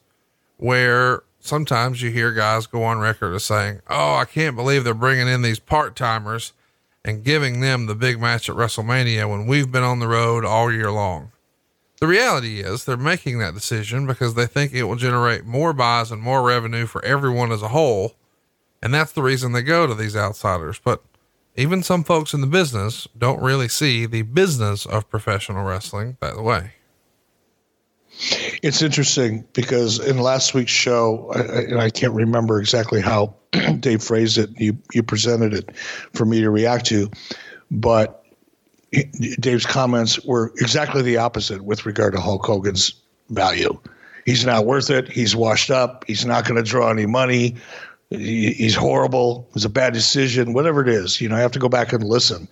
where 0.58 1.24
sometimes 1.42 2.02
you 2.02 2.12
hear 2.12 2.32
guys 2.32 2.68
go 2.68 2.84
on 2.84 3.00
record 3.00 3.34
as 3.34 3.44
saying, 3.44 3.82
Oh, 3.90 4.16
I 4.16 4.26
can't 4.26 4.56
believe 4.56 4.84
they're 4.84 4.94
bringing 4.94 5.28
in 5.28 5.42
these 5.42 5.60
part 5.60 5.96
timers 5.96 6.54
and 7.04 7.24
giving 7.24 7.62
them 7.62 7.88
the 7.88 7.96
big 7.96 8.20
match 8.20 8.50
at 8.50 8.56
WrestleMania 8.56 9.30
when 9.30 9.48
we've 9.48 9.72
been 9.72 9.84
on 9.84 10.00
the 10.00 10.08
road 10.08 10.46
all 10.46 10.72
year 10.72 10.92
long. 10.92 11.32
The 12.00 12.08
reality 12.08 12.62
is 12.62 12.86
they're 12.86 12.98
making 12.98 13.40
that 13.40 13.54
decision 13.54 14.08
because 14.08 14.34
they 14.34 14.48
think 14.48 14.74
it 14.74 14.84
will 14.84 14.96
generate 14.96 15.46
more 15.46 15.74
buys 15.74 16.12
and 16.12 16.22
more 16.22 16.42
revenue 16.42 16.86
for 16.88 17.04
everyone 17.06 17.52
as 17.52 17.62
a 17.62 17.68
whole. 17.68 18.16
And 18.82 18.94
that's 18.94 19.12
the 19.12 19.22
reason 19.22 19.52
they 19.52 19.62
go 19.62 19.86
to 19.86 19.94
these 19.94 20.16
outsiders. 20.16 20.80
But 20.80 21.04
even 21.56 21.84
some 21.84 22.04
folks 22.04 22.34
in 22.34 22.42
the 22.42 22.48
business 22.48 23.08
don't 23.18 23.42
really 23.42 23.68
see 23.68 24.06
the 24.06 24.24
business 24.24 24.86
of 24.86 25.10
professional 25.10 25.64
wrestling 25.64 26.18
that 26.22 26.42
way. 26.42 26.72
It's 28.62 28.82
interesting 28.82 29.46
because 29.54 30.00
in 30.00 30.20
last 30.20 30.54
week's 30.54 30.72
show, 30.72 31.32
and 31.32 31.82
I 31.82 31.90
can't 31.90 32.14
remember 32.14 32.60
exactly 32.60 33.02
how 33.02 33.34
Dave 33.80 34.04
phrased 34.04 34.38
it. 34.38 34.50
You 34.58 34.78
you 34.94 35.02
presented 35.02 35.54
it 35.54 35.76
for 36.14 36.26
me 36.26 36.42
to 36.42 36.52
react 36.52 36.86
to, 36.88 37.10
but 37.72 38.24
Dave's 39.40 39.66
comments 39.66 40.24
were 40.24 40.54
exactly 40.58 41.02
the 41.02 41.18
opposite 41.18 41.64
with 41.64 41.86
regard 41.86 42.14
to 42.14 42.20
Hulk 42.20 42.46
Hogan's 42.46 42.94
value. 43.30 43.80
He's 44.26 44.46
not 44.46 44.66
worth 44.66 44.90
it. 44.90 45.10
He's 45.10 45.36
washed 45.36 45.72
up. 45.72 46.04
He's 46.06 46.26
not 46.26 46.46
going 46.46 46.64
to 46.64 46.70
draw 46.70 46.92
any 46.92 47.08
money. 47.08 47.56
He, 48.12 48.54
he's 48.54 48.76
horrible. 48.76 49.48
It 49.50 49.54
was 49.56 49.66
a 49.66 49.70
bad 49.70 49.94
decision. 49.94 50.54
Whatever 50.54 50.82
it 50.82 50.90
is, 50.90 51.20
you 51.20 51.30
know, 51.30 51.36
I 51.36 51.40
have 51.40 51.54
to 51.54 51.60
go 51.60 51.70
back 51.70 51.94
and 51.94 52.04
listen. 52.04 52.48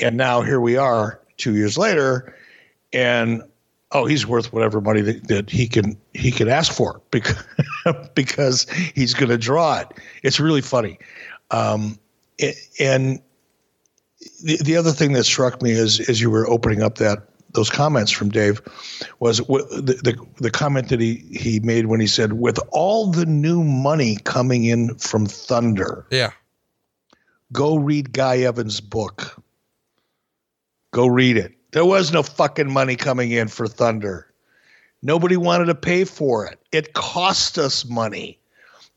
And 0.00 0.16
now 0.16 0.40
here 0.42 0.60
we 0.60 0.76
are, 0.76 1.20
two 1.36 1.54
years 1.54 1.78
later, 1.78 2.34
and 2.92 3.42
oh, 3.92 4.06
he's 4.06 4.26
worth 4.26 4.52
whatever 4.52 4.80
money 4.80 5.00
that, 5.00 5.28
that 5.28 5.50
he 5.50 5.66
can 5.66 5.96
he 6.14 6.30
can 6.30 6.48
ask 6.48 6.72
for 6.72 7.00
because 7.10 7.36
because 8.14 8.68
he's 8.94 9.14
going 9.14 9.30
to 9.30 9.38
draw 9.38 9.80
it. 9.80 9.88
It's 10.22 10.40
really 10.40 10.62
funny, 10.62 10.98
um, 11.50 11.98
and 12.78 13.20
the 14.42 14.56
the 14.62 14.76
other 14.76 14.92
thing 14.92 15.12
that 15.14 15.24
struck 15.24 15.62
me 15.62 15.72
as 15.72 16.00
as 16.08 16.20
you 16.20 16.30
were 16.30 16.48
opening 16.48 16.82
up 16.82 16.96
that 16.98 17.26
those 17.52 17.70
comments 17.70 18.12
from 18.12 18.28
Dave 18.28 18.62
was 19.18 19.38
the, 19.38 19.98
the, 20.02 20.26
the 20.38 20.50
comment 20.50 20.88
that 20.88 21.00
he 21.00 21.16
he 21.32 21.60
made 21.60 21.86
when 21.86 22.00
he 22.00 22.06
said 22.06 22.34
with 22.34 22.58
all 22.70 23.10
the 23.10 23.26
new 23.26 23.64
money 23.64 24.16
coming 24.24 24.64
in 24.64 24.94
from 24.96 25.26
Thunder. 25.26 26.06
Yeah. 26.10 26.30
Go 27.52 27.76
read 27.76 28.12
Guy 28.12 28.38
Evans' 28.38 28.80
book. 28.80 29.42
Go 30.92 31.08
read 31.08 31.36
it. 31.36 31.52
There 31.72 31.84
was 31.84 32.12
no 32.12 32.22
fucking 32.22 32.70
money 32.70 32.96
coming 32.96 33.30
in 33.30 33.48
for 33.48 33.66
Thunder. 33.66 34.26
Nobody 35.02 35.36
wanted 35.36 35.66
to 35.66 35.74
pay 35.74 36.04
for 36.04 36.46
it. 36.46 36.58
It 36.72 36.92
cost 36.92 37.58
us 37.58 37.84
money. 37.84 38.38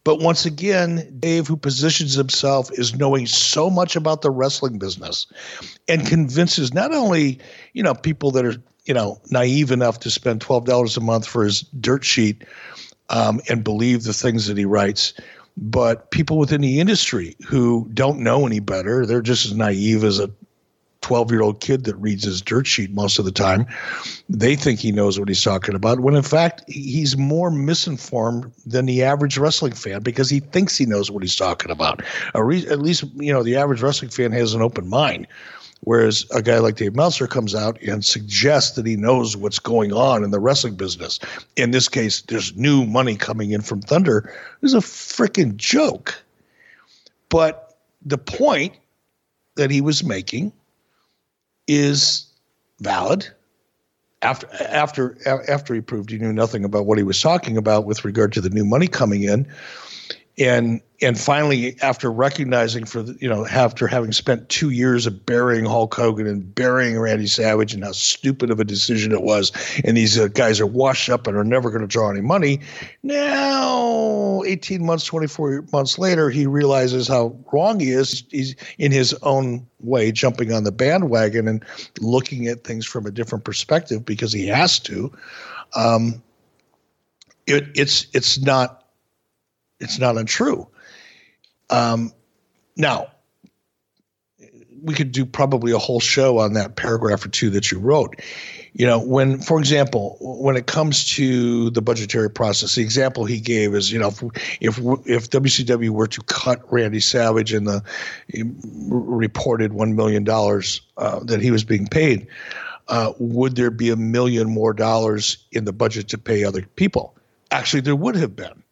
But 0.04 0.20
once 0.20 0.46
again, 0.46 1.16
Dave, 1.20 1.48
who 1.48 1.56
positions 1.56 2.14
himself 2.14 2.70
is 2.74 2.96
knowing 2.96 3.26
so 3.26 3.70
much 3.70 3.96
about 3.96 4.22
the 4.22 4.32
wrestling 4.32 4.78
business 4.78 5.28
and 5.88 6.06
convinces 6.06 6.74
not 6.74 6.94
only, 6.94 7.40
you 7.72 7.82
know, 7.82 7.94
people 7.94 8.32
that 8.32 8.46
are, 8.46 8.56
you 8.84 8.94
know, 8.94 9.22
naive 9.30 9.72
enough 9.72 10.00
to 10.02 10.12
spend 10.12 10.42
$12 10.42 10.98
a 10.98 11.02
month 11.02 11.26
for 11.26 11.46
his 11.46 11.62
dirt 11.62 12.04
sheet 12.04 12.44
um, 13.10 13.40
and 13.48 13.64
believe 13.64 14.04
the 14.04 14.14
things 14.14 14.48
that 14.48 14.58
he 14.58 14.66
writes, 14.66 15.14
but 15.56 16.12
people 16.12 16.38
within 16.38 16.60
the 16.60 16.82
industry 16.82 17.38
who 17.46 17.88
don't 17.94 18.20
know 18.20 18.46
any 18.46 18.60
better. 18.60 19.06
They're 19.06 19.22
just 19.22 19.46
as 19.46 19.54
naive 19.54 20.04
as 20.04 20.20
a 20.20 20.30
12 21.04 21.32
year 21.32 21.42
old 21.42 21.60
kid 21.60 21.84
that 21.84 21.96
reads 21.98 22.24
his 22.24 22.42
dirt 22.42 22.66
sheet 22.66 22.92
most 22.92 23.20
of 23.20 23.26
the 23.26 23.32
time. 23.32 23.68
They 24.30 24.56
think 24.56 24.80
he 24.80 24.92
knows 24.92 25.20
what 25.20 25.28
he's 25.28 25.44
talking 25.44 25.76
about, 25.76 26.00
when 26.00 26.16
in 26.16 26.24
fact, 26.24 26.64
he's 26.68 27.16
more 27.16 27.52
misinformed 27.52 28.52
than 28.66 28.86
the 28.86 29.04
average 29.04 29.38
wrestling 29.38 29.74
fan 29.74 30.02
because 30.02 30.30
he 30.30 30.40
thinks 30.40 30.78
he 30.78 30.86
knows 30.86 31.12
what 31.12 31.22
he's 31.22 31.36
talking 31.36 31.70
about. 31.70 32.02
At 32.34 32.80
least, 32.80 33.04
you 33.16 33.32
know, 33.32 33.44
the 33.44 33.56
average 33.56 33.82
wrestling 33.82 34.10
fan 34.10 34.32
has 34.32 34.54
an 34.54 34.62
open 34.62 34.90
mind. 34.90 35.28
Whereas 35.86 36.26
a 36.32 36.42
guy 36.42 36.60
like 36.60 36.78
Dave 36.78 36.96
Meltzer 36.96 37.28
comes 37.28 37.54
out 37.54 37.82
and 37.82 38.06
suggests 38.06 38.78
that 38.78 38.86
he 38.86 38.96
knows 38.96 39.36
what's 39.36 39.60
going 39.60 39.92
on 39.92 40.24
in 40.24 40.32
the 40.32 40.40
wrestling 40.40 40.76
business. 40.76 41.20
In 41.58 41.72
this 41.72 41.90
case, 41.90 42.22
there's 42.22 42.56
new 42.56 42.86
money 42.86 43.18
coming 43.18 43.52
in 43.52 43.62
from 43.62 43.82
Thunder. 43.82 44.34
Is 44.62 44.74
a 44.74 44.78
freaking 44.78 45.58
joke. 45.58 46.24
But 47.28 47.78
the 48.06 48.18
point 48.18 48.76
that 49.56 49.72
he 49.72 49.82
was 49.82 50.06
making 50.06 50.54
is 51.68 52.26
valid. 52.80 53.28
After 54.22 54.48
after 54.54 55.18
after 55.50 55.74
he 55.74 55.82
proved 55.82 56.10
he 56.10 56.18
knew 56.18 56.32
nothing 56.32 56.64
about 56.64 56.86
what 56.86 56.98
he 56.98 57.04
was 57.04 57.22
talking 57.22 57.58
about 57.58 57.86
with 57.86 58.06
regard 58.06 58.32
to 58.34 58.42
the 58.42 58.50
new 58.50 58.64
money 58.64 58.88
coming 58.88 59.24
in, 59.24 59.52
and 60.38 60.82
and 61.02 61.20
finally 61.20 61.76
after 61.82 62.12
recognizing 62.12 62.86
for 62.86 63.04
the, 63.04 63.16
you 63.20 63.30
know 63.30 63.46
after 63.48 63.88
having 63.88 64.12
spent 64.12 64.50
two 64.50 64.70
years 64.72 65.06
of 65.06 65.26
burying 65.26 65.66
Hulk 65.66 65.94
Hogan 65.94 66.26
and 66.26 66.56
burying 66.56 66.98
Randy 67.00 67.28
Savage 67.28 67.74
and 67.74 67.84
how 67.84 67.92
stupid 67.92 68.50
of 68.50 68.60
a 68.60 68.64
decision 68.64 69.12
it 69.12 69.22
was, 69.22 69.52
and 69.84 69.96
these 69.96 70.18
uh, 70.18 70.28
guys 70.28 70.60
are 70.60 70.66
washed 70.66 71.10
up 71.10 71.28
and 71.28 71.38
are 71.38 71.44
never 71.44 71.70
going 71.70 71.82
to 71.82 71.88
draw 71.88 72.10
any 72.10 72.22
money. 72.22 72.62
Now, 73.04 74.42
eighteen 74.46 74.86
months, 74.86 75.06
twenty 75.06 75.28
four 75.28 75.64
months 75.72 76.00
later, 76.00 76.30
he 76.30 76.48
realizes 76.48 77.08
how 77.08 77.38
wrong 77.52 77.80
he 77.80 77.92
is. 77.92 78.24
He's 78.30 78.56
in 78.78 78.92
his 78.92 79.14
own 79.22 79.68
way 79.82 80.12
jumping 80.12 80.52
on 80.52 80.64
the 80.64 80.72
bandwagon 80.72 81.48
and 81.48 81.64
looking 82.00 82.48
at 82.48 82.64
things 82.64 82.86
from 82.86 83.06
a 83.06 83.12
different 83.12 83.44
perspective 83.44 84.06
because 84.06 84.32
he 84.32 84.48
has 84.48 84.80
to. 84.80 85.12
Um, 85.76 86.24
it, 87.46 87.66
it's 87.76 88.08
it's 88.14 88.40
not 88.40 88.83
it's 89.80 90.00
not 90.00 90.18
untrue. 90.18 90.68
Um, 91.70 92.12
now, 92.76 93.08
we 94.84 94.94
could 94.94 95.12
do 95.12 95.26
probably 95.26 95.72
a 95.72 95.78
whole 95.78 96.02
show 96.02 96.40
on 96.40 96.54
that 96.54 96.76
paragraph 96.76 97.26
or 97.26 97.30
two 97.30 97.50
that 97.52 97.72
you 97.72 97.80
wrote. 97.80 98.22
You 98.74 98.86
know, 98.88 99.00
when, 99.00 99.40
for 99.40 99.60
example, 99.60 100.18
when 100.20 100.58
it 100.58 100.66
comes 100.66 101.06
to 101.16 101.70
the 101.70 101.82
budgetary 101.82 102.30
process, 102.30 102.76
the 102.76 102.82
example 102.82 103.24
he 103.24 103.40
gave 103.40 103.76
is, 103.76 103.92
you 103.92 104.00
know, 104.00 104.08
if 104.08 104.24
if, 104.60 104.78
if 105.06 105.30
WCW 105.30 105.90
were 105.90 106.08
to 106.08 106.22
cut 106.24 106.62
Randy 106.72 107.00
Savage 107.00 107.54
and 107.54 107.68
the 107.68 107.84
reported 108.90 109.74
one 109.74 109.96
million 109.96 110.24
dollars 110.24 110.82
uh, 110.98 111.20
that 111.26 111.40
he 111.42 111.52
was 111.52 111.64
being 111.64 111.88
paid, 111.88 112.28
uh, 112.88 113.14
would 113.20 113.56
there 113.56 113.72
be 113.72 113.90
a 113.90 113.96
million 113.96 114.50
more 114.50 114.74
dollars 114.74 115.38
in 115.52 115.66
the 115.66 115.74
budget 115.74 116.10
to 116.10 116.18
pay 116.18 116.44
other 116.44 116.64
people? 116.76 117.16
Actually, 117.52 117.82
there 117.82 117.96
would 117.96 118.16
have 118.16 118.36
been 118.36 118.63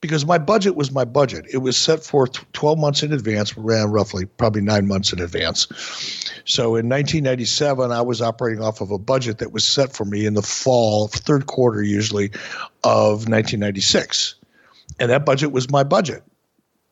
because 0.00 0.26
my 0.26 0.38
budget 0.38 0.76
was 0.76 0.92
my 0.92 1.04
budget. 1.04 1.46
It 1.52 1.58
was 1.58 1.76
set 1.76 2.04
for 2.04 2.26
12 2.26 2.78
months 2.78 3.02
in 3.02 3.12
advance, 3.12 3.56
ran 3.56 3.90
roughly 3.90 4.26
probably 4.26 4.62
nine 4.62 4.86
months 4.86 5.12
in 5.12 5.20
advance. 5.20 5.66
So 6.44 6.76
in 6.76 6.88
1997, 6.88 7.90
I 7.90 8.02
was 8.02 8.20
operating 8.20 8.62
off 8.62 8.80
of 8.80 8.90
a 8.90 8.98
budget 8.98 9.38
that 9.38 9.52
was 9.52 9.64
set 9.64 9.92
for 9.92 10.04
me 10.04 10.26
in 10.26 10.34
the 10.34 10.42
fall, 10.42 11.08
third 11.08 11.46
quarter 11.46 11.82
usually, 11.82 12.28
of 12.84 13.28
1996. 13.28 14.34
And 15.00 15.10
that 15.10 15.26
budget 15.26 15.52
was 15.52 15.70
my 15.70 15.82
budget. 15.82 16.22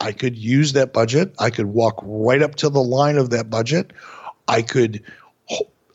I 0.01 0.13
could 0.13 0.37
use 0.37 0.73
that 0.73 0.93
budget. 0.93 1.35
I 1.39 1.51
could 1.51 1.67
walk 1.67 2.01
right 2.03 2.43
up 2.43 2.57
to 2.57 2.69
the 2.69 2.83
line 2.83 3.17
of 3.17 3.31
that 3.31 3.49
budget. 3.49 3.93
I 4.49 4.63
could 4.63 5.03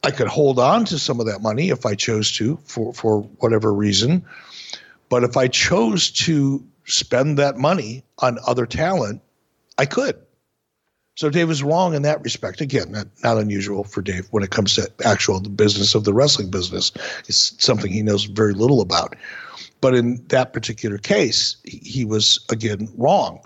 I 0.01 0.11
could 0.11 0.27
hold 0.27 0.59
on 0.59 0.85
to 0.85 0.97
some 0.97 1.19
of 1.19 1.25
that 1.25 1.41
money 1.41 1.69
if 1.69 1.85
I 1.85 1.93
chose 1.93 2.31
to 2.37 2.57
for 2.63 2.93
for 2.93 3.21
whatever 3.39 3.73
reason. 3.73 4.25
But 5.09 5.23
if 5.23 5.35
I 5.35 5.47
chose 5.47 6.11
to 6.11 6.63
spend 6.89 7.37
that 7.37 7.57
money 7.57 8.03
on 8.19 8.37
other 8.45 8.65
talent, 8.65 9.21
I 9.77 9.85
could. 9.85 10.19
So 11.15 11.29
Dave 11.29 11.51
is 11.51 11.61
wrong 11.61 11.93
in 11.93 12.01
that 12.03 12.21
respect. 12.21 12.61
Again, 12.61 12.93
not, 12.93 13.07
not 13.23 13.37
unusual 13.37 13.83
for 13.83 14.01
Dave 14.01 14.27
when 14.31 14.41
it 14.41 14.51
comes 14.51 14.75
to 14.75 14.89
actual 15.03 15.39
the 15.39 15.49
business 15.49 15.93
of 15.93 16.05
the 16.05 16.13
wrestling 16.13 16.49
business. 16.49 16.91
It's 17.27 17.61
something 17.63 17.91
he 17.91 18.01
knows 18.01 18.23
very 18.23 18.53
little 18.53 18.79
about. 18.79 19.15
But 19.81 19.95
in 19.95 20.23
that 20.27 20.53
particular 20.53 20.97
case, 20.97 21.57
he 21.65 22.05
was 22.05 22.39
again 22.49 22.89
wrong. 22.95 23.41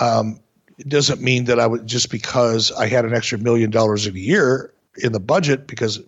Um, 0.00 0.40
it 0.78 0.88
doesn't 0.88 1.20
mean 1.20 1.44
that 1.44 1.58
I 1.58 1.66
would 1.66 1.86
just 1.86 2.10
because 2.10 2.70
I 2.72 2.86
had 2.86 3.04
an 3.04 3.14
extra 3.14 3.38
million 3.38 3.70
dollars 3.70 4.06
a 4.06 4.12
year 4.12 4.72
in 4.98 5.12
the 5.12 5.20
budget 5.20 5.66
because 5.66 6.00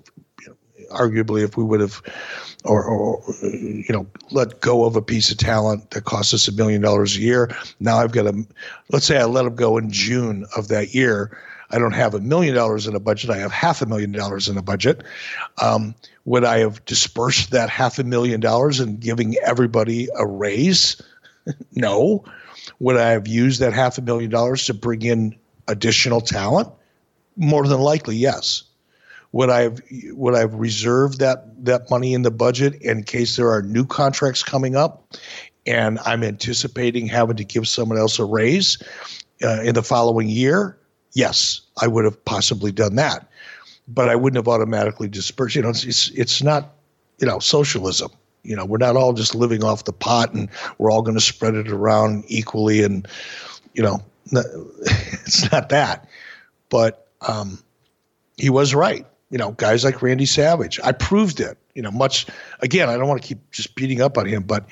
arguably 0.90 1.42
if 1.42 1.56
we 1.56 1.64
would 1.64 1.80
have 1.80 2.02
or, 2.64 2.84
or, 2.84 3.22
you 3.42 3.86
know 3.90 4.06
let 4.30 4.60
go 4.60 4.84
of 4.84 4.96
a 4.96 5.02
piece 5.02 5.30
of 5.30 5.38
talent 5.38 5.90
that 5.90 6.04
costs 6.04 6.34
us 6.34 6.48
a 6.48 6.52
million 6.52 6.80
dollars 6.80 7.16
a 7.16 7.20
year 7.20 7.50
now 7.80 7.98
i've 7.98 8.12
got 8.12 8.26
a 8.26 8.44
let's 8.90 9.06
say 9.06 9.18
i 9.18 9.24
let 9.24 9.44
them 9.44 9.54
go 9.54 9.76
in 9.76 9.90
june 9.90 10.44
of 10.56 10.68
that 10.68 10.94
year 10.94 11.38
i 11.70 11.78
don't 11.78 11.92
have 11.92 12.14
a 12.14 12.20
million 12.20 12.54
dollars 12.54 12.86
in 12.86 12.94
a 12.94 13.00
budget 13.00 13.30
i 13.30 13.36
have 13.36 13.52
half 13.52 13.82
a 13.82 13.86
million 13.86 14.12
dollars 14.12 14.48
in 14.48 14.56
a 14.56 14.62
budget. 14.62 15.02
Um, 15.62 15.94
would 16.24 16.44
i 16.44 16.58
have 16.58 16.84
dispersed 16.84 17.50
that 17.52 17.70
half 17.70 17.98
a 17.98 18.04
million 18.04 18.40
dollars 18.40 18.80
and 18.80 19.00
giving 19.00 19.36
everybody 19.44 20.08
a 20.16 20.26
raise? 20.26 21.00
No. 21.72 22.24
Would 22.78 22.98
i 22.98 23.12
have 23.12 23.26
used 23.26 23.60
that 23.60 23.72
half 23.72 23.96
a 23.96 24.02
million 24.02 24.30
dollars 24.30 24.66
to 24.66 24.74
bring 24.74 25.00
in 25.00 25.34
additional 25.66 26.20
talent? 26.20 26.68
More 27.36 27.66
than 27.66 27.80
likely 27.80 28.16
yes 28.16 28.64
Would 29.32 29.50
I've 29.50 29.82
would 30.12 30.34
I've 30.34 30.54
reserved 30.54 31.20
that 31.20 31.64
that 31.64 31.90
money 31.90 32.14
in 32.14 32.22
the 32.22 32.30
budget 32.30 32.80
in 32.80 33.02
case 33.02 33.36
there 33.36 33.50
are 33.50 33.60
new 33.60 33.84
contracts 33.84 34.42
coming 34.42 34.74
up, 34.74 35.14
and 35.66 35.98
I'm 36.06 36.24
anticipating 36.24 37.06
having 37.06 37.36
to 37.36 37.44
give 37.44 37.68
someone 37.68 37.98
else 37.98 38.18
a 38.18 38.24
raise 38.24 38.78
uh, 39.42 39.62
in 39.62 39.74
the 39.74 39.82
following 39.82 40.28
year? 40.28 40.78
Yes, 41.14 41.60
I 41.80 41.86
would 41.86 42.04
have 42.04 42.22
possibly 42.24 42.72
done 42.72 42.96
that, 42.96 43.28
but 43.86 44.08
I 44.08 44.16
wouldn't 44.16 44.36
have 44.36 44.48
automatically 44.48 45.08
dispersed. 45.08 45.56
You 45.56 45.62
know, 45.62 45.70
it's 45.70 45.84
it's, 45.84 46.10
it's 46.10 46.42
not 46.42 46.74
you 47.18 47.26
know 47.26 47.38
socialism. 47.38 48.10
You 48.44 48.56
know, 48.56 48.64
we're 48.64 48.78
not 48.78 48.96
all 48.96 49.12
just 49.12 49.34
living 49.34 49.64
off 49.64 49.84
the 49.84 49.92
pot, 49.92 50.32
and 50.32 50.48
we're 50.78 50.90
all 50.90 51.02
going 51.02 51.16
to 51.16 51.22
spread 51.22 51.54
it 51.54 51.68
around 51.68 52.24
equally. 52.28 52.82
And 52.82 53.06
you 53.74 53.82
know, 53.82 54.00
it's 54.32 55.50
not 55.50 55.68
that. 55.70 56.08
But 56.68 57.08
um, 57.26 57.58
he 58.36 58.50
was 58.50 58.74
right 58.74 59.06
you 59.30 59.38
know, 59.38 59.52
guys 59.52 59.84
like 59.84 60.02
Randy 60.02 60.26
Savage. 60.26 60.80
I 60.82 60.92
proved 60.92 61.40
it. 61.40 61.58
You 61.74 61.82
know, 61.82 61.90
much 61.90 62.26
again. 62.60 62.88
I 62.88 62.96
don't 62.96 63.08
want 63.08 63.22
to 63.22 63.28
keep 63.28 63.50
just 63.50 63.74
beating 63.74 64.00
up 64.00 64.18
on 64.18 64.26
him, 64.26 64.42
but 64.42 64.66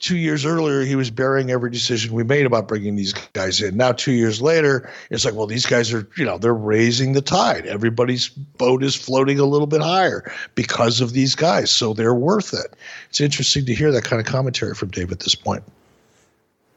two 0.00 0.16
years 0.16 0.46
earlier, 0.46 0.82
he 0.82 0.96
was 0.96 1.10
burying 1.10 1.50
every 1.50 1.70
decision 1.70 2.14
we 2.14 2.24
made 2.24 2.46
about 2.46 2.66
bringing 2.66 2.96
these 2.96 3.12
guys 3.12 3.60
in. 3.60 3.76
Now, 3.76 3.92
two 3.92 4.12
years 4.12 4.40
later, 4.40 4.90
it's 5.10 5.24
like, 5.24 5.34
well, 5.34 5.46
these 5.46 5.66
guys 5.66 5.92
are, 5.92 6.08
you 6.16 6.24
know, 6.24 6.38
they're 6.38 6.54
raising 6.54 7.12
the 7.12 7.20
tide. 7.20 7.66
Everybody's 7.66 8.28
boat 8.28 8.82
is 8.82 8.94
floating 8.94 9.38
a 9.38 9.44
little 9.44 9.66
bit 9.66 9.82
higher 9.82 10.32
because 10.54 11.00
of 11.00 11.12
these 11.12 11.34
guys, 11.34 11.70
so 11.70 11.92
they're 11.92 12.14
worth 12.14 12.54
it. 12.54 12.74
It's 13.10 13.20
interesting 13.20 13.66
to 13.66 13.74
hear 13.74 13.92
that 13.92 14.04
kind 14.04 14.20
of 14.20 14.26
commentary 14.26 14.74
from 14.74 14.88
Dave 14.88 15.12
at 15.12 15.20
this 15.20 15.34
point. 15.34 15.62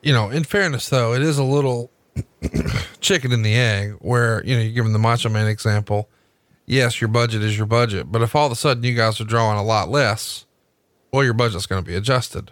You 0.01 0.11
know, 0.11 0.29
in 0.29 0.43
fairness, 0.43 0.89
though, 0.89 1.13
it 1.13 1.21
is 1.21 1.37
a 1.37 1.43
little 1.43 1.89
chicken 2.99 3.31
and 3.31 3.45
the 3.45 3.55
egg 3.55 3.95
where, 3.99 4.43
you 4.45 4.55
know, 4.55 4.61
you're 4.61 4.73
giving 4.73 4.93
the 4.93 4.99
Macho 4.99 5.29
Man 5.29 5.47
example. 5.47 6.09
Yes, 6.65 7.01
your 7.01 7.09
budget 7.09 7.41
is 7.41 7.57
your 7.57 7.65
budget, 7.65 8.11
but 8.11 8.21
if 8.21 8.35
all 8.35 8.45
of 8.45 8.51
a 8.51 8.55
sudden 8.55 8.83
you 8.83 8.95
guys 8.95 9.19
are 9.19 9.25
drawing 9.25 9.57
a 9.57 9.63
lot 9.63 9.89
less, 9.89 10.45
well, 11.11 11.23
your 11.23 11.33
budget's 11.33 11.65
going 11.65 11.83
to 11.83 11.87
be 11.87 11.95
adjusted. 11.95 12.51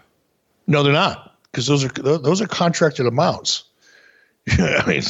No, 0.68 0.84
they're 0.84 0.92
not 0.94 1.38
because 1.52 1.68
those 1.68 1.84
are 1.84 1.90
those 1.90 2.42
are 2.42 2.48
contracted 2.48 3.06
amounts. 3.06 3.64
I 4.50 4.84
mean, 4.88 5.04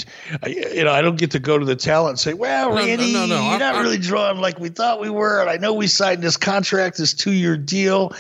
you 0.75 0.83
know, 0.83 0.91
I 0.91 1.01
don't 1.01 1.17
get 1.17 1.31
to 1.31 1.39
go 1.39 1.57
to 1.57 1.63
the 1.63 1.75
talent 1.75 2.09
and 2.09 2.19
say, 2.19 2.33
"Well, 2.33 2.73
Randy, 2.73 3.13
no, 3.13 3.25
no, 3.25 3.37
no, 3.37 3.49
you're 3.49 3.59
not 3.59 3.75
I'm, 3.75 3.81
really 3.81 3.97
drawing 3.97 4.39
like 4.41 4.59
we 4.59 4.67
thought 4.67 4.99
we 4.99 5.09
were." 5.09 5.39
And 5.39 5.49
I 5.49 5.55
know 5.55 5.73
we 5.73 5.87
signed 5.87 6.21
this 6.21 6.35
contract, 6.35 6.97
this 6.97 7.13
two-year 7.13 7.55
deal, 7.55 8.11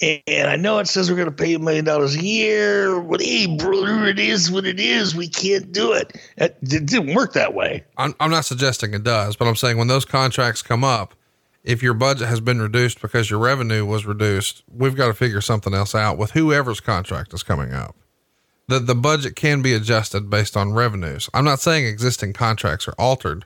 and, 0.00 0.22
and 0.28 0.48
I 0.48 0.54
know 0.54 0.78
it 0.78 0.86
says 0.86 1.10
we're 1.10 1.16
going 1.16 1.26
to 1.26 1.34
pay 1.34 1.54
a 1.54 1.58
million 1.58 1.84
dollars 1.84 2.14
a 2.14 2.24
year. 2.24 3.00
But 3.00 3.20
hey, 3.20 3.48
brother, 3.56 4.06
it 4.06 4.20
is 4.20 4.48
what 4.48 4.64
it 4.64 4.78
is. 4.78 5.12
We 5.12 5.26
can't 5.26 5.72
do 5.72 5.92
it. 5.92 6.12
It, 6.36 6.56
it 6.62 6.86
didn't 6.86 7.16
work 7.16 7.32
that 7.32 7.52
way. 7.52 7.82
I'm, 7.96 8.14
I'm 8.20 8.30
not 8.30 8.44
suggesting 8.44 8.94
it 8.94 9.02
does, 9.02 9.34
but 9.34 9.48
I'm 9.48 9.56
saying 9.56 9.76
when 9.76 9.88
those 9.88 10.04
contracts 10.04 10.62
come 10.62 10.84
up, 10.84 11.16
if 11.64 11.82
your 11.82 11.94
budget 11.94 12.28
has 12.28 12.40
been 12.40 12.62
reduced 12.62 13.02
because 13.02 13.28
your 13.28 13.40
revenue 13.40 13.84
was 13.84 14.06
reduced, 14.06 14.62
we've 14.72 14.94
got 14.94 15.08
to 15.08 15.14
figure 15.14 15.40
something 15.40 15.74
else 15.74 15.96
out 15.96 16.16
with 16.16 16.30
whoever's 16.30 16.78
contract 16.78 17.34
is 17.34 17.42
coming 17.42 17.72
up 17.72 17.96
the, 18.70 18.78
the 18.78 18.94
budget 18.94 19.34
can 19.34 19.62
be 19.62 19.74
adjusted 19.74 20.30
based 20.30 20.56
on 20.56 20.72
revenues. 20.72 21.28
I'm 21.34 21.44
not 21.44 21.58
saying 21.58 21.86
existing 21.86 22.34
contracts 22.34 22.86
are 22.86 22.94
altered, 22.98 23.44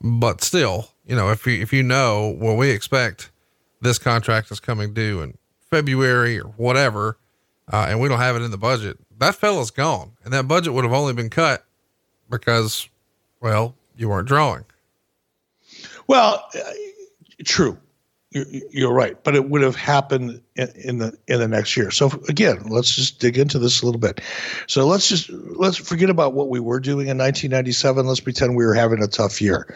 but 0.00 0.42
still, 0.42 0.88
you 1.06 1.14
know, 1.14 1.30
if 1.30 1.46
you, 1.46 1.60
if 1.60 1.74
you 1.74 1.82
know, 1.82 2.34
well, 2.40 2.56
we 2.56 2.70
expect 2.70 3.30
this 3.82 3.98
contract 3.98 4.50
is 4.50 4.58
coming 4.58 4.94
due 4.94 5.20
in 5.20 5.36
February 5.70 6.40
or 6.40 6.48
whatever, 6.56 7.18
uh, 7.70 7.86
and 7.90 8.00
we 8.00 8.08
don't 8.08 8.18
have 8.18 8.34
it 8.34 8.42
in 8.42 8.50
the 8.50 8.56
budget, 8.56 8.96
that 9.18 9.34
fella's 9.34 9.70
gone. 9.70 10.12
And 10.24 10.32
that 10.32 10.48
budget 10.48 10.72
would 10.72 10.84
have 10.84 10.92
only 10.92 11.12
been 11.12 11.30
cut 11.30 11.66
because, 12.30 12.88
well, 13.40 13.74
you 13.94 14.08
weren't 14.08 14.26
drawing. 14.26 14.64
Well, 16.06 16.46
uh, 16.54 16.72
true 17.44 17.78
you're 18.70 18.92
right, 18.92 19.22
but 19.24 19.34
it 19.34 19.48
would 19.48 19.62
have 19.62 19.76
happened 19.76 20.40
in, 20.56 20.68
in, 20.74 20.98
the 20.98 21.16
in 21.26 21.38
the 21.38 21.48
next 21.48 21.76
year. 21.76 21.90
So 21.90 22.10
again, 22.28 22.66
let's 22.68 22.94
just 22.94 23.18
dig 23.18 23.38
into 23.38 23.58
this 23.58 23.82
a 23.82 23.86
little 23.86 24.00
bit. 24.00 24.20
So 24.66 24.86
let's 24.86 25.08
just 25.08 25.30
let's 25.30 25.76
forget 25.76 26.10
about 26.10 26.34
what 26.34 26.48
we 26.48 26.60
were 26.60 26.80
doing 26.80 27.08
in 27.08 27.18
1997. 27.18 28.06
Let's 28.06 28.20
pretend 28.20 28.56
we 28.56 28.66
were 28.66 28.74
having 28.74 29.02
a 29.02 29.06
tough 29.06 29.40
year, 29.40 29.74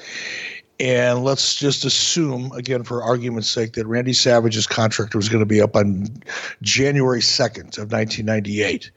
and 0.79 1.25
let's 1.25 1.55
just 1.55 1.85
assume, 1.85 2.53
again, 2.53 2.85
for 2.85 3.03
argument's 3.03 3.51
sake, 3.51 3.75
that 3.75 3.87
Randy 3.87 4.13
Savage's 4.13 4.67
contract 4.67 5.15
was 5.15 5.29
going 5.29 5.41
to 5.41 5.47
be 5.47 5.61
up 5.61 5.77
on 5.77 6.07
January 6.63 7.21
2nd 7.21 7.79
of 7.79 7.93
1998. 7.93 8.91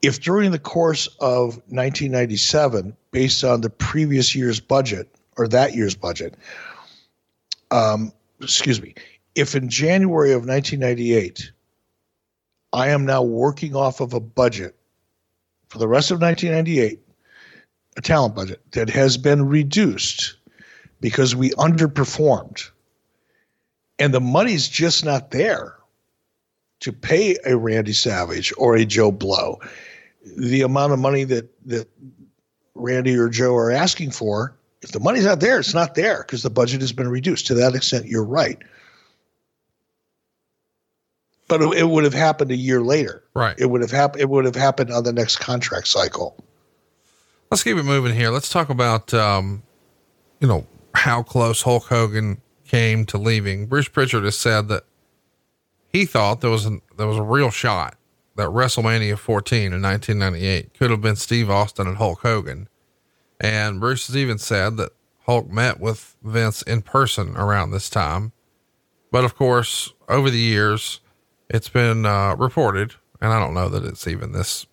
If 0.00 0.20
during 0.20 0.50
the 0.50 0.58
course 0.58 1.08
of 1.20 1.56
1997, 1.68 2.96
based 3.10 3.42
on 3.42 3.62
the 3.62 3.70
previous 3.70 4.34
year's 4.34 4.60
budget 4.60 5.08
or 5.36 5.48
that 5.48 5.74
year's 5.74 5.94
budget, 5.94 6.34
um, 7.70 8.12
excuse 8.40 8.80
me, 8.80 8.94
if 9.34 9.54
in 9.54 9.68
January 9.68 10.32
of 10.32 10.46
1998, 10.46 11.52
I 12.72 12.88
am 12.88 13.06
now 13.06 13.22
working 13.22 13.74
off 13.74 14.00
of 14.00 14.12
a 14.12 14.20
budget 14.20 14.76
for 15.68 15.78
the 15.78 15.88
rest 15.88 16.10
of 16.10 16.20
1998, 16.20 17.00
a 17.96 18.00
talent 18.00 18.34
budget 18.34 18.60
that 18.72 18.90
has 18.90 19.16
been 19.16 19.48
reduced 19.48 20.36
because 21.00 21.34
we 21.36 21.50
underperformed, 21.50 22.70
and 23.98 24.12
the 24.12 24.20
money's 24.20 24.68
just 24.68 25.04
not 25.04 25.30
there 25.30 25.76
to 26.80 26.92
pay 26.92 27.36
a 27.44 27.56
Randy 27.56 27.92
Savage 27.92 28.52
or 28.56 28.76
a 28.76 28.84
Joe 28.84 29.10
Blow. 29.10 29.58
The 30.36 30.62
amount 30.62 30.92
of 30.92 30.98
money 30.98 31.24
that 31.24 31.50
that 31.66 31.88
Randy 32.74 33.16
or 33.16 33.28
Joe 33.28 33.54
are 33.54 33.70
asking 33.70 34.10
for 34.10 34.57
if 34.82 34.92
the 34.92 35.00
money's 35.00 35.24
not 35.24 35.40
there, 35.40 35.58
it's 35.58 35.74
not 35.74 35.94
there 35.94 36.18
because 36.18 36.42
the 36.42 36.50
budget 36.50 36.80
has 36.80 36.92
been 36.92 37.08
reduced. 37.08 37.48
To 37.48 37.54
that 37.54 37.74
extent, 37.74 38.06
you're 38.06 38.24
right. 38.24 38.58
But 41.48 41.62
it, 41.62 41.88
would 41.88 42.04
have 42.04 42.14
happened 42.14 42.50
a 42.50 42.56
year 42.56 42.82
later. 42.82 43.24
Right. 43.34 43.56
It 43.58 43.66
would 43.70 43.80
have 43.80 43.90
happened. 43.90 44.20
It 44.20 44.28
would 44.28 44.44
have 44.44 44.54
happened 44.54 44.92
on 44.92 45.04
the 45.04 45.12
next 45.12 45.36
contract 45.36 45.88
cycle. 45.88 46.36
Let's 47.50 47.64
keep 47.64 47.78
it 47.78 47.84
moving 47.84 48.14
here. 48.14 48.30
Let's 48.30 48.50
talk 48.50 48.68
about, 48.68 49.14
um, 49.14 49.62
you 50.40 50.46
know, 50.46 50.66
how 50.94 51.22
close 51.22 51.62
Hulk 51.62 51.84
Hogan 51.84 52.42
came 52.66 53.06
to 53.06 53.16
leaving. 53.16 53.66
Bruce 53.66 53.88
Pritchard 53.88 54.24
has 54.24 54.38
said 54.38 54.68
that 54.68 54.84
he 55.88 56.04
thought 56.04 56.42
there 56.42 56.50
was 56.50 56.66
a, 56.66 56.80
there 56.98 57.06
was 57.06 57.16
a 57.16 57.22
real 57.22 57.50
shot 57.50 57.96
that 58.36 58.48
WrestleMania 58.48 59.16
14 59.16 59.72
in 59.72 59.82
1998 59.82 60.74
could 60.74 60.90
have 60.90 61.00
been 61.00 61.16
Steve 61.16 61.48
Austin 61.48 61.86
and 61.86 61.96
Hulk 61.96 62.20
Hogan 62.20 62.68
and 63.40 63.80
Bruce 63.80 64.06
has 64.06 64.16
even 64.16 64.38
said 64.38 64.76
that 64.76 64.92
Hulk 65.26 65.50
met 65.50 65.78
with 65.80 66.16
Vince 66.22 66.62
in 66.62 66.82
person 66.82 67.36
around 67.36 67.70
this 67.70 67.90
time. 67.90 68.32
But 69.10 69.24
of 69.24 69.36
course, 69.36 69.92
over 70.08 70.30
the 70.30 70.38
years, 70.38 71.00
it's 71.48 71.68
been 71.68 72.06
uh, 72.06 72.34
reported, 72.36 72.94
and 73.20 73.32
I 73.32 73.38
don't 73.38 73.54
know 73.54 73.68
that 73.68 73.84
it's 73.84 74.06
even 74.06 74.32
this 74.32 74.66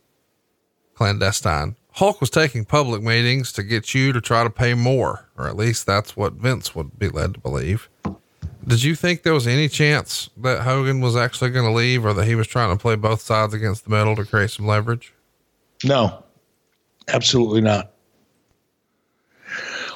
clandestine. 0.96 1.76
Hulk 1.94 2.20
was 2.20 2.30
taking 2.30 2.66
public 2.66 3.02
meetings 3.02 3.54
to 3.54 3.64
get 3.64 3.94
you 3.94 4.12
to 4.12 4.20
try 4.20 4.44
to 4.44 4.50
pay 4.50 4.74
more, 4.74 5.30
or 5.38 5.48
at 5.48 5.56
least 5.56 5.86
that's 5.86 6.18
what 6.18 6.34
Vince 6.34 6.76
would 6.76 7.00
be 7.00 7.08
led 7.08 7.36
to 7.36 7.40
believe. 7.40 7.90
Did 8.68 8.84
you 8.84 8.96
think 8.96 9.24
there 9.24 9.34
was 9.34 9.48
any 9.48 9.70
chance 9.70 10.30
that 10.38 10.64
Hogan 10.64 11.00
was 11.00 11.16
actually 11.16 11.52
going 11.52 11.66
to 11.66 11.72
leave 11.72 12.04
or 12.04 12.14
that 12.14 12.26
he 12.26 12.36
was 12.36 12.48
trying 12.48 12.76
to 12.76 12.82
play 12.82 12.96
both 12.96 13.22
sides 13.22 13.54
against 13.54 13.84
the 13.84 13.92
metal 13.92 14.16
to 14.16 14.26
create 14.26 14.50
some 14.50 14.66
leverage? 14.66 15.14
No, 15.84 16.24
absolutely 17.08 17.62
not. 17.62 17.92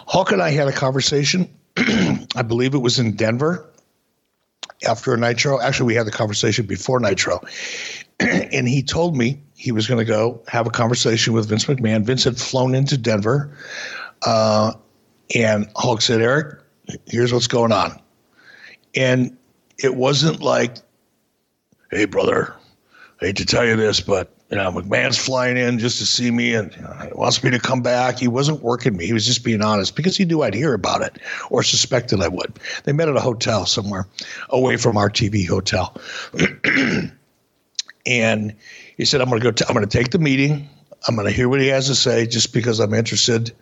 Hulk 0.09 0.31
and 0.31 0.41
I 0.41 0.49
had 0.49 0.67
a 0.67 0.71
conversation. 0.71 1.47
I 1.77 2.41
believe 2.41 2.73
it 2.73 2.79
was 2.79 2.97
in 2.97 3.15
Denver 3.15 3.69
after 4.87 5.13
a 5.13 5.17
Nitro. 5.17 5.61
Actually, 5.61 5.85
we 5.85 5.93
had 5.93 6.07
the 6.07 6.11
conversation 6.11 6.65
before 6.65 6.99
Nitro. 6.99 7.39
and 8.19 8.67
he 8.67 8.81
told 8.81 9.15
me 9.15 9.39
he 9.53 9.71
was 9.71 9.85
going 9.85 9.99
to 9.99 10.11
go 10.11 10.41
have 10.47 10.65
a 10.65 10.71
conversation 10.71 11.33
with 11.33 11.47
Vince 11.47 11.65
McMahon. 11.65 12.03
Vince 12.03 12.23
had 12.23 12.39
flown 12.39 12.73
into 12.73 12.97
Denver. 12.97 13.55
Uh, 14.23 14.73
and 15.35 15.69
Hulk 15.75 16.01
said, 16.01 16.23
Eric, 16.23 16.59
here's 17.05 17.31
what's 17.31 17.45
going 17.45 17.71
on. 17.71 18.01
And 18.95 19.37
it 19.77 19.95
wasn't 19.95 20.41
like, 20.41 20.77
hey, 21.91 22.05
brother, 22.05 22.55
I 23.21 23.27
hate 23.27 23.35
to 23.35 23.45
tell 23.45 23.63
you 23.63 23.75
this, 23.75 24.01
but 24.01 24.35
you 24.49 24.57
know, 24.57 24.71
McMahon's 24.71 25.17
flying 25.17 25.57
in 25.57 25.77
just 25.77 25.99
to 25.99 26.05
see 26.05 26.31
me 26.31 26.55
and 26.55 26.75
you 26.75 26.81
know, 26.81 27.11
wants 27.13 27.43
me 27.43 27.51
to 27.51 27.59
come 27.59 27.81
back. 27.81 28.17
He 28.17 28.27
wasn't 28.27 28.63
working 28.63 28.97
me. 28.97 29.05
He 29.05 29.13
was 29.13 29.25
just 29.25 29.43
being 29.43 29.61
honest 29.61 29.95
because 29.95 30.17
he 30.17 30.25
knew 30.25 30.41
I'd 30.41 30.55
hear 30.55 30.73
about 30.73 31.01
it 31.01 31.19
or 31.51 31.61
suspected 31.61 32.21
I 32.21 32.29
would. 32.29 32.57
They 32.83 32.91
met 32.91 33.09
at 33.09 33.15
a 33.15 33.21
hotel 33.21 33.67
somewhere 33.67 34.07
away 34.49 34.77
from 34.77 34.97
our 34.97 35.09
TV 35.09 35.47
hotel. 35.47 35.95
and 38.07 38.55
he 38.97 39.05
said, 39.05 39.21
I'm 39.21 39.29
going 39.29 39.39
to 39.39 39.43
go, 39.43 39.51
t- 39.51 39.65
I'm 39.67 39.75
going 39.75 39.87
to 39.87 39.97
take 39.97 40.09
the 40.09 40.19
meeting. 40.19 40.67
I'm 41.07 41.15
going 41.15 41.27
to 41.27 41.33
hear 41.33 41.47
what 41.47 41.61
he 41.61 41.67
has 41.67 41.85
to 41.87 41.95
say 41.95 42.25
just 42.25 42.51
because 42.51 42.79
I'm 42.79 42.93
interested. 42.95 43.55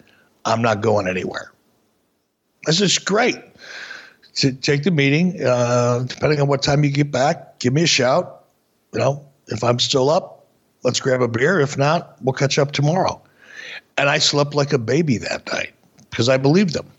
I'm 0.46 0.62
not 0.62 0.80
going 0.82 1.08
anywhere. 1.08 1.52
I 2.66 2.72
said, 2.72 3.06
great. 3.06 3.36
To 4.36 4.54
take 4.54 4.84
the 4.84 4.92
meeting. 4.92 5.44
Uh, 5.44 6.06
depending 6.08 6.40
on 6.40 6.48
what 6.48 6.62
time 6.62 6.86
you 6.86 6.92
get 6.92 7.12
back, 7.12 7.60
give 7.60 7.74
me 7.74 7.84
a 7.84 7.88
shout. 7.88 8.46
You 8.94 9.00
know, 9.00 9.26
if 9.48 9.64
I'm 9.64 9.80
still 9.80 10.10
up, 10.10 10.37
let's 10.88 11.02
grab 11.02 11.22
a 11.22 11.28
beer. 11.28 11.60
If 11.60 11.78
not, 11.78 12.16
we'll 12.22 12.32
catch 12.32 12.58
up 12.58 12.72
tomorrow. 12.72 13.22
And 13.98 14.10
I 14.10 14.20
slept 14.20 14.56
like 14.56 14.72
a 14.72 14.78
baby 14.78 15.18
that 15.18 15.46
night 15.52 15.74
because 16.10 16.30
I 16.30 16.38
believed 16.38 16.74
them. 16.74 16.90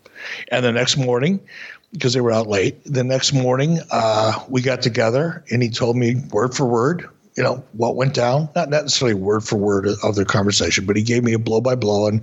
And 0.48 0.62
the 0.62 0.72
next 0.72 0.98
morning, 0.98 1.40
because 1.92 2.12
they 2.12 2.20
were 2.20 2.30
out 2.30 2.46
late, 2.46 2.84
the 2.84 3.02
next 3.02 3.32
morning 3.32 3.78
uh, 3.90 4.44
we 4.46 4.60
got 4.60 4.82
together 4.82 5.42
and 5.50 5.62
he 5.62 5.70
told 5.70 5.96
me 5.96 6.16
word 6.30 6.54
for 6.54 6.66
word, 6.66 7.08
you 7.34 7.42
know, 7.42 7.64
what 7.72 7.96
went 7.96 8.12
down. 8.12 8.50
Not 8.54 8.68
necessarily 8.68 9.14
word 9.14 9.42
for 9.42 9.56
word 9.56 9.88
of 10.02 10.16
their 10.16 10.26
conversation, 10.26 10.84
but 10.84 10.96
he 10.96 11.02
gave 11.02 11.24
me 11.24 11.32
a 11.32 11.38
blow 11.38 11.62
by 11.62 11.74
blow 11.74 12.08
and, 12.08 12.22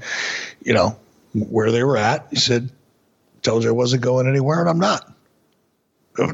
you 0.61 0.73
know, 0.73 0.95
where 1.33 1.71
they 1.71 1.83
were 1.83 1.97
at. 1.97 2.27
He 2.29 2.35
said, 2.35 2.69
told 3.41 3.63
you 3.63 3.69
I 3.69 3.71
wasn't 3.73 4.03
going 4.03 4.27
anywhere 4.27 4.59
and 4.59 4.69
I'm 4.69 4.79
not. 4.79 5.11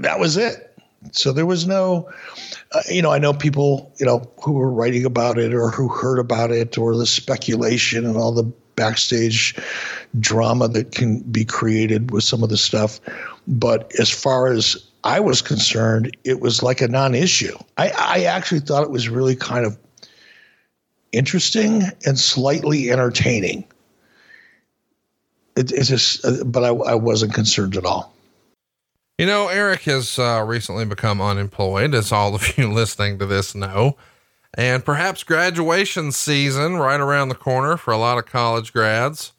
That 0.01 0.19
was 0.19 0.35
it. 0.35 0.70
So 1.11 1.31
there 1.31 1.45
was 1.45 1.65
no, 1.65 2.09
uh, 2.73 2.81
you 2.89 3.01
know, 3.01 3.11
I 3.11 3.17
know 3.17 3.33
people, 3.33 3.91
you 3.97 4.05
know, 4.05 4.31
who 4.41 4.53
were 4.53 4.71
writing 4.71 5.05
about 5.05 5.37
it 5.37 5.53
or 5.53 5.69
who 5.69 5.87
heard 5.87 6.19
about 6.19 6.51
it 6.51 6.77
or 6.77 6.95
the 6.95 7.07
speculation 7.07 8.05
and 8.05 8.15
all 8.15 8.31
the 8.31 8.51
backstage 8.75 9.55
drama 10.19 10.67
that 10.67 10.91
can 10.91 11.19
be 11.21 11.43
created 11.43 12.11
with 12.11 12.23
some 12.23 12.43
of 12.43 12.49
the 12.49 12.57
stuff. 12.57 12.99
But 13.47 13.91
as 13.99 14.09
far 14.09 14.47
as 14.47 14.77
I 15.03 15.19
was 15.19 15.41
concerned, 15.41 16.15
it 16.23 16.39
was 16.39 16.61
like 16.61 16.81
a 16.81 16.87
non 16.87 17.15
issue. 17.15 17.57
I, 17.77 17.89
I 17.97 18.23
actually 18.25 18.61
thought 18.61 18.83
it 18.83 18.91
was 18.91 19.09
really 19.09 19.35
kind 19.35 19.65
of 19.65 19.77
interesting 21.11 21.83
and 22.05 22.17
slightly 22.17 22.91
entertaining. 22.91 23.65
It, 25.55 25.71
it's 25.71 25.89
just, 25.89 26.23
uh, 26.23 26.43
but 26.45 26.63
I, 26.63 26.69
I 26.69 26.95
wasn't 26.95 27.33
concerned 27.33 27.75
at 27.75 27.85
all. 27.85 28.13
You 29.21 29.27
know, 29.27 29.49
Eric 29.49 29.81
has 29.81 30.17
uh, 30.17 30.43
recently 30.47 30.83
become 30.83 31.21
unemployed, 31.21 31.93
as 31.93 32.11
all 32.11 32.33
of 32.33 32.57
you 32.57 32.67
listening 32.73 33.19
to 33.19 33.27
this 33.27 33.53
know. 33.53 33.95
And 34.55 34.83
perhaps 34.83 35.23
graduation 35.23 36.11
season 36.11 36.77
right 36.77 36.99
around 36.99 37.29
the 37.29 37.35
corner 37.35 37.77
for 37.77 37.91
a 37.91 37.99
lot 37.99 38.17
of 38.17 38.25
college 38.25 38.73
grads. 38.73 39.33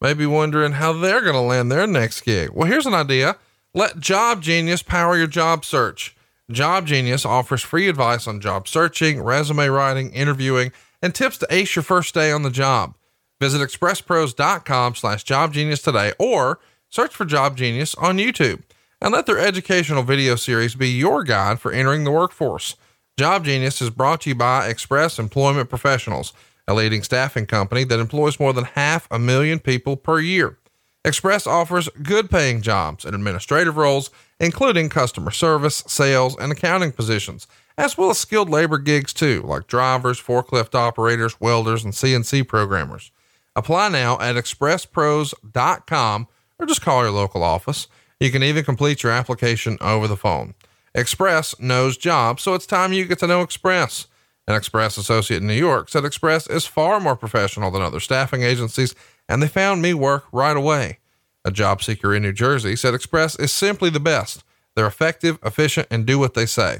Maybe 0.00 0.24
wondering 0.24 0.74
how 0.74 0.92
they're 0.92 1.20
going 1.20 1.34
to 1.34 1.40
land 1.40 1.72
their 1.72 1.84
next 1.84 2.20
gig. 2.20 2.50
Well, 2.50 2.68
here's 2.68 2.86
an 2.86 2.94
idea. 2.94 3.36
Let 3.74 3.98
Job 3.98 4.40
Genius 4.40 4.84
power 4.84 5.16
your 5.16 5.26
job 5.26 5.64
search. 5.64 6.14
Job 6.48 6.86
Genius 6.86 7.26
offers 7.26 7.62
free 7.62 7.88
advice 7.88 8.28
on 8.28 8.40
job 8.40 8.68
searching, 8.68 9.20
resume 9.20 9.66
writing, 9.66 10.12
interviewing, 10.12 10.70
and 11.02 11.12
tips 11.12 11.38
to 11.38 11.48
ace 11.50 11.74
your 11.74 11.82
first 11.82 12.14
day 12.14 12.30
on 12.30 12.44
the 12.44 12.50
job. 12.50 12.94
Visit 13.40 13.60
expresspros.com 13.68 14.94
slash 14.94 15.24
jobgenius 15.24 15.82
today 15.82 16.12
or 16.20 16.60
search 16.88 17.12
for 17.12 17.24
Job 17.24 17.56
Genius 17.56 17.96
on 17.96 18.18
YouTube 18.18 18.62
and 19.00 19.12
let 19.12 19.26
their 19.26 19.38
educational 19.38 20.02
video 20.02 20.36
series 20.36 20.74
be 20.74 20.88
your 20.88 21.24
guide 21.24 21.60
for 21.60 21.72
entering 21.72 22.04
the 22.04 22.10
workforce. 22.10 22.76
Job 23.16 23.44
Genius 23.44 23.80
is 23.80 23.90
brought 23.90 24.22
to 24.22 24.30
you 24.30 24.34
by 24.34 24.66
Express 24.68 25.18
Employment 25.18 25.68
Professionals, 25.68 26.32
a 26.66 26.74
leading 26.74 27.02
staffing 27.02 27.46
company 27.46 27.84
that 27.84 28.00
employs 28.00 28.40
more 28.40 28.52
than 28.52 28.64
half 28.64 29.06
a 29.10 29.18
million 29.18 29.58
people 29.58 29.96
per 29.96 30.18
year. 30.18 30.58
Express 31.04 31.46
offers 31.46 31.90
good 32.02 32.30
paying 32.30 32.62
jobs 32.62 33.04
and 33.04 33.14
administrative 33.14 33.76
roles, 33.76 34.10
including 34.40 34.88
customer 34.88 35.30
service, 35.30 35.84
sales, 35.86 36.34
and 36.40 36.50
accounting 36.50 36.92
positions, 36.92 37.46
as 37.76 37.98
well 37.98 38.10
as 38.10 38.18
skilled 38.18 38.48
labor 38.48 38.78
gigs 38.78 39.12
too, 39.12 39.42
like 39.44 39.66
drivers, 39.66 40.20
forklift 40.20 40.74
operators, 40.74 41.38
welders, 41.40 41.84
and 41.84 41.92
CNC 41.92 42.48
programmers. 42.48 43.10
Apply 43.54 43.90
now 43.90 44.18
at 44.18 44.34
expresspros.com 44.36 46.28
or 46.58 46.66
just 46.66 46.82
call 46.82 47.02
your 47.02 47.12
local 47.12 47.42
office. 47.42 47.86
You 48.24 48.30
can 48.30 48.42
even 48.42 48.64
complete 48.64 49.02
your 49.02 49.12
application 49.12 49.76
over 49.82 50.08
the 50.08 50.16
phone. 50.16 50.54
Express 50.94 51.60
knows 51.60 51.98
jobs, 51.98 52.42
so 52.42 52.54
it's 52.54 52.64
time 52.64 52.94
you 52.94 53.04
get 53.04 53.18
to 53.18 53.26
know 53.26 53.42
Express. 53.42 54.06
An 54.48 54.54
Express 54.54 54.96
associate 54.96 55.42
in 55.42 55.46
New 55.46 55.52
York 55.52 55.90
said 55.90 56.06
Express 56.06 56.46
is 56.46 56.64
far 56.64 57.00
more 57.00 57.16
professional 57.16 57.70
than 57.70 57.82
other 57.82 58.00
staffing 58.00 58.42
agencies, 58.42 58.94
and 59.28 59.42
they 59.42 59.46
found 59.46 59.82
me 59.82 59.92
work 59.92 60.24
right 60.32 60.56
away. 60.56 61.00
A 61.44 61.50
job 61.50 61.82
seeker 61.82 62.14
in 62.14 62.22
New 62.22 62.32
Jersey 62.32 62.76
said 62.76 62.94
Express 62.94 63.38
is 63.38 63.52
simply 63.52 63.90
the 63.90 64.00
best. 64.00 64.42
They're 64.74 64.86
effective, 64.86 65.38
efficient, 65.44 65.88
and 65.90 66.06
do 66.06 66.18
what 66.18 66.32
they 66.32 66.46
say. 66.46 66.78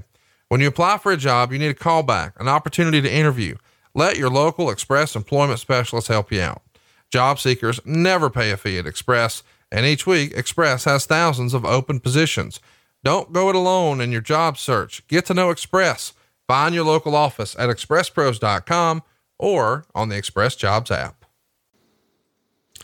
When 0.49 0.63
you 0.63 0.69
apply 0.69 0.97
for 0.97 1.13
a 1.13 1.19
job, 1.19 1.53
you 1.53 1.59
need 1.59 1.69
a 1.69 1.75
callback, 1.75 2.41
an 2.41 2.49
opportunity 2.49 3.03
to 3.03 3.13
interview. 3.13 3.57
Let 3.95 4.17
your 4.17 4.31
local 4.31 4.71
Express 4.71 5.15
employment 5.15 5.61
specialist 5.61 6.09
help 6.09 6.33
you 6.33 6.41
out. 6.41 6.63
Job 7.11 7.39
seekers 7.39 7.81
never 7.85 8.31
pay 8.31 8.51
a 8.51 8.57
fee 8.57 8.79
at 8.79 8.87
Express. 8.87 9.43
And 9.71 9.87
each 9.87 10.07
week, 10.07 10.33
Express 10.33 10.85
has 10.85 11.07
thousands 11.07 11.55
of 11.55 11.65
open 11.65 12.01
positions. 12.01 12.61
Don't 13.03 13.33
go 13.33 13.51
it 13.51 13.55
alone 13.55 14.01
in 14.01 14.13
your 14.13 14.21
job 14.21 14.57
search. 14.57 15.07
Get 15.09 15.27
to 15.27 15.35
know 15.35 15.51
Express. 15.51 16.15
Find 16.47 16.75
your 16.75 16.85
local 16.85 17.15
office 17.15 17.57
at 17.59 17.69
expresspros.com 17.69 19.03
or 19.39 19.85
on 19.95 20.09
the 20.09 20.17
Express 20.17 20.57
Jobs 20.57 20.91
app. 20.91 21.25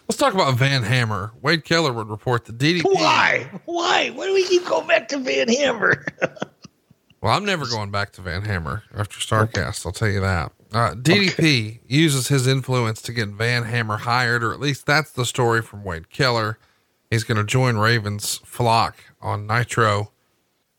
Let's 0.09 0.19
talk 0.19 0.35
about 0.35 0.55
Van 0.57 0.83
Hammer. 0.83 1.33
Wade 1.41 1.65
Keller 1.65 1.93
would 1.93 2.09
report 2.09 2.45
the 2.45 2.53
DDP. 2.53 2.83
Why? 2.85 3.49
Why? 3.65 4.11
Why 4.11 4.27
do 4.27 4.35
we 4.35 4.45
keep 4.45 4.67
going 4.67 4.89
back 4.89 5.07
to 5.09 5.19
Van 5.19 5.49
Hammer? 5.49 6.05
well, 7.21 7.37
I'm 7.37 7.45
never 7.45 7.65
going 7.67 7.93
back 7.93 8.11
to 8.15 8.21
Van 8.21 8.43
Hammer 8.43 8.83
after 8.93 9.21
Starrcast. 9.21 9.87
I'll 9.87 9.93
tell 9.93 10.09
you 10.09 10.21
that. 10.21 10.51
Uh, 10.73 10.95
DDP 10.95 11.31
okay. 11.39 11.81
uses 11.87 12.29
his 12.29 12.47
influence 12.47 13.01
to 13.03 13.13
get 13.13 13.29
Van 13.29 13.63
Hammer 13.63 13.99
hired, 13.99 14.43
or 14.43 14.53
at 14.53 14.59
least 14.59 14.85
that's 14.85 15.13
the 15.13 15.25
story 15.25 15.63
from 15.63 15.85
Wade 15.85 16.11
Keller. 16.11 16.59
He's 17.11 17.25
going 17.25 17.39
to 17.39 17.45
join 17.45 17.77
Raven's 17.77 18.39
flock 18.39 18.97
on 19.21 19.47
Nitro. 19.47 20.13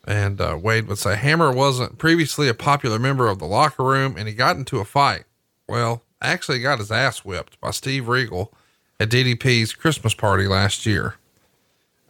And 0.08 0.41
uh, 0.41 0.58
Wade 0.60 0.88
would 0.88 0.98
say 0.98 1.16
Hammer 1.16 1.52
wasn't 1.52 1.98
previously 1.98 2.48
a 2.48 2.53
popular 2.53 2.98
member 2.98 3.28
of 3.28 3.38
the 3.38 3.45
locker 3.45 3.84
room 3.84 4.16
and 4.18 4.28
he 4.28 4.34
got 4.34 4.56
into 4.56 4.80
a 4.80 4.86
fight. 4.86 5.26
Well, 5.68 6.03
actually 6.22 6.60
got 6.60 6.80
his 6.80 6.91
ass 6.91 7.20
whipped 7.20 7.60
by 7.60 7.72
Steve 7.72 8.08
Regal 8.08 8.53
at 8.99 9.10
DDP's 9.10 9.74
Christmas 9.74 10.14
party 10.14 10.48
last 10.48 10.86
year. 10.86 11.16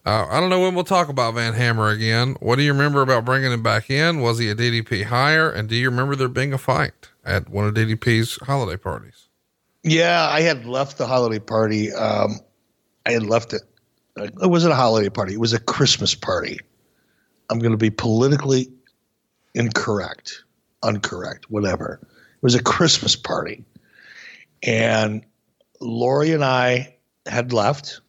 Uh, 0.04 0.26
I 0.28 0.40
don't 0.40 0.50
know 0.50 0.60
when 0.60 0.74
we'll 0.74 0.84
talk 0.84 1.08
about 1.08 1.34
Van 1.34 1.54
Hammer 1.54 1.88
again. 1.88 2.36
What 2.40 2.56
do 2.56 2.62
you 2.62 2.72
remember 2.72 3.02
about 3.02 3.24
bringing 3.24 3.52
him 3.52 3.62
back 3.62 3.88
in? 3.88 4.20
Was 4.20 4.38
he 4.38 4.48
a 4.48 4.54
DDP 4.54 5.04
hire? 5.04 5.48
And 5.48 5.68
do 5.68 5.76
you 5.76 5.90
remember 5.90 6.16
there 6.16 6.28
being 6.28 6.52
a 6.52 6.58
fight 6.58 7.10
at 7.24 7.48
one 7.48 7.66
of 7.66 7.74
DDP's 7.74 8.38
holiday 8.46 8.76
parties? 8.76 9.28
Yeah, 9.84 10.28
I 10.28 10.40
had 10.40 10.66
left 10.66 10.98
the 10.98 11.06
holiday 11.06 11.38
party. 11.38 11.92
Um, 11.92 12.40
I 13.06 13.12
had 13.12 13.22
left 13.22 13.52
it 13.52 13.62
it 14.16 14.50
wasn't 14.50 14.72
a 14.72 14.76
holiday 14.76 15.08
party. 15.08 15.34
It 15.34 15.40
was 15.40 15.52
a 15.52 15.60
Christmas 15.60 16.14
party. 16.14 16.58
I'm 17.50 17.58
going 17.58 17.72
to 17.72 17.78
be 17.78 17.90
politically 17.90 18.68
incorrect, 19.54 20.44
uncorrect, 20.82 21.44
whatever. 21.48 22.00
It 22.02 22.42
was 22.42 22.54
a 22.54 22.62
Christmas 22.62 23.16
party. 23.16 23.64
And 24.62 25.24
Lori 25.80 26.32
and 26.32 26.44
I 26.44 26.96
had 27.26 27.52
left 27.52 28.00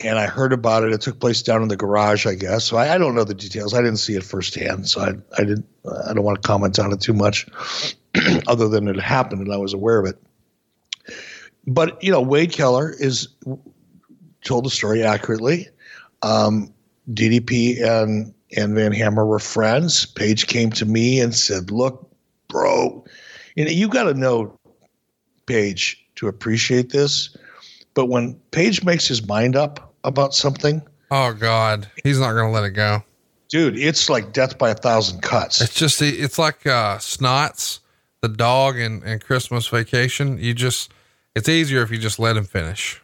and 0.00 0.18
I 0.18 0.26
heard 0.26 0.52
about 0.52 0.84
it. 0.84 0.92
It 0.92 1.00
took 1.00 1.20
place 1.20 1.42
down 1.42 1.62
in 1.62 1.68
the 1.68 1.76
garage, 1.76 2.26
I 2.26 2.34
guess. 2.34 2.64
So 2.64 2.76
I, 2.76 2.94
I 2.94 2.98
don't 2.98 3.14
know 3.14 3.24
the 3.24 3.34
details. 3.34 3.72
I 3.74 3.78
didn't 3.78 3.98
see 3.98 4.14
it 4.14 4.24
firsthand. 4.24 4.88
So 4.88 5.00
I, 5.00 5.12
I 5.38 5.44
didn't, 5.44 5.66
I 6.06 6.12
don't 6.12 6.24
want 6.24 6.42
to 6.42 6.46
comment 6.46 6.78
on 6.78 6.92
it 6.92 7.00
too 7.00 7.14
much 7.14 7.46
other 8.46 8.68
than 8.68 8.88
it 8.88 9.00
happened 9.00 9.42
and 9.42 9.52
I 9.52 9.56
was 9.56 9.72
aware 9.72 9.98
of 9.98 10.06
it. 10.06 10.22
But, 11.66 12.02
you 12.02 12.12
know, 12.12 12.20
Wade 12.20 12.52
Keller 12.52 12.90
is 12.90 13.28
told 14.46 14.64
the 14.64 14.70
story 14.70 15.02
accurately. 15.02 15.68
Um, 16.22 16.72
DDP 17.12 17.82
and 17.82 18.32
and 18.56 18.74
Van 18.74 18.92
Hammer 18.92 19.26
were 19.26 19.38
friends. 19.38 20.06
Page 20.06 20.46
came 20.46 20.70
to 20.70 20.86
me 20.86 21.20
and 21.20 21.34
said, 21.34 21.70
"Look, 21.70 22.08
bro, 22.48 23.04
you 23.56 23.64
know 23.64 23.70
you 23.70 23.88
got 23.88 24.04
to 24.04 24.14
know 24.14 24.56
Page 25.46 26.02
to 26.16 26.28
appreciate 26.28 26.90
this, 26.90 27.36
but 27.94 28.06
when 28.06 28.34
Page 28.52 28.82
makes 28.84 29.06
his 29.06 29.26
mind 29.26 29.54
up 29.54 29.94
about 30.04 30.34
something, 30.34 30.80
oh 31.10 31.34
God, 31.34 31.88
he's 32.02 32.18
not 32.18 32.32
going 32.32 32.46
to 32.46 32.52
let 32.52 32.64
it 32.64 32.70
go." 32.70 33.02
Dude, 33.48 33.78
it's 33.78 34.10
like 34.10 34.32
death 34.32 34.58
by 34.58 34.70
a 34.70 34.74
thousand 34.74 35.22
cuts. 35.22 35.60
It's 35.60 35.74
just, 35.74 36.02
it's 36.02 36.38
like 36.38 36.66
uh, 36.66 36.98
Snots, 36.98 37.78
the 38.20 38.28
dog 38.28 38.76
and 38.76 39.04
in 39.04 39.20
Christmas 39.20 39.68
vacation. 39.68 40.38
You 40.38 40.52
just, 40.52 40.92
it's 41.36 41.48
easier 41.48 41.82
if 41.82 41.92
you 41.92 41.98
just 41.98 42.18
let 42.18 42.36
him 42.36 42.44
finish. 42.44 43.00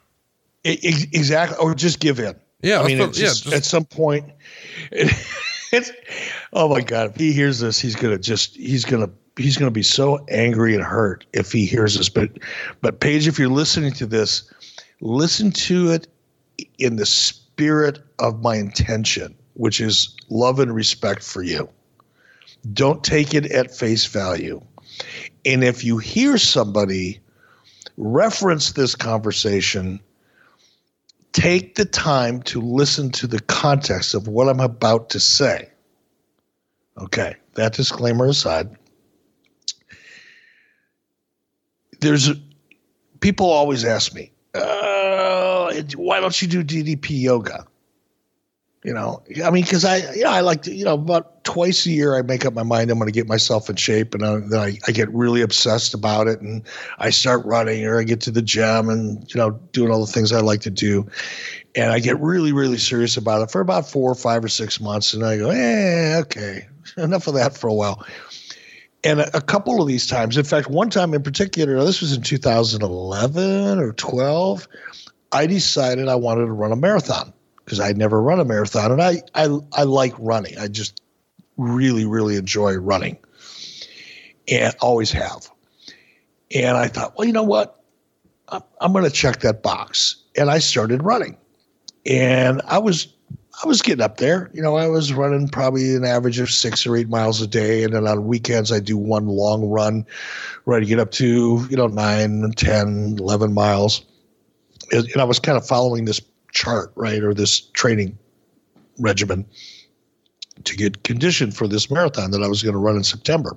It, 0.65 1.15
exactly, 1.15 1.59
or 1.59 1.75
just 1.75 1.99
give 1.99 2.21
in. 2.21 2.35
Yeah, 2.63 2.81
I 2.81 2.87
mean, 2.87 2.99
yeah, 2.99 3.07
just, 3.09 3.53
at 3.53 3.65
some 3.65 3.85
point, 3.85 4.31
it, 4.93 5.13
it's 5.73 5.91
oh 6.53 6.69
my 6.69 6.81
god, 6.81 7.11
if 7.11 7.17
he 7.17 7.33
hears 7.33 7.59
this, 7.59 7.81
he's 7.81 7.97
gonna 7.97 8.19
just 8.19 8.57
he's 8.57 8.85
gonna 8.85 9.11
he's 9.37 9.57
gonna 9.57 9.73
be 9.73 9.83
so 9.83 10.25
angry 10.29 10.75
and 10.75 10.85
hurt 10.85 11.27
if 11.33 11.51
he 11.51 11.67
hears 11.67 11.97
this. 11.97 12.09
But 12.09 12.31
but 12.81 13.01
Page, 13.01 13.27
if 13.27 13.39
you're 13.39 13.49
listening 13.49 13.93
to 13.95 14.07
this, 14.07 14.51
listen 15.01 15.51
to 15.51 15.91
it 15.91 16.07
in 16.79 16.97
the 16.97 17.07
spirit 17.07 17.99
of 18.21 18.41
my 18.43 18.57
intention, 18.57 19.35
which 19.55 19.81
is 19.81 20.15
love 20.31 20.61
and 20.61 20.73
respect 20.73 21.25
for 21.25 21.43
you. 21.43 21.69
Don't 22.73 23.03
take 23.03 23.35
it 23.35 23.51
at 23.51 23.75
face 23.75 24.07
value. 24.07 24.61
And 25.45 25.65
if 25.65 25.83
you 25.83 25.99
hear 25.99 26.39
somebody 26.39 27.19
reference 27.97 28.73
this 28.73 28.95
conversation 28.95 30.01
take 31.33 31.75
the 31.75 31.85
time 31.85 32.43
to 32.43 32.61
listen 32.61 33.11
to 33.11 33.27
the 33.27 33.41
context 33.41 34.15
of 34.15 34.29
what 34.29 34.49
I'm 34.49 34.61
about 34.61 35.11
to 35.11 35.21
say. 35.21 35.69
Okay, 36.99 37.35
that 37.55 37.73
disclaimer 37.73 38.27
aside, 38.27 38.69
there's 42.01 42.31
people 43.21 43.47
always 43.47 43.85
ask 43.85 44.15
me, 44.15 44.31
uh, 44.55 45.73
why 45.97 46.21
don't 46.21 46.41
you 46.43 46.49
do 46.49 46.63
DDP 46.63 47.23
yoga? 47.23 47.67
You 48.85 48.93
know, 48.93 49.23
I 49.45 49.51
mean, 49.51 49.63
because 49.63 49.85
I, 49.85 49.99
you 50.13 50.25
know, 50.25 50.31
I 50.31 50.41
like 50.41 50.63
to, 50.63 50.75
you 50.75 50.85
know, 50.85 50.95
about 50.95 51.45
twice 51.45 51.87
a 51.87 51.91
year 51.91 52.17
I 52.17 52.23
make 52.23 52.45
up 52.45 52.53
my 52.53 52.65
mind 52.65 52.91
I'm 52.91 52.99
going 52.99 53.07
to 53.07 53.13
get 53.13 53.29
myself 53.29 53.71
in 53.71 53.77
shape, 53.77 54.13
and 54.13 54.25
I, 54.25 54.41
then 54.41 54.59
I, 54.59 54.79
I 54.89 54.91
get 54.91 55.09
really 55.15 55.41
obsessed 55.41 55.95
about 55.95 56.27
it, 56.27 56.41
and 56.41 56.65
I 56.99 57.11
start 57.11 57.47
running, 57.47 57.87
or 57.87 58.01
I 58.01 58.03
get 58.03 58.21
to 58.23 58.33
the 58.33 58.43
gym, 58.43 58.89
and 58.89 59.33
you 59.33 59.39
know, 59.39 59.53
doing 59.71 59.93
all 59.93 60.05
the 60.05 60.11
things 60.11 60.33
I 60.33 60.41
like 60.41 60.63
to 60.63 60.71
do, 60.71 61.07
and 61.77 61.93
I 61.93 62.01
get 62.01 62.19
really, 62.19 62.53
really 62.53 62.77
serious 62.77 63.17
about 63.17 63.43
it 63.43 63.53
for 63.53 63.61
about 63.61 63.89
four 63.89 64.11
or 64.11 64.17
five 64.17 64.45
or 64.45 64.49
six 64.49 64.81
months, 64.81 65.15
and 65.15 65.25
I 65.25 65.37
go, 65.37 65.51
eh, 65.51 66.19
okay, 66.23 66.67
enough 66.97 67.29
of 67.29 67.35
that 67.35 67.57
for 67.57 67.69
a 67.69 67.75
while. 67.75 68.05
And 69.05 69.21
a, 69.21 69.37
a 69.37 69.41
couple 69.41 69.81
of 69.81 69.87
these 69.87 70.09
times, 70.09 70.37
in 70.37 70.45
fact, 70.45 70.69
one 70.69 70.91
time 70.91 71.15
in 71.15 71.23
particular, 71.23 71.85
this 71.85 72.01
was 72.01 72.15
in 72.15 72.23
2011 72.23 73.79
or 73.79 73.93
12, 73.93 74.69
I 75.31 75.47
decided 75.47 76.09
I 76.09 76.17
wanted 76.17 76.47
to 76.47 76.53
run 76.53 76.73
a 76.73 76.77
marathon 76.77 77.33
because 77.73 77.81
I'd 77.81 77.97
never 77.97 78.21
run 78.21 78.39
a 78.39 78.45
marathon, 78.45 78.93
and 78.93 79.01
I, 79.01 79.23
I 79.35 79.49
I 79.73 79.85
like 79.85 80.13
running. 80.19 80.59
I 80.59 80.69
just 80.69 81.01
really 81.57 82.05
really 82.05 82.37
enjoy 82.37 82.75
running, 82.77 83.17
and 84.47 84.75
always 84.83 85.11
have. 85.13 85.51
And 86.55 86.77
I 86.77 86.89
thought, 86.89 87.17
well, 87.17 87.27
you 87.27 87.33
know 87.33 87.43
what? 87.43 87.83
I'm, 88.51 88.61
I'm 88.83 88.93
going 88.93 89.07
to 89.07 89.11
check 89.11 89.41
that 89.41 89.63
box, 89.63 90.17
and 90.37 90.51
I 90.51 90.59
started 90.59 91.03
running, 91.03 91.39
and 92.05 92.61
I 92.67 92.77
was 92.77 93.09
I 93.65 93.67
was 93.67 93.81
getting 93.81 94.05
up 94.05 94.19
there. 94.19 94.51
You 94.53 94.61
know, 94.61 94.77
I 94.77 94.89
was 94.89 95.15
running 95.15 95.49
probably 95.49 95.97
an 95.97 96.05
average 96.05 96.39
of 96.41 96.51
six 96.51 96.87
or 96.87 96.95
eight 96.95 97.09
miles 97.09 97.41
a 97.41 97.47
day. 97.47 97.85
And 97.85 97.95
then 97.95 98.07
on 98.07 98.27
weekends, 98.27 98.71
I 98.71 98.81
do 98.81 98.99
one 98.99 99.29
long 99.29 99.71
run 99.71 100.05
where 100.65 100.79
I 100.79 100.85
get 100.85 100.99
up 100.99 101.11
to, 101.13 101.67
you 101.71 101.77
know, 101.77 101.87
nine, 101.87 102.51
10, 102.55 103.17
11 103.19 103.55
miles. 103.55 104.05
And 104.91 105.17
I 105.17 105.25
was 105.25 105.39
kind 105.39 105.57
of 105.57 105.67
following 105.67 106.05
this 106.07 106.21
chart, 106.53 106.93
right, 106.95 107.23
or 107.23 107.35
this 107.35 107.61
training 107.61 108.17
regimen 108.99 109.45
to 110.65 110.77
get 110.77 111.03
conditioned 111.03 111.57
for 111.57 111.67
this 111.67 111.91
marathon 111.91 112.31
that 112.31 112.43
I 112.43 112.49
was 112.49 112.63
going 112.63 112.75
to 112.75 112.79
run 112.79 112.97
in 112.97 113.05
September. 113.05 113.57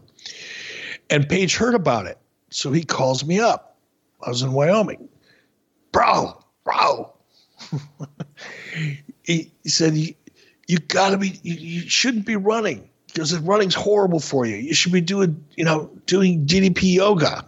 And 1.09 1.29
Page 1.29 1.55
heard 1.55 1.75
about 1.75 2.07
it. 2.07 2.17
So 2.49 2.71
he 2.71 2.83
calls 2.83 3.23
me 3.25 3.39
up. 3.39 3.77
I 4.25 4.29
was 4.29 4.41
in 4.41 4.53
Wyoming. 4.53 5.07
Bro, 5.91 6.43
bro. 6.63 7.13
he, 9.23 9.51
he, 9.61 9.69
said, 9.69 9.95
You, 9.95 10.15
you 10.67 10.79
got 10.79 11.11
to 11.11 11.17
be, 11.17 11.39
you, 11.43 11.53
you 11.53 11.81
shouldn't 11.81 12.25
be 12.25 12.35
running 12.35 12.89
because 13.07 13.37
running's 13.39 13.75
horrible 13.75 14.19
for 14.19 14.45
you. 14.45 14.55
You 14.55 14.73
should 14.73 14.91
be 14.91 15.01
doing, 15.01 15.43
you 15.55 15.63
know, 15.63 15.91
doing 16.05 16.45
DDP 16.45 16.95
yoga 16.95 17.45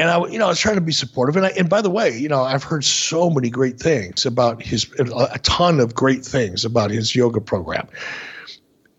and 0.00 0.08
I, 0.08 0.26
you 0.28 0.38
know, 0.38 0.46
I 0.46 0.48
was 0.48 0.58
trying 0.58 0.76
to 0.76 0.80
be 0.80 0.92
supportive. 0.92 1.36
And 1.36 1.44
I, 1.44 1.50
and 1.50 1.68
by 1.68 1.82
the 1.82 1.90
way, 1.90 2.16
you 2.16 2.28
know, 2.28 2.42
I've 2.42 2.64
heard 2.64 2.84
so 2.84 3.28
many 3.28 3.50
great 3.50 3.78
things 3.78 4.24
about 4.24 4.62
his, 4.62 4.90
a 4.98 5.38
ton 5.40 5.78
of 5.78 5.94
great 5.94 6.24
things 6.24 6.64
about 6.64 6.90
his 6.90 7.14
yoga 7.14 7.40
program, 7.40 7.86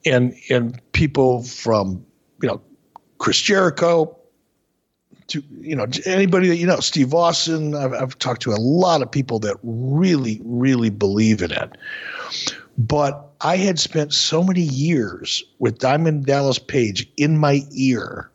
and 0.05 0.35
and 0.51 0.79
people 0.91 1.41
from, 1.41 2.05
you 2.43 2.47
know, 2.47 2.61
Chris 3.17 3.41
Jericho 3.41 4.15
to 5.27 5.43
you 5.59 5.75
know 5.75 5.87
anybody 6.05 6.49
that 6.49 6.57
you 6.57 6.67
know, 6.67 6.79
Steve 6.79 7.15
Austin. 7.15 7.75
I've, 7.75 7.93
I've 7.93 8.19
talked 8.19 8.43
to 8.43 8.51
a 8.51 8.61
lot 8.61 9.01
of 9.01 9.09
people 9.09 9.39
that 9.39 9.57
really, 9.63 10.39
really 10.43 10.91
believe 10.91 11.41
in 11.41 11.51
it, 11.51 11.77
but 12.77 13.31
I 13.41 13.57
had 13.57 13.79
spent 13.79 14.13
so 14.13 14.43
many 14.43 14.61
years 14.61 15.43
with 15.57 15.79
Diamond 15.79 16.27
Dallas 16.27 16.59
Page 16.59 17.11
in 17.17 17.39
my 17.39 17.63
ear 17.71 18.30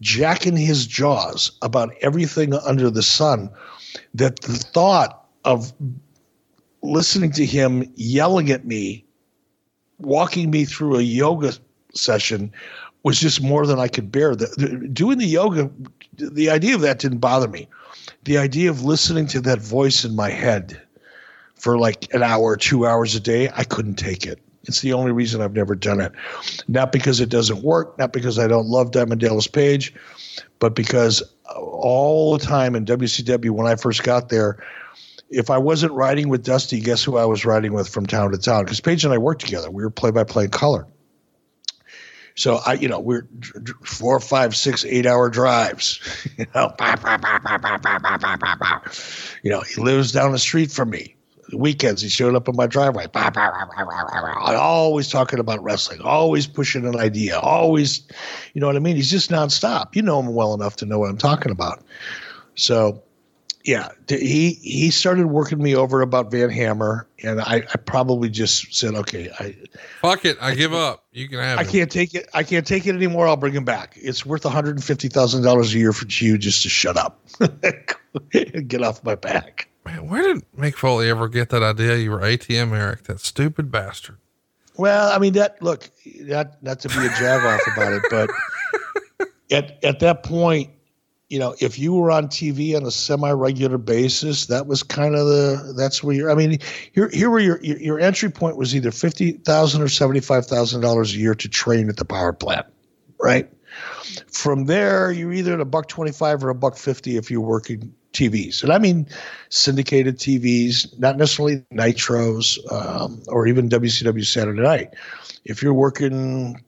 jacking 0.00 0.56
his 0.56 0.86
jaws 0.86 1.52
about 1.62 1.94
everything 2.00 2.54
under 2.54 2.90
the 2.90 3.02
sun 3.02 3.50
that 4.14 4.40
the 4.42 4.54
thought 4.54 5.26
of 5.44 5.72
listening 6.82 7.32
to 7.32 7.44
him 7.44 7.90
yelling 7.96 8.50
at 8.50 8.64
me, 8.64 9.04
walking 9.98 10.50
me 10.50 10.64
through 10.64 10.96
a 10.96 11.02
yoga 11.02 11.52
session 11.94 12.52
was 13.02 13.18
just 13.18 13.42
more 13.42 13.66
than 13.66 13.78
I 13.78 13.88
could 13.88 14.12
bear. 14.12 14.34
The, 14.34 14.46
the, 14.56 14.88
doing 14.88 15.18
the 15.18 15.26
yoga, 15.26 15.70
the 16.16 16.50
idea 16.50 16.74
of 16.74 16.80
that 16.82 16.98
didn't 16.98 17.18
bother 17.18 17.48
me. 17.48 17.68
The 18.24 18.38
idea 18.38 18.70
of 18.70 18.84
listening 18.84 19.26
to 19.28 19.40
that 19.42 19.60
voice 19.60 20.04
in 20.04 20.14
my 20.14 20.30
head 20.30 20.80
for 21.54 21.78
like 21.78 22.12
an 22.14 22.22
hour, 22.22 22.56
two 22.56 22.86
hours 22.86 23.14
a 23.14 23.20
day, 23.20 23.50
I 23.54 23.64
couldn't 23.64 23.94
take 23.94 24.26
it. 24.26 24.40
It's 24.64 24.80
the 24.80 24.92
only 24.92 25.12
reason 25.12 25.40
I've 25.40 25.54
never 25.54 25.74
done 25.74 26.00
it. 26.00 26.12
Not 26.68 26.92
because 26.92 27.20
it 27.20 27.28
doesn't 27.28 27.62
work, 27.62 27.98
not 27.98 28.12
because 28.12 28.38
I 28.38 28.46
don't 28.46 28.66
love 28.66 28.90
Diamond 28.90 29.20
Dallas 29.20 29.46
Page, 29.46 29.94
but 30.58 30.74
because 30.74 31.22
all 31.46 32.36
the 32.36 32.44
time 32.44 32.74
in 32.74 32.84
WCW 32.84 33.50
when 33.50 33.66
I 33.66 33.76
first 33.76 34.02
got 34.02 34.28
there, 34.28 34.62
if 35.30 35.48
I 35.48 35.58
wasn't 35.58 35.92
riding 35.92 36.28
with 36.28 36.44
Dusty, 36.44 36.80
guess 36.80 37.02
who 37.02 37.16
I 37.16 37.24
was 37.24 37.44
riding 37.44 37.72
with 37.72 37.88
from 37.88 38.04
town 38.04 38.32
to 38.32 38.38
town? 38.38 38.64
Because 38.64 38.80
Page 38.80 39.04
and 39.04 39.14
I 39.14 39.18
worked 39.18 39.42
together. 39.42 39.70
We 39.70 39.82
were 39.82 39.90
play 39.90 40.10
by 40.10 40.24
play 40.24 40.48
color. 40.48 40.86
So 42.34 42.60
I, 42.66 42.74
you 42.74 42.88
know, 42.88 43.00
we're 43.00 43.28
four, 43.84 44.20
five, 44.20 44.56
six, 44.56 44.84
eight 44.84 45.06
hour 45.06 45.30
drives. 45.30 46.00
you 46.38 46.46
know, 46.54 46.72
you 49.42 49.50
know, 49.50 49.60
he 49.60 49.80
lives 49.80 50.12
down 50.12 50.32
the 50.32 50.38
street 50.38 50.70
from 50.70 50.90
me 50.90 51.16
weekends, 51.52 52.02
he 52.02 52.08
showed 52.08 52.34
up 52.34 52.48
in 52.48 52.56
my 52.56 52.66
driveway. 52.66 53.06
Always 54.56 55.08
talking 55.08 55.38
about 55.38 55.62
wrestling, 55.62 56.00
always 56.02 56.46
pushing 56.46 56.86
an 56.86 56.96
idea, 56.96 57.38
always, 57.38 58.02
you 58.54 58.60
know 58.60 58.66
what 58.66 58.76
I 58.76 58.80
mean? 58.80 58.96
He's 58.96 59.10
just 59.10 59.30
nonstop. 59.30 59.94
You 59.94 60.02
know 60.02 60.20
him 60.20 60.34
well 60.34 60.54
enough 60.54 60.76
to 60.76 60.86
know 60.86 60.98
what 60.98 61.10
I'm 61.10 61.18
talking 61.18 61.52
about. 61.52 61.82
So, 62.54 63.02
yeah, 63.64 63.90
he 64.08 64.52
he 64.62 64.90
started 64.90 65.26
working 65.26 65.62
me 65.62 65.76
over 65.76 66.00
about 66.00 66.30
Van 66.30 66.48
Hammer, 66.48 67.06
and 67.22 67.40
I, 67.42 67.56
I 67.56 67.76
probably 67.84 68.30
just 68.30 68.74
said, 68.74 68.94
okay, 68.94 69.30
I 69.38 69.54
fuck 70.00 70.24
it, 70.24 70.38
I, 70.40 70.52
I 70.52 70.54
give 70.54 70.72
up. 70.72 71.04
You 71.12 71.28
can 71.28 71.40
have. 71.40 71.58
I 71.58 71.64
him. 71.64 71.68
can't 71.68 71.90
take 71.90 72.14
it. 72.14 72.28
I 72.32 72.42
can't 72.42 72.66
take 72.66 72.86
it 72.86 72.94
anymore. 72.94 73.28
I'll 73.28 73.36
bring 73.36 73.52
him 73.52 73.64
back. 73.64 73.98
It's 74.00 74.24
worth 74.24 74.44
one 74.44 74.54
hundred 74.54 74.76
and 74.76 74.84
fifty 74.84 75.08
thousand 75.08 75.42
dollars 75.42 75.74
a 75.74 75.78
year 75.78 75.92
for 75.92 76.06
you 76.06 76.38
just 76.38 76.62
to 76.62 76.70
shut 76.70 76.96
up 76.96 77.20
and 78.32 78.66
get 78.66 78.82
off 78.82 79.04
my 79.04 79.14
back. 79.14 79.69
Man, 79.84 80.08
where 80.08 80.34
did 80.34 80.44
Mick 80.56 80.74
Foley 80.74 81.08
ever 81.08 81.28
get 81.28 81.48
that 81.50 81.62
idea? 81.62 81.96
You 81.96 82.10
were 82.10 82.20
ATM 82.20 82.72
Eric, 82.72 83.04
that 83.04 83.20
stupid 83.20 83.70
bastard. 83.70 84.18
Well, 84.76 85.10
I 85.12 85.18
mean 85.18 85.34
that. 85.34 85.60
Look, 85.62 85.90
not 86.06 86.62
not 86.62 86.80
to 86.80 86.88
be 86.88 87.06
a 87.06 87.08
jag 87.18 87.44
off 87.44 87.60
about 87.74 87.92
it, 87.92 88.02
but 88.10 88.30
at 89.50 89.82
at 89.84 90.00
that 90.00 90.22
point, 90.22 90.70
you 91.28 91.38
know, 91.38 91.54
if 91.60 91.78
you 91.78 91.92
were 91.94 92.10
on 92.10 92.28
TV 92.28 92.76
on 92.76 92.84
a 92.84 92.90
semi 92.90 93.30
regular 93.30 93.78
basis, 93.78 94.46
that 94.46 94.66
was 94.66 94.82
kind 94.82 95.14
of 95.14 95.26
the 95.26 95.74
that's 95.76 96.02
where 96.02 96.14
you're. 96.14 96.30
I 96.30 96.34
mean, 96.34 96.58
here 96.92 97.08
here 97.10 97.30
were 97.30 97.40
your 97.40 97.62
your, 97.62 97.78
your 97.78 98.00
entry 98.00 98.30
point 98.30 98.56
was 98.56 98.74
either 98.74 98.90
fifty 98.90 99.32
thousand 99.32 99.82
or 99.82 99.88
seventy 99.88 100.20
five 100.20 100.46
thousand 100.46 100.80
dollars 100.80 101.14
a 101.14 101.18
year 101.18 101.34
to 101.34 101.48
train 101.48 101.88
at 101.88 101.96
the 101.96 102.04
power 102.04 102.32
plant, 102.32 102.66
right? 103.20 103.50
From 104.32 104.64
there, 104.64 105.12
you're 105.12 105.32
either 105.32 105.54
at 105.54 105.60
a 105.60 105.64
buck 105.64 105.88
twenty 105.88 106.12
five 106.12 106.42
or 106.42 106.48
a 106.48 106.54
buck 106.54 106.76
fifty 106.76 107.16
if 107.16 107.30
you're 107.30 107.40
working 107.40 107.94
TVs. 108.12 108.62
And 108.62 108.72
I 108.72 108.78
mean 108.78 109.06
syndicated 109.48 110.18
TVs, 110.18 110.98
not 110.98 111.16
necessarily 111.16 111.64
Nitros 111.72 112.58
um, 112.72 113.22
or 113.28 113.46
even 113.46 113.68
WCW 113.68 114.24
Saturday 114.24 114.60
Night. 114.60 114.94
If 115.44 115.62
you're 115.62 115.74
working, 115.74 116.62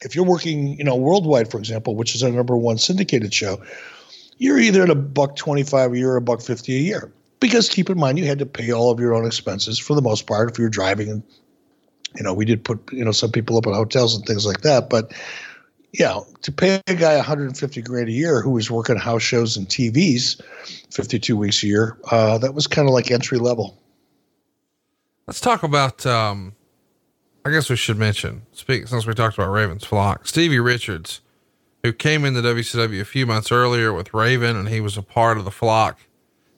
if 0.00 0.14
you're 0.14 0.24
working, 0.24 0.76
you 0.78 0.84
know, 0.84 0.96
worldwide, 0.96 1.50
for 1.50 1.58
example, 1.58 1.96
which 1.96 2.14
is 2.14 2.22
our 2.22 2.30
number 2.30 2.56
one 2.56 2.78
syndicated 2.78 3.32
show, 3.32 3.62
you're 4.38 4.58
either 4.58 4.82
at 4.82 4.90
a 4.90 4.94
buck 4.94 5.36
25 5.36 5.92
a 5.92 5.98
year 5.98 6.12
or 6.12 6.16
a 6.16 6.22
buck 6.22 6.40
50 6.40 6.74
a 6.74 6.80
year. 6.80 7.12
Because 7.40 7.68
keep 7.68 7.90
in 7.90 7.98
mind, 7.98 8.18
you 8.18 8.24
had 8.24 8.38
to 8.38 8.46
pay 8.46 8.72
all 8.72 8.90
of 8.90 8.98
your 8.98 9.14
own 9.14 9.26
expenses 9.26 9.78
for 9.78 9.94
the 9.94 10.02
most 10.02 10.26
part 10.26 10.50
if 10.50 10.58
you're 10.58 10.70
driving. 10.70 11.10
And, 11.10 11.22
you 12.16 12.22
know, 12.22 12.32
we 12.32 12.44
did 12.44 12.64
put, 12.64 12.92
you 12.92 13.04
know, 13.04 13.12
some 13.12 13.30
people 13.30 13.58
up 13.58 13.66
in 13.66 13.74
hotels 13.74 14.16
and 14.16 14.24
things 14.24 14.46
like 14.46 14.62
that. 14.62 14.88
But 14.88 15.12
yeah, 15.94 16.18
to 16.42 16.50
pay 16.50 16.80
a 16.88 16.94
guy 16.94 17.14
150 17.14 17.82
grand 17.82 18.08
a 18.08 18.12
year 18.12 18.40
who 18.40 18.50
was 18.50 18.68
working 18.68 18.96
house 18.96 19.22
shows 19.22 19.56
and 19.56 19.68
TVs 19.68 20.40
52 20.92 21.36
weeks 21.36 21.62
a 21.62 21.68
year, 21.68 21.96
uh, 22.10 22.36
that 22.38 22.52
was 22.52 22.66
kind 22.66 22.88
of 22.88 22.94
like 22.94 23.12
entry 23.12 23.38
level. 23.38 23.78
Let's 25.28 25.40
talk 25.40 25.62
about, 25.62 26.04
um, 26.04 26.54
I 27.44 27.50
guess 27.50 27.70
we 27.70 27.76
should 27.76 27.96
mention, 27.96 28.42
speak, 28.52 28.88
since 28.88 29.06
we 29.06 29.14
talked 29.14 29.38
about 29.38 29.50
Raven's 29.50 29.84
flock, 29.84 30.26
Stevie 30.26 30.58
Richards, 30.58 31.20
who 31.84 31.92
came 31.92 32.24
into 32.24 32.42
WCW 32.42 33.00
a 33.00 33.04
few 33.04 33.24
months 33.24 33.52
earlier 33.52 33.92
with 33.92 34.12
Raven 34.12 34.56
and 34.56 34.68
he 34.68 34.80
was 34.80 34.96
a 34.96 35.02
part 35.02 35.38
of 35.38 35.44
the 35.44 35.52
flock. 35.52 36.00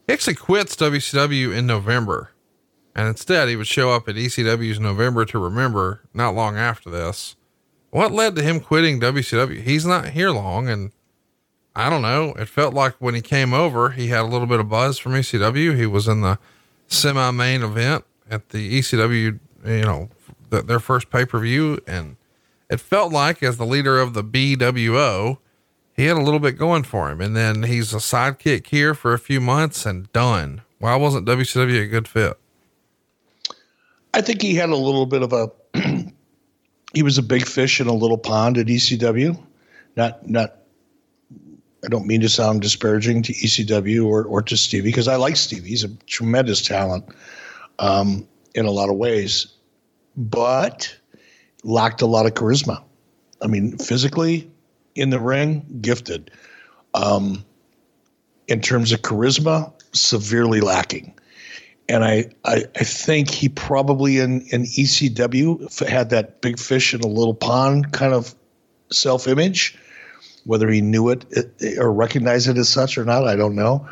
He 0.06 0.14
actually 0.14 0.36
quits 0.36 0.74
WCW 0.76 1.54
in 1.54 1.66
November. 1.66 2.30
And 2.94 3.06
instead, 3.06 3.48
he 3.48 3.56
would 3.56 3.66
show 3.66 3.90
up 3.90 4.08
at 4.08 4.14
ECW's 4.14 4.80
November 4.80 5.26
to 5.26 5.38
Remember 5.38 6.00
not 6.14 6.34
long 6.34 6.56
after 6.56 6.88
this 6.88 7.36
what 7.90 8.12
led 8.12 8.36
to 8.36 8.42
him 8.42 8.60
quitting 8.60 9.00
WCW? 9.00 9.62
He's 9.62 9.86
not 9.86 10.10
here 10.10 10.30
long. 10.30 10.68
And 10.68 10.92
I 11.74 11.90
don't 11.90 12.02
know. 12.02 12.34
It 12.38 12.48
felt 12.48 12.74
like 12.74 12.94
when 12.98 13.14
he 13.14 13.20
came 13.20 13.52
over, 13.52 13.90
he 13.90 14.08
had 14.08 14.20
a 14.20 14.28
little 14.28 14.46
bit 14.46 14.60
of 14.60 14.68
buzz 14.68 14.98
from 14.98 15.12
ECW. 15.12 15.76
He 15.76 15.86
was 15.86 16.08
in 16.08 16.22
the 16.22 16.38
semi 16.88 17.30
main 17.30 17.62
event 17.62 18.04
at 18.30 18.50
the 18.50 18.78
ECW, 18.78 19.38
you 19.64 19.82
know, 19.82 20.08
the, 20.50 20.62
their 20.62 20.80
first 20.80 21.10
pay 21.10 21.24
per 21.24 21.38
view. 21.38 21.80
And 21.86 22.16
it 22.70 22.80
felt 22.80 23.12
like, 23.12 23.42
as 23.42 23.56
the 23.56 23.66
leader 23.66 24.00
of 24.00 24.14
the 24.14 24.24
BWO, 24.24 25.38
he 25.94 26.06
had 26.06 26.16
a 26.16 26.22
little 26.22 26.40
bit 26.40 26.58
going 26.58 26.82
for 26.82 27.10
him. 27.10 27.20
And 27.20 27.36
then 27.36 27.62
he's 27.62 27.92
a 27.92 27.98
sidekick 27.98 28.66
here 28.66 28.94
for 28.94 29.12
a 29.12 29.18
few 29.18 29.40
months 29.40 29.86
and 29.86 30.12
done. 30.12 30.62
Why 30.78 30.96
wasn't 30.96 31.26
WCW 31.26 31.82
a 31.82 31.86
good 31.86 32.06
fit? 32.06 32.38
I 34.12 34.20
think 34.20 34.42
he 34.42 34.54
had 34.54 34.70
a 34.70 34.76
little 34.76 35.06
bit 35.06 35.22
of 35.22 35.32
a, 35.32 35.50
he 36.96 37.02
was 37.02 37.18
a 37.18 37.22
big 37.22 37.46
fish 37.46 37.78
in 37.78 37.88
a 37.88 37.92
little 37.92 38.16
pond 38.16 38.56
at 38.56 38.68
ECW. 38.68 39.38
Not, 39.96 40.26
not, 40.26 40.56
I 41.84 41.88
don't 41.88 42.06
mean 42.06 42.22
to 42.22 42.28
sound 42.30 42.62
disparaging 42.62 43.20
to 43.24 43.34
ECW 43.34 44.06
or, 44.06 44.24
or 44.24 44.40
to 44.40 44.56
Stevie 44.56 44.88
because 44.88 45.06
I 45.06 45.16
like 45.16 45.36
Stevie. 45.36 45.68
He's 45.68 45.84
a 45.84 45.94
tremendous 46.06 46.62
talent 46.62 47.04
um, 47.78 48.26
in 48.54 48.64
a 48.64 48.70
lot 48.70 48.88
of 48.88 48.96
ways, 48.96 49.46
but 50.16 50.96
lacked 51.64 52.00
a 52.00 52.06
lot 52.06 52.24
of 52.24 52.32
charisma. 52.32 52.82
I 53.42 53.46
mean, 53.46 53.76
physically, 53.76 54.50
in 54.94 55.10
the 55.10 55.20
ring, 55.20 55.66
gifted. 55.82 56.30
Um, 56.94 57.44
in 58.48 58.62
terms 58.62 58.90
of 58.92 59.02
charisma, 59.02 59.70
severely 59.92 60.62
lacking. 60.62 61.12
And 61.88 62.04
I, 62.04 62.30
I, 62.44 62.64
I 62.74 62.84
think 62.84 63.30
he 63.30 63.48
probably 63.48 64.18
in, 64.18 64.42
in 64.48 64.64
ECW 64.64 65.86
had 65.88 66.10
that 66.10 66.40
big 66.40 66.58
fish 66.58 66.92
in 66.92 67.00
a 67.00 67.06
little 67.06 67.34
pond 67.34 67.92
kind 67.92 68.12
of 68.12 68.34
self 68.90 69.28
image. 69.28 69.78
Whether 70.44 70.70
he 70.70 70.80
knew 70.80 71.08
it 71.08 71.24
or 71.76 71.92
recognized 71.92 72.48
it 72.48 72.56
as 72.56 72.68
such 72.68 72.96
or 72.96 73.04
not, 73.04 73.26
I 73.26 73.34
don't 73.34 73.56
know. 73.56 73.88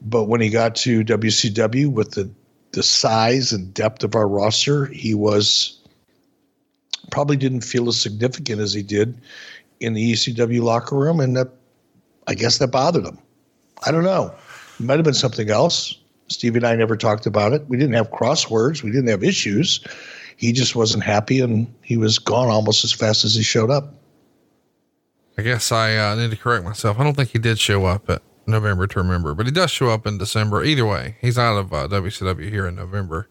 But 0.00 0.24
when 0.24 0.40
he 0.40 0.48
got 0.48 0.74
to 0.76 1.04
WCW 1.04 1.92
with 1.92 2.12
the, 2.12 2.30
the 2.72 2.82
size 2.82 3.52
and 3.52 3.74
depth 3.74 4.02
of 4.04 4.14
our 4.14 4.26
roster, 4.26 4.86
he 4.86 5.12
was 5.12 5.78
probably 7.10 7.36
didn't 7.36 7.60
feel 7.62 7.88
as 7.88 8.00
significant 8.00 8.60
as 8.60 8.72
he 8.72 8.82
did 8.82 9.20
in 9.80 9.94
the 9.94 10.12
ECW 10.12 10.62
locker 10.62 10.96
room, 10.96 11.20
and 11.20 11.36
that 11.36 11.48
I 12.26 12.34
guess 12.34 12.58
that 12.58 12.68
bothered 12.68 13.04
him. 13.04 13.18
I 13.86 13.90
don't 13.90 14.04
know. 14.04 14.34
It 14.78 14.84
might 14.84 14.96
have 14.96 15.04
been 15.04 15.14
something 15.14 15.50
else. 15.50 15.97
Steve 16.28 16.56
and 16.56 16.66
I 16.66 16.76
never 16.76 16.96
talked 16.96 17.26
about 17.26 17.52
it. 17.52 17.66
We 17.68 17.76
didn't 17.76 17.94
have 17.94 18.10
crosswords. 18.10 18.82
We 18.82 18.90
didn't 18.90 19.08
have 19.08 19.24
issues. 19.24 19.84
He 20.36 20.52
just 20.52 20.76
wasn't 20.76 21.02
happy, 21.02 21.40
and 21.40 21.72
he 21.82 21.96
was 21.96 22.18
gone 22.18 22.48
almost 22.48 22.84
as 22.84 22.92
fast 22.92 23.24
as 23.24 23.34
he 23.34 23.42
showed 23.42 23.70
up. 23.70 23.94
I 25.36 25.42
guess 25.42 25.72
I 25.72 25.96
uh, 25.96 26.14
need 26.14 26.30
to 26.30 26.36
correct 26.36 26.64
myself. 26.64 26.98
I 26.98 27.04
don't 27.04 27.14
think 27.14 27.30
he 27.30 27.38
did 27.38 27.58
show 27.58 27.86
up 27.86 28.08
at 28.10 28.22
November 28.46 28.86
to 28.86 28.98
remember, 28.98 29.34
but 29.34 29.46
he 29.46 29.52
does 29.52 29.70
show 29.70 29.88
up 29.90 30.06
in 30.06 30.18
December. 30.18 30.64
Either 30.64 30.86
way, 30.86 31.16
he's 31.20 31.38
out 31.38 31.56
of 31.56 31.72
uh, 31.72 31.88
WCW 31.88 32.50
here 32.50 32.66
in 32.66 32.74
November. 32.76 33.28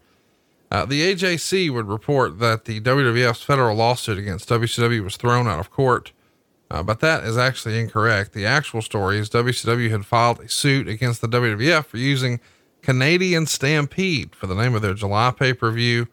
Uh, 0.70 0.86
the 0.86 1.14
AJC 1.14 1.74
would 1.74 1.88
report 1.88 2.40
that 2.40 2.66
the 2.66 2.82
WWF's 2.82 3.42
federal 3.42 3.76
lawsuit 3.76 4.18
against 4.18 4.50
WCW 4.50 5.02
was 5.04 5.16
thrown 5.16 5.48
out 5.48 5.60
of 5.60 5.72
court 5.72 6.12
uh, 6.70 6.84
but 6.84 7.00
that 7.00 7.24
is 7.24 7.38
actually 7.38 7.80
incorrect. 7.80 8.34
The 8.34 8.46
actual 8.46 8.82
story 8.82 9.20
is 9.20 9.30
WCW 9.30 9.90
had 9.90 10.06
filed 10.06 10.42
a 10.42 10.50
suit 10.50 10.88
against 10.88 11.22
the 11.22 11.28
WWF 11.28 11.86
for 11.86 11.98
using 11.98 12.40
Canadian 12.88 13.46
Stampede 13.46 14.34
for 14.34 14.48
the 14.48 14.56
name 14.56 14.74
of 14.74 14.82
their 14.82 14.94
July 14.94 15.32
pay 15.32 15.54
per 15.54 15.70
view, 15.72 16.08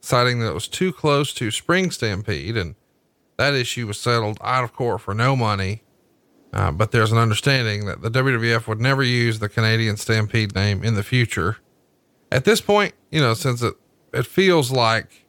citing 0.00 0.38
that 0.38 0.50
it 0.50 0.54
was 0.54 0.68
too 0.68 0.92
close 0.92 1.34
to 1.34 1.50
Spring 1.50 1.90
Stampede. 1.90 2.56
And 2.56 2.76
that 3.36 3.54
issue 3.54 3.88
was 3.88 3.98
settled 3.98 4.38
out 4.40 4.62
of 4.62 4.72
court 4.72 5.00
for 5.00 5.12
no 5.12 5.34
money. 5.34 5.82
Uh, 6.52 6.70
but 6.70 6.92
there's 6.92 7.10
an 7.10 7.18
understanding 7.18 7.86
that 7.86 8.02
the 8.02 8.10
WWF 8.10 8.68
would 8.68 8.80
never 8.80 9.02
use 9.02 9.40
the 9.40 9.48
Canadian 9.48 9.96
Stampede 9.96 10.54
name 10.54 10.84
in 10.84 10.94
the 10.94 11.02
future. 11.02 11.56
At 12.30 12.44
this 12.44 12.60
point, 12.60 12.94
you 13.10 13.20
know, 13.20 13.34
since 13.34 13.60
it, 13.60 13.74
it 14.12 14.24
feels 14.24 14.70
like 14.70 15.26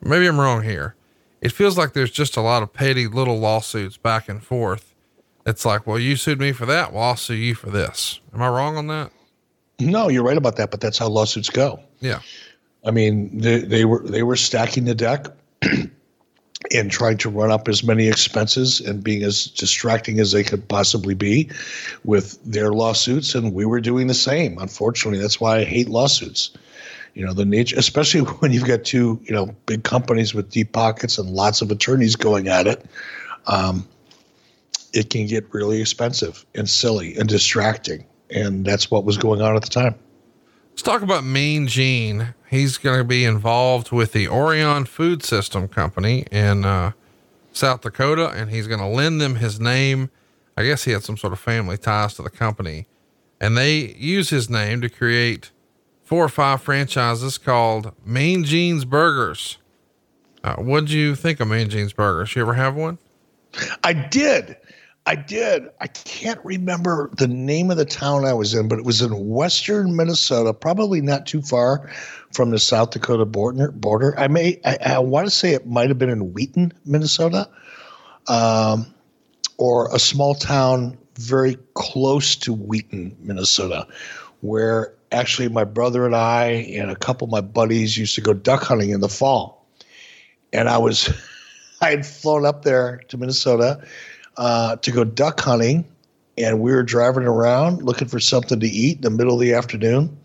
maybe 0.00 0.28
I'm 0.28 0.38
wrong 0.38 0.62
here 0.62 0.94
it 1.40 1.52
feels 1.52 1.76
like 1.76 1.92
there's 1.92 2.10
just 2.10 2.36
a 2.36 2.40
lot 2.40 2.62
of 2.62 2.72
petty 2.72 3.06
little 3.06 3.38
lawsuits 3.38 3.96
back 3.96 4.28
and 4.28 4.42
forth. 4.42 4.94
It's 5.44 5.64
like, 5.64 5.86
well, 5.86 5.98
you 5.98 6.16
sued 6.16 6.40
me 6.40 6.52
for 6.52 6.66
that. 6.66 6.92
Well, 6.92 7.02
I'll 7.02 7.16
sue 7.16 7.34
you 7.34 7.54
for 7.54 7.70
this. 7.70 8.20
Am 8.34 8.42
I 8.42 8.48
wrong 8.48 8.76
on 8.76 8.88
that? 8.88 9.12
No, 9.78 10.08
you're 10.08 10.22
right 10.22 10.36
about 10.36 10.56
that, 10.56 10.70
but 10.70 10.80
that's 10.80 10.98
how 10.98 11.08
lawsuits 11.08 11.50
go. 11.50 11.80
Yeah. 12.00 12.20
I 12.84 12.90
mean, 12.90 13.38
they, 13.38 13.60
they 13.60 13.84
were 13.84 14.00
they 14.00 14.22
were 14.22 14.36
stacking 14.36 14.84
the 14.84 14.94
deck 14.94 15.26
and 16.72 16.90
trying 16.90 17.18
to 17.18 17.28
run 17.28 17.50
up 17.50 17.68
as 17.68 17.82
many 17.82 18.08
expenses 18.08 18.80
and 18.80 19.02
being 19.02 19.22
as 19.22 19.46
distracting 19.46 20.20
as 20.20 20.32
they 20.32 20.44
could 20.44 20.66
possibly 20.68 21.14
be 21.14 21.50
with 22.04 22.38
their 22.44 22.72
lawsuits, 22.72 23.34
and 23.34 23.52
we 23.52 23.64
were 23.64 23.80
doing 23.80 24.06
the 24.06 24.14
same. 24.14 24.56
Unfortunately, 24.58 25.20
that's 25.20 25.40
why 25.40 25.58
I 25.58 25.64
hate 25.64 25.88
lawsuits 25.88 26.50
you 27.16 27.24
know 27.24 27.32
the 27.32 27.44
nature 27.44 27.76
especially 27.78 28.20
when 28.40 28.52
you've 28.52 28.66
got 28.66 28.84
two 28.84 29.18
you 29.24 29.34
know 29.34 29.46
big 29.64 29.82
companies 29.82 30.34
with 30.34 30.50
deep 30.50 30.70
pockets 30.72 31.18
and 31.18 31.30
lots 31.30 31.62
of 31.62 31.70
attorneys 31.72 32.14
going 32.14 32.46
at 32.46 32.68
it 32.68 32.84
um, 33.48 33.88
it 34.92 35.10
can 35.10 35.26
get 35.26 35.52
really 35.52 35.80
expensive 35.80 36.44
and 36.54 36.68
silly 36.68 37.16
and 37.16 37.28
distracting 37.28 38.04
and 38.30 38.64
that's 38.64 38.90
what 38.90 39.04
was 39.04 39.16
going 39.16 39.40
on 39.40 39.56
at 39.56 39.62
the 39.62 39.68
time 39.68 39.94
let's 40.70 40.82
talk 40.82 41.02
about 41.02 41.24
mean 41.24 41.66
gene 41.66 42.34
he's 42.50 42.78
going 42.78 42.98
to 42.98 43.04
be 43.04 43.24
involved 43.24 43.92
with 43.92 44.12
the 44.12 44.28
orion 44.28 44.84
food 44.84 45.22
system 45.22 45.68
company 45.68 46.26
in 46.30 46.64
uh, 46.64 46.92
south 47.52 47.80
dakota 47.80 48.30
and 48.30 48.50
he's 48.50 48.66
going 48.66 48.80
to 48.80 48.86
lend 48.86 49.20
them 49.20 49.36
his 49.36 49.60
name 49.60 50.10
i 50.56 50.64
guess 50.64 50.84
he 50.84 50.92
had 50.92 51.02
some 51.02 51.16
sort 51.16 51.32
of 51.32 51.38
family 51.38 51.76
ties 51.76 52.14
to 52.14 52.22
the 52.22 52.30
company 52.30 52.86
and 53.40 53.56
they 53.56 53.94
use 53.98 54.30
his 54.30 54.48
name 54.48 54.80
to 54.80 54.88
create 54.88 55.50
four 56.02 56.24
or 56.24 56.28
five 56.28 56.62
franchises 56.62 57.36
called 57.36 57.92
Mean 58.04 58.44
Gene's 58.44 58.84
Burgers. 58.84 59.58
Uh, 60.42 60.54
what 60.56 60.86
do 60.86 60.96
you 60.96 61.14
think 61.14 61.40
of 61.40 61.48
Mean 61.48 61.68
Gene's 61.68 61.92
Burgers? 61.92 62.34
You 62.34 62.42
ever 62.42 62.54
have 62.54 62.76
one? 62.76 62.98
I 63.82 63.92
did. 63.92 64.56
I 65.06 65.14
did. 65.14 65.68
I 65.80 65.86
can't 65.86 66.44
remember 66.44 67.10
the 67.16 67.28
name 67.28 67.70
of 67.70 67.76
the 67.76 67.84
town 67.84 68.24
I 68.24 68.32
was 68.32 68.54
in, 68.54 68.66
but 68.66 68.80
it 68.80 68.84
was 68.84 69.00
in 69.00 69.28
western 69.28 69.94
Minnesota, 69.94 70.52
probably 70.52 71.00
not 71.00 71.26
too 71.26 71.42
far 71.42 71.88
from 72.32 72.50
the 72.50 72.58
South 72.58 72.90
Dakota 72.90 73.24
border. 73.24 73.70
border. 73.70 74.18
I 74.18 74.26
may, 74.26 74.60
I, 74.64 74.78
I 74.84 74.98
want 74.98 75.28
to 75.28 75.30
say 75.30 75.52
it 75.52 75.64
might 75.64 75.88
have 75.90 75.98
been 75.98 76.10
in 76.10 76.32
Wheaton, 76.32 76.72
Minnesota, 76.84 77.48
um, 78.26 78.92
or 79.58 79.94
a 79.94 80.00
small 80.00 80.34
town 80.34 80.98
very 81.14 81.56
close 81.74 82.34
to 82.36 82.52
Wheaton, 82.52 83.16
Minnesota, 83.20 83.86
where 84.40 84.92
actually 85.12 85.48
my 85.48 85.64
brother 85.64 86.04
and 86.04 86.16
I 86.16 86.46
and 86.74 86.90
a 86.90 86.96
couple 86.96 87.26
of 87.26 87.30
my 87.30 87.40
buddies 87.40 87.96
used 87.96 88.16
to 88.16 88.20
go 88.20 88.34
duck 88.34 88.64
hunting 88.64 88.90
in 88.90 89.00
the 89.00 89.08
fall. 89.08 89.64
And 90.52 90.68
I 90.68 90.78
was, 90.78 91.08
I 91.80 91.90
had 91.90 92.04
flown 92.04 92.44
up 92.44 92.64
there 92.64 93.02
to 93.06 93.16
Minnesota 93.16 93.86
uh, 94.36 94.76
to 94.76 94.90
go 94.90 95.04
duck 95.04 95.40
hunting, 95.40 95.84
and 96.38 96.60
we 96.60 96.72
were 96.72 96.82
driving 96.82 97.24
around 97.24 97.82
looking 97.82 98.08
for 98.08 98.20
something 98.20 98.60
to 98.60 98.66
eat 98.66 98.96
in 98.96 99.02
the 99.02 99.10
middle 99.10 99.34
of 99.34 99.40
the 99.40 99.54
afternoon. 99.54 100.16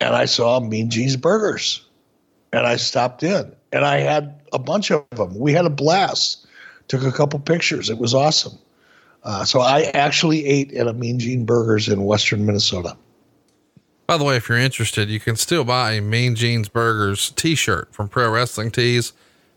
And 0.00 0.14
I 0.14 0.26
saw 0.26 0.60
Mean 0.60 0.90
Gene's 0.90 1.16
Burgers, 1.16 1.86
and 2.52 2.66
I 2.66 2.76
stopped 2.76 3.22
in, 3.22 3.54
and 3.72 3.84
I 3.84 3.98
had 3.98 4.40
a 4.52 4.58
bunch 4.58 4.90
of 4.90 5.04
them. 5.10 5.38
We 5.38 5.52
had 5.52 5.64
a 5.64 5.70
blast. 5.70 6.46
Took 6.88 7.02
a 7.02 7.12
couple 7.12 7.38
pictures. 7.40 7.88
It 7.88 7.96
was 7.96 8.12
awesome. 8.12 8.58
Uh, 9.22 9.44
so 9.44 9.60
I 9.60 9.84
actually 9.94 10.44
ate 10.44 10.72
at 10.74 10.86
a 10.86 10.92
Mean 10.92 11.18
Gene 11.18 11.46
Burgers 11.46 11.88
in 11.88 12.04
Western 12.04 12.44
Minnesota. 12.44 12.94
By 14.06 14.18
the 14.18 14.24
way, 14.24 14.36
if 14.36 14.50
you're 14.50 14.58
interested, 14.58 15.08
you 15.08 15.18
can 15.18 15.36
still 15.36 15.64
buy 15.64 15.92
a 15.92 16.02
Mean 16.02 16.34
Gene's 16.34 16.68
Burgers 16.68 17.30
t-shirt 17.30 17.94
from 17.94 18.10
Pro 18.10 18.30
Wrestling 18.30 18.70
Tees. 18.70 19.14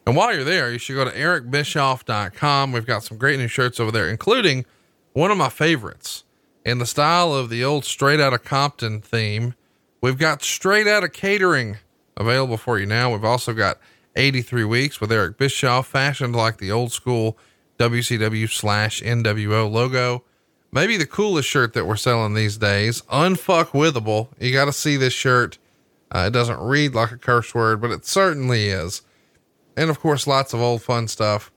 And 0.08 0.16
while 0.16 0.34
you're 0.34 0.46
there, 0.46 0.72
you 0.72 0.78
should 0.78 0.96
go 0.96 1.04
to 1.04 1.12
ericbischoff.com. 1.12 2.72
We've 2.72 2.86
got 2.86 3.04
some 3.04 3.18
great 3.18 3.38
new 3.38 3.50
shirts 3.50 3.78
over 3.78 3.92
there, 3.92 4.10
including 4.10 4.66
one 5.12 5.32
of 5.32 5.38
my 5.38 5.50
favorites 5.50 6.24
in 6.64 6.78
the 6.80 6.86
style 6.86 7.34
of 7.34 7.50
the 7.50 7.62
old 7.62 7.84
straight 7.84 8.22
out 8.22 8.34
of 8.34 8.46
Compton 8.46 9.02
theme. 9.02 9.54
We've 10.00 10.18
got 10.18 10.42
straight 10.42 10.88
out 10.88 11.04
of 11.04 11.12
catering 11.12 11.80
available 12.16 12.56
for 12.56 12.80
you 12.80 12.86
now. 12.86 13.12
We've 13.12 13.26
also 13.26 13.52
got 13.52 13.80
83 14.16 14.64
weeks 14.64 15.02
with 15.02 15.12
Eric 15.12 15.38
Bischoff 15.38 15.88
fashioned 15.88 16.38
like 16.38 16.58
the 16.58 16.72
old 16.72 16.94
school 16.94 17.38
WCW 17.78 18.50
slash 18.50 19.02
NWO 19.02 19.70
logo 19.70 20.24
maybe 20.72 20.98
the 20.98 21.06
coolest 21.06 21.48
shirt 21.50 21.74
that 21.74 21.86
we're 21.86 21.96
selling 21.96 22.34
these 22.34 22.58
days. 22.58 23.02
Unfuckwithable. 23.04 24.30
You 24.40 24.54
got 24.54 24.66
to 24.66 24.74
see 24.74 24.98
this 24.98 25.14
shirt. 25.14 25.58
Uh, 26.12 26.26
it 26.28 26.32
doesn't 26.32 26.60
read 26.60 26.96
like 26.96 27.12
a 27.12 27.18
curse 27.18 27.54
word, 27.54 27.82
but 27.82 27.92
it 27.92 28.06
certainly 28.06 28.70
is. 28.70 29.02
And 29.78 29.90
of 29.90 30.00
course, 30.02 30.28
lots 30.28 30.54
of 30.54 30.60
old 30.60 30.82
fun 30.82 31.08
stuff, 31.08 31.52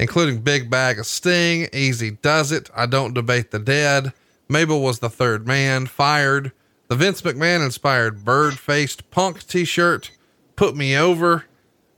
including 0.00 0.40
Big 0.40 0.68
Bag 0.68 0.98
of 0.98 1.06
Sting, 1.06 1.68
Easy 1.72 2.10
Does 2.10 2.50
It, 2.50 2.70
I 2.74 2.86
Don't 2.86 3.14
Debate 3.14 3.52
the 3.52 3.60
Dead, 3.60 4.12
Mabel 4.48 4.80
was 4.80 4.98
the 4.98 5.10
third 5.10 5.46
man, 5.46 5.86
Fired, 5.86 6.52
the 6.88 6.96
Vince 6.96 7.20
McMahon 7.20 7.64
inspired 7.64 8.24
bird 8.24 8.58
faced 8.58 9.10
punk 9.10 9.46
t 9.46 9.64
shirt, 9.66 10.10
Put 10.56 10.74
Me 10.74 10.96
Over, 10.96 11.44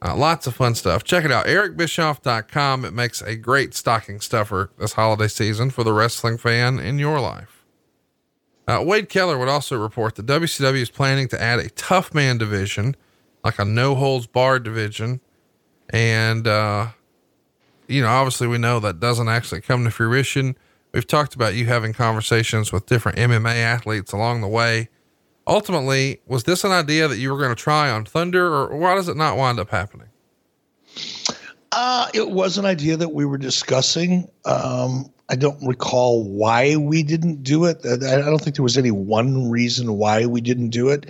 uh, 0.02 0.16
lots 0.16 0.46
of 0.46 0.56
fun 0.56 0.74
stuff. 0.74 1.04
Check 1.04 1.24
it 1.24 1.32
out. 1.32 1.46
EricBischoff.com. 1.46 2.84
It 2.84 2.92
makes 2.92 3.20
a 3.20 3.36
great 3.36 3.74
stocking 3.74 4.20
stuffer 4.20 4.70
this 4.78 4.94
holiday 4.94 5.28
season 5.28 5.70
for 5.70 5.84
the 5.84 5.92
wrestling 5.92 6.38
fan 6.38 6.78
in 6.78 6.98
your 6.98 7.20
life. 7.20 7.64
Uh, 8.66 8.82
Wade 8.84 9.08
Keller 9.08 9.36
would 9.36 9.48
also 9.48 9.76
report 9.76 10.14
that 10.14 10.26
WCW 10.26 10.80
is 10.80 10.90
planning 10.90 11.28
to 11.28 11.40
add 11.40 11.58
a 11.58 11.70
tough 11.70 12.14
man 12.14 12.38
division, 12.38 12.96
like 13.44 13.58
a 13.58 13.64
no 13.64 13.94
holds 13.94 14.26
barred 14.26 14.62
division. 14.62 15.20
And, 15.90 16.46
uh, 16.46 16.88
you 17.88 18.02
know, 18.02 18.08
obviously 18.08 18.46
we 18.46 18.58
know 18.58 18.80
that 18.80 19.00
doesn't 19.00 19.28
actually 19.28 19.60
come 19.60 19.84
to 19.84 19.90
fruition. 19.90 20.56
We've 20.92 21.06
talked 21.06 21.34
about 21.34 21.54
you 21.54 21.66
having 21.66 21.92
conversations 21.92 22.72
with 22.72 22.86
different 22.86 23.18
MMA 23.18 23.56
athletes 23.56 24.12
along 24.12 24.40
the 24.40 24.48
way. 24.48 24.88
Ultimately, 25.46 26.20
was 26.26 26.44
this 26.44 26.64
an 26.64 26.72
idea 26.72 27.08
that 27.08 27.18
you 27.18 27.32
were 27.32 27.38
going 27.38 27.54
to 27.54 27.60
try 27.60 27.90
on 27.90 28.04
Thunder, 28.04 28.46
or 28.46 28.76
why 28.76 28.94
does 28.94 29.08
it 29.08 29.16
not 29.16 29.36
wind 29.36 29.58
up 29.58 29.70
happening? 29.70 30.08
Uh, 31.72 32.08
it 32.14 32.30
was 32.30 32.58
an 32.58 32.64
idea 32.64 32.96
that 32.96 33.10
we 33.10 33.24
were 33.24 33.38
discussing. 33.38 34.28
Um, 34.44 35.10
I 35.28 35.36
don't 35.36 35.64
recall 35.64 36.24
why 36.24 36.76
we 36.76 37.04
didn't 37.04 37.44
do 37.44 37.64
it. 37.64 37.78
I 37.86 37.96
don't 37.96 38.40
think 38.40 38.56
there 38.56 38.64
was 38.64 38.76
any 38.76 38.90
one 38.90 39.48
reason 39.48 39.96
why 39.96 40.26
we 40.26 40.40
didn't 40.40 40.70
do 40.70 40.88
it. 40.88 41.06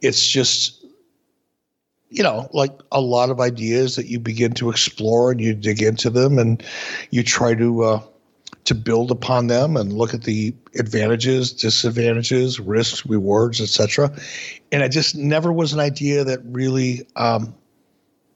It's 0.00 0.26
just, 0.26 0.79
you 2.10 2.24
know, 2.24 2.48
like 2.52 2.72
a 2.90 3.00
lot 3.00 3.30
of 3.30 3.40
ideas 3.40 3.96
that 3.96 4.06
you 4.06 4.18
begin 4.18 4.52
to 4.54 4.68
explore 4.68 5.30
and 5.30 5.40
you 5.40 5.54
dig 5.54 5.80
into 5.80 6.10
them 6.10 6.38
and 6.38 6.62
you 7.10 7.22
try 7.22 7.54
to 7.54 7.82
uh, 7.84 8.02
to 8.64 8.74
build 8.74 9.10
upon 9.10 9.46
them 9.46 9.76
and 9.76 9.92
look 9.92 10.12
at 10.12 10.24
the 10.24 10.54
advantages, 10.78 11.52
disadvantages, 11.52 12.60
risks, 12.60 13.06
rewards, 13.06 13.60
etc. 13.60 14.12
And 14.72 14.82
it 14.82 14.90
just 14.90 15.16
never 15.16 15.52
was 15.52 15.72
an 15.72 15.80
idea 15.80 16.24
that 16.24 16.40
really 16.44 17.06
um, 17.14 17.54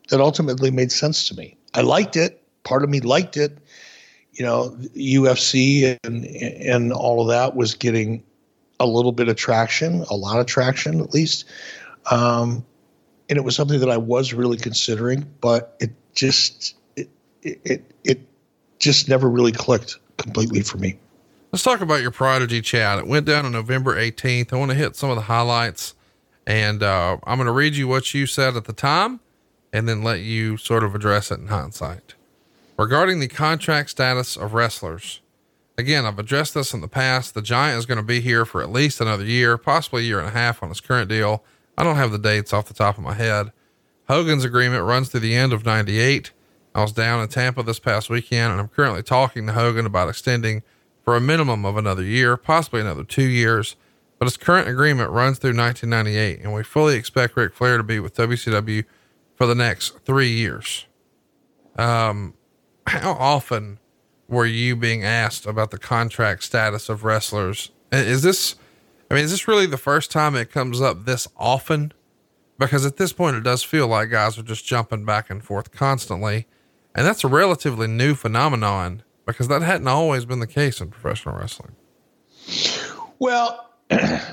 that 0.08 0.20
ultimately 0.20 0.70
made 0.70 0.92
sense 0.92 1.28
to 1.28 1.34
me. 1.34 1.56
I 1.74 1.80
liked 1.80 2.16
it. 2.16 2.42
Part 2.62 2.84
of 2.84 2.90
me 2.90 3.00
liked 3.00 3.36
it. 3.36 3.58
You 4.32 4.44
know, 4.44 4.76
UFC 4.96 5.98
and 6.04 6.24
and 6.24 6.92
all 6.92 7.20
of 7.20 7.28
that 7.28 7.56
was 7.56 7.74
getting 7.74 8.22
a 8.78 8.86
little 8.86 9.12
bit 9.12 9.28
of 9.28 9.36
traction, 9.36 10.04
a 10.10 10.14
lot 10.14 10.38
of 10.38 10.46
traction 10.46 11.00
at 11.00 11.12
least. 11.12 11.44
Um, 12.10 12.64
and 13.28 13.38
it 13.38 13.42
was 13.42 13.56
something 13.56 13.80
that 13.80 13.90
I 13.90 13.96
was 13.96 14.32
really 14.32 14.56
considering, 14.56 15.26
but 15.40 15.76
it 15.80 15.90
just 16.14 16.76
it 16.96 17.08
it 17.42 17.84
it 18.04 18.20
just 18.78 19.08
never 19.08 19.28
really 19.28 19.52
clicked 19.52 19.98
completely 20.16 20.62
for 20.62 20.78
me. 20.78 20.98
Let's 21.52 21.62
talk 21.62 21.80
about 21.80 22.02
your 22.02 22.10
Prodigy 22.10 22.60
chat. 22.60 22.98
It 22.98 23.06
went 23.06 23.26
down 23.26 23.46
on 23.46 23.52
November 23.52 23.94
18th. 23.94 24.52
I 24.52 24.56
want 24.56 24.72
to 24.72 24.76
hit 24.76 24.96
some 24.96 25.10
of 25.10 25.16
the 25.16 25.22
highlights 25.22 25.94
and 26.46 26.82
uh, 26.82 27.18
I'm 27.24 27.38
going 27.38 27.46
to 27.46 27.52
read 27.52 27.74
you 27.76 27.88
what 27.88 28.12
you 28.12 28.26
said 28.26 28.56
at 28.56 28.64
the 28.64 28.72
time 28.72 29.20
and 29.72 29.88
then 29.88 30.02
let 30.02 30.20
you 30.20 30.56
sort 30.56 30.84
of 30.84 30.94
address 30.94 31.30
it 31.30 31.40
in 31.40 31.46
hindsight. 31.46 32.14
Regarding 32.76 33.20
the 33.20 33.28
contract 33.28 33.90
status 33.90 34.36
of 34.36 34.52
wrestlers, 34.52 35.20
again, 35.78 36.04
I've 36.04 36.18
addressed 36.18 36.54
this 36.54 36.74
in 36.74 36.80
the 36.80 36.88
past. 36.88 37.34
The 37.34 37.42
Giant 37.42 37.78
is 37.78 37.86
going 37.86 37.98
to 37.98 38.04
be 38.04 38.20
here 38.20 38.44
for 38.44 38.60
at 38.60 38.70
least 38.70 39.00
another 39.00 39.24
year, 39.24 39.56
possibly 39.56 40.02
a 40.02 40.06
year 40.06 40.18
and 40.18 40.28
a 40.28 40.32
half 40.32 40.62
on 40.62 40.68
his 40.68 40.80
current 40.80 41.08
deal. 41.08 41.44
I 41.76 41.84
don't 41.84 41.96
have 41.96 42.12
the 42.12 42.18
dates 42.18 42.52
off 42.52 42.66
the 42.66 42.74
top 42.74 42.98
of 42.98 43.04
my 43.04 43.14
head. 43.14 43.52
Hogan's 44.08 44.44
agreement 44.44 44.84
runs 44.84 45.08
through 45.08 45.20
the 45.20 45.34
end 45.34 45.52
of 45.52 45.64
98. 45.64 46.30
I 46.74 46.82
was 46.82 46.92
down 46.92 47.22
in 47.22 47.28
Tampa 47.28 47.62
this 47.62 47.78
past 47.78 48.10
weekend, 48.10 48.52
and 48.52 48.60
I'm 48.60 48.68
currently 48.68 49.02
talking 49.02 49.46
to 49.46 49.52
Hogan 49.52 49.86
about 49.86 50.08
extending 50.08 50.62
for 51.04 51.16
a 51.16 51.20
minimum 51.20 51.64
of 51.64 51.76
another 51.76 52.02
year, 52.02 52.36
possibly 52.36 52.80
another 52.80 53.04
two 53.04 53.22
years. 53.22 53.76
But 54.18 54.26
his 54.26 54.36
current 54.36 54.68
agreement 54.68 55.10
runs 55.10 55.38
through 55.38 55.56
1998, 55.56 56.40
and 56.40 56.52
we 56.52 56.62
fully 56.62 56.96
expect 56.96 57.36
Ric 57.36 57.54
Flair 57.54 57.76
to 57.76 57.82
be 57.82 58.00
with 58.00 58.16
WCW 58.16 58.84
for 59.36 59.46
the 59.46 59.54
next 59.54 59.98
three 60.04 60.30
years. 60.30 60.86
Um, 61.76 62.34
how 62.86 63.12
often 63.12 63.78
were 64.28 64.46
you 64.46 64.76
being 64.76 65.04
asked 65.04 65.46
about 65.46 65.70
the 65.70 65.78
contract 65.78 66.42
status 66.44 66.88
of 66.88 67.04
wrestlers? 67.04 67.70
Is 67.92 68.22
this, 68.22 68.56
I 69.14 69.18
mean, 69.18 69.26
is 69.26 69.30
this 69.30 69.46
really 69.46 69.66
the 69.66 69.76
first 69.76 70.10
time 70.10 70.34
it 70.34 70.50
comes 70.50 70.80
up 70.80 71.04
this 71.04 71.28
often? 71.36 71.92
Because 72.58 72.84
at 72.84 72.96
this 72.96 73.12
point, 73.12 73.36
it 73.36 73.44
does 73.44 73.62
feel 73.62 73.86
like 73.86 74.10
guys 74.10 74.36
are 74.36 74.42
just 74.42 74.66
jumping 74.66 75.04
back 75.04 75.30
and 75.30 75.40
forth 75.40 75.70
constantly. 75.70 76.48
And 76.96 77.06
that's 77.06 77.22
a 77.22 77.28
relatively 77.28 77.86
new 77.86 78.16
phenomenon 78.16 79.04
because 79.24 79.46
that 79.46 79.62
hadn't 79.62 79.86
always 79.86 80.24
been 80.24 80.40
the 80.40 80.48
case 80.48 80.80
in 80.80 80.90
professional 80.90 81.36
wrestling. 81.36 81.76
Well, 83.20 83.70
I, 83.92 84.26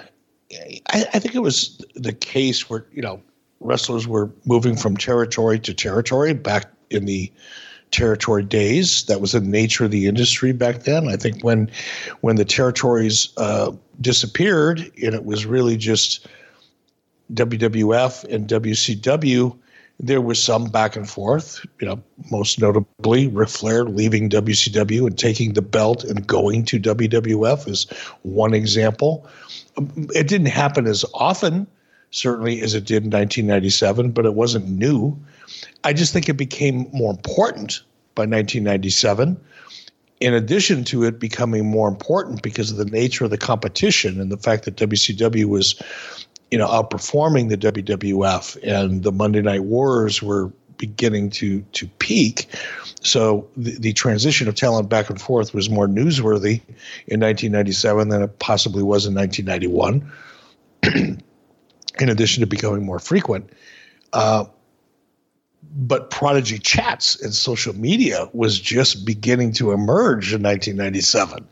I 0.90 1.20
think 1.20 1.36
it 1.36 1.44
was 1.44 1.80
the 1.94 2.14
case 2.14 2.68
where, 2.68 2.88
you 2.92 3.04
know, 3.04 3.22
wrestlers 3.60 4.08
were 4.08 4.32
moving 4.46 4.76
from 4.76 4.98
territory 4.98 5.60
to 5.60 5.76
territory 5.76 6.34
back 6.34 6.72
in 6.90 7.06
the 7.06 7.32
territory 7.92 8.44
days. 8.44 9.04
That 9.06 9.22
was 9.22 9.34
the 9.34 9.42
nature 9.42 9.86
of 9.86 9.92
the 9.92 10.08
industry 10.08 10.52
back 10.54 10.84
then. 10.84 11.08
I 11.08 11.18
think 11.18 11.44
when 11.44 11.70
when 12.22 12.38
the 12.38 12.46
territories 12.46 13.30
uh, 13.38 13.72
disappeared 14.00 14.80
and 15.04 15.14
it 15.14 15.26
was 15.26 15.46
really 15.46 15.78
just 15.78 16.28
WWF 17.34 18.24
and 18.26 18.48
WCW, 18.48 19.58
there 20.00 20.22
was 20.22 20.42
some 20.42 20.66
back 20.66 20.96
and 20.96 21.10
forth. 21.10 21.66
You 21.80 21.88
know, 21.88 22.04
most 22.32 22.60
notably 22.60 23.28
Ric 23.28 23.50
Flair 23.50 23.86
leaving 23.86 24.30
WCW 24.30 25.08
and 25.08 25.18
taking 25.18 25.54
the 25.54 25.62
belt 25.62 26.04
and 26.04 26.26
going 26.26 26.66
to 26.66 26.80
WWF 26.80 27.68
is 27.68 27.86
one 28.24 28.54
example. 28.54 29.28
It 30.14 30.28
didn't 30.28 30.48
happen 30.48 30.88
as 30.88 31.06
often 31.14 31.68
certainly 32.12 32.62
as 32.62 32.74
it 32.74 32.86
did 32.86 33.04
in 33.04 33.10
1997, 33.10 34.12
but 34.12 34.26
it 34.26 34.36
wasn't 34.36 34.68
new. 34.68 35.18
I 35.84 35.94
just 35.94 36.14
think 36.14 36.30
it 36.30 36.34
became 36.34 36.90
more 36.92 37.12
important 37.12 37.82
by 38.16 38.24
1997. 38.24 39.40
In 40.20 40.34
addition 40.34 40.84
to 40.86 41.04
it 41.04 41.20
becoming 41.20 41.66
more 41.66 41.88
important 41.88 42.44
because 42.44 42.70
of 42.70 42.78
the 42.78 42.86
nature 42.86 43.26
of 43.26 43.32
the 43.32 43.38
competition 43.38 44.22
and 44.22 44.32
the 44.32 44.38
fact 44.38 44.66
that 44.66 44.76
WCW 44.76 45.46
was, 45.46 45.82
you 46.52 46.58
know, 46.58 46.68
outperforming 46.68 47.50
the 47.50 47.58
WWF 47.58 48.58
and 48.62 49.04
the 49.04 49.12
Monday 49.12 49.42
Night 49.42 49.64
Wars 49.64 50.22
were 50.22 50.52
beginning 50.78 51.30
to 51.30 51.62
to 51.74 51.88
peak. 52.00 52.48
So 53.02 53.48
the, 53.58 53.78
the 53.78 53.94
transition 53.94 54.48
of 54.48 54.56
talent 54.56 54.90
back 54.90 55.10
and 55.10 55.20
forth 55.20 55.54
was 55.54 55.70
more 55.70 55.88
newsworthy 55.88 56.62
in 57.08 57.20
1997 57.20 58.10
than 58.10 58.22
it 58.22 58.40
possibly 58.40 58.84
was 58.84 59.06
in 59.06 59.16
1991. 59.16 60.12
in 62.00 62.10
addition 62.10 62.42
to 62.42 62.48
becoming 62.48 62.84
more 62.84 63.00
frequent. 63.00 63.50
Uh, 64.14 64.46
but 65.74 66.10
Prodigy 66.10 66.60
chats 66.60 67.20
and 67.22 67.34
social 67.34 67.74
media 67.74 68.30
was 68.34 68.60
just 68.60 69.06
beginning 69.06 69.54
to 69.54 69.72
emerge 69.72 70.34
in 70.34 70.44
1997. 70.44 71.48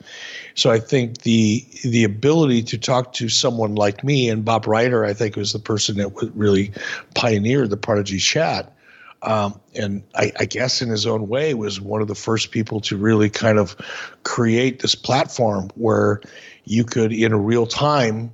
So 0.56 0.72
I 0.72 0.80
think 0.80 1.22
the 1.22 1.66
the 1.84 2.04
ability 2.04 2.64
to 2.64 2.78
talk 2.78 3.14
to 3.14 3.30
someone 3.30 3.76
like 3.76 4.04
me 4.04 4.30
and 4.30 4.44
Bob 4.44 4.68
Ryder, 4.68 5.06
I 5.06 5.14
think, 5.14 5.36
was 5.36 5.54
the 5.54 5.60
person 5.60 5.98
that 5.98 6.10
really 6.36 6.74
pioneered 7.16 7.70
the 7.70 7.78
Prodigy 7.78 8.18
chat. 8.18 8.76
Um, 9.22 9.60
and 9.76 10.04
I, 10.16 10.32
I, 10.40 10.46
guess 10.46 10.82
in 10.82 10.88
his 10.88 11.06
own 11.06 11.28
way 11.28 11.54
was 11.54 11.82
one 11.82 12.02
of 12.02 12.08
the 12.08 12.16
first 12.16 12.52
people 12.52 12.80
to 12.82 12.96
really 12.96 13.30
kind 13.30 13.60
of 13.60 13.76
create 14.24 14.80
this 14.80 14.96
platform 14.96 15.70
where 15.76 16.22
you 16.64 16.86
could 16.86 17.12
in 17.12 17.36
real 17.36 17.68
time 17.68 18.34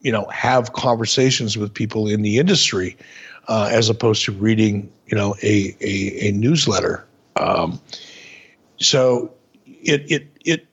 you 0.00 0.10
know 0.10 0.24
have 0.26 0.72
conversations 0.72 1.56
with 1.56 1.72
people 1.72 2.08
in 2.08 2.22
the 2.22 2.38
industry 2.38 2.96
uh, 3.48 3.68
as 3.72 3.88
opposed 3.88 4.24
to 4.26 4.32
reading 4.32 4.90
you 5.06 5.16
know 5.16 5.34
a 5.42 5.76
a, 5.80 6.28
a 6.28 6.32
newsletter. 6.32 7.06
Um, 7.36 7.80
so 8.78 9.32
it 9.64 10.10
it 10.10 10.26
it 10.44 10.66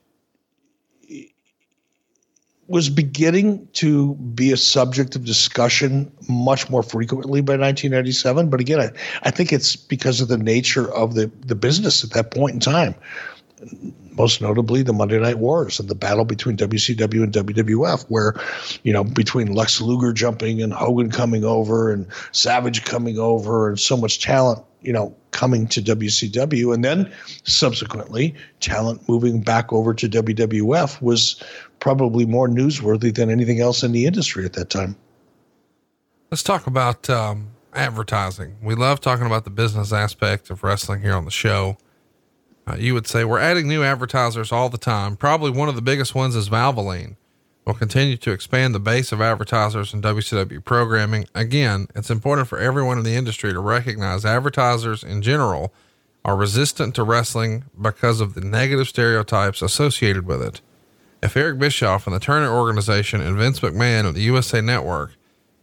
was 2.68 2.90
beginning 2.90 3.68
to 3.74 4.16
be 4.16 4.52
a 4.52 4.58
subject 4.58 5.16
of 5.16 5.24
discussion 5.24 6.12
much 6.28 6.70
more 6.70 6.82
frequently 6.82 7.42
by 7.42 7.54
1997 7.54 8.50
but 8.50 8.60
again 8.60 8.80
I, 8.80 8.90
I 9.22 9.32
think 9.32 9.54
it's 9.54 9.76
because 9.76 10.20
of 10.20 10.30
the 10.30 10.38
nature 10.38 10.92
of 10.92 11.14
the 11.14 11.32
the 11.42 11.54
business 11.54 12.04
at 12.04 12.12
that 12.12 12.32
point 12.32 12.56
in 12.56 12.60
time 12.60 12.96
most 14.18 14.42
notably 14.42 14.82
the 14.82 14.94
Monday 14.94 15.20
Night 15.20 15.40
Wars 15.40 15.80
and 15.80 15.90
the 15.90 15.96
battle 15.96 16.26
between 16.26 16.58
WCW 16.58 17.24
and 17.24 17.34
WWF, 17.34 18.06
where, 18.10 18.34
you 18.84 18.94
know, 18.94 19.04
between 19.04 19.54
Lex 19.54 19.82
Luger 19.82 20.14
jumping 20.14 20.62
and 20.62 20.74
Hogan 20.74 21.12
coming 21.12 21.44
over 21.44 21.92
and 21.92 22.08
Savage 22.32 22.86
coming 22.86 23.18
over 23.18 23.70
and 23.70 23.80
so 23.80 23.98
much 23.98 24.22
talent, 24.22 24.64
you 24.82 24.94
know, 24.94 25.16
coming 25.32 25.68
to 25.68 25.82
WCW. 25.82 26.74
And 26.74 26.84
then 26.84 27.12
subsequently, 27.44 28.34
talent 28.60 29.08
moving 29.08 29.42
back 29.42 29.72
over 29.74 29.94
to 29.94 30.08
WWF 30.08 31.02
was 31.02 31.42
probably 31.80 32.26
more 32.26 32.48
newsworthy 32.48 33.14
than 33.14 33.30
anything 33.30 33.60
else 33.60 33.84
in 33.84 33.92
the 33.92 34.06
industry 34.06 34.46
at 34.46 34.54
that 34.54 34.70
time. 34.70 34.96
Let's 36.32 36.44
talk 36.44 36.68
about 36.68 37.10
um, 37.10 37.52
advertising. 37.74 38.56
We 38.62 38.76
love 38.76 39.02
talking 39.02 39.26
about 39.26 39.44
the 39.44 39.50
business 39.50 39.94
aspect 39.94 40.50
of 40.50 40.64
wrestling 40.64 41.02
here 41.02 41.14
on 41.14 41.26
the 41.26 41.32
show. 41.32 41.78
Uh, 42.68 42.76
you 42.78 42.94
would 42.94 43.08
say 43.08 43.24
we're 43.24 43.40
adding 43.40 43.68
new 43.68 43.84
advertisers 43.84 44.52
all 44.52 44.70
the 44.70 44.78
time. 44.78 45.16
Probably 45.16 45.52
one 45.52 45.70
of 45.70 45.76
the 45.76 45.82
biggest 45.82 46.16
ones 46.16 46.36
is 46.36 46.50
Valvoline. 46.50 47.16
We'll 47.66 47.76
continue 47.76 48.18
to 48.18 48.32
expand 48.32 48.76
the 48.76 48.80
base 48.80 49.12
of 49.12 49.22
advertisers 49.22 49.94
in 49.94 50.02
WCW 50.02 50.64
programming. 50.64 51.28
Again, 51.34 51.88
it's 51.96 52.12
important 52.12 52.48
for 52.48 52.60
everyone 52.60 53.00
in 53.00 53.04
the 53.04 53.16
industry 53.16 53.52
to 53.54 53.60
recognize 53.60 54.24
advertisers 54.24 55.04
in 55.04 55.24
general 55.24 55.74
are 56.24 56.36
resistant 56.36 56.96
to 56.96 57.04
wrestling 57.04 57.66
because 57.80 58.22
of 58.22 58.34
the 58.34 58.42
negative 58.42 58.88
stereotypes 58.88 59.62
associated 59.62 60.26
with 60.28 60.42
it. 60.42 60.62
If 61.24 61.36
Eric 61.36 61.58
Bischoff 61.58 62.06
and 62.06 62.16
the 62.16 62.20
Turner 62.20 62.52
Organization 62.52 63.22
and 63.22 63.38
Vince 63.38 63.60
McMahon 63.60 64.06
and 64.06 64.16
the 64.16 64.22
USA 64.22 64.62
Network 64.62 65.14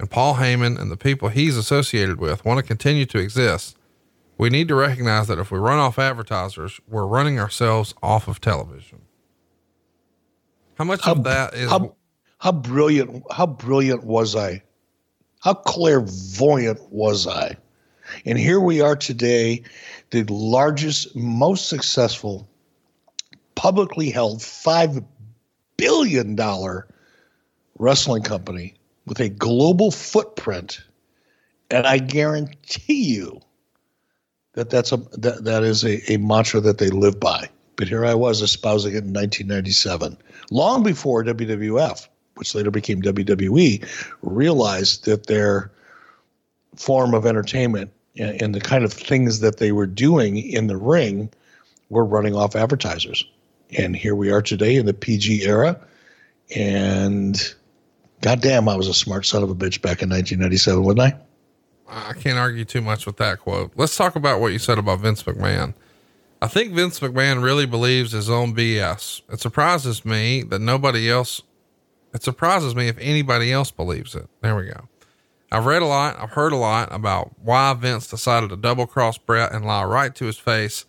and 0.01 0.11
Paul 0.11 0.35
Heyman 0.35 0.81
and 0.81 0.91
the 0.91 0.97
people 0.97 1.29
he's 1.29 1.57
associated 1.57 2.19
with 2.19 2.45
want 2.45 2.59
to 2.59 2.67
continue 2.67 3.07
to 3.07 3.19
exist, 3.19 3.77
we 4.43 4.51
need 4.51 4.67
to 4.67 4.75
recognize 4.75 5.29
that 5.29 5.39
if 5.39 5.53
we 5.53 5.59
run 5.61 5.79
off 5.79 6.01
advertisers, 6.01 6.81
we're 6.89 7.07
running 7.07 7.39
ourselves 7.39 7.95
off 8.03 8.27
of 8.27 8.41
television. 8.41 9.03
How 10.75 10.83
much 10.83 11.05
how, 11.05 11.13
of 11.13 11.23
that 11.23 11.55
is 11.55 11.71
how, 11.71 11.95
how 12.39 12.51
brilliant? 12.51 13.23
How 13.31 13.47
brilliant 13.47 14.03
was 14.03 14.35
I? 14.35 14.65
How 15.39 15.55
clairvoyant 15.55 16.81
was 16.91 17.29
I? 17.29 17.57
And 18.27 18.37
here 18.37 18.59
we 18.59 18.81
are 18.81 18.97
today, 18.97 19.63
the 20.11 20.25
largest, 20.25 21.15
most 21.15 21.69
successful, 21.69 22.49
publicly 23.55 24.11
held 24.11 24.41
$5 24.41 25.05
billion 25.77 26.37
wrestling 27.79 28.25
company 28.25 28.75
with 29.07 29.21
a 29.21 29.29
global 29.29 29.93
footprint. 29.93 30.83
And 31.71 31.87
I 31.87 31.99
guarantee 31.99 33.05
you 33.05 33.41
that 34.55 34.71
that's 34.71 34.93
a 34.93 34.99
that, 35.19 35.45
that 35.45 35.63
is 35.63 35.85
a, 35.85 36.13
a 36.13 36.17
mantra 36.19 36.61
that 36.61 36.79
they 36.79 36.89
live 36.89 37.19
by. 37.19 37.49
But 37.77 37.89
here 37.89 38.05
I 38.05 38.15
was 38.15 38.43
espousing 38.43 38.93
it 38.93 39.05
in 39.05 39.13
1997, 39.13 40.17
long 40.51 40.83
before 40.83 41.25
WWF, 41.25 42.07
which 42.35 42.55
later 42.55 42.71
became 42.71 43.03
WWE, 43.03 43.85
realized 44.23 45.07
that 45.07 45.27
their 45.27 45.71
form 46.77 47.15
of 47.15 47.27
entertainment 47.27 47.91
and, 48.17 48.41
and 48.43 48.55
the 48.55 48.61
kind 48.61 48.85
of 48.85 48.93
things 48.93 49.41
that 49.41 49.59
they 49.59 49.73
were 49.73 49.87
doing 49.87 50.37
in 50.37 50.67
the 50.67 50.77
ring 50.77 51.31
were 51.89 52.05
running 52.05 52.35
off 52.35 52.57
advertisers. 52.57 53.25
And 53.79 53.97
here 53.97 54.15
we 54.15 54.31
are 54.31 54.43
today 54.43 54.77
in 54.77 54.87
the 54.87 54.95
PG 54.95 55.45
era. 55.45 55.81
And 56.55 57.55
goddamn, 58.21 58.69
I 58.69 58.77
was 58.77 58.89
a 58.89 58.95
smart 58.95 59.25
son 59.25 59.43
of 59.43 59.51
a 59.51 59.55
bitch 59.55 59.81
back 59.81 60.03
in 60.03 60.11
1997, 60.11 60.83
wasn't 60.83 61.01
I? 61.01 61.15
I 61.93 62.15
can't 62.15 62.39
argue 62.39 62.65
too 62.65 62.81
much 62.81 63.05
with 63.05 63.19
that 63.19 63.41
quote. 63.41 63.73
Let's 63.77 63.97
talk 63.97 64.17
about 64.17 64.41
what 64.41 64.53
you 64.53 64.59
said 64.59 64.79
about 64.79 65.01
Vince 65.01 65.23
McMahon. 65.25 65.75
I 66.41 66.49
think 66.49 66.73
Vince 66.73 67.01
McMahon 67.01 67.43
really 67.43 67.67
believes 67.67 68.13
his 68.13 68.31
own 68.31 68.55
BS. 68.57 69.21
It 69.31 69.41
surprises 69.41 70.05
me 70.05 70.43
that 70.45 70.61
nobody 70.61 71.11
else, 71.11 71.43
it 72.15 72.23
surprises 72.23 72.75
me 72.75 72.89
if 72.89 72.97
anybody 72.99 73.53
else 73.53 73.71
believes 73.71 74.15
it. 74.15 74.29
There 74.41 74.57
we 74.57 74.65
go. 74.65 74.89
I've 75.53 75.67
read 75.67 75.83
a 75.83 75.87
lot, 75.87 76.19
I've 76.19 76.31
heard 76.31 76.53
a 76.53 76.57
lot 76.57 76.89
about 76.91 77.33
why 77.39 77.75
Vince 77.75 78.07
decided 78.07 78.49
to 78.51 78.57
double 78.57 78.87
cross 78.87 79.19
Bret 79.19 79.53
and 79.53 79.67
lie 79.67 79.85
right 79.85 80.15
to 80.15 80.25
his 80.25 80.39
face. 80.39 80.87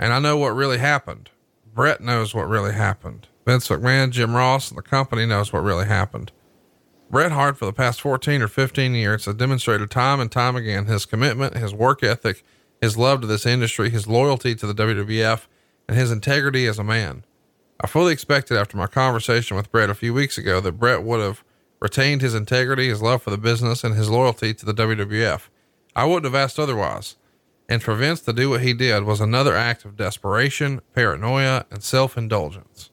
And 0.00 0.12
I 0.12 0.18
know 0.18 0.36
what 0.36 0.48
really 0.48 0.78
happened. 0.78 1.30
Bret 1.72 2.00
knows 2.00 2.34
what 2.34 2.48
really 2.48 2.72
happened. 2.72 3.28
Vince 3.46 3.68
McMahon, 3.68 4.10
Jim 4.10 4.34
Ross, 4.34 4.68
and 4.68 4.76
the 4.76 4.82
company 4.82 5.26
knows 5.26 5.52
what 5.52 5.62
really 5.62 5.86
happened. 5.86 6.32
Bret 7.10 7.32
Hart, 7.32 7.56
for 7.56 7.66
the 7.66 7.72
past 7.72 8.00
14 8.00 8.42
or 8.42 8.48
15 8.48 8.94
years, 8.94 9.26
has 9.26 9.34
demonstrated 9.34 9.90
time 9.90 10.20
and 10.20 10.32
time 10.32 10.56
again 10.56 10.86
his 10.86 11.06
commitment, 11.06 11.56
his 11.56 11.72
work 11.72 12.02
ethic, 12.02 12.42
his 12.80 12.96
love 12.96 13.20
to 13.20 13.26
this 13.26 13.46
industry, 13.46 13.90
his 13.90 14.08
loyalty 14.08 14.54
to 14.54 14.66
the 14.66 14.74
WWF, 14.74 15.42
and 15.88 15.96
his 15.96 16.10
integrity 16.10 16.66
as 16.66 16.78
a 16.78 16.84
man. 16.84 17.24
I 17.80 17.86
fully 17.86 18.12
expected 18.12 18.56
after 18.56 18.76
my 18.76 18.86
conversation 18.86 19.56
with 19.56 19.70
Bret 19.70 19.90
a 19.90 19.94
few 19.94 20.14
weeks 20.14 20.38
ago 20.38 20.60
that 20.60 20.78
Bret 20.78 21.02
would 21.02 21.20
have 21.20 21.44
retained 21.80 22.22
his 22.22 22.34
integrity, 22.34 22.88
his 22.88 23.02
love 23.02 23.22
for 23.22 23.30
the 23.30 23.38
business, 23.38 23.84
and 23.84 23.94
his 23.94 24.08
loyalty 24.08 24.54
to 24.54 24.64
the 24.64 24.74
WWF. 24.74 25.48
I 25.94 26.04
wouldn't 26.04 26.24
have 26.24 26.34
asked 26.34 26.58
otherwise. 26.58 27.16
And 27.68 27.82
for 27.82 27.94
Vince 27.94 28.20
to 28.22 28.32
do 28.32 28.50
what 28.50 28.62
he 28.62 28.74
did 28.74 29.04
was 29.04 29.20
another 29.20 29.54
act 29.56 29.84
of 29.84 29.96
desperation, 29.96 30.82
paranoia, 30.94 31.66
and 31.70 31.82
self 31.82 32.16
indulgence. 32.16 32.90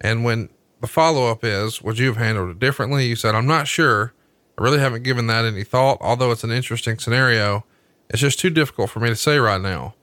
And 0.00 0.24
when 0.24 0.48
the 0.82 0.88
follow 0.88 1.30
up 1.30 1.44
is, 1.44 1.80
would 1.80 1.98
you 1.98 2.08
have 2.08 2.16
handled 2.16 2.50
it 2.50 2.58
differently? 2.58 3.06
You 3.06 3.16
said, 3.16 3.34
I'm 3.34 3.46
not 3.46 3.68
sure. 3.68 4.12
I 4.58 4.62
really 4.62 4.80
haven't 4.80 5.04
given 5.04 5.28
that 5.28 5.44
any 5.44 5.64
thought, 5.64 5.98
although 6.00 6.32
it's 6.32 6.44
an 6.44 6.50
interesting 6.50 6.98
scenario. 6.98 7.64
It's 8.10 8.20
just 8.20 8.38
too 8.38 8.50
difficult 8.50 8.90
for 8.90 9.00
me 9.00 9.08
to 9.08 9.16
say 9.16 9.38
right 9.38 9.60
now. 9.60 9.94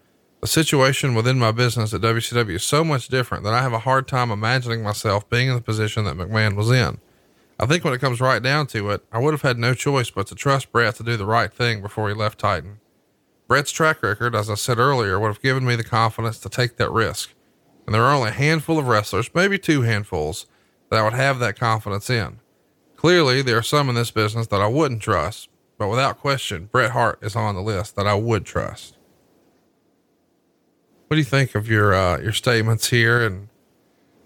The 0.41 0.47
situation 0.47 1.15
within 1.15 1.38
my 1.38 1.51
business 1.51 1.93
at 1.93 2.01
WCW 2.01 2.56
is 2.56 2.64
so 2.64 2.84
much 2.85 3.10
different 3.10 3.43
that 3.43 3.53
I 3.53 3.61
have 3.61 3.73
a 3.73 3.80
hard 3.80 4.07
time 4.07 4.31
imagining 4.31 4.81
myself 4.81 5.30
being 5.30 5.49
in 5.49 5.56
the 5.56 5.61
position 5.61 6.06
that 6.06 6.15
McMahon 6.15 6.56
was 6.56 6.72
in. 6.72 6.99
I 7.60 7.65
think 7.65 7.84
when 7.84 7.93
it 7.93 7.99
comes 7.99 8.22
right 8.22 8.41
down 8.41 8.68
to 8.68 8.89
it, 8.91 9.03
I 9.11 9.19
would 9.19 9.34
have 9.34 9.41
had 9.41 9.60
no 9.60 9.73
choice 9.73 10.10
but 10.10 10.27
to 10.27 10.35
trust 10.35 10.72
Bret 10.72 10.95
to 10.95 11.03
do 11.03 11.18
the 11.18 11.26
right 11.26 11.51
thing 11.51 11.81
before 11.81 12.07
he 12.07 12.15
left 12.15 12.39
Titan. 12.39 12.80
Bret's 13.49 13.72
track 13.72 14.01
record, 14.01 14.34
as 14.34 14.49
I 14.49 14.56
said 14.56 14.77
earlier, 14.77 15.19
would 15.19 15.27
have 15.27 15.41
given 15.41 15.65
me 15.65 15.76
the 15.76 15.84
confidence 15.84 16.39
to 16.39 16.49
take 16.49 16.77
that 16.77 16.89
risk. 16.89 17.34
And 17.85 17.93
there 17.93 18.03
are 18.03 18.15
only 18.15 18.30
a 18.30 18.34
handful 18.34 18.80
of 18.80 18.88
wrestlers, 18.88 19.30
maybe 19.35 19.60
two 19.60 19.81
handfuls, 19.81 20.45
that 20.90 20.99
I 20.99 21.03
would 21.03 21.14
have 21.14 21.40
that 21.40 21.57
confidence 21.57 22.10
in. 22.10 22.40
Clearly, 22.95 23.41
there 23.41 23.57
are 23.57 23.64
some 23.64 23.90
in 23.90 23.95
this 23.95 24.11
business 24.11 24.48
that 24.48 24.61
I 24.61 24.68
wouldn't 24.68 25.02
trust, 25.02 25.49
but 25.78 25.88
without 25.88 26.20
question, 26.20 26.70
Bret 26.72 26.91
Hart 26.91 27.20
is 27.22 27.36
on 27.36 27.56
the 27.56 27.61
list 27.61 27.95
that 27.95 28.07
I 28.07 28.14
would 28.16 28.45
trust. 28.45 28.98
What 31.07 31.16
do 31.16 31.20
you 31.20 31.26
think 31.26 31.56
of 31.56 31.68
your 31.68 31.94
uh, 31.94 32.20
your 32.20 32.34
statements 32.34 32.90
here 32.90 33.26
and 33.26 33.48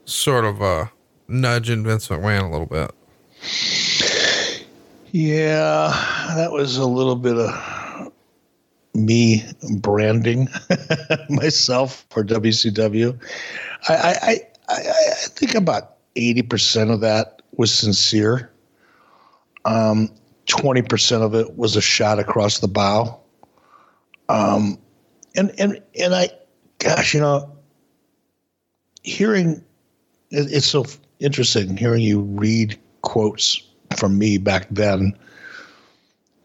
sort 0.06 0.44
of 0.44 0.62
uh, 0.62 0.88
nudging 1.28 1.84
Vince 1.84 2.08
McMahon 2.08 2.44
a 2.44 2.52
little 2.52 2.66
bit? 2.66 2.92
Yeah, 5.12 5.90
that 6.36 6.52
was 6.52 6.78
a 6.78 6.86
little 6.86 7.16
bit 7.16 7.38
of 7.38 8.12
me 8.96 9.44
branding 9.78 10.48
myself 11.30 12.06
for 12.10 12.24
WCW. 12.24 13.20
I, 13.88 13.94
I, 13.94 14.40
I, 14.70 14.76
I 14.76 15.14
think 15.28 15.56
about 15.56 15.93
80% 16.16 16.92
of 16.92 17.02
that 17.02 17.42
was 17.56 17.74
sincere. 17.74 18.52
Um, 19.66 20.10
20% 20.48 21.22
of 21.22 21.36
it 21.36 21.58
was 21.58 21.76
a 21.76 21.82
shot 21.82 22.20
across 22.20 22.60
the 22.60 22.68
bow. 22.68 23.20
Um, 24.30 24.78
and, 25.36 25.54
and, 25.58 25.82
and 26.00 26.14
I, 26.14 26.30
gosh, 26.80 27.14
you 27.14 27.20
know, 27.20 27.52
hearing, 29.04 29.64
it's 30.30 30.66
so 30.66 30.86
interesting 31.20 31.78
hearing 31.78 32.02
you 32.02 32.20
read 32.20 32.78
quotes 33.02 33.62
from 33.96 34.18
me 34.18 34.38
back 34.38 34.68
then 34.70 35.18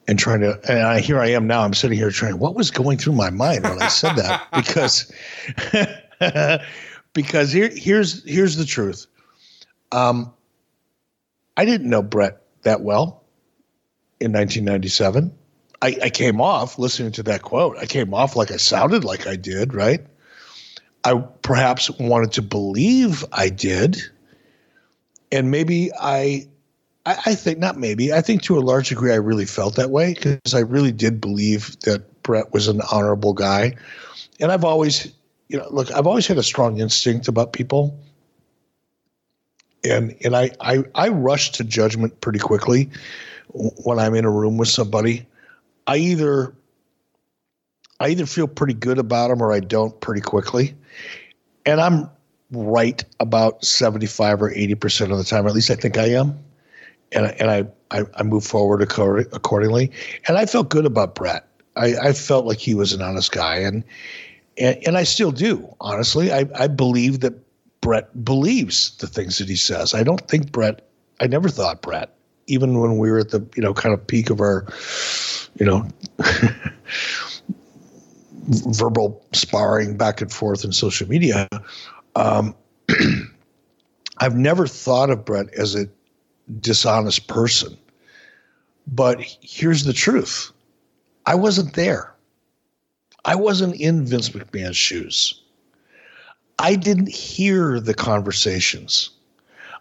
and 0.07 0.19
trying 0.19 0.40
to 0.40 0.59
and 0.69 0.81
I 0.81 1.01
here 1.01 1.20
I 1.20 1.28
am 1.28 1.47
now 1.47 1.62
I'm 1.62 1.74
sitting 1.74 1.99
here 1.99 2.11
trying 2.11 2.39
what 2.39 2.55
was 2.55 2.70
going 2.70 2.99
through 2.99 3.15
my 3.15 3.31
mind 3.31 3.65
when 3.65 3.82
I 3.82 3.89
said 3.89 4.15
that 4.16 4.47
because 4.55 5.12
because 7.12 7.53
here 7.53 7.70
here's 7.74 8.24
here's 8.24 8.57
the 8.57 8.65
truth 8.65 9.07
um, 9.93 10.32
I 11.56 11.65
didn't 11.65 11.90
know 11.90 12.02
Bret 12.02 12.43
that 12.62 12.81
well 12.81 13.24
in 14.20 14.32
1997. 14.32 15.32
I, 15.81 15.97
I 16.02 16.10
came 16.10 16.40
off 16.40 16.78
listening 16.78 17.12
to 17.12 17.23
that 17.24 17.43
quote. 17.43 17.77
I 17.78 17.86
came 17.86 18.12
off 18.15 18.36
like 18.36 18.51
I 18.51 18.56
sounded 18.56 19.05
like 19.05 19.27
I 19.27 19.36
did, 19.36 19.74
right? 19.74 20.05
I 21.05 21.23
perhaps 21.43 21.90
wanted 21.90 22.32
to 22.32 22.43
believe 22.43 23.24
I 23.32 23.48
did. 23.48 24.01
And 25.31 25.51
maybe 25.51 25.90
I, 25.98 26.48
I, 27.06 27.16
I 27.27 27.35
think, 27.35 27.59
not 27.59 27.77
maybe, 27.77 28.12
I 28.12 28.23
think 28.23 28.43
to 28.43 28.59
a 28.59 28.60
large 28.60 28.89
degree 28.89 29.12
I 29.12 29.16
really 29.16 29.47
felt 29.47 29.77
that 29.77 29.90
way 29.90 30.15
because 30.15 30.55
I 30.55 30.60
really 30.60 30.93
did 30.93 31.20
believe 31.20 31.78
that 31.81 32.23
Bret 32.23 32.52
was 32.52 32.69
an 32.69 32.81
honorable 32.93 33.35
guy. 33.35 33.77
And 34.40 34.51
I've 34.51 34.65
always, 34.65 35.12
you 35.48 35.59
know, 35.59 35.69
look, 35.70 35.93
I've 35.93 36.06
always 36.06 36.27
had 36.27 36.39
a 36.39 36.43
strong 36.43 36.81
instinct 36.81 37.28
about 37.28 37.52
people 37.52 37.98
and 39.84 40.16
and 40.24 40.36
I, 40.36 40.50
I 40.60 40.84
I 40.94 41.09
rush 41.09 41.52
to 41.52 41.64
judgment 41.64 42.20
pretty 42.20 42.38
quickly 42.38 42.90
when 43.52 43.98
I'm 43.98 44.14
in 44.14 44.24
a 44.24 44.30
room 44.30 44.56
with 44.56 44.68
somebody. 44.68 45.26
I 45.86 45.96
either 45.96 46.55
I 48.00 48.09
either 48.09 48.26
feel 48.26 48.46
pretty 48.46 48.74
good 48.74 48.98
about 48.98 49.28
them 49.28 49.42
or 49.42 49.52
I 49.52 49.60
don't 49.60 49.98
pretty 50.00 50.20
quickly, 50.20 50.74
and 51.66 51.80
I'm 51.80 52.10
right 52.50 53.05
about 53.20 53.64
seventy 53.64 54.06
five 54.06 54.42
or 54.42 54.50
eighty 54.50 54.74
percent 54.74 55.12
of 55.12 55.18
the 55.18 55.24
time. 55.24 55.46
At 55.46 55.55
least 55.55 55.70
I 55.70 55.74
think 55.74 55.98
I 55.98 56.10
am, 56.10 56.38
and 57.12 57.26
and 57.40 57.50
I 57.50 57.66
I, 57.90 58.05
I 58.14 58.22
move 58.22 58.44
forward 58.44 58.82
accordingly. 58.82 59.90
And 60.26 60.36
I 60.36 60.46
felt 60.46 60.68
good 60.68 60.86
about 60.86 61.14
Bret. 61.14 61.46
I, 61.76 61.94
I 61.96 62.12
felt 62.12 62.44
like 62.44 62.59
he 62.59 62.74
was 62.74 62.92
an 62.92 63.02
honest 63.02 63.32
guy, 63.32 63.56
and 63.56 63.84
and, 64.59 64.78
and 64.86 64.98
I 64.98 65.05
still 65.05 65.32
do. 65.32 65.74
Honestly, 65.80 66.32
I 66.32 66.46
I 66.55 66.66
believe 66.66 67.20
that 67.20 67.34
Bret 67.80 68.24
believes 68.24 68.96
the 68.96 69.06
things 69.06 69.38
that 69.38 69.48
he 69.48 69.56
says. 69.56 69.94
I 69.94 70.02
don't 70.02 70.26
think 70.28 70.52
Bret, 70.52 70.88
I 71.20 71.26
never 71.26 71.48
thought 71.48 71.82
Bret, 71.82 72.14
even 72.46 72.80
when 72.80 72.98
we 72.98 73.10
were 73.10 73.20
at 73.20 73.30
the 73.30 73.46
you 73.55 73.62
know 73.62 73.74
kind 73.74 73.94
of 73.94 74.06
peak 74.06 74.30
of 74.30 74.40
our, 74.40 74.66
you 75.59 75.66
know, 75.66 75.88
verbal 78.48 79.24
sparring 79.32 79.96
back 79.96 80.20
and 80.20 80.32
forth 80.32 80.64
in 80.64 80.72
social 80.72 81.09
media. 81.09 81.48
Um, 82.16 82.55
I've 84.18 84.36
never 84.36 84.66
thought 84.66 85.10
of 85.10 85.24
Bret 85.24 85.52
as 85.55 85.74
a 85.74 85.88
dishonest 86.60 87.28
person. 87.28 87.76
But 88.86 89.20
here's 89.40 89.84
the 89.84 89.92
truth 89.92 90.52
I 91.26 91.34
wasn't 91.34 91.74
there. 91.74 92.14
I 93.24 93.34
wasn't 93.34 93.76
in 93.76 94.06
Vince 94.06 94.30
McMahon's 94.30 94.76
shoes. 94.76 95.42
I 96.59 96.74
didn't 96.74 97.09
hear 97.09 97.80
the 97.80 97.94
conversations. 97.94 99.10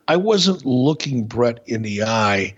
I 0.08 0.16
wasn't 0.16 0.66
looking 0.66 1.26
Bret 1.26 1.60
in 1.66 1.82
the 1.82 2.04
eye 2.04 2.56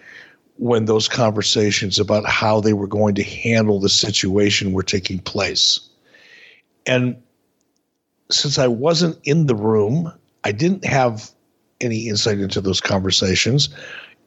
when 0.58 0.86
those 0.86 1.08
conversations 1.08 2.00
about 2.00 2.26
how 2.26 2.60
they 2.60 2.74
were 2.74 2.88
going 2.88 3.16
to 3.16 3.24
handle 3.24 3.80
the 3.80 3.90
situation 3.90 4.74
were 4.74 4.84
taking 4.84 5.20
place. 5.20 5.80
And 6.86 7.16
since 8.30 8.60
I 8.60 8.68
wasn't 8.68 9.18
in 9.24 9.48
the 9.48 9.56
room, 9.56 10.12
I 10.44 10.52
didn't 10.52 10.86
have 10.86 11.32
any 11.82 12.10
insight 12.10 12.40
into 12.40 12.62
those 12.62 12.82
conversations. 12.82 13.70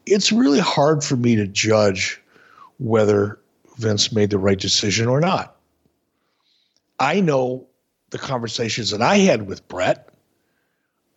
It's 0.05 0.31
really 0.31 0.59
hard 0.59 1.03
for 1.03 1.15
me 1.15 1.35
to 1.35 1.47
judge 1.47 2.19
whether 2.79 3.39
Vince 3.77 4.11
made 4.11 4.31
the 4.31 4.39
right 4.39 4.59
decision 4.59 5.07
or 5.07 5.19
not. 5.19 5.55
I 6.99 7.21
know 7.21 7.67
the 8.13 8.19
conversations 8.19 8.91
that 8.91 9.01
I 9.01 9.17
had 9.17 9.47
with 9.47 9.67
Bret. 9.67 10.07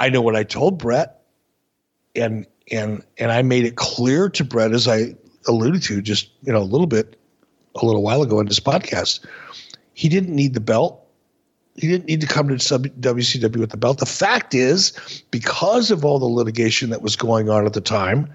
I 0.01 0.09
know 0.09 0.23
what 0.23 0.35
I 0.35 0.43
told 0.43 0.79
Bret, 0.79 1.23
and 2.17 2.47
and 2.73 3.05
and 3.19 3.31
I 3.31 3.43
made 3.43 3.65
it 3.65 3.77
clear 3.77 4.29
to 4.31 4.43
Bret 4.43 4.73
as 4.73 4.89
I 4.89 5.15
alluded 5.47 5.83
to 5.85 6.03
just 6.03 6.31
you 6.43 6.53
know 6.53 6.59
a 6.59 6.65
little 6.65 6.89
bit 6.89 7.17
a 7.77 7.87
little 7.87 8.03
while 8.03 8.23
ago 8.23 8.41
in 8.41 8.47
this 8.47 8.59
podcast. 8.59 9.25
He 9.95 10.09
didn't 10.09 10.35
need 10.35 10.55
the 10.55 10.61
belt. 10.61 11.03
He 11.77 11.87
didn't 11.87 12.07
need 12.07 12.23
to 12.23 12.27
come 12.27 12.49
to 12.49 12.55
WCW 12.55 13.57
with 13.57 13.71
the 13.71 13.77
belt. 13.77 13.99
The 13.99 14.07
fact 14.07 14.55
is, 14.55 15.23
because 15.31 15.91
of 15.91 16.07
all 16.07 16.19
the 16.19 16.25
litigation 16.25 16.89
that 16.89 17.03
was 17.03 17.17
going 17.17 17.51
on 17.51 17.67
at 17.67 17.75
the 17.75 17.83
time, 17.83 18.33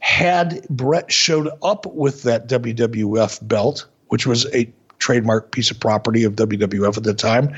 had 0.00 0.66
Bret 0.70 1.12
showed 1.12 1.50
up 1.62 1.84
with 1.86 2.22
that 2.22 2.48
WWF 2.48 3.46
belt, 3.46 3.86
which 4.08 4.26
was 4.26 4.46
a 4.54 4.72
trademark 5.02 5.50
piece 5.50 5.70
of 5.70 5.80
property 5.80 6.22
of 6.22 6.36
WWF 6.36 6.96
at 6.96 7.02
the 7.02 7.12
time, 7.12 7.52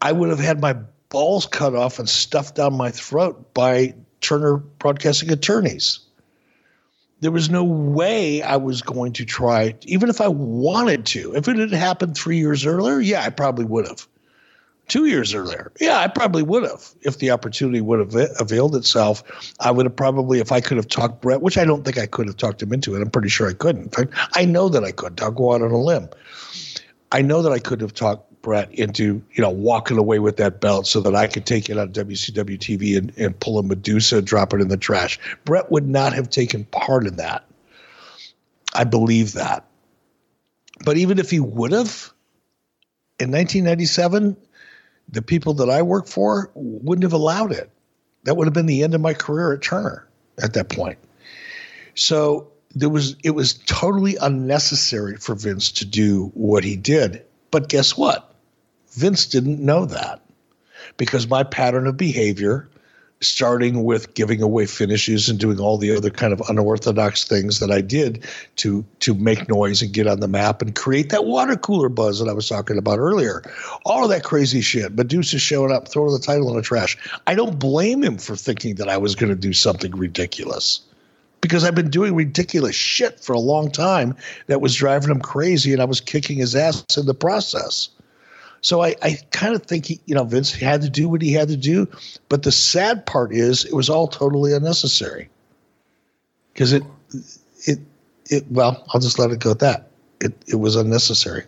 I 0.00 0.10
would 0.10 0.30
have 0.30 0.38
had 0.38 0.58
my 0.58 0.72
balls 1.10 1.44
cut 1.44 1.74
off 1.74 1.98
and 1.98 2.08
stuffed 2.08 2.54
down 2.54 2.76
my 2.78 2.90
throat 2.90 3.52
by 3.52 3.94
Turner 4.22 4.56
Broadcasting 4.56 5.30
attorneys. 5.30 6.00
There 7.20 7.30
was 7.30 7.50
no 7.50 7.62
way 7.62 8.40
I 8.40 8.56
was 8.56 8.80
going 8.80 9.12
to 9.14 9.26
try, 9.26 9.74
even 9.82 10.08
if 10.08 10.22
I 10.22 10.28
wanted 10.28 11.04
to. 11.06 11.34
If 11.36 11.46
it 11.46 11.58
had 11.58 11.72
happened 11.72 12.16
three 12.16 12.38
years 12.38 12.64
earlier, 12.64 13.00
yeah, 13.00 13.22
I 13.22 13.28
probably 13.28 13.66
would 13.66 13.86
have. 13.86 14.08
Two 14.90 15.06
years 15.06 15.34
earlier, 15.34 15.70
yeah, 15.80 15.98
I 15.98 16.08
probably 16.08 16.42
would 16.42 16.64
have. 16.64 16.90
If 17.02 17.18
the 17.18 17.30
opportunity 17.30 17.80
would 17.80 18.00
have 18.00 18.28
availed 18.40 18.74
itself, 18.74 19.22
I 19.60 19.70
would 19.70 19.86
have 19.86 19.94
probably, 19.94 20.40
if 20.40 20.50
I 20.50 20.60
could 20.60 20.78
have 20.78 20.88
talked 20.88 21.22
Bret, 21.22 21.42
which 21.42 21.56
I 21.56 21.64
don't 21.64 21.84
think 21.84 21.96
I 21.96 22.06
could 22.06 22.26
have 22.26 22.36
talked 22.36 22.60
him 22.60 22.72
into 22.72 22.96
it. 22.96 23.00
I'm 23.00 23.08
pretty 23.08 23.28
sure 23.28 23.48
I 23.48 23.52
couldn't. 23.52 23.84
In 23.84 23.90
fact, 23.90 24.30
I 24.34 24.44
know 24.44 24.68
that 24.68 24.82
I 24.82 24.90
could. 24.90 25.20
I'll 25.20 25.30
go 25.30 25.54
out 25.54 25.62
on 25.62 25.70
a 25.70 25.78
limb. 25.78 26.08
I 27.12 27.22
know 27.22 27.40
that 27.40 27.52
I 27.52 27.60
could 27.60 27.80
have 27.80 27.94
talked 27.94 28.42
Bret 28.42 28.74
into 28.74 29.22
you 29.32 29.42
know 29.42 29.50
walking 29.50 29.96
away 29.96 30.18
with 30.18 30.38
that 30.38 30.60
belt 30.60 30.88
so 30.88 31.00
that 31.02 31.14
I 31.14 31.28
could 31.28 31.46
take 31.46 31.70
it 31.70 31.78
on 31.78 31.92
WCW 31.92 32.58
TV 32.58 32.98
and, 32.98 33.16
and 33.16 33.38
pull 33.38 33.60
a 33.60 33.62
Medusa 33.62 34.18
and 34.18 34.26
drop 34.26 34.52
it 34.54 34.60
in 34.60 34.66
the 34.66 34.76
trash. 34.76 35.20
Bret 35.44 35.70
would 35.70 35.86
not 35.86 36.14
have 36.14 36.30
taken 36.30 36.64
part 36.64 37.06
in 37.06 37.14
that. 37.14 37.44
I 38.74 38.82
believe 38.82 39.34
that. 39.34 39.64
But 40.84 40.96
even 40.96 41.20
if 41.20 41.30
he 41.30 41.38
would 41.38 41.70
have, 41.70 42.12
in 43.20 43.30
1997, 43.30 44.36
the 45.12 45.22
people 45.22 45.54
that 45.54 45.70
I 45.70 45.82
worked 45.82 46.08
for 46.08 46.50
wouldn't 46.54 47.02
have 47.02 47.12
allowed 47.12 47.52
it. 47.52 47.70
That 48.24 48.36
would 48.36 48.46
have 48.46 48.54
been 48.54 48.66
the 48.66 48.82
end 48.82 48.94
of 48.94 49.00
my 49.00 49.14
career 49.14 49.52
at 49.52 49.62
Turner 49.62 50.06
at 50.42 50.54
that 50.54 50.68
point. 50.68 50.98
So 51.94 52.48
there 52.74 52.88
was 52.88 53.16
it 53.24 53.30
was 53.30 53.54
totally 53.54 54.16
unnecessary 54.16 55.16
for 55.16 55.34
Vince 55.34 55.72
to 55.72 55.84
do 55.84 56.30
what 56.34 56.64
he 56.64 56.76
did. 56.76 57.24
But 57.50 57.68
guess 57.68 57.96
what? 57.96 58.34
Vince 58.92 59.26
didn't 59.26 59.60
know 59.60 59.86
that 59.86 60.22
because 60.96 61.28
my 61.28 61.42
pattern 61.42 61.86
of 61.86 61.96
behavior, 61.96 62.68
starting 63.22 63.84
with 63.84 64.14
giving 64.14 64.40
away 64.40 64.64
finishes 64.66 65.28
and 65.28 65.38
doing 65.38 65.60
all 65.60 65.76
the 65.76 65.94
other 65.94 66.10
kind 66.10 66.32
of 66.32 66.40
unorthodox 66.48 67.24
things 67.24 67.60
that 67.60 67.70
I 67.70 67.80
did 67.80 68.24
to 68.56 68.84
to 69.00 69.14
make 69.14 69.48
noise 69.48 69.82
and 69.82 69.92
get 69.92 70.06
on 70.06 70.20
the 70.20 70.28
map 70.28 70.62
and 70.62 70.74
create 70.74 71.10
that 71.10 71.26
water 71.26 71.56
cooler 71.56 71.90
buzz 71.90 72.18
that 72.18 72.28
I 72.28 72.32
was 72.32 72.48
talking 72.48 72.78
about 72.78 72.98
earlier. 72.98 73.42
All 73.84 74.04
of 74.04 74.10
that 74.10 74.24
crazy 74.24 74.62
shit. 74.62 74.94
Medusa 74.94 75.38
showing 75.38 75.72
up, 75.72 75.88
throwing 75.88 76.12
the 76.12 76.18
title 76.18 76.48
in 76.50 76.56
the 76.56 76.62
trash. 76.62 76.96
I 77.26 77.34
don't 77.34 77.58
blame 77.58 78.02
him 78.02 78.16
for 78.16 78.36
thinking 78.36 78.76
that 78.76 78.88
I 78.88 78.96
was 78.96 79.14
going 79.14 79.30
to 79.30 79.36
do 79.36 79.52
something 79.52 79.92
ridiculous 79.92 80.80
because 81.40 81.64
I've 81.64 81.74
been 81.74 81.90
doing 81.90 82.14
ridiculous 82.14 82.74
shit 82.74 83.20
for 83.20 83.32
a 83.32 83.38
long 83.38 83.70
time 83.70 84.16
that 84.46 84.60
was 84.60 84.74
driving 84.74 85.10
him 85.10 85.20
crazy 85.20 85.72
and 85.72 85.82
I 85.82 85.86
was 85.86 86.00
kicking 86.00 86.38
his 86.38 86.54
ass 86.54 86.84
in 86.96 87.06
the 87.06 87.14
process. 87.14 87.88
So 88.62 88.82
I, 88.82 88.94
I 89.02 89.18
kind 89.30 89.54
of 89.54 89.62
think 89.62 89.86
he, 89.86 90.00
you 90.06 90.14
know, 90.14 90.24
Vince 90.24 90.52
had 90.52 90.82
to 90.82 90.90
do 90.90 91.08
what 91.08 91.22
he 91.22 91.32
had 91.32 91.48
to 91.48 91.56
do. 91.56 91.88
But 92.28 92.42
the 92.42 92.52
sad 92.52 93.06
part 93.06 93.32
is 93.32 93.64
it 93.64 93.74
was 93.74 93.88
all 93.88 94.06
totally 94.06 94.52
unnecessary. 94.52 95.28
Because 96.52 96.72
it, 96.72 96.82
it, 97.66 97.78
it, 98.26 98.50
well, 98.50 98.84
I'll 98.92 99.00
just 99.00 99.18
let 99.18 99.30
it 99.30 99.38
go 99.38 99.52
at 99.52 99.60
that. 99.60 99.90
It, 100.20 100.34
it 100.46 100.56
was 100.56 100.76
unnecessary. 100.76 101.44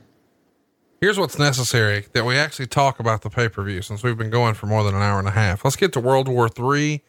Here's 1.00 1.18
what's 1.18 1.38
necessary 1.38 2.06
that 2.12 2.24
we 2.24 2.36
actually 2.36 2.68
talk 2.68 3.00
about 3.00 3.22
the 3.22 3.30
pay 3.30 3.48
per 3.48 3.64
view 3.64 3.82
since 3.82 4.02
we've 4.02 4.16
been 4.16 4.30
going 4.30 4.54
for 4.54 4.66
more 4.66 4.84
than 4.84 4.94
an 4.94 5.02
hour 5.02 5.18
and 5.18 5.26
a 5.26 5.32
half. 5.32 5.64
Let's 5.64 5.76
get 5.76 5.92
to 5.94 6.00
World 6.00 6.28
War 6.28 6.48
Three. 6.48 7.02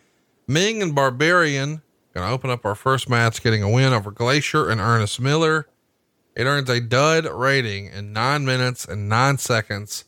Meng 0.48 0.82
and 0.82 0.96
Barbarian 0.96 1.84
gonna 2.14 2.32
open 2.32 2.50
up 2.50 2.66
our 2.66 2.76
first 2.76 3.10
match, 3.10 3.42
getting 3.44 3.64
a 3.64 3.70
win 3.70 3.94
over 3.94 4.12
Glacier 4.12 4.70
and 4.70 4.82
Ernest 4.82 5.20
Miller. 5.20 5.68
It 6.36 6.46
earns 6.46 6.70
a 6.70 6.82
dud 6.82 7.26
rating 7.26 7.88
in 7.88 8.14
nine 8.14 8.46
minutes 8.46 8.86
and 8.86 9.08
nine 9.08 9.38
seconds. 9.38 10.06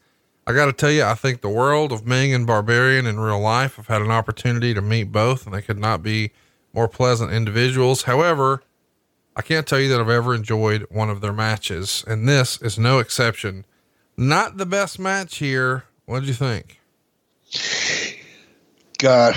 I 0.48 0.54
got 0.54 0.66
to 0.66 0.74
tell 0.74 0.92
you, 0.92 1.04
I 1.04 1.16
think 1.16 1.42
the 1.42 1.50
world 1.50 1.92
of 1.92 2.06
Meng 2.06 2.34
and 2.34 2.46
Barbarian 2.46 3.06
in 3.06 3.20
real 3.20 3.40
life. 3.40 3.80
I've 3.80 3.88
had 3.88 4.02
an 4.02 4.12
opportunity 4.12 4.74
to 4.74 4.82
meet 4.82 5.12
both, 5.12 5.46
and 5.46 5.54
they 5.54 5.62
could 5.62 5.80
not 5.80 6.04
be 6.04 6.32
more 6.74 6.88
pleasant 6.88 7.32
individuals. 7.32 8.04
However, 8.04 8.62
I 9.36 9.42
can't 9.42 9.68
tell 9.68 9.80
you 9.80 9.90
that 9.90 10.00
I've 10.00 10.10
ever 10.10 10.34
enjoyed 10.34 10.86
one 10.90 11.10
of 11.10 11.22
their 11.22 11.34
matches, 11.34 12.04
and 12.08 12.28
this 12.28 12.62
is 12.62 12.78
no 12.80 13.00
exception. 13.00 13.66
Not 14.18 14.58
the 14.58 14.66
best 14.66 14.98
match 15.00 15.38
here. 15.38 15.86
What 16.06 16.22
did 16.22 16.30
you 16.30 16.36
think? 16.36 16.80
God, 18.98 19.36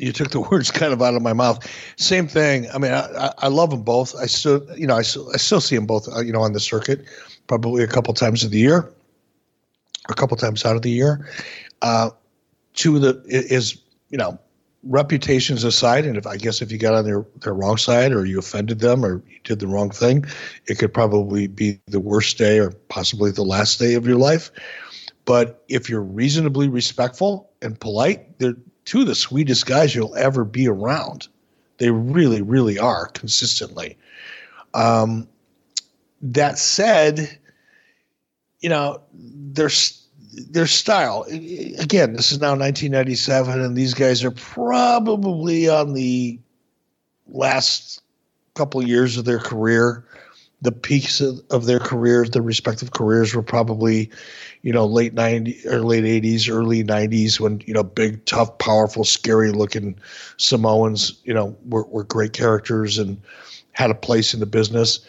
you 0.00 0.12
took 0.12 0.30
the 0.30 0.40
words 0.50 0.70
kind 0.70 0.92
of 0.92 1.02
out 1.02 1.14
of 1.14 1.22
my 1.22 1.32
mouth. 1.32 1.66
Same 1.96 2.26
thing. 2.26 2.68
I 2.72 2.78
mean, 2.78 2.92
I, 2.92 3.32
I 3.38 3.48
love 3.48 3.70
them 3.70 3.82
both. 3.82 4.14
I 4.16 4.26
still, 4.26 4.66
you 4.76 4.86
know, 4.86 4.96
I 4.96 5.02
still, 5.02 5.30
I 5.32 5.36
still 5.36 5.60
see 5.60 5.76
them 5.76 5.86
both, 5.86 6.08
uh, 6.08 6.20
you 6.20 6.32
know, 6.32 6.40
on 6.40 6.52
the 6.52 6.60
circuit, 6.60 7.04
probably 7.46 7.82
a 7.82 7.88
couple 7.88 8.12
times 8.14 8.42
of 8.42 8.50
the 8.50 8.58
year, 8.58 8.92
a 10.08 10.14
couple 10.14 10.36
times 10.36 10.64
out 10.64 10.76
of 10.76 10.82
the 10.82 10.90
year. 10.90 11.28
Uh, 11.82 12.10
two 12.74 12.96
of 12.96 13.02
the 13.02 13.22
is, 13.26 13.78
you 14.08 14.18
know, 14.18 14.38
reputations 14.82 15.64
aside, 15.64 16.06
and 16.06 16.16
if 16.16 16.26
I 16.26 16.36
guess 16.36 16.62
if 16.62 16.72
you 16.72 16.78
got 16.78 16.94
on 16.94 17.04
their 17.04 17.26
their 17.40 17.54
wrong 17.54 17.76
side 17.76 18.12
or 18.12 18.24
you 18.24 18.38
offended 18.38 18.80
them 18.80 19.04
or 19.04 19.22
you 19.28 19.38
did 19.44 19.60
the 19.60 19.66
wrong 19.66 19.90
thing, 19.90 20.24
it 20.66 20.78
could 20.78 20.94
probably 20.94 21.46
be 21.46 21.80
the 21.86 22.00
worst 22.00 22.38
day 22.38 22.58
or 22.58 22.70
possibly 22.88 23.30
the 23.30 23.44
last 23.44 23.78
day 23.78 23.94
of 23.94 24.06
your 24.06 24.16
life. 24.16 24.50
But 25.26 25.62
if 25.68 25.88
you're 25.88 26.02
reasonably 26.02 26.68
respectful 26.68 27.50
and 27.62 27.78
polite, 27.78 28.38
they're 28.38 28.56
two 28.90 29.02
of 29.02 29.06
the 29.06 29.14
sweetest 29.14 29.66
guys 29.66 29.94
you'll 29.94 30.16
ever 30.16 30.44
be 30.44 30.66
around. 30.66 31.28
They 31.78 31.92
really, 31.92 32.42
really 32.42 32.76
are 32.76 33.06
consistently. 33.06 33.96
Um, 34.74 35.28
that 36.20 36.58
said, 36.58 37.38
you 38.58 38.68
know, 38.68 39.00
their 39.12 39.70
their 40.50 40.66
style. 40.66 41.24
Again, 41.28 42.14
this 42.14 42.32
is 42.32 42.40
now 42.40 42.56
1997, 42.56 43.60
and 43.60 43.76
these 43.76 43.94
guys 43.94 44.24
are 44.24 44.32
probably 44.32 45.68
on 45.68 45.94
the 45.94 46.40
last 47.28 48.02
couple 48.54 48.84
years 48.84 49.16
of 49.16 49.24
their 49.24 49.38
career. 49.38 50.04
The 50.62 50.72
peaks 50.72 51.20
of, 51.20 51.40
of 51.50 51.64
their 51.64 51.78
careers, 51.78 52.30
their 52.30 52.42
respective 52.42 52.92
careers, 52.92 53.34
were 53.34 53.42
probably 53.42 54.10
you 54.62 54.72
know, 54.72 54.84
late 54.84 55.14
90s 55.14 55.64
or 55.66 55.80
late 55.80 56.04
80s, 56.04 56.50
early 56.50 56.84
90s 56.84 57.40
when, 57.40 57.62
you 57.66 57.72
know, 57.72 57.82
big, 57.82 58.24
tough, 58.26 58.58
powerful, 58.58 59.04
scary 59.04 59.52
looking 59.52 59.98
Samoans, 60.36 61.18
you 61.24 61.32
know, 61.32 61.56
were, 61.66 61.84
were 61.84 62.04
great 62.04 62.32
characters 62.32 62.98
and 62.98 63.20
had 63.72 63.90
a 63.90 63.94
place 63.94 64.34
in 64.34 64.40
the 64.40 64.46
business. 64.46 65.00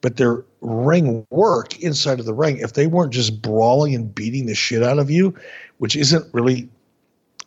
But 0.00 0.16
their 0.16 0.44
ring 0.60 1.26
work 1.30 1.78
inside 1.80 2.20
of 2.20 2.26
the 2.26 2.34
ring, 2.34 2.58
if 2.58 2.74
they 2.74 2.86
weren't 2.86 3.12
just 3.12 3.40
brawling 3.40 3.94
and 3.94 4.14
beating 4.14 4.46
the 4.46 4.54
shit 4.54 4.82
out 4.82 4.98
of 4.98 5.10
you, 5.10 5.34
which 5.78 5.96
isn't 5.96 6.26
really 6.34 6.68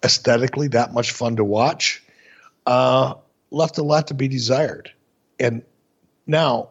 aesthetically 0.03 0.67
that 0.69 0.93
much 0.93 1.11
fun 1.11 1.35
to 1.35 1.43
watch, 1.43 2.01
uh, 2.65 3.13
left 3.51 3.77
a 3.77 3.83
lot 3.83 4.07
to 4.07 4.13
be 4.13 4.27
desired. 4.27 4.91
And 5.39 5.61
now, 6.25 6.69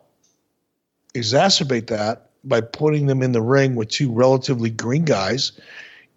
exacerbate 1.15 1.87
that 1.89 2.31
by 2.45 2.61
putting 2.61 3.07
them 3.07 3.23
in 3.23 3.33
the 3.33 3.43
ring 3.43 3.75
with 3.75 3.89
two 3.89 4.13
relatively 4.13 4.71
green 4.71 5.05
guys 5.05 5.53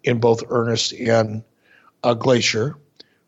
in 0.04 0.20
both 0.20 0.42
Ernest 0.48 0.92
and 0.94 1.42
uh, 2.02 2.14
Glacier, 2.14 2.76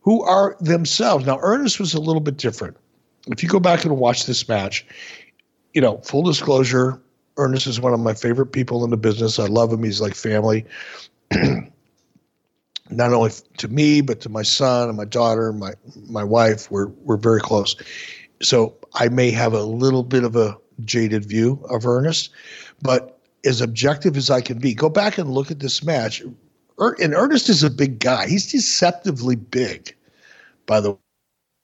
who 0.00 0.22
are 0.22 0.56
themselves. 0.60 1.26
Now, 1.26 1.38
Ernest 1.42 1.80
was 1.80 1.94
a 1.94 2.00
little 2.00 2.20
bit 2.20 2.36
different. 2.36 2.76
If 3.28 3.42
you 3.42 3.48
go 3.48 3.60
back 3.60 3.84
and 3.84 3.96
watch 3.96 4.26
this 4.26 4.48
match, 4.48 4.86
you 5.74 5.80
know, 5.80 5.98
full 5.98 6.22
disclosure, 6.22 7.00
Ernest 7.38 7.66
is 7.66 7.80
one 7.80 7.92
of 7.92 8.00
my 8.00 8.14
favorite 8.14 8.46
people 8.46 8.84
in 8.84 8.90
the 8.90 8.96
business. 8.96 9.38
I 9.38 9.46
love 9.46 9.72
him. 9.72 9.82
He's 9.82 10.00
like 10.00 10.14
family. 10.14 10.64
Not 12.90 13.12
only 13.12 13.32
to 13.58 13.68
me, 13.68 14.00
but 14.00 14.20
to 14.20 14.28
my 14.28 14.42
son 14.42 14.88
and 14.88 14.96
my 14.96 15.04
daughter, 15.04 15.52
my 15.52 15.72
my 16.08 16.22
wife. 16.22 16.70
We're 16.70 16.86
we're 16.86 17.16
very 17.16 17.40
close. 17.40 17.74
So 18.42 18.76
I 18.94 19.08
may 19.08 19.32
have 19.32 19.54
a 19.54 19.62
little 19.62 20.04
bit 20.04 20.22
of 20.22 20.36
a 20.36 20.56
jaded 20.84 21.24
view 21.24 21.64
of 21.70 21.86
Ernest, 21.86 22.30
but 22.82 23.18
as 23.44 23.60
objective 23.60 24.16
as 24.16 24.30
I 24.30 24.40
can 24.40 24.58
be, 24.58 24.74
go 24.74 24.88
back 24.88 25.18
and 25.18 25.30
look 25.30 25.50
at 25.50 25.60
this 25.60 25.82
match. 25.84 26.22
er, 26.80 26.96
and 27.00 27.14
Ernest 27.14 27.48
is 27.48 27.62
a 27.62 27.70
big 27.70 27.98
guy. 28.00 28.26
He's 28.26 28.50
deceptively 28.50 29.36
big, 29.36 29.94
by 30.66 30.80
the 30.80 30.96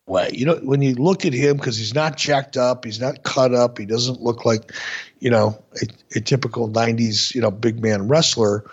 way. 0.07 0.31
You 0.33 0.47
know, 0.47 0.57
when 0.63 0.83
you 0.83 0.95
look 0.95 1.25
at 1.25 1.33
him, 1.33 1.57
because 1.57 1.77
he's 1.77 1.95
not 1.95 2.17
jacked 2.17 2.57
up, 2.57 2.85
he's 2.85 3.01
not 3.01 3.25
cut 3.25 3.55
up, 3.55 3.79
he 3.79 3.87
doesn't 3.87 4.21
look 4.21 4.45
like, 4.45 4.73
you 5.21 5.31
know, 5.31 5.59
a, 5.81 5.87
a 6.17 6.21
typical 6.21 6.69
90s, 6.69 7.35
you 7.35 7.41
know, 7.41 7.51
big 7.51 7.81
man 7.81 8.09
wrestler, 8.09 8.65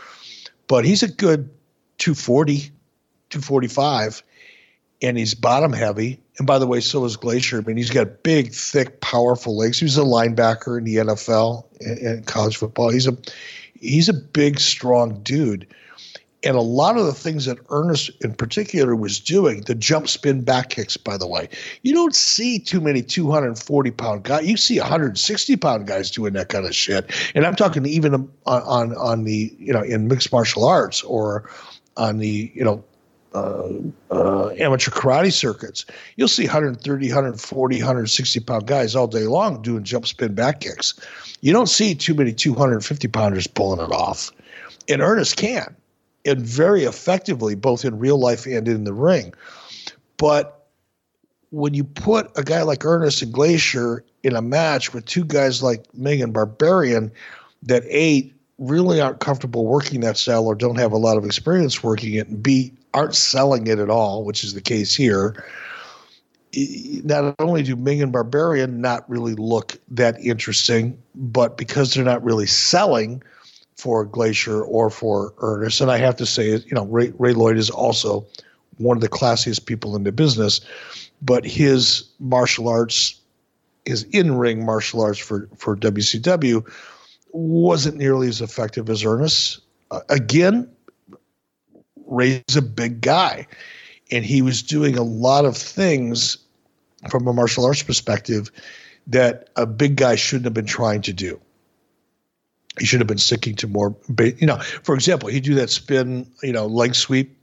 but 0.68 0.86
he's 0.86 1.04
a 1.04 1.08
good 1.08 1.50
240, 1.98 2.72
245, 3.30 4.24
and 5.02 5.18
he's 5.18 5.34
bottom 5.34 5.74
heavy. 5.74 6.20
And 6.40 6.48
by 6.48 6.58
the 6.58 6.66
way, 6.66 6.80
so 6.80 7.04
is 7.04 7.18
Glacier. 7.18 7.60
I 7.60 7.62
mean, 7.62 7.78
he's 7.78 7.92
got 7.92 8.24
big, 8.24 8.54
thick, 8.54 9.02
powerful 9.02 9.58
legs. 9.58 9.78
He 9.78 9.86
was 9.86 9.98
a 9.98 10.02
linebacker 10.02 10.78
in 10.78 10.86
the 10.86 10.96
NFL 10.96 11.66
and 11.82 12.26
college 12.26 12.58
football. 12.58 12.90
He's 12.90 13.08
a 13.08 13.18
he's 13.80 14.10
a 14.10 14.14
big, 14.14 14.60
strong 14.60 15.22
dude. 15.22 15.68
And 16.42 16.56
a 16.56 16.62
lot 16.62 16.98
of 16.98 17.06
the 17.06 17.14
things 17.14 17.46
that 17.46 17.58
Ernest 17.70 18.12
in 18.24 18.34
particular 18.34 18.96
was 18.96 19.20
doing, 19.20 19.60
the 19.62 19.76
jump 19.76 20.08
spin 20.08 20.42
back 20.42 20.70
kicks, 20.70 20.96
by 20.96 21.18
the 21.18 21.28
way, 21.28 21.50
you 21.82 21.94
don't 21.94 22.16
see 22.16 22.60
too 22.60 22.80
many 22.80 23.02
240 23.02 23.92
pound 23.92 24.24
guys. 24.24 24.48
You 24.48 24.56
see 24.56 24.80
160 24.80 25.58
pound 25.58 25.86
guys 25.86 26.10
doing 26.10 26.32
that 26.34 26.48
kind 26.48 26.66
of 26.66 26.74
shit. 26.74 27.12
And 27.36 27.46
I'm 27.46 27.56
talking 27.56 27.86
even 27.86 28.14
on, 28.14 28.30
on, 28.46 28.96
on 28.96 29.26
the, 29.26 29.54
you 29.60 29.74
know, 29.74 29.82
in 29.82 30.08
mixed 30.08 30.32
martial 30.32 30.64
arts 30.64 31.04
or 31.04 31.50
on 31.98 32.20
the, 32.20 32.50
you 32.56 32.64
know, 32.64 32.86
Um, 33.34 33.94
uh, 34.10 34.50
amateur 34.58 34.90
karate 34.90 35.32
circuits, 35.32 35.86
you'll 36.16 36.28
see 36.28 36.46
130, 36.46 37.08
140, 37.08 37.78
160 37.78 38.40
pound 38.40 38.66
guys 38.66 38.96
all 38.96 39.06
day 39.06 39.28
long 39.28 39.62
doing 39.62 39.84
jump 39.84 40.08
spin 40.08 40.34
back 40.34 40.62
kicks. 40.62 41.00
You 41.42 41.54
don't 41.54 41.70
see 41.70 41.94
too 41.94 42.16
many 42.16 42.34
250 42.34 43.08
pounders 43.10 43.46
pulling 43.46 43.86
it 43.86 43.92
off. 43.92 44.32
And 44.88 45.02
Ernest 45.02 45.38
can, 45.38 45.76
and 46.26 46.42
very 46.42 46.86
effectively, 46.86 47.54
both 47.54 47.86
in 47.86 48.00
real 48.00 48.20
life 48.20 48.48
and 48.48 48.68
in 48.68 48.84
the 48.84 48.94
ring. 48.94 49.34
But 50.18 50.68
when 51.52 51.74
you 51.74 51.84
put 51.84 52.32
a 52.38 52.44
guy 52.44 52.64
like 52.64 52.86
Ernest 52.86 53.22
and 53.22 53.34
Glacier 53.34 54.04
in 54.24 54.36
a 54.36 54.42
match 54.42 54.94
with 54.94 55.06
two 55.06 55.24
guys 55.24 55.64
like 55.64 55.86
Meng 55.94 56.22
and 56.22 56.34
Barbarian 56.34 57.12
that 57.64 57.84
A, 57.86 58.32
really 58.60 59.02
aren't 59.02 59.20
comfortable 59.20 59.66
working 59.66 60.02
that 60.02 60.18
style 60.18 60.46
or 60.46 60.54
don't 60.54 60.78
have 60.78 60.92
a 60.92 60.98
lot 60.98 61.18
of 61.18 61.26
experience 61.26 61.82
working 61.82 62.14
it, 62.14 62.28
and 62.28 62.44
B, 62.44 62.74
aren't 62.94 63.16
selling 63.16 63.68
it 63.68 63.80
at 63.80 63.90
all, 63.90 64.24
which 64.24 64.44
is 64.44 64.54
the 64.54 64.62
case 64.62 64.94
here. 64.94 65.44
Not 67.04 67.36
only 67.40 67.64
do 67.64 67.76
Meng 67.76 68.02
and 68.02 68.12
Barbarian 68.12 68.82
not 68.82 69.10
really 69.10 69.36
look 69.36 69.78
that 69.90 70.20
interesting, 70.20 71.02
but 71.16 71.58
because 71.58 71.94
they're 71.94 72.04
not 72.04 72.24
really 72.24 72.48
selling 72.48 73.24
for 73.78 74.04
Glacier 74.04 74.62
or 74.62 74.90
for 74.90 75.34
Ernest, 75.38 75.80
and 75.80 75.92
I 75.92 75.98
have 75.98 76.18
to 76.18 76.26
say, 76.26 76.50
you 76.50 76.72
know, 76.72 76.86
Ray, 76.86 77.14
Ray 77.18 77.34
Lloyd 77.34 77.58
is 77.58 77.70
also 77.70 78.26
one 78.78 78.98
of 78.98 79.02
the 79.02 79.10
classiest 79.10 79.66
people 79.66 79.96
in 79.96 80.04
the 80.04 80.12
business, 80.12 80.60
but 81.22 81.46
his 81.46 82.04
martial 82.20 82.68
arts, 82.68 83.20
his 83.86 84.04
in-ring 84.06 84.66
martial 84.66 85.02
arts 85.02 85.20
for 85.20 85.48
for 85.56 85.78
WCW, 85.78 86.66
wasn't 87.32 87.98
nearly 87.98 88.28
as 88.28 88.42
effective 88.42 88.90
as 88.90 89.04
Ernest. 89.04 89.62
Uh, 89.92 90.02
again, 90.10 90.70
Ray's 92.06 92.56
a 92.56 92.62
big 92.62 93.02
guy, 93.02 93.48
and 94.12 94.26
he 94.26 94.42
was 94.42 94.64
doing 94.64 94.98
a 94.98 95.04
lot 95.04 95.46
of 95.46 95.56
things 95.56 96.38
from 97.10 97.28
a 97.28 97.34
martial 97.34 97.66
arts 97.66 97.84
perspective 97.84 98.52
that 99.08 99.50
a 99.56 99.66
big 99.66 99.96
guy 99.96 100.16
shouldn't 100.16 100.46
have 100.46 100.54
been 100.54 100.66
trying 100.66 101.02
to 101.04 101.14
do. 101.14 101.40
He 102.80 102.86
should 102.86 103.00
have 103.00 103.08
been 103.08 103.18
sticking 103.18 103.56
to 103.56 103.68
more, 103.68 103.96
you 104.18 104.46
know, 104.46 104.58
for 104.58 104.96
example, 104.96 105.30
he'd 105.30 105.44
do 105.44 105.56
that 105.56 105.70
spin, 105.70 106.30
you 106.44 106.54
know, 106.54 106.68
leg 106.68 106.96
sweep, 106.96 107.39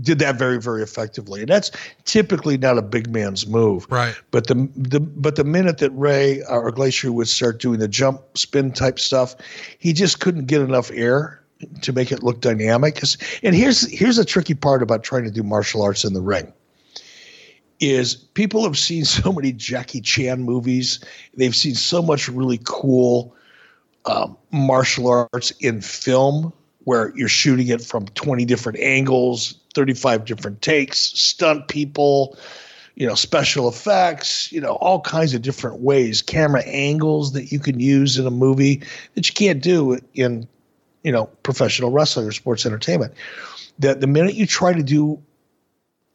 did 0.00 0.18
that 0.18 0.36
very, 0.36 0.60
very 0.60 0.82
effectively. 0.82 1.40
And 1.40 1.48
that's 1.48 1.70
typically 2.04 2.56
not 2.56 2.78
a 2.78 2.82
big 2.82 3.10
man's 3.10 3.46
move. 3.46 3.86
Right. 3.90 4.14
But 4.30 4.46
the, 4.46 4.68
the 4.74 5.00
but 5.00 5.36
the 5.36 5.44
minute 5.44 5.78
that 5.78 5.90
Ray 5.90 6.42
or 6.48 6.70
Glacier 6.70 7.12
would 7.12 7.28
start 7.28 7.60
doing 7.60 7.78
the 7.78 7.88
jump 7.88 8.22
spin 8.36 8.72
type 8.72 8.98
stuff, 8.98 9.36
he 9.78 9.92
just 9.92 10.20
couldn't 10.20 10.46
get 10.46 10.60
enough 10.60 10.90
air 10.92 11.42
to 11.82 11.92
make 11.92 12.10
it 12.10 12.22
look 12.22 12.40
dynamic. 12.40 13.02
And 13.42 13.54
here's 13.54 13.90
here's 13.90 14.18
a 14.18 14.24
tricky 14.24 14.54
part 14.54 14.82
about 14.82 15.02
trying 15.04 15.24
to 15.24 15.30
do 15.30 15.42
martial 15.42 15.82
arts 15.82 16.04
in 16.04 16.14
the 16.14 16.22
ring. 16.22 16.52
Is 17.80 18.14
people 18.14 18.64
have 18.64 18.78
seen 18.78 19.04
so 19.04 19.32
many 19.32 19.52
Jackie 19.52 20.00
Chan 20.00 20.42
movies. 20.42 21.00
They've 21.34 21.56
seen 21.56 21.74
so 21.74 22.02
much 22.02 22.28
really 22.28 22.60
cool 22.64 23.34
um, 24.06 24.36
martial 24.50 25.08
arts 25.32 25.50
in 25.60 25.80
film 25.80 26.52
where 26.84 27.12
you're 27.14 27.28
shooting 27.28 27.68
it 27.68 27.82
from 27.82 28.06
20 28.06 28.44
different 28.44 28.78
angles, 28.78 29.54
35 29.74 30.24
different 30.24 30.62
takes, 30.62 30.98
stunt 30.98 31.68
people, 31.68 32.36
you 32.94 33.06
know, 33.06 33.14
special 33.14 33.68
effects, 33.68 34.50
you 34.50 34.60
know, 34.60 34.72
all 34.76 35.00
kinds 35.00 35.34
of 35.34 35.42
different 35.42 35.80
ways, 35.80 36.22
camera 36.22 36.62
angles 36.62 37.32
that 37.32 37.52
you 37.52 37.58
can 37.58 37.80
use 37.80 38.18
in 38.18 38.26
a 38.26 38.30
movie 38.30 38.82
that 39.14 39.28
you 39.28 39.34
can't 39.34 39.62
do 39.62 39.98
in 40.14 40.48
you 41.02 41.12
know, 41.12 41.26
professional 41.42 41.90
wrestling 41.90 42.26
or 42.26 42.32
sports 42.32 42.66
entertainment. 42.66 43.14
That 43.78 44.00
the 44.00 44.06
minute 44.06 44.34
you 44.34 44.46
try 44.46 44.72
to 44.72 44.82
do 44.82 45.22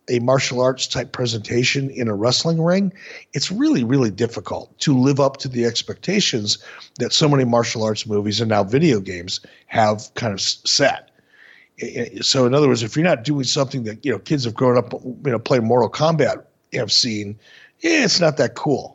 a 0.09 0.19
martial 0.19 0.61
arts 0.61 0.87
type 0.87 1.11
presentation 1.11 1.89
in 1.89 2.07
a 2.07 2.15
wrestling 2.15 2.61
ring, 2.61 2.93
it's 3.33 3.51
really, 3.51 3.83
really 3.83 4.11
difficult 4.11 4.77
to 4.79 4.97
live 4.97 5.19
up 5.19 5.37
to 5.37 5.47
the 5.47 5.65
expectations 5.65 6.57
that 6.99 7.11
so 7.11 7.27
many 7.27 7.43
martial 7.43 7.83
arts 7.83 8.05
movies 8.05 8.39
and 8.39 8.49
now 8.49 8.63
video 8.63 8.99
games 8.99 9.39
have 9.67 10.09
kind 10.13 10.33
of 10.33 10.41
set. 10.41 11.09
So, 12.21 12.45
in 12.45 12.53
other 12.53 12.67
words, 12.67 12.83
if 12.83 12.95
you're 12.95 13.03
not 13.03 13.23
doing 13.23 13.43
something 13.43 13.83
that 13.83 14.05
you 14.05 14.11
know 14.11 14.19
kids 14.19 14.45
have 14.45 14.53
grown 14.53 14.77
up, 14.77 14.93
you 14.93 15.17
know, 15.25 15.39
playing 15.39 15.65
Mortal 15.65 15.89
Kombat 15.89 16.43
have 16.71 16.91
seen, 16.91 17.37
yeah, 17.81 18.05
it's 18.05 18.21
not 18.21 18.37
that 18.37 18.55
cool 18.55 18.94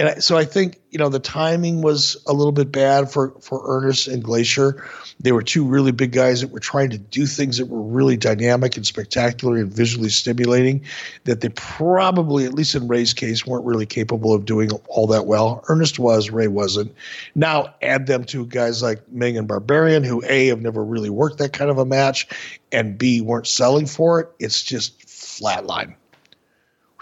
and 0.00 0.24
so 0.24 0.38
I 0.38 0.46
think 0.46 0.80
you 0.90 0.98
know 0.98 1.10
the 1.10 1.18
timing 1.18 1.82
was 1.82 2.16
a 2.26 2.32
little 2.32 2.52
bit 2.52 2.72
bad 2.72 3.12
for 3.12 3.32
for 3.40 3.60
Ernest 3.66 4.08
and 4.08 4.24
Glacier. 4.24 4.82
They 5.20 5.32
were 5.32 5.42
two 5.42 5.62
really 5.62 5.92
big 5.92 6.12
guys 6.12 6.40
that 6.40 6.50
were 6.50 6.58
trying 6.58 6.88
to 6.90 6.98
do 6.98 7.26
things 7.26 7.58
that 7.58 7.66
were 7.66 7.82
really 7.82 8.16
dynamic 8.16 8.78
and 8.78 8.86
spectacular 8.86 9.58
and 9.58 9.70
visually 9.70 10.08
stimulating. 10.08 10.82
That 11.24 11.42
they 11.42 11.50
probably, 11.50 12.46
at 12.46 12.54
least 12.54 12.74
in 12.74 12.88
Ray's 12.88 13.12
case, 13.12 13.46
weren't 13.46 13.66
really 13.66 13.84
capable 13.84 14.32
of 14.32 14.46
doing 14.46 14.70
all 14.88 15.06
that 15.08 15.26
well. 15.26 15.62
Ernest 15.68 15.98
was, 15.98 16.30
Ray 16.30 16.48
wasn't. 16.48 16.94
Now 17.34 17.74
add 17.82 18.06
them 18.06 18.24
to 18.24 18.46
guys 18.46 18.82
like 18.82 19.06
Meng 19.12 19.36
and 19.36 19.46
Barbarian, 19.46 20.02
who 20.02 20.24
a 20.26 20.46
have 20.46 20.62
never 20.62 20.82
really 20.82 21.10
worked 21.10 21.36
that 21.38 21.52
kind 21.52 21.70
of 21.70 21.76
a 21.76 21.84
match, 21.84 22.26
and 22.72 22.96
b 22.96 23.20
weren't 23.20 23.46
selling 23.46 23.84
for 23.84 24.20
it. 24.20 24.30
It's 24.38 24.62
just 24.62 24.98
flatline. 25.00 25.94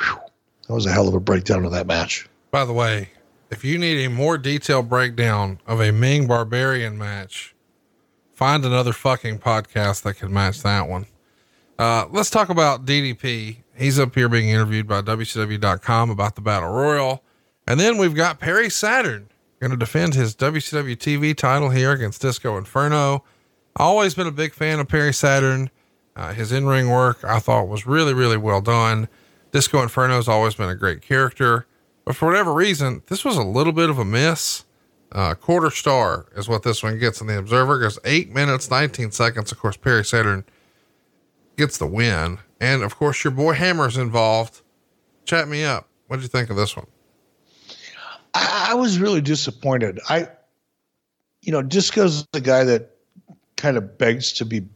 Whew. 0.01 0.19
That 0.67 0.75
was 0.75 0.87
a 0.87 0.93
hell 0.93 1.07
of 1.07 1.15
a 1.15 1.21
breakdown 1.21 1.65
of 1.65 1.71
that 1.71 1.87
match. 1.87 2.29
By 2.51 2.65
the 2.65 2.73
way, 2.73 3.11
if 3.51 3.65
you 3.65 3.79
need 3.79 4.05
a 4.05 4.11
more 4.11 4.39
detailed 4.39 4.89
breakdown 4.89 5.61
of 5.67 5.81
a 5.81 5.93
Meng 5.93 6.27
Barbarian 6.27 6.97
match, 6.97 7.55
find 8.33 8.65
another 8.65 8.93
fucking 8.93 9.39
podcast 9.39 10.03
that 10.03 10.15
can 10.15 10.33
match 10.33 10.63
that 10.63 10.89
one. 10.89 11.07
Uh, 11.79 12.07
let's 12.11 12.31
talk 12.31 12.49
about 12.49 12.85
DDP. 12.85 13.59
He's 13.77 13.99
up 13.99 14.15
here 14.15 14.29
being 14.29 14.49
interviewed 14.49 14.89
by 14.89 15.03
WCW.com 15.03 16.11
about 16.11 16.35
the 16.35 16.41
Battle 16.41 16.71
Royal. 16.71 17.23
And 17.67 17.79
then 17.79 17.99
we've 17.99 18.15
got 18.15 18.41
Perry 18.41 18.71
Saturn 18.71 19.29
going 19.61 19.71
to 19.71 19.77
defend 19.77 20.15
his 20.15 20.35
WCW 20.37 20.97
TV 20.97 21.37
title 21.37 21.71
here 21.71 21.93
against 21.93 22.23
Disco 22.23 22.57
Inferno. 22.57 23.25
Always 23.77 24.15
been 24.15 24.27
a 24.27 24.33
big 24.33 24.55
fan 24.55 24.81
of 24.81 24.89
Perry 24.89 25.13
Saturn. 25.13 25.71
Uh, 26.17 26.33
his 26.33 26.53
in 26.53 26.67
ring 26.67 26.91
work 26.91 27.25
I 27.25 27.39
thought 27.39 27.69
was 27.69 27.87
really, 27.87 28.15
really 28.15 28.37
well 28.37 28.61
done. 28.61 29.09
Disco 29.53 29.83
Inferno's 29.83 30.29
always 30.29 30.55
been 30.55 30.69
a 30.69 30.75
great 30.75 31.01
character. 31.01 31.67
But 32.09 32.17
for 32.17 32.25
whatever 32.25 32.55
reason, 32.55 33.03
this 33.09 33.23
was 33.23 33.37
a 33.37 33.43
little 33.43 33.75
bit 33.75 33.91
of 33.91 33.99
a 33.99 34.05
miss. 34.05 34.65
Uh, 35.13 35.35
quarter 35.35 35.71
star 35.71 36.25
is 36.35 36.49
what 36.49 36.63
this 36.63 36.83
one 36.83 36.99
gets 36.99 37.21
in 37.21 37.27
the 37.27 37.37
Observer. 37.37 37.79
Goes 37.79 37.99
eight 38.07 38.33
minutes, 38.33 38.71
19 38.71 39.11
seconds. 39.11 39.53
Of 39.53 39.59
course, 39.59 39.77
Perry 39.77 40.03
Saturn 40.07 40.47
gets 41.59 41.77
the 41.77 41.87
win. 41.87 42.39
And 42.63 42.83
of 42.83 42.97
course, 42.97 43.23
your 43.25 43.33
boy 43.33 43.53
Hammer's 43.53 43.99
involved. 43.99 44.63
Chat 45.27 45.49
me 45.49 45.65
up. 45.65 45.87
What 46.07 46.17
did 46.17 46.23
you 46.23 46.29
think 46.29 46.49
of 46.49 46.57
this 46.57 46.75
one? 46.75 46.87
I, 48.33 48.69
I 48.71 48.75
was 48.75 48.99
really 48.99 49.21
disappointed. 49.21 50.01
I, 50.09 50.29
you 51.43 51.53
know, 51.53 51.61
Disco's 51.61 52.27
the 52.33 52.41
guy 52.41 52.65
that 52.65 52.89
kind 53.59 53.77
of 53.77 53.99
begs 53.99 54.33
to 54.33 54.47
be, 54.47 54.67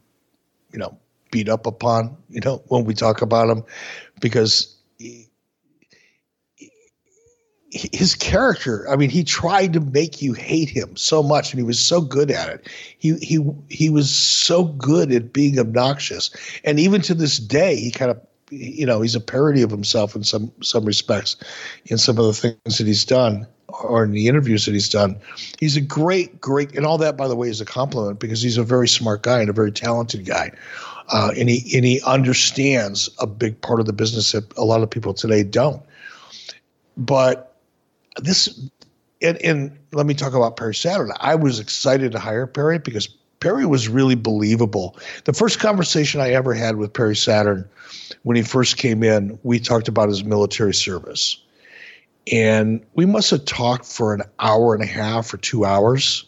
you 0.70 0.78
know, 0.78 0.98
beat 1.30 1.48
up 1.48 1.64
upon, 1.64 2.14
you 2.28 2.42
know, 2.42 2.62
when 2.66 2.84
we 2.84 2.92
talk 2.92 3.22
about 3.22 3.48
him 3.48 3.64
because 4.20 4.71
his 7.72 8.14
character 8.14 8.88
i 8.90 8.96
mean 8.96 9.08
he 9.08 9.24
tried 9.24 9.72
to 9.72 9.80
make 9.80 10.20
you 10.20 10.34
hate 10.34 10.68
him 10.68 10.94
so 10.96 11.22
much 11.22 11.52
and 11.52 11.58
he 11.58 11.64
was 11.64 11.78
so 11.78 12.00
good 12.00 12.30
at 12.30 12.48
it 12.48 12.68
he 12.98 13.16
he 13.18 13.40
he 13.68 13.88
was 13.88 14.14
so 14.14 14.64
good 14.64 15.10
at 15.10 15.32
being 15.32 15.58
obnoxious 15.58 16.30
and 16.64 16.78
even 16.78 17.00
to 17.00 17.14
this 17.14 17.38
day 17.38 17.76
he 17.76 17.90
kind 17.90 18.10
of 18.10 18.20
you 18.50 18.84
know 18.84 19.00
he's 19.00 19.14
a 19.14 19.20
parody 19.20 19.62
of 19.62 19.70
himself 19.70 20.14
in 20.14 20.22
some 20.22 20.52
some 20.62 20.84
respects 20.84 21.36
in 21.86 21.96
some 21.96 22.18
of 22.18 22.26
the 22.26 22.34
things 22.34 22.78
that 22.78 22.86
he's 22.86 23.04
done 23.04 23.46
or 23.80 24.04
in 24.04 24.12
the 24.12 24.28
interviews 24.28 24.66
that 24.66 24.72
he's 24.72 24.88
done. 24.88 25.16
He's 25.58 25.76
a 25.76 25.80
great, 25.80 26.40
great, 26.40 26.76
and 26.76 26.84
all 26.84 26.98
that, 26.98 27.16
by 27.16 27.28
the 27.28 27.36
way, 27.36 27.48
is 27.48 27.60
a 27.60 27.64
compliment 27.64 28.20
because 28.20 28.42
he's 28.42 28.58
a 28.58 28.62
very 28.62 28.88
smart 28.88 29.22
guy 29.22 29.40
and 29.40 29.48
a 29.48 29.54
very 29.54 29.72
talented 29.72 30.26
guy. 30.26 30.52
Uh, 31.08 31.32
and 31.36 31.48
he 31.48 31.76
and 31.76 31.84
he 31.84 32.00
understands 32.02 33.08
a 33.18 33.26
big 33.26 33.60
part 33.60 33.80
of 33.80 33.86
the 33.86 33.92
business 33.92 34.32
that 34.32 34.56
a 34.56 34.64
lot 34.64 34.82
of 34.82 34.90
people 34.90 35.12
today 35.12 35.42
don't. 35.42 35.82
But 36.96 37.51
this, 38.16 38.68
and, 39.20 39.36
and 39.38 39.78
let 39.92 40.06
me 40.06 40.14
talk 40.14 40.34
about 40.34 40.56
Perry 40.56 40.74
Saturn. 40.74 41.12
I 41.20 41.34
was 41.34 41.58
excited 41.58 42.12
to 42.12 42.18
hire 42.18 42.46
Perry 42.46 42.78
because 42.78 43.08
Perry 43.40 43.66
was 43.66 43.88
really 43.88 44.14
believable. 44.14 44.96
The 45.24 45.32
first 45.32 45.58
conversation 45.58 46.20
I 46.20 46.30
ever 46.30 46.54
had 46.54 46.76
with 46.76 46.92
Perry 46.92 47.16
Saturn 47.16 47.68
when 48.22 48.36
he 48.36 48.42
first 48.42 48.76
came 48.76 49.02
in, 49.02 49.38
we 49.42 49.58
talked 49.58 49.88
about 49.88 50.08
his 50.08 50.24
military 50.24 50.74
service. 50.74 51.42
And 52.30 52.84
we 52.94 53.04
must 53.04 53.30
have 53.30 53.44
talked 53.44 53.84
for 53.84 54.14
an 54.14 54.22
hour 54.38 54.74
and 54.74 54.82
a 54.82 54.86
half 54.86 55.34
or 55.34 55.38
two 55.38 55.64
hours. 55.64 56.24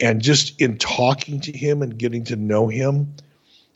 And 0.00 0.20
just 0.20 0.60
in 0.60 0.78
talking 0.78 1.38
to 1.40 1.52
him 1.52 1.80
and 1.80 1.96
getting 1.96 2.24
to 2.24 2.36
know 2.36 2.66
him, 2.66 3.14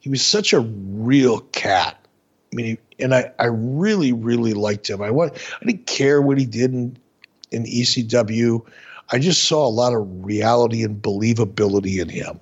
he 0.00 0.08
was 0.08 0.24
such 0.24 0.52
a 0.52 0.60
real 0.60 1.40
cat. 1.52 2.04
I 2.52 2.56
mean, 2.56 2.66
he, 2.66 3.04
and 3.04 3.14
I, 3.14 3.30
I 3.38 3.46
really, 3.46 4.12
really 4.12 4.54
liked 4.54 4.90
him. 4.90 5.00
I 5.00 5.10
I 5.10 5.30
didn't 5.64 5.86
care 5.86 6.20
what 6.20 6.36
he 6.36 6.46
did 6.46 6.72
in, 6.72 6.96
in 7.50 7.64
ECW. 7.64 8.64
I 9.12 9.18
just 9.18 9.44
saw 9.44 9.66
a 9.66 9.68
lot 9.68 9.94
of 9.94 10.06
reality 10.24 10.84
and 10.84 11.00
believability 11.02 12.00
in 12.00 12.08
him. 12.08 12.38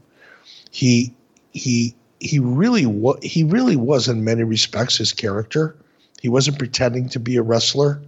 He, 0.71 1.15
he, 1.53 1.95
he 2.21 2.39
really 2.39 2.87
was, 2.87 3.19
he 3.23 3.45
really 3.45 3.77
was 3.77 4.09
in 4.09 4.25
many 4.25 4.45
respects 4.45 4.97
his 4.97 5.13
character. 5.13 5.77
He 6.21 6.29
wasn't 6.29 6.59
pretending 6.59 7.09
to 7.11 7.21
be 7.21 7.37
a 7.37 7.43
wrestler. 7.43 8.03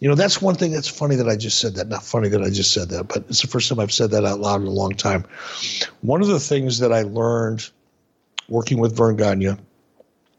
You 0.00 0.08
know, 0.08 0.14
that's 0.14 0.42
one 0.42 0.54
thing 0.54 0.72
that's 0.72 0.88
funny 0.88 1.16
that 1.16 1.28
I 1.28 1.36
just 1.36 1.58
said 1.58 1.74
that. 1.76 1.88
Not 1.88 2.02
funny 2.02 2.28
that 2.28 2.42
I 2.42 2.50
just 2.50 2.72
said 2.72 2.88
that, 2.90 3.08
but 3.08 3.24
it's 3.28 3.42
the 3.42 3.48
first 3.48 3.68
time 3.68 3.80
I've 3.80 3.92
said 3.92 4.10
that 4.10 4.24
out 4.24 4.40
loud 4.40 4.60
in 4.60 4.66
a 4.66 4.70
long 4.70 4.92
time. 4.92 5.24
One 6.02 6.20
of 6.20 6.28
the 6.28 6.40
things 6.40 6.78
that 6.80 6.92
I 6.92 7.02
learned 7.02 7.68
working 8.48 8.78
with 8.78 8.96
Verne 8.96 9.16
Gagne, 9.16 9.56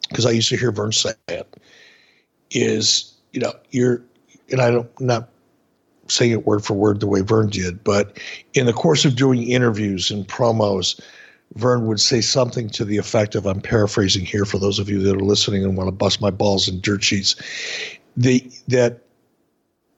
because 0.10 0.26
I 0.26 0.32
used 0.32 0.50
to 0.50 0.58
hear 0.58 0.72
Verne 0.72 0.92
say 0.92 1.14
it, 1.28 1.58
is, 2.52 3.14
you 3.34 3.42
know, 3.42 3.54
you're, 3.72 4.04
and 4.52 4.62
I 4.62 4.72
don't, 4.72 5.02
not 5.02 5.30
saying 6.10 6.32
it 6.32 6.46
word 6.46 6.64
for 6.64 6.74
word 6.74 7.00
the 7.00 7.08
way 7.08 7.22
Verne 7.22 7.50
did, 7.50 7.84
but 7.84 8.20
in 8.54 8.66
the 8.66 8.74
course 8.74 9.06
of 9.06 9.16
doing 9.16 9.44
interviews 9.50 10.12
and 10.12 10.28
promos, 10.28 11.00
Verne 11.56 11.88
would 11.88 12.00
say 12.00 12.22
something 12.22 12.70
to 12.70 12.86
the 12.86 12.98
effect 12.98 13.36
of, 13.36 13.46
I'm 13.46 13.62
paraphrasing 13.62 14.26
here 14.26 14.46
for 14.46 14.58
those 14.58 14.80
of 14.80 14.90
you 14.90 15.00
that 15.00 15.16
are 15.16 15.26
listening 15.26 15.64
and 15.64 15.78
want 15.78 15.88
to 15.88 15.92
bust 15.92 16.22
my 16.22 16.30
balls 16.30 16.68
in 16.68 16.82
dirt 16.82 17.04
sheets, 17.04 17.36
the, 18.16 18.50
that 18.68 19.02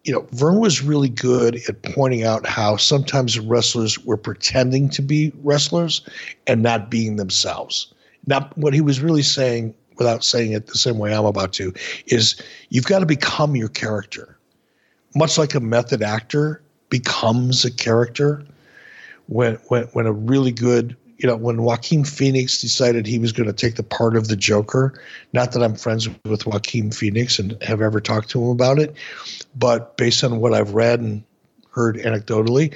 you 0.04 0.14
know, 0.14 0.26
Verne 0.32 0.60
was 0.60 0.82
really 0.82 1.10
good 1.10 1.62
at 1.68 1.84
pointing 1.84 2.24
out 2.24 2.46
how 2.46 2.78
sometimes 2.78 3.40
wrestlers 3.40 4.00
were 4.06 4.18
pretending 4.18 4.90
to 4.90 5.02
be 5.02 5.32
wrestlers 5.44 6.02
and 6.48 6.64
not 6.64 6.90
being 6.90 7.18
themselves. 7.18 7.94
Now, 8.26 8.50
what 8.56 8.74
he 8.74 8.82
was 8.82 9.02
really 9.02 9.22
saying, 9.22 9.76
without 9.98 10.24
saying 10.24 10.54
it 10.54 10.68
the 10.68 10.78
same 10.78 10.98
way 10.98 11.14
I'm 11.14 11.26
about 11.26 11.54
to, 11.54 11.74
is 12.08 12.42
you've 12.70 12.86
got 12.86 13.00
to 13.00 13.06
become 13.06 13.56
your 13.56 13.70
character. 13.70 14.39
Much 15.16 15.38
like 15.38 15.56
a 15.56 15.60
method 15.60 16.02
actor 16.02 16.62
becomes 16.90 17.66
a 17.66 17.72
character, 17.72 18.46
when 19.28 19.56
when 19.68 19.84
when 19.86 20.06
a 20.06 20.14
really 20.14 20.52
good 20.52 20.96
you 21.20 21.28
know, 21.28 21.36
when 21.36 21.62
Joaquin 21.62 22.06
Phoenix 22.06 22.62
decided 22.62 23.06
he 23.06 23.20
was 23.20 23.34
going 23.34 23.48
to 23.48 23.54
take 23.54 23.76
the 23.76 23.84
part 23.84 24.16
of 24.16 24.30
the 24.30 24.38
Joker, 24.38 25.02
not 25.34 25.52
that 25.52 25.62
I'm 25.62 25.76
friends 25.76 26.08
with 26.24 26.46
Joaquin 26.46 26.92
Phoenix 26.92 27.40
and 27.40 27.62
have 27.62 27.82
ever 27.82 28.00
talked 28.00 28.30
to 28.30 28.42
him 28.42 28.50
about 28.50 28.80
it, 28.80 28.96
but 29.54 29.98
based 29.98 30.24
on 30.24 30.40
what 30.40 30.54
I've 30.54 30.74
read 30.74 31.02
and 31.02 31.22
heard 31.72 31.98
anecdotally, 31.98 32.74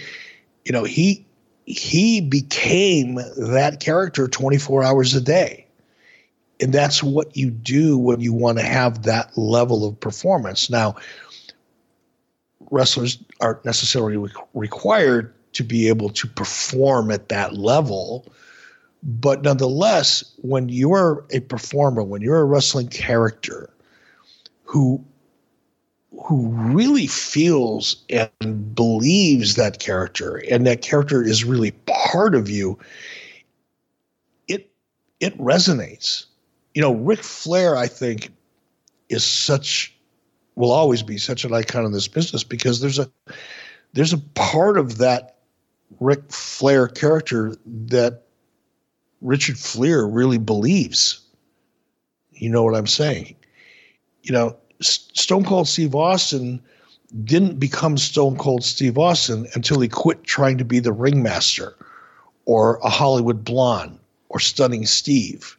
you 0.66 0.74
know, 0.74 0.84
he 0.84 1.26
he 1.66 2.20
became 2.20 3.16
that 3.38 3.78
character 3.80 4.28
24 4.28 4.84
hours 4.84 5.16
a 5.16 5.22
day. 5.22 5.66
And 6.60 6.74
that's 6.74 7.02
what 7.02 7.36
you 7.38 7.50
do 7.50 7.98
when 7.98 8.20
you 8.20 8.34
want 8.34 8.58
to 8.58 8.64
have 8.64 9.04
that 9.04 9.38
level 9.38 9.88
of 9.88 10.00
performance. 10.00 10.70
Now, 10.70 10.96
wrestlers 12.74 13.20
aren't 13.40 13.64
necessarily 13.64 14.18
re- 14.18 14.32
required 14.54 15.34
to 15.54 15.64
be 15.64 15.88
able 15.88 16.10
to 16.10 16.28
perform 16.28 17.12
at 17.12 17.30
that 17.30 17.54
level. 17.54 18.26
But 19.04 19.44
nonetheless, 19.44 20.24
when 20.38 20.70
you're 20.70 21.26
a 21.32 21.40
performer, 21.42 22.04
when 22.04 22.22
you're 22.22 22.40
a 22.40 22.46
wrestling 22.46 22.88
character 22.88 23.70
who 24.64 25.04
who 26.26 26.48
really 26.48 27.08
feels 27.08 28.04
and 28.10 28.76
believes 28.76 29.56
that 29.56 29.80
character 29.80 30.42
and 30.50 30.66
that 30.66 30.82
character 30.82 31.24
is 31.24 31.44
really 31.44 31.72
part 31.86 32.34
of 32.34 32.50
you, 32.50 32.78
it 34.48 34.72
it 35.20 35.38
resonates. 35.38 36.26
You 36.74 36.82
know, 36.82 36.94
Ric 36.94 37.20
Flair, 37.20 37.76
I 37.76 37.88
think, 37.88 38.32
is 39.10 39.24
such 39.24 39.93
will 40.56 40.72
always 40.72 41.04
be 41.04 41.18
such 41.18 41.46
an 41.46 41.54
icon 41.54 41.86
in 41.86 41.92
this 41.92 42.08
business 42.08 42.44
because 42.44 42.80
there's 42.80 43.00
a 43.00 43.10
there's 43.94 44.14
a 44.14 44.18
part 44.18 44.78
of 44.78 44.98
that 44.98 45.38
Ric 46.00 46.32
Flair 46.32 46.88
character 46.88 47.56
that 47.66 48.24
Richard 49.22 49.56
Fliehr 49.56 50.08
really 50.12 50.38
believes. 50.38 51.20
You 52.32 52.50
know 52.50 52.64
what 52.64 52.76
I'm 52.76 52.88
saying? 52.88 53.36
You 54.24 54.34
know, 54.34 54.58
Stone 54.82 55.46
Cold 55.46 55.68
Steve 55.68 55.96
Austin 55.96 56.62
didn't 57.24 57.60
become 57.60 57.98
Stone 57.98 58.38
Cold 58.38 58.64
Steve 58.64 58.98
Austin 58.98 59.48
until 59.54 59.80
he 59.80 59.88
quit 59.88 60.24
trying 60.24 60.58
to 60.58 60.66
be 60.66 60.80
the 60.80 60.92
ringmaster 60.92 61.76
or 62.46 62.78
a 62.84 62.90
Hollywood 62.90 63.44
blonde 63.44 64.00
or 64.30 64.40
stunning 64.40 64.86
Steve. 64.86 65.56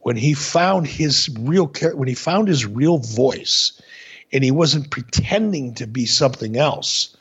When 0.00 0.16
he 0.16 0.34
found 0.34 0.86
his 0.86 1.30
real 1.40 1.72
when 1.94 2.08
he 2.08 2.14
found 2.14 2.48
his 2.48 2.66
real 2.66 2.98
voice 2.98 3.80
and 4.34 4.42
he 4.42 4.50
wasn't 4.50 4.90
pretending 4.90 5.72
to 5.74 5.86
be 5.86 6.04
something 6.04 6.56
else, 6.56 7.16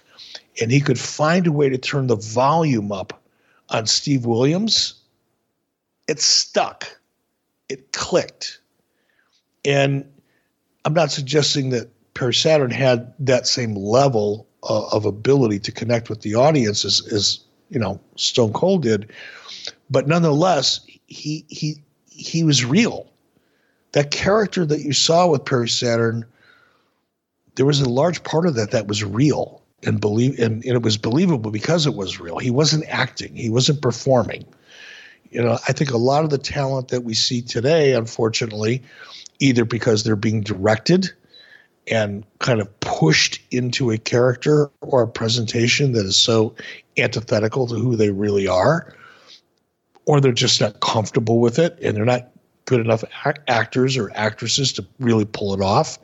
and 0.60 0.72
he 0.72 0.82
could 0.82 1.00
find 1.00 1.46
a 1.46 1.52
way 1.52 1.70
to 1.70 1.78
turn 1.78 2.08
the 2.08 2.16
volume 2.16 2.92
up 2.92 3.22
on 3.70 3.86
Steve 3.86 4.26
Williams, 4.26 4.96
it 6.08 6.20
stuck. 6.20 7.00
It 7.70 7.92
clicked. 7.94 8.60
And 9.64 10.06
I'm 10.84 10.94
not 10.94 11.12
suggesting 11.12 11.70
that 11.70 11.90
Perry 12.14 12.34
Saturn 12.34 12.72
had 12.72 13.14
that 13.20 13.48
same 13.48 13.76
level 13.76 14.48
uh, 14.64 14.88
of 14.88 15.06
ability 15.06 15.60
to 15.60 15.72
connect 15.72 16.10
with 16.10 16.22
the 16.22 16.36
audience 16.36 16.84
as, 16.84 17.08
as 17.12 17.40
you 17.70 17.80
know 17.80 18.00
Stone 18.16 18.54
Cold 18.54 18.84
did, 18.84 19.12
but 19.90 20.08
nonetheless, 20.08 20.86
he 21.08 21.46
he 21.48 21.82
he 22.10 22.44
was 22.44 22.66
real. 22.66 23.10
That 23.94 24.12
character 24.12 24.66
that 24.66 24.82
you 24.82 24.94
saw 24.94 25.28
with 25.28 25.46
Perry 25.46 25.70
Saturn, 25.70 26.26
there 27.56 27.66
was 27.66 27.82
a 27.82 27.90
large 27.90 28.24
part 28.24 28.46
of 28.46 28.56
that 28.56 28.72
that 28.72 28.88
was 28.88 29.04
real 29.04 29.62
and 29.84 30.00
believe 30.00 30.40
and, 30.40 30.64
and 30.64 30.76
it 30.76 30.82
was 30.82 30.98
believable 30.98 31.52
because 31.52 31.86
it 31.86 31.94
was 31.94 32.20
real. 32.20 32.38
He 32.38 32.52
wasn't 32.52 32.86
acting. 32.88 33.36
He 33.36 33.50
wasn't 33.50 33.82
performing. 33.82 34.46
You 35.30 35.42
know, 35.42 35.58
I 35.68 35.74
think 35.74 35.92
a 35.92 35.98
lot 35.98 36.24
of 36.24 36.30
the 36.30 36.38
talent 36.38 36.90
that 36.90 37.04
we 37.04 37.14
see 37.14 37.42
today, 37.42 37.94
unfortunately, 37.94 38.84
either 39.40 39.66
because 39.66 40.04
they're 40.04 40.16
being 40.16 40.42
directed 40.42 41.12
and 41.88 42.24
kind 42.40 42.62
of 42.62 42.80
pushed 42.80 43.42
into 43.52 43.92
a 43.92 43.98
character 43.98 44.72
or 44.82 45.02
a 45.02 45.08
presentation 45.08 45.94
that 45.94 46.06
is 46.06 46.16
so 46.16 46.56
antithetical 46.98 47.68
to 47.68 47.76
who 47.76 47.96
they 47.96 48.10
really 48.12 48.48
are, 48.48 48.96
or 50.06 50.22
they're 50.22 50.32
just 50.32 50.62
not 50.62 50.80
comfortable 50.80 51.40
with 51.40 51.60
it 51.60 51.78
and 51.82 51.98
they're 51.98 52.06
not 52.06 52.30
good 52.66 52.80
enough 52.80 53.04
actors 53.48 53.98
or 53.98 54.12
actresses 54.16 54.74
to 54.74 54.86
really 55.00 55.26
pull 55.26 55.54
it 55.54 55.62
off. 55.62 55.98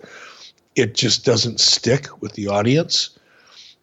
It 0.75 0.95
just 0.95 1.25
doesn't 1.25 1.59
stick 1.59 2.21
with 2.21 2.33
the 2.33 2.47
audience. 2.47 3.17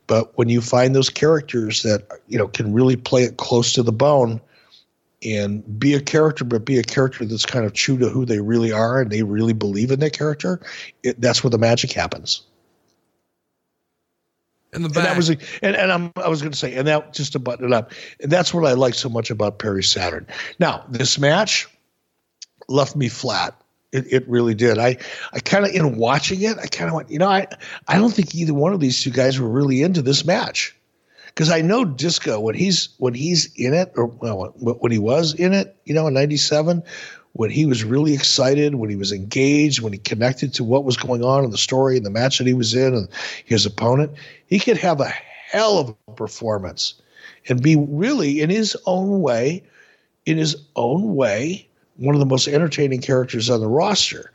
But 0.07 0.37
when 0.39 0.49
you 0.49 0.61
find 0.61 0.95
those 0.95 1.11
characters 1.11 1.83
that 1.83 2.07
you 2.29 2.39
know 2.39 2.49
can 2.49 2.73
really 2.73 2.97
play 2.97 3.25
it 3.25 3.37
close 3.39 3.73
to 3.73 3.83
the 3.83 3.93
bone 3.93 4.41
and 5.25 5.79
be 5.79 5.95
a 5.95 6.01
character, 6.01 6.45
but 6.45 6.65
be 6.65 6.79
a 6.79 6.83
character 6.83 7.25
that's 7.25 7.47
kind 7.47 7.65
of 7.65 7.73
true 7.73 7.99
to 7.99 8.09
who 8.09 8.25
they 8.25 8.41
really 8.41 8.71
are 8.71 9.01
and 9.01 9.11
they 9.11 9.23
really 9.23 9.53
believe 9.53 9.91
in 9.91 10.01
that 10.01 10.13
character, 10.13 10.61
it, 11.03 11.21
that's 11.21 11.43
where 11.43 11.51
the 11.51 11.59
magic 11.59 11.91
happens. 11.93 12.43
In 14.73 14.83
the 14.83 14.89
back. 14.89 14.99
And 14.99 15.07
that 15.07 15.17
was, 15.17 15.31
and, 15.31 15.41
and 15.63 15.91
I'm, 15.91 16.13
I 16.17 16.29
was 16.29 16.43
going 16.43 16.53
to 16.53 16.59
say, 16.59 16.75
and 16.75 16.87
that 16.87 17.15
just 17.15 17.33
to 17.33 17.39
button 17.39 17.65
it 17.65 17.73
up, 17.73 17.93
and 18.21 18.31
that's 18.31 18.53
what 18.53 18.67
I 18.67 18.75
like 18.75 18.95
so 18.95 19.09
much 19.09 19.31
about 19.31 19.59
Perry 19.59 19.83
Saturn. 19.83 20.27
Now, 20.59 20.85
this 20.89 21.19
match 21.19 21.67
left 22.69 22.95
me 22.95 23.09
flat. 23.09 23.59
It, 23.93 24.13
it 24.13 24.29
really 24.29 24.55
did. 24.55 24.79
I, 24.79 24.97
I 25.33 25.39
kind 25.41 25.65
of 25.65 25.73
in 25.73 25.97
watching 25.97 26.43
it, 26.43 26.59
I 26.59 26.67
kind 26.67 26.89
of 26.89 26.95
went, 26.95 27.11
you 27.11 27.19
know, 27.19 27.29
I, 27.29 27.47
I 27.87 27.99
don't 27.99 28.13
think 28.13 28.35
either 28.35 28.53
one 28.53 28.73
of 28.73 28.81
these 28.81 29.01
two 29.03 29.11
guys 29.11 29.39
were 29.39 29.49
really 29.49 29.83
into 29.83 30.03
this 30.03 30.25
match 30.25 30.77
because 31.27 31.51
I 31.51 31.61
know 31.61 31.85
Disco 31.85 32.41
when 32.41 32.55
he's 32.55 32.89
when 32.99 33.15
he's 33.15 33.53
in 33.55 33.75
it 33.75 33.93
or 33.97 34.07
well, 34.07 34.55
when 34.57 34.91
he 34.91 34.99
was 34.99 35.35
in 35.35 35.53
it, 35.53 35.77
you 35.85 35.95
know, 35.95 36.07
in 36.09 36.15
'97, 36.15 36.83
when 37.35 37.51
he 37.51 37.67
was 37.67 37.85
really 37.85 38.15
excited, 38.15 38.75
when 38.75 38.89
he 38.89 38.97
was 38.97 39.13
engaged, 39.13 39.81
when 39.81 39.93
he 39.93 39.99
connected 39.99 40.55
to 40.55 40.65
what 40.65 40.85
was 40.85 40.97
going 40.97 41.23
on 41.23 41.45
in 41.45 41.51
the 41.51 41.59
story 41.59 41.97
and 41.97 42.07
the 42.07 42.11
match 42.11 42.39
that 42.39 42.47
he 42.47 42.55
was 42.55 42.75
in 42.75 42.95
and 42.95 43.09
his 43.45 43.67
opponent, 43.67 44.13
he 44.47 44.59
could 44.59 44.79
have 44.79 45.01
a 45.01 45.13
hell 45.51 45.79
of 45.79 45.95
a 46.09 46.13
performance 46.13 46.95
and 47.49 47.63
be 47.63 47.77
really 47.77 48.41
in 48.41 48.49
his 48.49 48.77
own 48.87 49.21
way, 49.21 49.63
in 50.25 50.39
his 50.39 50.57
own 50.75 51.15
way, 51.15 51.69
one 51.97 52.15
of 52.15 52.19
the 52.19 52.27
most 52.27 52.49
entertaining 52.49 53.01
characters 53.01 53.51
on 53.51 53.61
the 53.61 53.69
roster. 53.69 54.33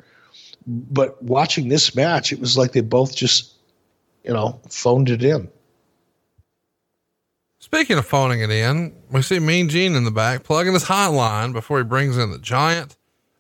But 0.68 1.22
watching 1.24 1.70
this 1.70 1.96
match, 1.96 2.32
it 2.32 2.40
was 2.40 2.58
like 2.58 2.72
they 2.72 2.82
both 2.82 3.16
just, 3.16 3.54
you 4.24 4.34
know, 4.34 4.60
phoned 4.70 5.10
it 5.10 5.24
in. 5.24 5.50
Speaking 7.60 7.98
of 7.98 8.06
phoning 8.06 8.42
it 8.42 8.50
in, 8.50 8.94
we 9.12 9.22
see 9.22 9.40
Mean 9.40 9.70
Gene 9.70 9.96
in 9.96 10.04
the 10.04 10.12
back 10.12 10.44
plugging 10.44 10.74
his 10.74 10.86
hotline 10.86 11.54
before 11.54 11.78
he 11.78 11.84
brings 11.84 12.18
in 12.18 12.32
the 12.32 12.40
Giant. 12.40 12.98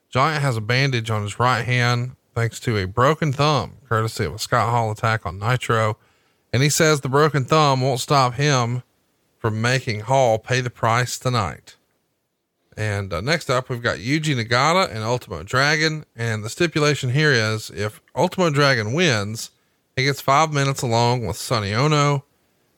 Giant 0.09 0.41
has 0.41 0.57
a 0.57 0.61
bandage 0.61 1.09
on 1.09 1.23
his 1.23 1.39
right 1.39 1.63
hand 1.63 2.15
thanks 2.35 2.59
to 2.61 2.77
a 2.77 2.85
broken 2.85 3.33
thumb, 3.33 3.77
courtesy 3.87 4.25
of 4.25 4.35
a 4.35 4.39
Scott 4.39 4.69
Hall 4.69 4.91
attack 4.91 5.25
on 5.25 5.39
Nitro. 5.39 5.97
And 6.53 6.61
he 6.61 6.69
says 6.69 7.01
the 7.01 7.09
broken 7.09 7.45
thumb 7.45 7.81
won't 7.81 7.99
stop 7.99 8.35
him 8.35 8.83
from 9.37 9.61
making 9.61 10.01
Hall 10.01 10.37
pay 10.37 10.61
the 10.61 10.69
price 10.69 11.17
tonight. 11.17 11.75
And 12.81 13.13
uh, 13.13 13.21
next 13.21 13.51
up, 13.51 13.69
we've 13.69 13.83
got 13.83 13.99
Yuji 13.99 14.35
Nagata 14.35 14.89
and 14.89 15.03
Ultimo 15.03 15.43
Dragon. 15.43 16.03
And 16.15 16.43
the 16.43 16.49
stipulation 16.49 17.11
here 17.11 17.31
is 17.31 17.69
if 17.69 18.01
Ultimo 18.15 18.49
Dragon 18.49 18.93
wins, 18.93 19.51
he 19.95 20.05
gets 20.05 20.19
five 20.19 20.51
minutes 20.51 20.81
along 20.81 21.27
with 21.27 21.37
Sonny 21.37 21.75
Onoo. 21.75 22.23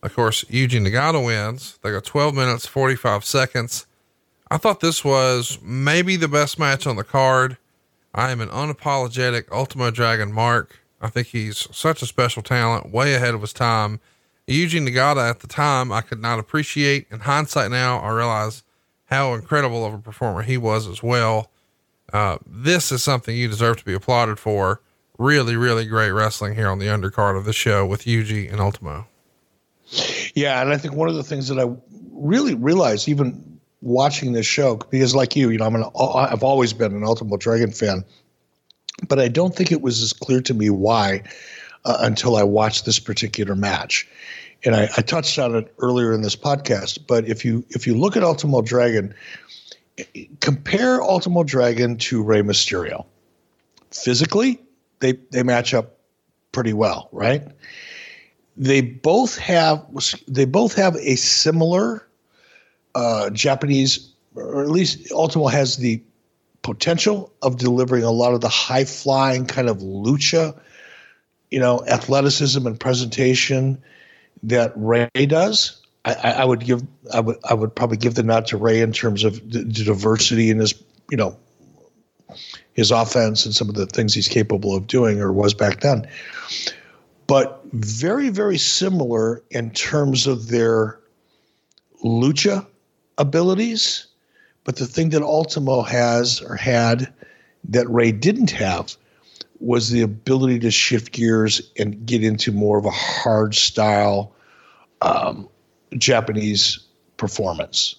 Of 0.02 0.14
course, 0.14 0.44
Yuji 0.44 0.86
Nagata 0.86 1.26
wins. 1.26 1.80
They 1.82 1.92
got 1.92 2.04
12 2.04 2.36
minutes, 2.36 2.66
45 2.66 3.24
seconds. 3.24 3.86
I 4.52 4.58
thought 4.58 4.82
this 4.82 5.06
was 5.06 5.58
maybe 5.64 6.18
the 6.18 6.28
best 6.28 6.60
match 6.60 6.86
on 6.86 6.98
the 6.98 7.06
card. 7.06 7.56
I 8.14 8.32
am 8.32 8.42
an 8.42 8.50
unapologetic 8.50 9.50
Ultimo 9.54 9.90
Dragon 9.90 10.34
Mark. 10.34 10.82
I 11.00 11.08
think 11.08 11.28
he's 11.28 11.66
such 11.72 12.02
a 12.02 12.06
special 12.06 12.42
talent, 12.42 12.92
way 12.92 13.14
ahead 13.14 13.36
of 13.36 13.40
his 13.40 13.54
time. 13.54 14.02
Yuji 14.50 14.86
Nagata 14.86 15.30
at 15.30 15.40
the 15.40 15.48
time, 15.48 15.94
I 15.94 16.02
could 16.02 16.20
not 16.20 16.40
appreciate. 16.40 17.08
In 17.10 17.22
hindsight 17.22 17.72
now, 17.72 18.00
I 18.00 18.12
realize 18.12 18.64
how 19.14 19.34
incredible 19.34 19.86
of 19.86 19.94
a 19.94 20.00
performer 20.00 20.42
he 20.42 20.58
was 20.58 20.88
as 20.88 21.04
well. 21.04 21.52
Uh, 22.12 22.38
this 22.46 22.92
is 22.92 23.04
something 23.04 23.36
you 23.36 23.48
deserve 23.48 23.78
to 23.78 23.86
be 23.86 23.94
applauded 23.94 24.40
for. 24.40 24.82
Really, 25.18 25.56
really 25.56 25.86
great 25.86 26.12
wrestling 26.12 26.56
here 26.56 26.68
on 26.68 26.80
the 26.80 26.88
undercard 26.88 27.38
of 27.38 27.46
the 27.46 27.54
show 27.54 27.86
with 27.86 28.04
Yuji 28.04 28.52
and 28.52 28.60
Ultimo. 28.60 29.08
Yeah, 30.34 30.62
and 30.62 30.72
I 30.72 30.78
think 30.78 30.96
one 30.96 31.08
of 31.08 31.16
the 31.16 31.24
things 31.24 31.48
that 31.48 31.60
I 31.60 31.72
really 32.12 32.56
realized, 32.56 33.08
even 33.08 33.60
watching 33.82 34.34
this 34.34 34.46
show, 34.46 34.78
because 34.90 35.14
like 35.14 35.36
you, 35.36 35.50
you 35.50 35.60
know, 35.60 35.66
I'm 35.66 35.76
an 35.76 35.84
I've 35.96 36.44
always 36.44 36.74
been 36.74 36.96
an 36.96 37.04
Ultimo 37.04 37.38
Dragon 37.38 37.72
fan, 37.72 38.04
but 39.08 39.20
I 39.20 39.28
don't 39.28 39.56
think 39.56 39.72
it 39.72 39.82
was 39.82 40.02
as 40.02 40.14
clear 40.14 40.42
to 40.42 40.54
me 40.54 40.70
why 40.70 41.24
uh, 41.86 41.98
until 42.00 42.36
I 42.36 42.44
watched 42.44 42.86
this 42.86 43.00
particular 43.00 43.56
match. 43.56 44.08
And 44.66 44.76
I, 44.76 44.84
I 44.98 45.02
touched 45.02 45.38
on 45.40 45.56
it 45.56 45.74
earlier 45.80 46.14
in 46.14 46.22
this 46.22 46.36
podcast, 46.36 47.00
but 47.08 47.28
if 47.28 47.44
you 47.44 47.66
if 47.70 47.86
you 47.86 47.98
look 47.98 48.16
at 48.16 48.24
Ultimo 48.24 48.62
Dragon, 48.62 49.14
compare 50.40 51.02
Ultimo 51.02 51.44
Dragon 51.44 51.98
to 51.98 52.24
Rey 52.24 52.42
Mysterio. 52.42 53.06
Physically, 53.92 54.60
they 55.00 55.14
they 55.32 55.44
match 55.44 55.74
up 55.74 55.98
pretty 56.52 56.74
well, 56.74 57.10
right? 57.12 57.44
they 58.56 58.82
both 58.82 59.38
have 59.38 59.84
they 60.28 60.46
both 60.46 60.76
have 60.76 60.96
a 60.98 61.16
similar 61.16 62.08
uh, 62.96 63.30
Japanese, 63.32 64.12
or 64.36 64.62
at 64.62 64.70
least 64.70 65.12
Ultimo 65.12 65.48
has 65.48 65.78
the 65.78 66.02
potential 66.62 67.34
of 67.42 67.58
delivering 67.58 68.04
a 68.04 68.12
lot 68.12 68.34
of 68.34 68.42
the 68.42 68.50
high 68.50 68.86
flying 68.86 69.46
kind 69.46 69.68
of 69.68 69.78
lucha, 69.78 70.58
you 71.52 71.60
know, 71.60 71.84
athleticism 71.88 72.66
and 72.66 72.80
presentation 72.80 73.82
that 74.44 74.74
Rey 74.76 75.10
does. 75.28 75.80
I, 76.06 76.14
I 76.14 76.46
would 76.46 76.60
give 76.60 76.84
I 77.14 77.22
would 77.22 77.38
I 77.50 77.54
would 77.54 77.74
probably 77.74 77.98
give 77.98 78.16
the 78.16 78.24
nod 78.24 78.48
to 78.48 78.58
Rey 78.58 78.82
in 78.82 78.92
terms 78.92 79.24
of 79.24 79.36
the, 79.50 79.60
the 79.60 79.86
diversity 79.86 80.50
in 80.50 80.60
his 80.60 80.74
you 81.10 81.16
know 81.16 81.38
his 82.74 82.92
offense 82.92 83.46
and 83.46 83.56
some 83.56 83.70
of 83.70 83.76
the 83.76 83.86
things 83.86 84.14
he's 84.14 84.28
capable 84.28 84.76
of 84.76 84.88
doing 84.88 85.22
or 85.22 85.32
was 85.32 85.54
back 85.54 85.80
then 85.80 86.08
but 87.28 87.62
very, 87.72 88.30
very 88.30 88.58
similar 88.58 89.44
in 89.52 89.72
terms 89.72 90.28
of 90.28 90.50
their 90.50 91.00
lucha 92.04 92.66
abilities. 93.18 94.08
But 94.64 94.78
the 94.78 94.86
thing 94.86 95.10
that 95.10 95.22
Ultimo 95.22 95.82
has 95.82 96.42
or 96.42 96.56
had 96.56 97.12
that 97.66 97.90
Rey 97.90 98.12
didn't 98.12 98.52
have 98.52 98.96
was 99.60 99.90
the 99.90 100.02
ability 100.02 100.60
to 100.60 100.72
shift 100.72 101.14
gears 101.14 101.72
and 101.78 102.06
get 102.06 102.24
into 102.24 102.52
more 102.52 102.78
of 102.78 102.86
a 102.86 102.92
hard 102.92 103.56
style 103.56 104.33
um, 105.04 105.50
Japanese 105.98 106.80
performance. 107.18 107.96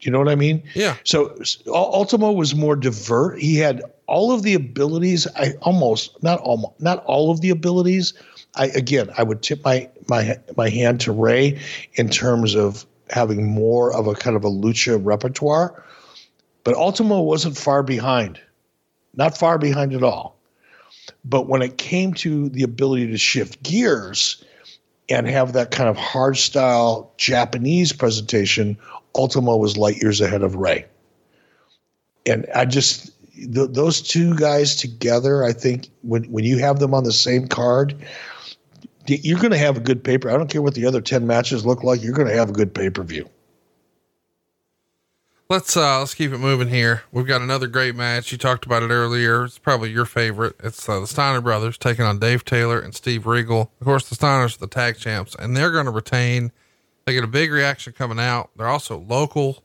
Do 0.00 0.06
you 0.06 0.12
know 0.12 0.18
what 0.18 0.28
I 0.28 0.34
mean? 0.34 0.62
Yeah. 0.74 0.96
So 1.04 1.36
Ultimo 1.66 2.32
was 2.32 2.54
more 2.54 2.74
divert. 2.74 3.38
He 3.38 3.56
had 3.56 3.82
all 4.06 4.32
of 4.32 4.42
the 4.42 4.54
abilities. 4.54 5.26
I 5.36 5.52
almost 5.60 6.22
not 6.22 6.40
almost 6.40 6.80
not 6.80 7.04
all 7.04 7.30
of 7.30 7.42
the 7.42 7.50
abilities. 7.50 8.14
I 8.54 8.66
again, 8.68 9.10
I 9.18 9.22
would 9.22 9.42
tip 9.42 9.62
my 9.64 9.90
my 10.08 10.38
my 10.56 10.70
hand 10.70 11.00
to 11.02 11.12
Rey 11.12 11.60
in 11.94 12.08
terms 12.08 12.54
of 12.54 12.86
having 13.10 13.46
more 13.46 13.92
of 13.94 14.06
a 14.06 14.14
kind 14.14 14.36
of 14.36 14.44
a 14.44 14.50
lucha 14.50 14.98
repertoire, 15.02 15.84
but 16.64 16.74
Ultimo 16.74 17.20
wasn't 17.20 17.58
far 17.58 17.82
behind, 17.82 18.40
not 19.14 19.36
far 19.36 19.58
behind 19.58 19.92
at 19.92 20.02
all. 20.02 20.38
But 21.24 21.46
when 21.46 21.60
it 21.60 21.76
came 21.76 22.14
to 22.14 22.48
the 22.48 22.62
ability 22.62 23.08
to 23.08 23.18
shift 23.18 23.62
gears 23.62 24.42
and 25.10 25.26
have 25.26 25.52
that 25.52 25.72
kind 25.72 25.88
of 25.88 25.96
hard 25.96 26.36
style 26.36 27.12
Japanese 27.18 27.92
presentation, 27.92 28.78
Ultimo 29.16 29.56
was 29.56 29.76
light 29.76 30.00
years 30.00 30.20
ahead 30.20 30.42
of 30.42 30.54
Rey. 30.54 30.86
And 32.26 32.46
I 32.54 32.64
just 32.64 33.10
th- 33.34 33.70
those 33.72 34.00
two 34.00 34.36
guys 34.36 34.76
together, 34.76 35.42
I 35.44 35.52
think 35.52 35.88
when 36.02 36.24
when 36.24 36.44
you 36.44 36.58
have 36.58 36.78
them 36.78 36.94
on 36.94 37.04
the 37.04 37.12
same 37.12 37.48
card, 37.48 37.94
you're 39.06 39.40
going 39.40 39.52
to 39.52 39.58
have 39.58 39.76
a 39.76 39.80
good 39.80 40.04
paper. 40.04 40.30
I 40.30 40.36
don't 40.36 40.50
care 40.50 40.62
what 40.62 40.74
the 40.74 40.86
other 40.86 41.00
ten 41.00 41.26
matches 41.26 41.66
look 41.66 41.82
like. 41.82 42.02
You're 42.02 42.14
going 42.14 42.28
to 42.28 42.34
have 42.34 42.50
a 42.50 42.52
good 42.52 42.74
pay 42.74 42.90
per 42.90 43.02
view. 43.02 43.28
Let's 45.50 45.76
uh 45.76 45.98
let's 45.98 46.14
keep 46.14 46.30
it 46.30 46.38
moving 46.38 46.68
here. 46.68 47.02
We've 47.10 47.26
got 47.26 47.42
another 47.42 47.66
great 47.66 47.96
match. 47.96 48.30
You 48.30 48.38
talked 48.38 48.64
about 48.66 48.84
it 48.84 48.90
earlier. 48.90 49.46
It's 49.46 49.58
probably 49.58 49.90
your 49.90 50.04
favorite. 50.04 50.54
It's 50.62 50.88
uh, 50.88 51.00
the 51.00 51.08
Steiner 51.08 51.40
brothers 51.40 51.76
taking 51.76 52.04
on 52.04 52.20
Dave 52.20 52.44
Taylor 52.44 52.78
and 52.78 52.94
Steve 52.94 53.26
Regal. 53.26 53.72
Of 53.80 53.84
course, 53.84 54.08
the 54.08 54.14
Steiners 54.14 54.54
are 54.54 54.60
the 54.60 54.68
tag 54.68 54.98
champs, 54.98 55.34
and 55.34 55.56
they're 55.56 55.72
going 55.72 55.86
to 55.86 55.90
retain 55.90 56.52
they 57.04 57.14
get 57.14 57.24
a 57.24 57.26
big 57.26 57.50
reaction 57.50 57.92
coming 57.94 58.20
out. 58.20 58.50
They're 58.56 58.68
also 58.68 59.00
local. 59.00 59.64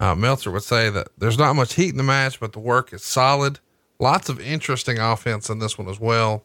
Uh, 0.00 0.14
Meltzer 0.14 0.50
would 0.52 0.62
say 0.62 0.88
that 0.88 1.08
there's 1.18 1.36
not 1.36 1.52
much 1.52 1.74
heat 1.74 1.90
in 1.90 1.98
the 1.98 2.02
match, 2.02 2.40
but 2.40 2.54
the 2.54 2.58
work 2.58 2.90
is 2.94 3.04
solid. 3.04 3.60
Lots 3.98 4.30
of 4.30 4.40
interesting 4.40 4.98
offense 4.98 5.50
in 5.50 5.58
this 5.58 5.76
one 5.76 5.90
as 5.90 6.00
well. 6.00 6.44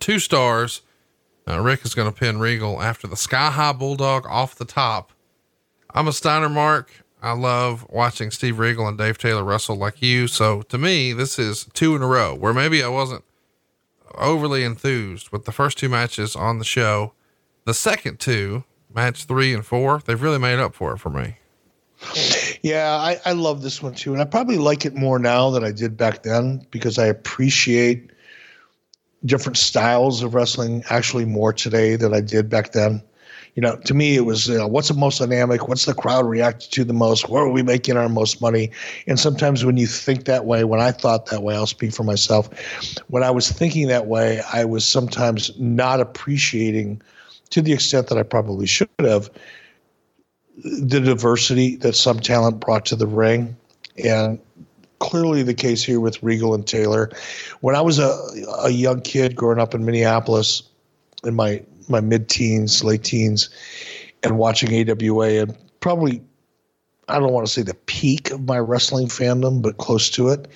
Two 0.00 0.18
stars. 0.18 0.80
Uh, 1.46 1.60
Rick 1.60 1.84
is 1.84 1.94
going 1.94 2.10
to 2.10 2.18
pin 2.18 2.38
Regal 2.38 2.80
after 2.80 3.06
the 3.06 3.18
sky 3.18 3.50
high 3.50 3.74
bulldog 3.74 4.24
off 4.26 4.54
the 4.54 4.64
top. 4.64 5.12
I'm 5.90 6.08
a 6.08 6.12
Steiner 6.14 6.48
Mark. 6.48 7.03
I 7.24 7.32
love 7.32 7.86
watching 7.88 8.30
Steve 8.30 8.58
Regal 8.58 8.86
and 8.86 8.98
Dave 8.98 9.16
Taylor 9.16 9.42
wrestle 9.42 9.76
like 9.76 10.02
you. 10.02 10.28
So 10.28 10.60
to 10.62 10.76
me, 10.76 11.14
this 11.14 11.38
is 11.38 11.66
two 11.72 11.96
in 11.96 12.02
a 12.02 12.06
row 12.06 12.34
where 12.34 12.52
maybe 12.52 12.82
I 12.82 12.88
wasn't 12.88 13.24
overly 14.16 14.62
enthused 14.62 15.30
with 15.30 15.46
the 15.46 15.50
first 15.50 15.78
two 15.78 15.88
matches 15.88 16.36
on 16.36 16.58
the 16.58 16.66
show. 16.66 17.14
The 17.64 17.72
second 17.72 18.20
two, 18.20 18.64
match 18.94 19.24
three 19.24 19.54
and 19.54 19.64
four, 19.64 20.02
they've 20.04 20.20
really 20.20 20.38
made 20.38 20.58
up 20.58 20.74
for 20.74 20.92
it 20.92 20.98
for 20.98 21.08
me. 21.08 21.38
Yeah, 22.62 22.94
I, 22.94 23.18
I 23.24 23.32
love 23.32 23.62
this 23.62 23.82
one 23.82 23.94
too. 23.94 24.12
And 24.12 24.20
I 24.20 24.26
probably 24.26 24.58
like 24.58 24.84
it 24.84 24.94
more 24.94 25.18
now 25.18 25.48
than 25.48 25.64
I 25.64 25.72
did 25.72 25.96
back 25.96 26.24
then 26.24 26.66
because 26.70 26.98
I 26.98 27.06
appreciate 27.06 28.10
different 29.24 29.56
styles 29.56 30.22
of 30.22 30.34
wrestling 30.34 30.84
actually 30.90 31.24
more 31.24 31.54
today 31.54 31.96
than 31.96 32.12
I 32.12 32.20
did 32.20 32.50
back 32.50 32.72
then. 32.72 33.02
You 33.54 33.62
know, 33.62 33.76
to 33.76 33.94
me, 33.94 34.16
it 34.16 34.22
was 34.22 34.48
you 34.48 34.58
know, 34.58 34.66
what's 34.66 34.88
the 34.88 34.94
most 34.94 35.18
dynamic? 35.18 35.68
What's 35.68 35.84
the 35.84 35.94
crowd 35.94 36.26
reacted 36.26 36.72
to 36.72 36.84
the 36.84 36.92
most? 36.92 37.28
Where 37.28 37.44
are 37.44 37.50
we 37.50 37.62
making 37.62 37.96
our 37.96 38.08
most 38.08 38.40
money? 38.40 38.70
And 39.06 39.18
sometimes 39.18 39.64
when 39.64 39.76
you 39.76 39.86
think 39.86 40.24
that 40.24 40.44
way, 40.44 40.64
when 40.64 40.80
I 40.80 40.90
thought 40.90 41.26
that 41.26 41.42
way, 41.42 41.54
I'll 41.54 41.66
speak 41.66 41.92
for 41.92 42.02
myself. 42.02 42.48
When 43.08 43.22
I 43.22 43.30
was 43.30 43.50
thinking 43.50 43.88
that 43.88 44.06
way, 44.06 44.42
I 44.52 44.64
was 44.64 44.84
sometimes 44.84 45.52
not 45.58 46.00
appreciating 46.00 47.00
to 47.50 47.62
the 47.62 47.72
extent 47.72 48.08
that 48.08 48.18
I 48.18 48.24
probably 48.24 48.66
should 48.66 48.88
have, 48.98 49.30
the 50.56 51.00
diversity 51.00 51.76
that 51.76 51.94
some 51.94 52.18
talent 52.18 52.58
brought 52.58 52.86
to 52.86 52.96
the 52.96 53.06
ring. 53.06 53.56
And 54.02 54.40
clearly 54.98 55.42
the 55.42 55.54
case 55.54 55.82
here 55.82 56.00
with 56.00 56.22
Regal 56.22 56.54
and 56.54 56.66
Taylor. 56.66 57.10
When 57.60 57.76
I 57.76 57.80
was 57.80 57.98
a, 57.98 58.18
a 58.60 58.70
young 58.70 59.00
kid 59.02 59.36
growing 59.36 59.60
up 59.60 59.74
in 59.74 59.84
Minneapolis 59.84 60.62
in 61.24 61.34
my, 61.34 61.62
my 61.88 62.00
mid 62.00 62.28
teens, 62.28 62.84
late 62.84 63.04
teens, 63.04 63.50
and 64.22 64.38
watching 64.38 64.90
AWA 64.90 65.42
and 65.42 65.56
probably 65.80 66.22
I 67.08 67.18
don't 67.18 67.32
want 67.32 67.46
to 67.46 67.52
say 67.52 67.62
the 67.62 67.74
peak 67.74 68.30
of 68.30 68.46
my 68.46 68.58
wrestling 68.58 69.08
fandom, 69.08 69.60
but 69.60 69.76
close 69.76 70.08
to 70.10 70.28
it. 70.28 70.48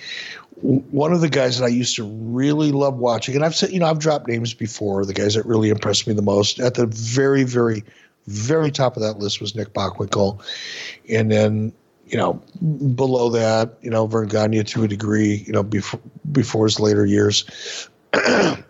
One 0.61 1.13
of 1.13 1.21
the 1.21 1.29
guys 1.29 1.59
that 1.59 1.65
I 1.65 1.69
used 1.69 1.95
to 1.95 2.03
really 2.03 2.71
love 2.71 2.97
watching, 2.97 3.35
and 3.35 3.45
I've 3.45 3.55
said, 3.55 3.71
you 3.71 3.79
know, 3.79 3.85
I've 3.85 3.99
dropped 3.99 4.27
names 4.27 4.53
before, 4.53 5.05
the 5.05 5.13
guys 5.13 5.35
that 5.35 5.45
really 5.45 5.69
impressed 5.69 6.07
me 6.07 6.13
the 6.13 6.21
most. 6.21 6.59
At 6.59 6.73
the 6.73 6.87
very, 6.87 7.43
very, 7.43 7.83
very 8.27 8.71
top 8.71 8.97
of 8.97 9.03
that 9.03 9.19
list 9.19 9.39
was 9.39 9.55
Nick 9.55 9.73
Bockwinkel. 9.73 10.41
And 11.07 11.31
then, 11.31 11.71
you 12.07 12.17
know, 12.17 12.33
below 12.95 13.29
that, 13.29 13.77
you 13.81 13.89
know, 13.89 14.07
Verne 14.07 14.27
Gagne 14.27 14.63
to 14.63 14.83
a 14.83 14.87
degree, 14.87 15.43
you 15.45 15.53
know, 15.53 15.63
before, 15.63 15.99
before 16.31 16.65
his 16.65 16.79
later 16.79 17.05
years. 17.05 17.45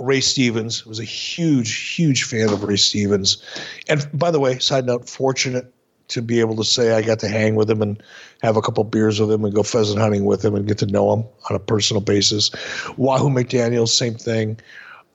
Ray 0.00 0.20
Stevens 0.20 0.86
was 0.86 0.98
a 0.98 1.04
huge, 1.04 1.94
huge 1.94 2.24
fan 2.24 2.48
of 2.48 2.64
Ray 2.64 2.76
Stevens. 2.76 3.42
And 3.88 4.08
by 4.12 4.30
the 4.30 4.40
way, 4.40 4.58
side 4.58 4.86
note, 4.86 5.08
fortunate 5.08 5.72
to 6.08 6.22
be 6.22 6.40
able 6.40 6.56
to 6.56 6.64
say 6.64 6.92
I 6.92 7.02
got 7.02 7.20
to 7.20 7.28
hang 7.28 7.54
with 7.54 7.70
him 7.70 7.82
and 7.82 8.02
have 8.42 8.56
a 8.56 8.62
couple 8.62 8.82
beers 8.84 9.20
with 9.20 9.30
him 9.30 9.44
and 9.44 9.54
go 9.54 9.62
pheasant 9.62 10.00
hunting 10.00 10.24
with 10.24 10.44
him 10.44 10.54
and 10.54 10.66
get 10.66 10.78
to 10.78 10.86
know 10.86 11.12
him 11.12 11.24
on 11.48 11.56
a 11.56 11.60
personal 11.60 12.00
basis. 12.00 12.50
Wahoo 12.96 13.28
McDaniel, 13.28 13.88
same 13.88 14.14
thing. 14.14 14.58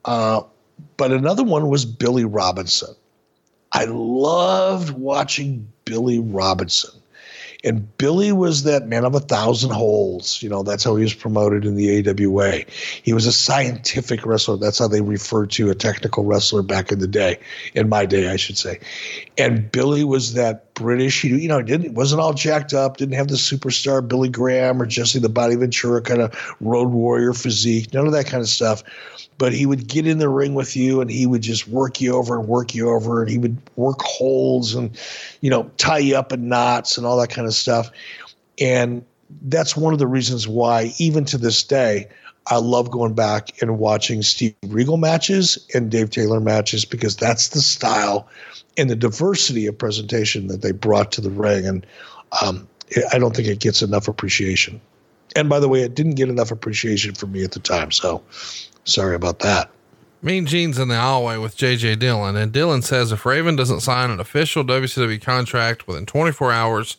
Uh, 0.06 0.42
but 0.98 1.12
another 1.12 1.44
one 1.44 1.70
was 1.70 1.86
Billy 1.86 2.26
Robinson. 2.26 2.96
I 3.72 3.86
loved 3.86 4.92
watching 4.92 5.68
Billy 5.84 6.20
Robinson. 6.20 6.92
And 7.66 7.98
Billy 7.98 8.32
was 8.32 8.64
that 8.64 8.88
man 8.88 9.06
of 9.06 9.16
a 9.16 9.20
thousand 9.20 9.72
holes. 9.72 10.42
You 10.42 10.50
know, 10.50 10.62
that's 10.62 10.84
how 10.84 10.96
he 10.96 11.04
was 11.04 11.16
promoted 11.16 11.66
in 11.66 11.76
the 11.76 12.08
AWA. 12.08 12.64
He 13.02 13.12
was 13.12 13.26
a 13.26 13.32
scientific 13.32 14.26
wrestler. 14.26 14.58
That's 14.58 14.78
how 14.78 14.88
they 14.88 15.02
referred 15.02 15.50
to 15.52 15.72
a 15.72 15.76
technical 15.76 16.24
wrestler 16.24 16.62
back 16.62 16.92
in 16.92 17.00
the 17.00 17.08
day, 17.08 17.40
in 17.74 17.90
my 17.90 18.06
day, 18.06 18.30
I 18.30 18.36
should 18.36 18.58
say. 18.58 18.80
And 19.38 19.72
Billy 19.72 20.04
was 20.04 20.36
that 20.36 20.65
British, 20.76 21.24
you 21.24 21.48
know, 21.48 21.62
didn't 21.62 21.96
wasn't 21.96 22.22
all 22.22 22.34
jacked 22.34 22.74
up, 22.74 22.98
didn't 22.98 23.16
have 23.16 23.30
the 23.30 23.36
superstar 23.36 24.06
Billy 24.08 24.30
Graham 24.30 24.82
or 24.82 24.86
Jesse 24.86 25.20
the 25.20 25.30
Body 25.30 25.56
Ventura 25.56 26.02
kind 26.02 26.22
of 26.22 26.56
road 26.60 26.90
warrior 26.90 27.34
physique, 27.34 27.94
none 27.94 28.06
of 28.06 28.14
that 28.14 28.28
kind 28.28 28.42
of 28.42 28.50
stuff. 28.50 28.84
But 29.38 29.54
he 29.54 29.66
would 29.66 29.88
get 29.88 30.06
in 30.06 30.20
the 30.20 30.30
ring 30.30 30.54
with 30.54 30.76
you 30.76 31.02
and 31.02 31.10
he 31.10 31.26
would 31.26 31.42
just 31.42 31.68
work 31.68 32.00
you 32.00 32.16
over 32.16 32.38
and 32.38 32.48
work 32.48 32.76
you 32.76 32.90
over 32.90 33.22
and 33.22 33.32
he 33.32 33.38
would 33.38 33.58
work 33.76 34.02
holds 34.02 34.76
and 34.76 34.98
you 35.42 35.50
know 35.50 35.72
tie 35.78 35.98
you 35.98 36.16
up 36.16 36.32
in 36.32 36.48
knots 36.48 36.98
and 36.98 37.08
all 37.08 37.18
that 37.20 37.30
kind 37.30 37.48
of 37.48 37.54
stuff. 37.54 37.90
And 38.60 39.04
that's 39.44 39.76
one 39.76 39.94
of 39.94 40.00
the 40.00 40.08
reasons 40.08 40.48
why 40.48 40.94
even 41.00 41.26
to 41.26 41.38
this 41.38 41.64
day 41.64 42.08
I 42.48 42.58
love 42.58 42.92
going 42.92 43.14
back 43.14 43.62
and 43.62 43.80
watching 43.80 44.22
Steve 44.22 44.56
Regal 44.68 44.98
matches 44.98 45.58
and 45.74 45.90
Dave 45.90 46.12
Taylor 46.12 46.40
matches 46.40 46.86
because 46.86 47.16
that's 47.16 47.50
the 47.50 47.62
style 47.62 48.28
and 48.78 48.90
the 48.90 48.96
diversity 48.96 49.66
of 49.66 49.78
presentation 49.78 50.48
that 50.48 50.62
they 50.62 50.72
brought 50.72 51.12
to 51.14 51.22
the 51.22 51.30
ring 51.30 51.66
and 51.66 51.86
um, 52.44 52.68
I 53.12 53.18
don't 53.18 53.36
think 53.36 53.48
it 53.48 53.60
gets 53.60 53.82
enough 53.82 54.08
appreciation. 54.08 54.80
And 55.36 55.50
by 55.50 55.60
the 55.60 55.68
way, 55.68 55.82
it 55.82 55.96
didn't 55.96 56.16
get 56.16 56.30
enough 56.30 56.52
appreciation 56.52 57.16
for 57.16 57.26
me 57.26 57.44
at 57.44 57.52
the 57.52 57.60
time. 57.60 57.92
So 57.92 58.22
Sorry 58.86 59.16
about 59.16 59.40
that. 59.40 59.70
Mean 60.22 60.46
Gene's 60.46 60.80
in 60.80 60.88
the 60.88 61.00
hallway 61.00 61.38
with 61.38 61.58
JJ 61.58 62.00
Dillon, 62.00 62.36
and 62.36 62.52
Dillon 62.52 62.82
says 62.82 63.12
if 63.12 63.26
Raven 63.26 63.56
doesn't 63.56 63.82
sign 63.82 64.10
an 64.10 64.20
official 64.20 64.64
WCW 64.64 65.22
contract 65.22 65.88
within 65.88 66.06
24 66.06 66.52
hours, 66.52 66.98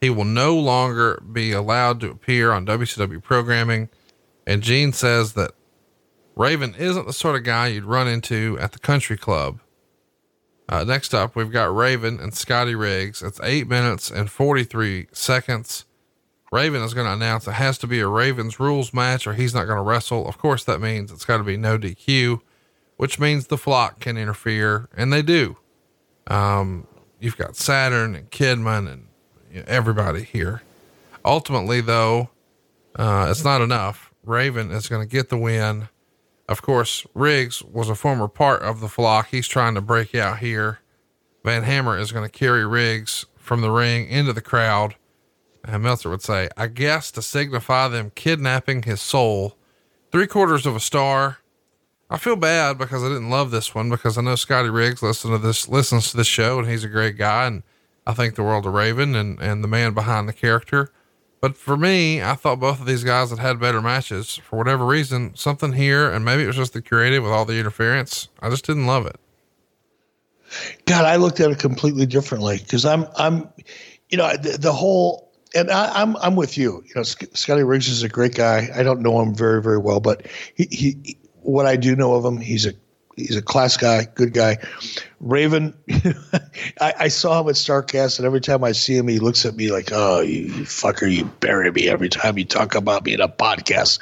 he 0.00 0.10
will 0.10 0.24
no 0.24 0.56
longer 0.56 1.20
be 1.30 1.52
allowed 1.52 2.00
to 2.00 2.10
appear 2.10 2.52
on 2.52 2.66
WCW 2.66 3.22
programming. 3.22 3.88
And 4.46 4.62
Gene 4.62 4.92
says 4.92 5.32
that 5.34 5.52
Raven 6.36 6.74
isn't 6.74 7.06
the 7.06 7.12
sort 7.12 7.36
of 7.36 7.44
guy 7.44 7.68
you'd 7.68 7.84
run 7.84 8.08
into 8.08 8.58
at 8.60 8.72
the 8.72 8.78
country 8.78 9.16
club. 9.16 9.60
Uh, 10.68 10.82
next 10.82 11.14
up, 11.14 11.36
we've 11.36 11.52
got 11.52 11.74
Raven 11.74 12.18
and 12.18 12.34
Scotty 12.34 12.74
Riggs. 12.74 13.22
It's 13.22 13.40
eight 13.42 13.68
minutes 13.68 14.10
and 14.10 14.30
43 14.30 15.08
seconds. 15.12 15.84
Raven 16.50 16.82
is 16.82 16.94
going 16.94 17.06
to 17.06 17.12
announce 17.12 17.46
it 17.46 17.52
has 17.52 17.78
to 17.78 17.86
be 17.86 18.00
a 18.00 18.06
Ravens 18.06 18.60
rules 18.60 18.94
match 18.94 19.26
or 19.26 19.34
he's 19.34 19.54
not 19.54 19.66
going 19.66 19.76
to 19.76 19.82
wrestle. 19.82 20.28
Of 20.28 20.38
course, 20.38 20.64
that 20.64 20.80
means 20.80 21.10
it's 21.10 21.24
got 21.24 21.38
to 21.38 21.42
be 21.42 21.56
no 21.56 21.78
DQ, 21.78 22.40
which 22.96 23.18
means 23.18 23.48
the 23.48 23.58
flock 23.58 24.00
can 24.00 24.16
interfere, 24.16 24.88
and 24.96 25.12
they 25.12 25.20
do. 25.20 25.56
Um, 26.28 26.86
you've 27.18 27.36
got 27.36 27.56
Saturn 27.56 28.14
and 28.14 28.30
Kidman 28.30 28.90
and 28.90 29.08
you 29.50 29.60
know, 29.60 29.64
everybody 29.66 30.22
here. 30.22 30.62
Ultimately, 31.24 31.80
though, 31.80 32.30
uh, 32.96 33.26
it's 33.30 33.44
not 33.44 33.60
enough. 33.60 34.12
Raven 34.24 34.70
is 34.70 34.88
going 34.88 35.06
to 35.06 35.10
get 35.10 35.28
the 35.28 35.38
win. 35.38 35.88
Of 36.48 36.62
course, 36.62 37.06
Riggs 37.14 37.62
was 37.62 37.88
a 37.88 37.94
former 37.94 38.28
part 38.28 38.62
of 38.62 38.80
the 38.80 38.88
flock. 38.88 39.28
He's 39.28 39.48
trying 39.48 39.74
to 39.74 39.80
break 39.80 40.14
out 40.14 40.38
here. 40.38 40.80
Van 41.44 41.62
Hammer 41.62 41.98
is 41.98 42.12
going 42.12 42.28
to 42.28 42.38
carry 42.38 42.66
Riggs 42.66 43.26
from 43.36 43.60
the 43.60 43.70
ring 43.70 44.08
into 44.08 44.32
the 44.32 44.40
crowd 44.40 44.96
and 45.66 45.82
Meltzer 45.82 46.10
would 46.10 46.22
say, 46.22 46.48
I 46.56 46.66
guess 46.66 47.10
to 47.12 47.22
signify 47.22 47.88
them 47.88 48.12
kidnapping 48.14 48.82
his 48.82 49.00
soul. 49.00 49.56
Three 50.12 50.26
quarters 50.26 50.66
of 50.66 50.76
a 50.76 50.80
star. 50.80 51.38
I 52.10 52.18
feel 52.18 52.36
bad 52.36 52.76
because 52.76 53.02
I 53.02 53.08
didn't 53.08 53.30
love 53.30 53.50
this 53.50 53.74
one 53.74 53.88
because 53.88 54.18
I 54.18 54.22
know 54.22 54.36
Scotty 54.36 54.68
Riggs 54.68 55.02
listen 55.02 55.30
to 55.30 55.38
this, 55.38 55.68
listens 55.68 56.10
to 56.10 56.16
this 56.18 56.26
show 56.26 56.58
and 56.58 56.68
he's 56.68 56.84
a 56.84 56.88
great 56.88 57.16
guy. 57.16 57.46
And 57.46 57.62
I 58.06 58.12
think 58.12 58.34
the 58.34 58.42
world 58.42 58.66
of 58.66 58.74
Raven 58.74 59.14
and, 59.14 59.40
and 59.40 59.64
the 59.64 59.68
man 59.68 59.94
behind 59.94 60.28
the 60.28 60.34
character. 60.34 60.92
But 61.44 61.58
for 61.58 61.76
me, 61.76 62.22
I 62.22 62.36
thought 62.36 62.58
both 62.58 62.80
of 62.80 62.86
these 62.86 63.04
guys 63.04 63.28
had 63.28 63.38
had 63.38 63.60
better 63.60 63.82
matches 63.82 64.40
for 64.48 64.56
whatever 64.56 64.86
reason, 64.86 65.32
something 65.36 65.74
here, 65.74 66.10
and 66.10 66.24
maybe 66.24 66.42
it 66.42 66.46
was 66.46 66.56
just 66.56 66.72
the 66.72 66.80
creative 66.80 67.22
with 67.22 67.32
all 67.32 67.44
the 67.44 67.58
interference. 67.58 68.28
I 68.40 68.48
just 68.48 68.64
didn't 68.64 68.86
love 68.86 69.04
it. 69.04 69.20
God, 70.86 71.04
I 71.04 71.16
looked 71.16 71.40
at 71.40 71.50
it 71.50 71.58
completely 71.58 72.06
differently 72.06 72.56
because 72.56 72.86
I'm, 72.86 73.04
I'm, 73.18 73.46
you 74.08 74.16
know, 74.16 74.34
the, 74.38 74.56
the 74.56 74.72
whole 74.72 75.34
and 75.54 75.70
I, 75.70 76.00
am 76.00 76.16
I'm, 76.16 76.22
I'm 76.22 76.36
with 76.36 76.56
you. 76.56 76.82
You 76.86 76.92
know, 76.96 77.02
Scotty 77.02 77.62
Riggs 77.62 77.88
is 77.88 78.02
a 78.02 78.08
great 78.08 78.34
guy. 78.34 78.70
I 78.74 78.82
don't 78.82 79.02
know 79.02 79.20
him 79.20 79.34
very 79.34 79.60
very 79.60 79.76
well, 79.76 80.00
but 80.00 80.26
he, 80.54 80.66
he 80.70 81.18
what 81.42 81.66
I 81.66 81.76
do 81.76 81.94
know 81.94 82.14
of 82.14 82.24
him, 82.24 82.38
he's 82.38 82.64
a 82.64 82.72
he's 83.16 83.36
a 83.36 83.42
class 83.42 83.76
guy, 83.76 84.06
good 84.14 84.32
guy. 84.32 84.58
Raven, 85.20 85.74
I, 86.80 86.94
I, 87.00 87.08
saw 87.08 87.40
him 87.40 87.48
at 87.48 87.54
Starrcast, 87.54 88.18
and 88.18 88.26
every 88.26 88.40
time 88.40 88.64
I 88.64 88.72
see 88.72 88.96
him, 88.96 89.08
he 89.08 89.18
looks 89.18 89.44
at 89.44 89.54
me 89.54 89.70
like, 89.70 89.90
"Oh, 89.92 90.20
you, 90.20 90.48
fucker, 90.64 91.10
you 91.10 91.24
bury 91.24 91.70
me 91.70 91.88
every 91.88 92.08
time 92.08 92.38
you 92.38 92.44
talk 92.44 92.74
about 92.74 93.04
me 93.04 93.14
in 93.14 93.20
a 93.20 93.28
podcast." 93.28 93.98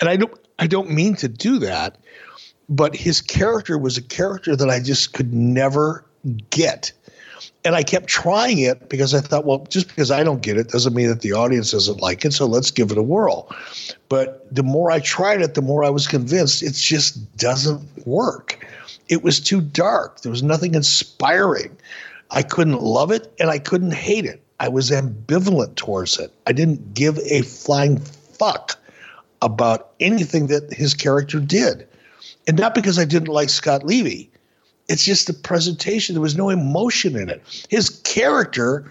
And 0.00 0.08
I 0.08 0.16
don't 0.16 0.38
I 0.58 0.66
don't 0.66 0.90
mean 0.90 1.14
to 1.16 1.28
do 1.28 1.58
that, 1.60 1.98
but 2.68 2.94
his 2.94 3.20
character 3.20 3.78
was 3.78 3.96
a 3.96 4.02
character 4.02 4.56
that 4.56 4.68
I 4.68 4.80
just 4.80 5.12
could 5.12 5.32
never 5.32 6.04
get 6.50 6.92
and 7.66 7.74
I 7.74 7.82
kept 7.82 8.06
trying 8.06 8.58
it 8.58 8.88
because 8.88 9.12
I 9.12 9.20
thought, 9.20 9.44
well, 9.44 9.66
just 9.68 9.88
because 9.88 10.12
I 10.12 10.22
don't 10.22 10.40
get 10.40 10.56
it 10.56 10.68
doesn't 10.68 10.94
mean 10.94 11.08
that 11.08 11.22
the 11.22 11.32
audience 11.32 11.72
doesn't 11.72 12.00
like 12.00 12.24
it. 12.24 12.32
So 12.32 12.46
let's 12.46 12.70
give 12.70 12.92
it 12.92 12.96
a 12.96 13.02
whirl. 13.02 13.52
But 14.08 14.46
the 14.54 14.62
more 14.62 14.92
I 14.92 15.00
tried 15.00 15.42
it, 15.42 15.54
the 15.54 15.62
more 15.62 15.82
I 15.82 15.90
was 15.90 16.06
convinced 16.06 16.62
it 16.62 16.74
just 16.74 17.36
doesn't 17.36 18.06
work. 18.06 18.64
It 19.08 19.24
was 19.24 19.40
too 19.40 19.60
dark. 19.60 20.20
There 20.20 20.30
was 20.30 20.44
nothing 20.44 20.76
inspiring. 20.76 21.76
I 22.30 22.42
couldn't 22.42 22.82
love 22.82 23.10
it 23.10 23.34
and 23.40 23.50
I 23.50 23.58
couldn't 23.58 23.94
hate 23.94 24.26
it. 24.26 24.40
I 24.60 24.68
was 24.68 24.92
ambivalent 24.92 25.74
towards 25.74 26.20
it. 26.20 26.32
I 26.46 26.52
didn't 26.52 26.94
give 26.94 27.18
a 27.18 27.42
flying 27.42 27.98
fuck 27.98 28.78
about 29.42 29.90
anything 29.98 30.46
that 30.46 30.72
his 30.72 30.94
character 30.94 31.40
did. 31.40 31.88
And 32.46 32.56
not 32.56 32.76
because 32.76 32.96
I 32.96 33.04
didn't 33.04 33.28
like 33.28 33.48
Scott 33.48 33.84
Levy 33.84 34.30
it's 34.88 35.04
just 35.04 35.26
the 35.26 35.32
presentation. 35.32 36.14
There 36.14 36.22
was 36.22 36.36
no 36.36 36.48
emotion 36.48 37.16
in 37.16 37.28
it. 37.28 37.42
His 37.68 37.90
character 37.90 38.90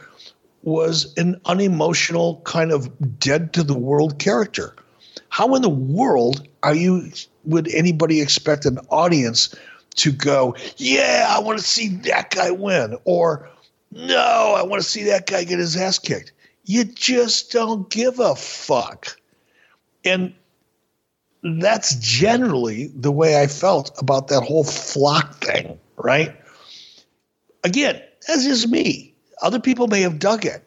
was 0.63 1.13
an 1.17 1.39
unemotional, 1.45 2.41
kind 2.43 2.71
of 2.71 2.89
dead 3.19 3.53
to 3.53 3.63
the 3.63 3.77
world 3.77 4.19
character. 4.19 4.75
How 5.29 5.53
in 5.55 5.61
the 5.61 5.69
world 5.69 6.47
are 6.63 6.75
you? 6.75 7.11
Would 7.45 7.67
anybody 7.73 8.21
expect 8.21 8.65
an 8.65 8.79
audience 8.89 9.53
to 9.95 10.11
go, 10.11 10.55
"Yeah, 10.77 11.27
I 11.29 11.39
want 11.39 11.59
to 11.59 11.65
see 11.65 11.89
that 12.05 12.31
guy 12.31 12.51
win," 12.51 12.97
or 13.05 13.49
"No, 13.91 14.55
I 14.57 14.63
want 14.63 14.81
to 14.81 14.89
see 14.89 15.03
that 15.03 15.27
guy 15.27 15.43
get 15.43 15.59
his 15.59 15.77
ass 15.77 15.99
kicked"? 15.99 16.31
You 16.65 16.83
just 16.83 17.51
don't 17.51 17.89
give 17.89 18.19
a 18.19 18.35
fuck. 18.35 19.19
And 20.03 20.33
that's 21.43 21.95
generally 21.95 22.87
the 22.95 23.11
way 23.11 23.39
I 23.39 23.47
felt 23.47 23.91
about 23.99 24.27
that 24.29 24.41
whole 24.41 24.63
flock 24.63 25.43
thing 25.43 25.79
right? 25.97 26.35
Again, 27.63 28.01
that's 28.27 28.43
just 28.43 28.67
me. 28.69 29.13
Other 29.41 29.59
people 29.59 29.87
may 29.87 30.01
have 30.01 30.19
dug 30.19 30.45
it, 30.45 30.65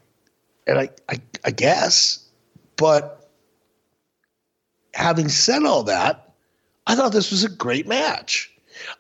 and 0.67 0.79
I, 0.79 0.91
I, 1.09 1.21
I 1.45 1.51
guess, 1.51 2.25
but 2.77 3.31
having 4.95 5.29
said 5.29 5.65
all 5.65 5.85
that, 5.85 6.35
I 6.87 6.95
thought 6.95 7.13
this 7.13 7.31
was 7.31 7.45
a 7.45 7.49
great 7.49 7.87
match. 7.87 8.51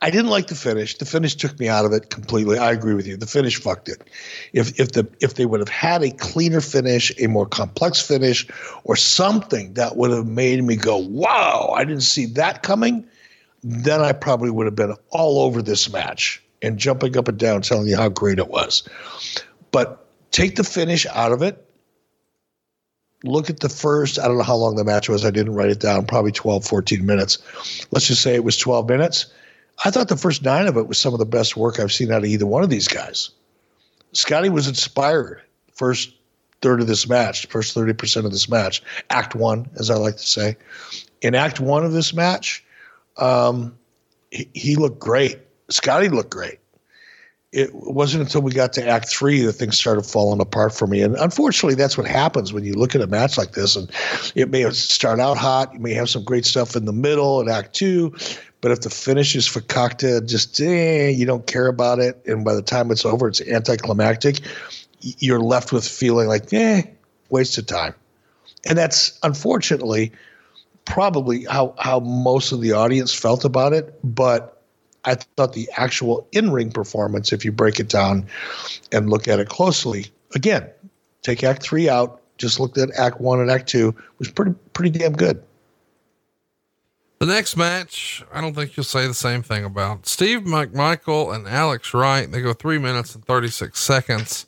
I 0.02 0.10
didn't 0.10 0.30
like 0.30 0.48
the 0.48 0.54
finish. 0.54 0.98
The 0.98 1.04
finish 1.04 1.34
took 1.34 1.58
me 1.58 1.68
out 1.68 1.84
of 1.84 1.92
it 1.92 2.10
completely. 2.10 2.58
I 2.58 2.72
agree 2.72 2.94
with 2.94 3.06
you. 3.06 3.16
The 3.16 3.26
finish 3.26 3.60
fucked 3.60 3.88
it. 3.88 4.02
If 4.52 4.78
if 4.78 4.92
the 4.92 5.08
if 5.20 5.34
they 5.34 5.46
would 5.46 5.60
have 5.60 5.68
had 5.68 6.02
a 6.02 6.10
cleaner 6.10 6.60
finish, 6.60 7.12
a 7.18 7.28
more 7.28 7.46
complex 7.46 8.00
finish, 8.00 8.46
or 8.84 8.96
something 8.96 9.74
that 9.74 9.96
would 9.96 10.10
have 10.10 10.26
made 10.26 10.62
me 10.64 10.76
go, 10.76 10.96
"Wow, 10.98 11.72
I 11.76 11.84
didn't 11.84 12.02
see 12.02 12.26
that 12.26 12.62
coming," 12.62 13.06
then 13.62 14.00
I 14.00 14.12
probably 14.12 14.50
would 14.50 14.66
have 14.66 14.76
been 14.76 14.94
all 15.10 15.40
over 15.40 15.62
this 15.62 15.92
match 15.92 16.42
and 16.62 16.78
jumping 16.78 17.16
up 17.16 17.28
and 17.28 17.38
down 17.38 17.62
telling 17.62 17.86
you 17.86 17.96
how 17.96 18.08
great 18.08 18.38
it 18.38 18.48
was. 18.48 18.88
But 19.70 20.06
take 20.30 20.56
the 20.56 20.64
finish 20.64 21.06
out 21.06 21.32
of 21.32 21.42
it. 21.42 21.64
Look 23.24 23.50
at 23.50 23.60
the 23.60 23.68
first, 23.68 24.18
I 24.18 24.28
don't 24.28 24.38
know 24.38 24.44
how 24.44 24.56
long 24.56 24.76
the 24.76 24.84
match 24.84 25.08
was. 25.08 25.24
I 25.24 25.30
didn't 25.30 25.54
write 25.54 25.70
it 25.70 25.80
down, 25.80 26.06
probably 26.06 26.30
12, 26.30 26.64
14 26.64 27.04
minutes. 27.04 27.38
Let's 27.90 28.06
just 28.06 28.22
say 28.22 28.34
it 28.34 28.44
was 28.44 28.56
12 28.56 28.88
minutes. 28.88 29.26
I 29.84 29.90
thought 29.90 30.08
the 30.08 30.16
first 30.16 30.44
nine 30.44 30.66
of 30.66 30.76
it 30.76 30.86
was 30.86 30.98
some 30.98 31.12
of 31.12 31.18
the 31.18 31.26
best 31.26 31.56
work 31.56 31.80
I've 31.80 31.92
seen 31.92 32.12
out 32.12 32.18
of 32.18 32.26
either 32.26 32.46
one 32.46 32.62
of 32.62 32.70
these 32.70 32.88
guys. 32.88 33.30
Scotty 34.12 34.48
was 34.48 34.68
inspired 34.68 35.42
first 35.74 36.12
third 36.60 36.80
of 36.80 36.86
this 36.86 37.08
match, 37.08 37.46
first 37.46 37.76
30% 37.76 38.24
of 38.24 38.32
this 38.32 38.48
match, 38.48 38.82
act 39.10 39.34
one, 39.34 39.68
as 39.78 39.90
I 39.90 39.94
like 39.94 40.16
to 40.16 40.26
say. 40.26 40.56
In 41.22 41.34
act 41.34 41.60
one 41.60 41.84
of 41.84 41.92
this 41.92 42.12
match, 42.12 42.64
um, 43.18 43.76
he, 44.30 44.48
he 44.54 44.76
looked 44.76 44.98
great. 44.98 45.38
Scotty 45.68 46.08
looked 46.08 46.30
great 46.30 46.58
it 47.52 47.70
wasn't 47.74 48.22
until 48.22 48.42
we 48.42 48.52
got 48.52 48.74
to 48.74 48.86
act 48.86 49.08
three 49.08 49.40
that 49.42 49.54
things 49.54 49.78
started 49.78 50.04
falling 50.04 50.40
apart 50.40 50.74
for 50.74 50.86
me. 50.86 51.00
And 51.00 51.16
unfortunately, 51.16 51.76
that's 51.76 51.96
what 51.96 52.06
happens 52.06 52.52
when 52.52 52.64
you 52.64 52.74
look 52.74 52.94
at 52.94 53.00
a 53.00 53.06
match 53.06 53.38
like 53.38 53.52
this. 53.52 53.74
And 53.74 53.90
it 54.34 54.50
may 54.50 54.68
start 54.70 55.18
out 55.18 55.38
hot, 55.38 55.72
you 55.72 55.80
may 55.80 55.94
have 55.94 56.10
some 56.10 56.24
great 56.24 56.44
stuff 56.44 56.76
in 56.76 56.84
the 56.84 56.92
middle 56.92 57.40
in 57.40 57.48
act 57.48 57.74
two, 57.74 58.14
but 58.60 58.70
if 58.70 58.82
the 58.82 58.90
finish 58.90 59.34
is 59.34 59.48
fakakta, 59.48 60.26
just 60.26 60.60
eh, 60.60 61.08
you 61.08 61.24
don't 61.24 61.46
care 61.46 61.68
about 61.68 62.00
it. 62.00 62.22
And 62.26 62.44
by 62.44 62.54
the 62.54 62.62
time 62.62 62.90
it's 62.90 63.06
over, 63.06 63.28
it's 63.28 63.40
anticlimactic. 63.40 64.40
You're 65.00 65.40
left 65.40 65.72
with 65.72 65.88
feeling 65.88 66.28
like, 66.28 66.52
eh, 66.52 66.82
waste 67.30 67.56
of 67.56 67.66
time. 67.66 67.94
And 68.66 68.76
that's 68.76 69.18
unfortunately 69.22 70.12
probably 70.88 71.44
how, 71.44 71.74
how 71.78 72.00
most 72.00 72.52
of 72.52 72.60
the 72.60 72.72
audience 72.72 73.12
felt 73.14 73.44
about 73.44 73.72
it. 73.72 73.98
But 74.02 74.62
I 75.04 75.14
thought 75.14 75.52
the 75.52 75.68
actual 75.76 76.26
in 76.32 76.50
ring 76.50 76.70
performance, 76.70 77.32
if 77.32 77.44
you 77.44 77.52
break 77.52 77.78
it 77.78 77.88
down 77.88 78.26
and 78.92 79.08
look 79.10 79.28
at 79.28 79.38
it 79.38 79.48
closely, 79.48 80.06
again, 80.34 80.68
take 81.22 81.44
Act 81.44 81.62
Three 81.62 81.88
out, 81.88 82.20
just 82.38 82.58
looked 82.60 82.78
at 82.78 82.90
Act 82.98 83.20
One 83.20 83.40
and 83.40 83.50
Act 83.50 83.68
Two, 83.68 83.94
was 84.18 84.30
pretty 84.30 84.54
pretty 84.72 84.90
damn 84.98 85.12
good. 85.12 85.42
The 87.20 87.26
next 87.26 87.56
match, 87.56 88.24
I 88.32 88.40
don't 88.40 88.54
think 88.54 88.76
you'll 88.76 88.84
say 88.84 89.08
the 89.08 89.14
same 89.14 89.42
thing 89.42 89.64
about 89.64 90.06
Steve 90.06 90.40
McMichael 90.40 91.34
and 91.34 91.48
Alex 91.48 91.92
Wright. 91.92 92.30
They 92.30 92.40
go 92.40 92.52
three 92.52 92.78
minutes 92.78 93.12
and 93.16 93.24
36 93.24 93.78
seconds. 93.80 94.46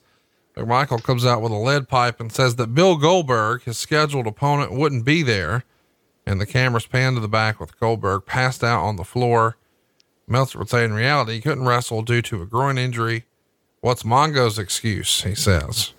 McMichael 0.57 1.03
comes 1.03 1.27
out 1.27 1.43
with 1.43 1.51
a 1.51 1.57
lead 1.57 1.89
pipe 1.89 2.21
and 2.21 2.31
says 2.31 2.57
that 2.57 2.73
Bill 2.73 2.97
Goldberg, 2.97 3.65
his 3.65 3.77
scheduled 3.77 4.29
opponent, 4.29 4.73
wouldn't 4.73 5.05
be 5.05 5.25
there. 5.25 5.65
And 6.27 6.41
the 6.41 6.47
cameras 6.47 6.87
panned 6.87 7.17
to 7.17 7.21
the 7.21 7.29
back 7.29 7.59
with 7.59 7.79
Goldberg 7.81 8.27
passed 8.27 8.63
out 8.63 8.83
on 8.85 8.97
the 8.97 9.05
floor. 9.05 9.57
Meltzer 10.29 10.59
would 10.59 10.69
say 10.69 10.85
in 10.85 10.93
reality, 10.93 11.35
he 11.35 11.41
couldn't 11.41 11.67
wrestle 11.67 12.03
due 12.03 12.23
to 12.23 12.43
a 12.43 12.47
groin 12.47 12.79
injury. 12.79 13.25
What's 13.81 14.05
Mongo's 14.05 14.59
excuse? 14.59 15.23
He 15.23 15.35
says. 15.35 15.93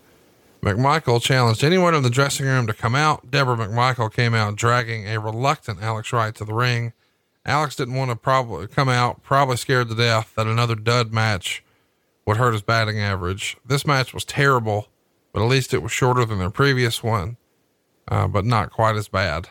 McMichael 0.61 1.21
challenged 1.21 1.63
anyone 1.63 1.95
in 1.95 2.03
the 2.03 2.09
dressing 2.09 2.45
room 2.45 2.67
to 2.67 2.73
come 2.73 2.93
out. 2.93 3.31
Deborah 3.31 3.57
McMichael 3.57 4.13
came 4.13 4.35
out 4.35 4.55
dragging 4.55 5.07
a 5.07 5.19
reluctant 5.19 5.81
Alex 5.81 6.13
Wright 6.13 6.35
to 6.35 6.45
the 6.45 6.53
ring. 6.53 6.93
Alex 7.45 7.75
didn't 7.75 7.95
want 7.95 8.11
to 8.11 8.15
probably 8.15 8.67
come 8.67 8.87
out, 8.87 9.23
probably 9.23 9.57
scared 9.57 9.89
to 9.89 9.95
death 9.95 10.33
that 10.35 10.45
another 10.45 10.75
dud 10.75 11.11
match 11.11 11.63
would 12.25 12.37
hurt 12.37 12.53
his 12.53 12.61
batting 12.61 12.99
average. 12.99 13.57
This 13.65 13.87
match 13.87 14.13
was 14.13 14.23
terrible, 14.23 14.87
but 15.33 15.41
at 15.41 15.49
least 15.49 15.73
it 15.73 15.81
was 15.81 15.91
shorter 15.91 16.23
than 16.23 16.37
their 16.37 16.51
previous 16.51 17.01
one, 17.01 17.37
uh, 18.07 18.27
but 18.27 18.45
not 18.45 18.69
quite 18.69 18.95
as 18.95 19.07
bad. 19.07 19.49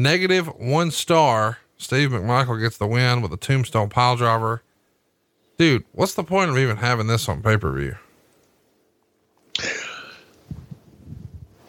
Negative 0.00 0.46
one 0.56 0.90
star 0.90 1.58
Steve 1.76 2.08
McMichael 2.08 2.58
gets 2.58 2.78
the 2.78 2.86
win 2.86 3.20
with 3.20 3.34
a 3.34 3.36
tombstone 3.36 3.90
pile 3.90 4.16
driver. 4.16 4.62
Dude, 5.58 5.84
what's 5.92 6.14
the 6.14 6.24
point 6.24 6.48
of 6.48 6.56
even 6.56 6.78
having 6.78 7.06
this 7.06 7.28
on 7.28 7.42
pay 7.42 7.58
per 7.58 7.70
view? 7.70 7.96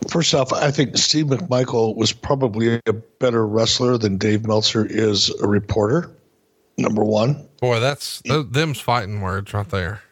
First 0.09 0.33
off, 0.33 0.53
I 0.53 0.71
think 0.71 0.97
Steve 0.97 1.25
McMichael 1.25 1.97
was 1.97 2.13
probably 2.13 2.79
a 2.85 2.93
better 2.93 3.45
wrestler 3.45 3.97
than 3.97 4.17
Dave 4.17 4.47
Meltzer 4.47 4.85
is 4.85 5.29
a 5.41 5.47
reporter. 5.47 6.09
Number 6.77 7.03
one. 7.03 7.49
Boy, 7.59 7.81
that's 7.81 8.21
th- 8.21 8.47
them's 8.49 8.79
fighting 8.79 9.19
words 9.19 9.53
right 9.53 9.67
there. 9.67 10.03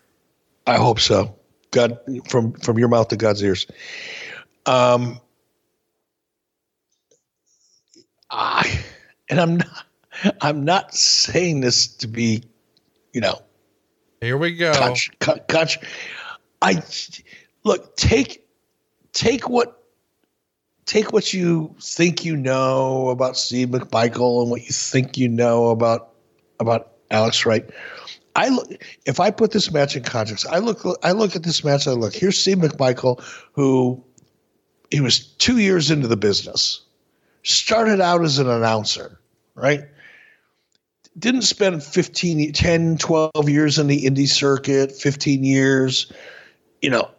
I 0.67 0.75
hope 0.75 0.99
so. 0.99 1.37
God, 1.71 1.97
from 2.27 2.51
from 2.51 2.77
your 2.77 2.89
mouth 2.89 3.07
to 3.09 3.15
God's 3.15 3.41
ears. 3.41 3.65
Um, 4.65 5.21
I 8.29 8.83
and 9.29 9.39
I'm 9.39 9.57
not. 9.57 9.85
I'm 10.41 10.65
not 10.65 10.93
saying 10.93 11.61
this 11.61 11.87
to 11.97 12.07
be, 12.07 12.43
you 13.13 13.21
know. 13.21 13.41
Here 14.21 14.37
we 14.37 14.55
go. 14.55 14.73
Catch, 14.73 15.11
catch. 15.47 15.79
I 16.61 16.83
look. 17.63 17.95
Take 17.95 18.45
take 19.13 19.49
what 19.49 19.83
take 20.85 21.13
what 21.13 21.33
you 21.33 21.75
think 21.79 22.25
you 22.25 22.35
know 22.35 23.09
about 23.09 23.37
Steve 23.37 23.69
McMichael 23.69 24.41
and 24.41 24.51
what 24.51 24.61
you 24.61 24.71
think 24.71 25.17
you 25.17 25.29
know 25.29 25.69
about 25.69 26.09
about 26.59 26.93
Alex 27.11 27.45
Wright. 27.45 27.69
I 28.35 28.49
look 28.49 28.71
if 29.05 29.19
I 29.19 29.31
put 29.31 29.51
this 29.51 29.71
match 29.71 29.95
in 29.95 30.03
context. 30.03 30.45
I 30.49 30.59
look 30.59 30.83
I 31.03 31.11
look 31.11 31.35
at 31.35 31.43
this 31.43 31.63
match. 31.63 31.87
I 31.87 31.91
look 31.91 32.13
here's 32.13 32.37
Steve 32.37 32.57
McMichael, 32.57 33.23
who 33.53 34.03
he 34.91 35.01
was 35.01 35.19
two 35.19 35.59
years 35.59 35.91
into 35.91 36.07
the 36.07 36.17
business, 36.17 36.81
started 37.43 38.01
out 38.01 38.23
as 38.23 38.39
an 38.39 38.49
announcer, 38.49 39.19
right? 39.55 39.85
didn't 41.19 41.41
spend 41.41 41.83
15 41.83 42.53
10 42.53 42.97
12 42.97 43.49
years 43.49 43.77
in 43.77 43.87
the 43.87 44.03
indie 44.05 44.27
circuit 44.27 44.91
15 44.91 45.43
years 45.43 46.11
you 46.81 46.89
know 46.89 47.09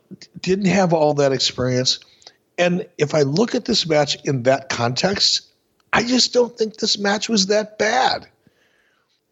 didn't 0.41 0.67
have 0.67 0.93
all 0.93 1.15
that 1.15 1.33
experience. 1.33 2.01
And 2.59 2.87
if 2.99 3.15
i 3.15 3.23
look 3.23 3.55
at 3.55 3.67
this 3.67 3.87
match 3.87 4.17
in 4.25 4.43
that 4.45 4.69
context 4.69 5.43
i 5.93 6.03
just 6.03 6.33
don't 6.33 6.57
think 6.57 6.77
this 6.77 6.99
match 6.99 7.29
was 7.29 7.47
that 7.47 7.79
bad. 7.79 8.27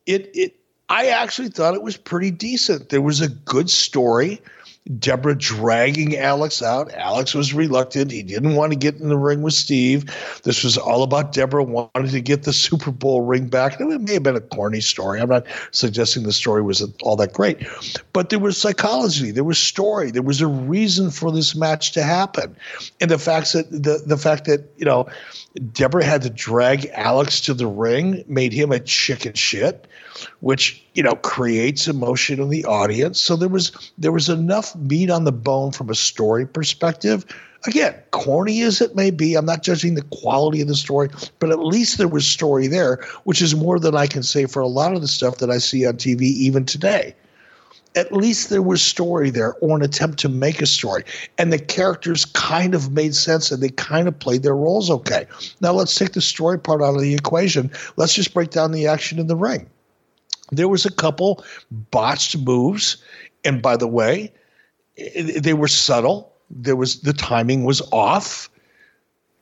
It 0.07 0.31
it 0.35 0.57
i 0.89 1.07
actually 1.07 1.49
thought 1.49 1.75
it 1.75 1.83
was 1.83 1.97
pretty 1.97 2.31
decent. 2.31 2.91
There 2.91 3.03
was 3.03 3.21
a 3.21 3.29
good 3.29 3.71
story 3.71 4.41
Deborah 4.97 5.37
dragging 5.37 6.17
Alex 6.17 6.63
out. 6.63 6.93
Alex 6.95 7.35
was 7.35 7.53
reluctant. 7.53 8.11
He 8.11 8.23
didn't 8.23 8.55
want 8.55 8.73
to 8.73 8.79
get 8.79 8.97
in 8.97 9.09
the 9.09 9.19
ring 9.19 9.43
with 9.43 9.55
Steve. 9.55 10.07
This 10.45 10.65
was 10.65 10.79
all 10.79 11.03
about 11.03 11.33
Deborah 11.33 11.63
wanting 11.63 12.09
to 12.09 12.21
get 12.21 12.45
the 12.45 12.53
Super 12.53 12.91
Bowl 12.91 13.23
ring 13.23 13.49
back. 13.49 13.81
It 13.81 13.85
may 13.87 14.15
have 14.15 14.23
been 14.23 14.37
a 14.37 14.41
corny 14.41 14.81
story. 14.81 15.21
I'm 15.21 15.29
not 15.29 15.47
suggesting 15.73 16.23
the 16.23 16.33
story 16.33 16.63
was 16.63 16.87
all 17.03 17.17
that 17.17 17.33
great, 17.33 17.67
but 18.13 18.31
there 18.31 18.39
was 18.39 18.57
psychology, 18.57 19.31
there 19.31 19.45
was 19.45 19.59
story, 19.59 20.11
there 20.11 20.23
was 20.23 20.41
a 20.41 20.47
reason 20.47 21.11
for 21.11 21.31
this 21.33 21.55
match 21.55 21.93
to 21.93 22.03
happen, 22.03 22.57
and 23.01 23.11
the 23.11 23.19
fact 23.19 23.53
that 23.53 23.71
the 23.71 24.03
the 24.07 24.17
fact 24.17 24.47
that 24.47 24.73
you 24.77 24.85
know 24.85 25.07
Deborah 25.73 26.05
had 26.05 26.23
to 26.23 26.31
drag 26.31 26.87
Alex 26.95 27.41
to 27.43 27.55
the 27.55 27.67
ring 27.67 28.25
made 28.27 28.53
him 28.53 28.73
a 28.73 28.81
chicken 28.81 29.35
shit 29.35 29.87
which 30.41 30.83
you 30.95 31.03
know 31.03 31.15
creates 31.17 31.89
emotion 31.89 32.41
in 32.41 32.49
the 32.49 32.65
audience. 32.65 33.21
So 33.21 33.37
there 33.37 33.49
was 33.49 33.93
there 33.99 34.13
was 34.13 34.29
enough 34.29 34.75
meat 34.77 35.11
on 35.11 35.25
the 35.25 35.33
bone 35.33 35.73
from 35.73 35.91
a 35.91 35.95
story 35.95 36.47
perspective. 36.47 37.25
Again, 37.67 37.95
corny 38.13 38.63
as 38.63 38.81
it 38.81 38.95
may 38.95 39.11
be, 39.11 39.35
I'm 39.35 39.45
not 39.45 39.65
judging 39.65 39.95
the 39.95 40.03
quality 40.03 40.61
of 40.61 40.69
the 40.69 40.77
story, 40.77 41.09
but 41.41 41.51
at 41.51 41.59
least 41.59 41.99
there 41.99 42.07
was 42.07 42.25
story 42.25 42.69
there, 42.69 43.05
which 43.25 43.43
is 43.43 43.57
more 43.57 43.81
than 43.81 43.97
I 43.97 44.07
can 44.07 44.23
say 44.23 44.47
for 44.47 44.61
a 44.61 44.69
lot 44.69 44.95
of 44.95 45.01
the 45.01 45.09
stuff 45.09 45.39
that 45.39 45.51
I 45.51 45.59
see 45.59 45.85
on 45.85 45.95
TV 45.95 46.23
even 46.23 46.65
today 46.65 47.17
at 47.99 48.13
least 48.13 48.51
there 48.51 48.63
was 48.63 48.83
story 48.83 49.31
there 49.31 49.55
or 49.61 49.77
an 49.77 49.83
attempt 49.83 50.19
to 50.21 50.29
make 50.29 50.61
a 50.61 50.67
story 50.67 51.05
and 51.37 51.53
the 51.53 51.59
characters 51.59 52.25
kind 52.25 52.75
of 52.75 52.93
made 52.93 53.15
sense 53.15 53.51
and 53.51 53.63
they 53.63 53.71
kind 53.71 54.07
of 54.07 54.19
played 54.19 54.43
their 54.43 54.55
roles 54.55 54.91
okay 54.91 55.27
now 55.61 55.73
let's 55.73 55.95
take 55.95 56.13
the 56.13 56.21
story 56.21 56.59
part 56.59 56.83
out 56.83 56.95
of 56.95 57.01
the 57.01 57.15
equation 57.15 57.71
let's 57.97 58.15
just 58.15 58.35
break 58.35 58.51
down 58.51 58.73
the 58.73 58.87
action 58.87 59.19
in 59.19 59.27
the 59.27 59.37
ring 59.37 59.69
there 60.51 60.69
was 60.69 60.87
a 60.87 60.93
couple 60.93 61.45
botched 61.71 62.37
moves, 62.39 62.97
and 63.45 63.61
by 63.63 63.77
the 63.77 63.89
way, 63.89 64.33
they 65.17 65.55
were 65.55 65.69
subtle. 65.69 66.33
There 66.51 66.77
was 66.77 67.01
the 67.01 67.13
timing 67.13 67.65
was 67.65 67.83
off. 67.93 68.49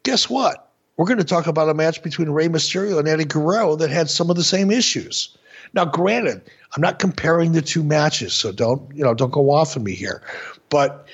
Guess 0.03 0.29
what? 0.29 0.71
We're 0.97 1.07
going 1.07 1.19
to 1.19 1.25
talk 1.25 1.47
about 1.47 1.69
a 1.69 1.75
match 1.75 2.03
between 2.03 2.31
Rey 2.31 2.49
Mysterio 2.49 2.99
and 2.99 3.07
Eddie 3.07 3.25
Guerrero 3.25 3.77
that 3.77 3.91
had 3.91 4.09
some 4.09 4.31
of 4.31 4.37
the 4.37 4.45
same 4.45 4.71
issues. 4.71 5.37
Now, 5.75 5.85
granted, 5.85 6.41
I'm 6.75 6.81
not 6.81 6.99
comparing 6.99 7.53
the 7.53 7.63
two 7.63 7.83
matches, 7.83 8.33
so 8.33 8.53
don't 8.53 8.95
you 8.95 9.05
know 9.05 9.15
don't 9.15 9.33
go 9.33 9.51
off 9.51 9.77
on 9.77 9.85
me 9.85 9.95
here. 9.95 10.23
But 10.69 11.07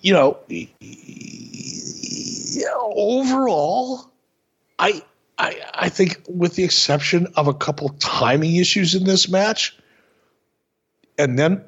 you 0.00 0.12
know, 0.12 0.38
overall, 2.94 4.10
I 4.78 5.02
I, 5.38 5.60
I 5.74 5.88
think, 5.88 6.22
with 6.28 6.54
the 6.54 6.64
exception 6.64 7.26
of 7.36 7.46
a 7.46 7.54
couple 7.54 7.90
timing 8.00 8.56
issues 8.56 8.94
in 8.94 9.04
this 9.04 9.28
match, 9.28 9.76
and 11.18 11.38
then 11.38 11.62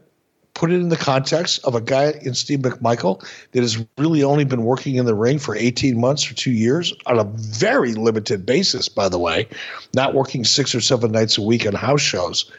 put 0.54 0.72
it 0.72 0.76
in 0.76 0.88
the 0.88 0.96
context 0.96 1.60
of 1.64 1.74
a 1.74 1.80
guy 1.80 2.12
in 2.22 2.34
Steve 2.34 2.60
McMichael 2.60 3.24
that 3.52 3.60
has 3.60 3.84
really 3.96 4.24
only 4.24 4.44
been 4.44 4.64
working 4.64 4.96
in 4.96 5.06
the 5.06 5.14
ring 5.14 5.38
for 5.38 5.54
18 5.54 6.00
months 6.00 6.28
or 6.30 6.34
two 6.34 6.50
years 6.50 6.92
on 7.06 7.18
a 7.18 7.24
very 7.24 7.94
limited 7.94 8.44
basis, 8.44 8.88
by 8.88 9.08
the 9.08 9.18
way, 9.18 9.46
not 9.94 10.14
working 10.14 10.44
six 10.44 10.74
or 10.74 10.80
seven 10.80 11.12
nights 11.12 11.38
a 11.38 11.42
week 11.42 11.64
on 11.66 11.74
house 11.74 12.00
shows. 12.00 12.50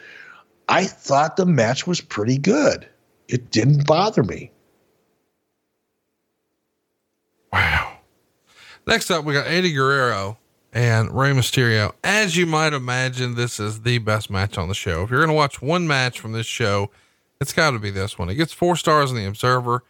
I 0.68 0.84
thought 0.84 1.36
the 1.36 1.44
match 1.44 1.86
was 1.86 2.00
pretty 2.00 2.38
good. 2.38 2.88
It 3.28 3.50
didn't 3.50 3.86
bother 3.86 4.22
me. 4.22 4.50
Wow. 7.52 7.98
Next 8.86 9.10
up, 9.10 9.24
we 9.24 9.34
got 9.34 9.46
Eddie 9.46 9.72
Guerrero 9.72 10.38
and 10.72 11.16
Rey 11.16 11.30
Mysterio. 11.30 11.92
As 12.04 12.36
you 12.36 12.46
might 12.46 12.72
imagine, 12.72 13.34
this 13.34 13.58
is 13.58 13.82
the 13.82 13.98
best 13.98 14.30
match 14.30 14.56
on 14.56 14.68
the 14.68 14.74
show. 14.74 15.02
If 15.02 15.10
you're 15.10 15.20
going 15.20 15.28
to 15.28 15.34
watch 15.34 15.60
one 15.60 15.86
match 15.86 16.20
from 16.20 16.32
this 16.32 16.46
show, 16.46 16.90
it's 17.40 17.52
got 17.52 17.72
to 17.72 17.78
be 17.78 17.90
this 17.90 18.18
one. 18.18 18.28
It 18.28 18.34
gets 18.36 18.52
four 18.52 18.76
stars 18.76 19.10
in 19.10 19.16
the 19.16 19.26
Observer. 19.26 19.82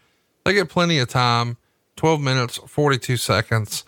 They 0.44 0.54
get 0.54 0.68
plenty 0.68 0.98
of 0.98 1.08
time 1.08 1.56
12 1.96 2.20
minutes, 2.20 2.56
42 2.66 3.16
seconds. 3.16 3.84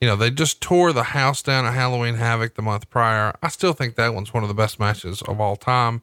You 0.00 0.08
know, 0.08 0.16
they 0.16 0.30
just 0.30 0.60
tore 0.60 0.92
the 0.92 1.02
house 1.02 1.40
down 1.40 1.64
at 1.64 1.72
Halloween 1.72 2.16
Havoc 2.16 2.54
the 2.54 2.62
month 2.62 2.90
prior. 2.90 3.34
I 3.42 3.48
still 3.48 3.72
think 3.72 3.94
that 3.94 4.12
one's 4.12 4.34
one 4.34 4.42
of 4.42 4.48
the 4.48 4.54
best 4.54 4.78
matches 4.78 5.22
of 5.22 5.40
all 5.40 5.56
time, 5.56 6.02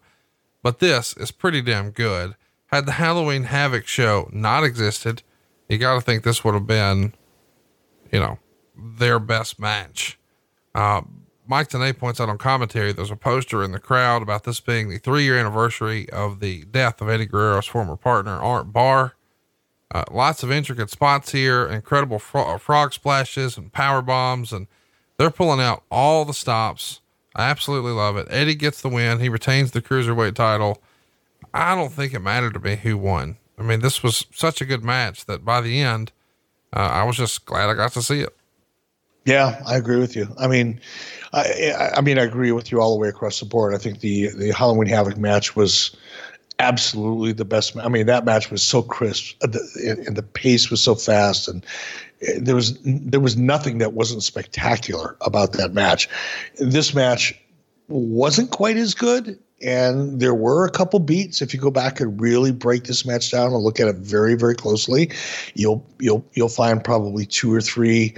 but 0.63 0.79
this 0.79 1.15
is 1.17 1.29
pretty 1.29 1.61
damn 1.61 1.91
good. 1.91 2.35
Had 2.67 2.85
the 2.85 2.93
Halloween 2.93 3.43
Havoc 3.43 3.85
show 3.85 4.29
not 4.31 4.63
existed, 4.63 5.21
you 5.69 5.77
got 5.77 5.95
to 5.95 6.01
think 6.01 6.23
this 6.23 6.43
would 6.43 6.53
have 6.53 6.65
been, 6.65 7.13
you 8.11 8.19
know, 8.19 8.39
their 8.75 9.19
best 9.19 9.59
match. 9.59 10.17
Uh, 10.73 11.01
Mike 11.47 11.69
Tenay 11.69 11.97
points 11.97 12.19
out 12.21 12.29
on 12.29 12.37
commentary 12.37 12.93
there's 12.93 13.11
a 13.11 13.15
poster 13.15 13.63
in 13.63 13.71
the 13.71 13.79
crowd 13.79 14.21
about 14.21 14.43
this 14.45 14.59
being 14.59 14.89
the 14.89 14.97
three 14.97 15.23
year 15.23 15.37
anniversary 15.37 16.09
of 16.09 16.39
the 16.39 16.63
death 16.65 17.01
of 17.01 17.09
Eddie 17.09 17.25
Guerrero's 17.25 17.67
former 17.67 17.97
partner, 17.97 18.37
Art 18.37 18.71
Barr. 18.71 19.15
Uh, 19.93 20.05
lots 20.09 20.43
of 20.43 20.51
intricate 20.51 20.89
spots 20.89 21.33
here, 21.33 21.67
incredible 21.67 22.19
fro- 22.19 22.53
uh, 22.53 22.57
frog 22.57 22.93
splashes 22.93 23.57
and 23.57 23.73
power 23.73 24.01
bombs, 24.01 24.53
and 24.53 24.67
they're 25.17 25.29
pulling 25.29 25.59
out 25.59 25.83
all 25.91 26.23
the 26.23 26.33
stops. 26.33 27.01
I 27.35 27.49
absolutely 27.49 27.91
love 27.91 28.15
it. 28.15 28.27
Eddie 28.29 28.55
gets 28.55 28.81
the 28.81 28.87
win. 28.89 29.19
He 29.19 29.27
retains 29.27 29.71
the 29.71 29.81
cruiserweight 29.81 30.35
title. 30.35 30.81
I 31.53 31.75
don't 31.75 31.91
think 31.91 32.13
it 32.13 32.19
mattered 32.19 32.53
to 32.53 32.59
me 32.59 32.77
who 32.77 32.97
won. 32.97 33.37
I 33.57 33.63
mean, 33.63 33.81
this 33.81 34.01
was 34.01 34.25
such 34.33 34.61
a 34.61 34.65
good 34.65 34.83
match 34.83 35.25
that 35.25 35.43
by 35.43 35.59
the 35.59 35.81
end, 35.81 36.13
uh, 36.73 36.79
I 36.79 37.03
was 37.03 37.17
just 37.17 37.45
glad 37.45 37.69
I 37.69 37.73
got 37.73 37.91
to 37.93 38.01
see 38.01 38.21
it. 38.21 38.35
Yeah, 39.25 39.61
I 39.65 39.77
agree 39.77 39.99
with 39.99 40.15
you. 40.15 40.27
I 40.37 40.47
mean, 40.47 40.79
I, 41.33 41.91
I 41.95 42.01
mean, 42.01 42.17
I 42.17 42.23
agree 42.23 42.51
with 42.51 42.71
you 42.71 42.81
all 42.81 42.93
the 42.93 42.99
way 42.99 43.07
across 43.07 43.39
the 43.39 43.45
board. 43.45 43.75
I 43.75 43.77
think 43.77 43.99
the 43.99 44.29
the 44.29 44.51
Halloween 44.51 44.87
Havoc 44.87 45.17
match 45.17 45.55
was 45.55 45.95
absolutely 46.59 47.31
the 47.31 47.45
best. 47.45 47.77
I 47.77 47.87
mean, 47.87 48.07
that 48.07 48.25
match 48.25 48.49
was 48.49 48.63
so 48.63 48.81
crisp, 48.81 49.35
uh, 49.43 49.47
and 49.85 50.15
the 50.15 50.23
pace 50.23 50.71
was 50.71 50.81
so 50.81 50.95
fast, 50.95 51.47
and 51.47 51.63
uh, 52.27 52.31
there 52.39 52.55
was 52.55 52.79
there 52.83 53.19
was 53.19 53.37
nothing 53.37 53.77
that 53.77 53.93
wasn't 53.93 54.23
spectacular 54.23 55.15
about 55.21 55.53
that 55.53 55.73
match. 55.73 56.09
This 56.57 56.95
match 56.95 57.39
wasn't 57.89 58.49
quite 58.49 58.77
as 58.77 58.95
good, 58.95 59.37
and 59.61 60.19
there 60.19 60.33
were 60.33 60.65
a 60.65 60.71
couple 60.71 60.99
beats. 60.99 61.43
If 61.43 61.53
you 61.53 61.59
go 61.59 61.71
back 61.71 61.99
and 61.99 62.19
really 62.19 62.51
break 62.51 62.85
this 62.85 63.05
match 63.05 63.31
down 63.31 63.53
and 63.53 63.61
look 63.61 63.79
at 63.79 63.87
it 63.87 63.97
very 63.97 64.33
very 64.33 64.55
closely, 64.55 65.11
you'll 65.53 65.85
you'll 65.99 66.25
you'll 66.33 66.49
find 66.49 66.83
probably 66.83 67.27
two 67.27 67.53
or 67.53 67.61
three 67.61 68.15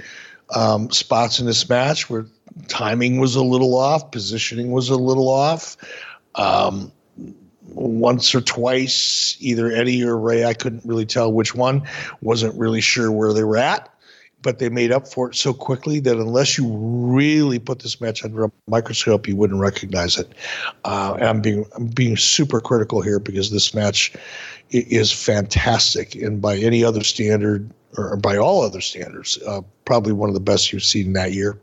um, 0.50 0.90
spots 0.90 1.40
in 1.40 1.46
this 1.46 1.68
match 1.68 2.10
where 2.10 2.26
timing 2.68 3.18
was 3.18 3.34
a 3.34 3.42
little 3.42 3.76
off, 3.76 4.10
positioning 4.10 4.70
was 4.70 4.88
a 4.88 4.96
little 4.96 5.28
off. 5.28 5.76
Um, 6.34 6.92
once 7.68 8.34
or 8.34 8.40
twice, 8.40 9.36
either 9.40 9.70
Eddie 9.72 10.04
or 10.04 10.18
Rey, 10.18 10.44
I 10.44 10.54
couldn't 10.54 10.84
really 10.84 11.06
tell 11.06 11.32
which 11.32 11.54
one, 11.54 11.82
wasn't 12.20 12.58
really 12.58 12.80
sure 12.80 13.10
where 13.10 13.32
they 13.32 13.44
were 13.44 13.56
at, 13.56 13.88
but 14.42 14.58
they 14.58 14.68
made 14.68 14.92
up 14.92 15.08
for 15.08 15.30
it 15.30 15.34
so 15.34 15.54
quickly 15.54 15.98
that 16.00 16.16
unless 16.16 16.58
you 16.58 16.68
really 16.68 17.58
put 17.58 17.80
this 17.80 18.00
match 18.00 18.24
under 18.24 18.44
a 18.44 18.52
microscope, 18.68 19.26
you 19.26 19.34
wouldn't 19.34 19.60
recognize 19.60 20.18
it. 20.18 20.30
Uh, 20.84 21.14
and 21.18 21.24
I'm 21.24 21.40
being 21.40 21.64
I'm 21.74 21.86
being 21.86 22.16
super 22.16 22.60
critical 22.60 23.00
here 23.00 23.18
because 23.18 23.50
this 23.50 23.74
match 23.74 24.12
is 24.70 25.10
fantastic, 25.10 26.14
and 26.14 26.40
by 26.40 26.56
any 26.56 26.84
other 26.84 27.02
standard 27.02 27.70
or 27.96 28.16
by 28.16 28.36
all 28.36 28.62
other 28.62 28.80
standards, 28.80 29.38
uh, 29.46 29.60
probably 29.84 30.12
one 30.12 30.28
of 30.28 30.34
the 30.34 30.40
best 30.40 30.72
you've 30.72 30.84
seen 30.84 31.12
that 31.14 31.32
year. 31.32 31.58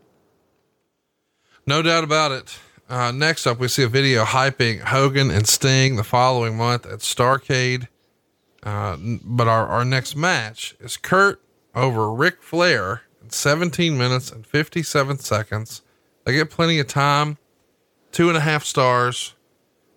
No 1.68 1.82
doubt 1.82 2.04
about 2.04 2.32
it. 2.32 2.58
Uh, 2.90 3.12
next 3.12 3.48
up, 3.48 3.60
we 3.60 3.68
see 3.68 3.84
a 3.84 3.88
video 3.88 4.26
hyping 4.26 4.82
Hogan 4.82 5.32
and 5.32 5.48
Sting 5.48 5.96
the 5.96 6.04
following 6.04 6.58
month 6.58 6.86
at 6.86 7.00
Starrcade. 7.00 7.88
Uh, 8.64 8.98
but 9.24 9.48
our, 9.48 9.66
our 9.68 9.86
next 9.86 10.16
match 10.16 10.76
is 10.80 10.98
Curt 10.98 11.42
over 11.74 12.14
Ric 12.14 12.44
Flair 12.44 13.04
in 13.24 13.30
17 13.30 13.98
minutes 13.98 14.32
and 14.32 14.46
57 14.46 15.20
seconds. 15.20 15.82
They 16.26 16.34
get 16.34 16.52
plenty 16.52 16.80
of 16.80 16.88
time, 16.88 17.38
two 18.12 18.28
and 18.28 18.38
a 18.38 18.42
half 18.42 18.64
stars. 18.64 19.34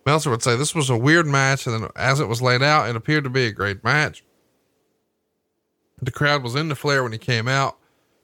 Meltzer 0.05 0.29
would 0.29 0.43
say 0.43 0.55
this 0.55 0.75
was 0.75 0.89
a 0.89 0.97
weird 0.97 1.27
match, 1.27 1.67
and 1.67 1.83
then 1.83 1.89
as 1.95 2.19
it 2.19 2.27
was 2.27 2.41
laid 2.41 2.63
out, 2.63 2.89
it 2.89 2.95
appeared 2.95 3.23
to 3.23 3.29
be 3.29 3.45
a 3.45 3.51
great 3.51 3.83
match. 3.83 4.23
The 6.01 6.11
crowd 6.11 6.43
was 6.43 6.55
into 6.55 6.75
Flair 6.75 7.03
when 7.03 7.11
he 7.11 7.17
came 7.17 7.47
out. 7.47 7.77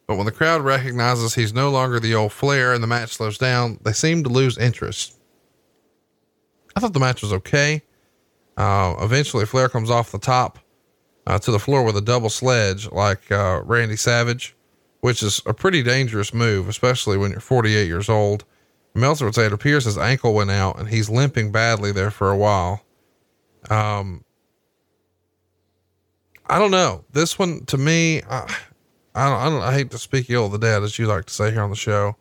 But 0.08 0.16
when 0.18 0.26
the 0.26 0.32
crowd 0.32 0.62
recognizes 0.62 1.36
he's 1.36 1.54
no 1.54 1.70
longer 1.70 2.00
the 2.00 2.16
old 2.16 2.34
Flair 2.34 2.74
and 2.74 2.84
the 2.84 2.88
match 2.88 3.12
slows 3.14 3.38
down, 3.38 3.80
they 3.84 3.94
seem 3.94 4.24
to 4.24 4.30
lose 4.30 4.58
interest. 4.58 5.18
I 6.76 6.80
thought 6.80 6.94
the 6.94 7.00
match 7.00 7.22
was 7.22 7.34
okay. 7.34 7.82
Uh, 8.58 8.96
eventually, 9.00 9.46
Flair 9.46 9.70
comes 9.70 9.90
off 9.90 10.12
the 10.12 10.20
top 10.20 10.60
uh, 11.28 11.40
to 11.40 11.52
the 11.52 11.60
floor 11.60 11.84
with 11.84 11.96
a 11.96 12.02
double 12.02 12.30
sledge 12.30 12.92
like 12.92 13.32
uh, 13.32 13.62
Randy 13.64 13.96
Savage, 13.96 14.56
which 15.00 15.24
is 15.24 15.42
a 15.46 15.54
pretty 15.54 15.82
dangerous 15.84 16.34
move, 16.34 16.68
especially 16.68 17.18
when 17.18 17.32
you're 17.32 17.40
48 17.40 17.88
years 17.88 18.10
old. 18.10 18.44
Meltzer 18.94 19.26
would 19.26 19.36
say 19.36 19.46
it 19.46 19.54
appears 19.54 19.86
his 19.86 19.98
ankle 19.98 20.34
went 20.34 20.52
out 20.52 20.78
and 20.78 20.90
he's 20.90 21.10
limping 21.10 21.52
badly 21.52 21.92
there 21.92 22.12
for 22.12 22.30
a 22.30 22.38
while. 22.38 22.84
Um, 23.70 24.26
I 26.52 26.60
don't 26.60 26.72
know. 26.72 27.06
This 27.14 27.40
one 27.40 27.64
to 27.68 27.78
me, 27.78 28.22
I 28.24 28.46
don't, 29.16 29.34
I 29.40 29.50
don't, 29.50 29.62
I 29.62 29.72
hate 29.74 29.90
to 29.92 29.98
speak 29.98 30.30
ill 30.30 30.48
of 30.48 30.52
the 30.52 30.58
dead, 30.58 30.84
as 30.84 31.00
you 31.00 31.08
like 31.08 31.26
to 31.28 31.34
say 31.34 31.50
here 31.50 31.62
on 31.62 31.70
the 31.70 31.78
show. 31.78 32.18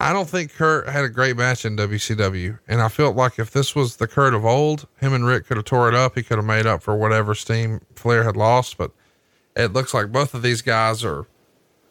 I 0.00 0.14
don't 0.14 0.28
think 0.28 0.54
Curt 0.54 0.88
had 0.88 1.04
a 1.04 1.10
great 1.10 1.36
match 1.36 1.66
in 1.66 1.76
WCW. 1.76 2.58
And 2.66 2.80
I 2.80 2.88
felt 2.88 3.14
like 3.14 3.38
if 3.38 3.50
this 3.50 3.76
was 3.76 3.96
the 3.96 4.08
Curt 4.08 4.32
of 4.32 4.46
old, 4.46 4.88
him 4.98 5.12
and 5.12 5.26
Ric 5.26 5.46
could 5.46 5.58
have 5.58 5.66
tore 5.66 5.90
it 5.90 5.94
up. 5.94 6.16
He 6.16 6.22
could 6.22 6.38
have 6.38 6.46
made 6.46 6.64
up 6.64 6.82
for 6.82 6.96
whatever 6.96 7.34
steam 7.34 7.82
Flair 7.96 8.24
had 8.24 8.34
lost. 8.34 8.78
But 8.78 8.92
it 9.54 9.74
looks 9.74 9.92
like 9.92 10.10
both 10.10 10.32
of 10.32 10.40
these 10.40 10.62
guys 10.62 11.04
are 11.04 11.26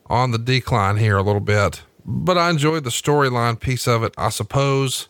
on 0.08 0.32
the 0.32 0.40
decline 0.40 0.98
here 0.98 1.18
a 1.18 1.24
little 1.24 1.40
bit. 1.40 1.84
But 2.04 2.36
I 2.40 2.50
enjoyed 2.50 2.84
the 2.84 2.90
storyline 2.90 3.60
piece 3.60 3.88
of 3.88 4.04
it, 4.04 4.16
I 4.18 4.30
suppose. 4.30 5.08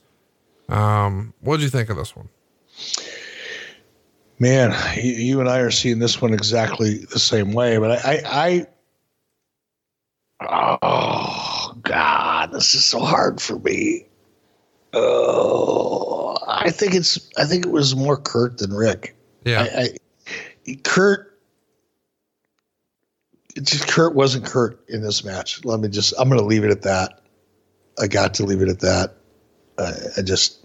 Um, 0.67 1.33
what 1.40 1.57
did 1.57 1.64
you 1.64 1.69
think 1.69 1.90
of 1.90 1.95
this 1.95 2.17
one? 2.17 2.27
Man, 4.41 4.73
you 4.97 5.39
and 5.39 5.47
I 5.47 5.59
are 5.59 5.69
seeing 5.69 5.99
this 5.99 6.19
one 6.19 6.33
exactly 6.33 7.05
the 7.11 7.19
same 7.19 7.53
way, 7.53 7.77
but 7.77 8.03
I, 8.03 8.23
I, 8.25 8.65
I 10.41 10.81
oh 10.81 11.77
God, 11.83 12.51
this 12.51 12.73
is 12.73 12.83
so 12.83 13.01
hard 13.01 13.39
for 13.39 13.59
me. 13.59 14.07
Oh, 14.93 16.39
I 16.47 16.71
think 16.71 16.95
it's, 16.95 17.29
I 17.37 17.45
think 17.45 17.67
it 17.67 17.71
was 17.71 17.95
more 17.95 18.17
Curt 18.17 18.57
than 18.57 18.73
Ric. 18.73 19.15
Yeah, 19.45 19.67
I, 19.77 19.89
I, 20.67 20.75
Curt, 20.83 21.39
just 23.61 23.87
Curt 23.87 24.15
wasn't 24.15 24.47
Curt 24.47 24.83
in 24.89 25.03
this 25.03 25.23
match. 25.23 25.63
Let 25.63 25.81
me 25.81 25.87
just, 25.87 26.15
I'm 26.17 26.29
going 26.29 26.41
to 26.41 26.47
leave 26.47 26.63
it 26.63 26.71
at 26.71 26.81
that. 26.81 27.21
I 28.01 28.07
got 28.07 28.33
to 28.33 28.43
leave 28.43 28.63
it 28.63 28.69
at 28.69 28.79
that. 28.79 29.17
I, 29.77 29.93
I 30.17 30.21
just, 30.23 30.60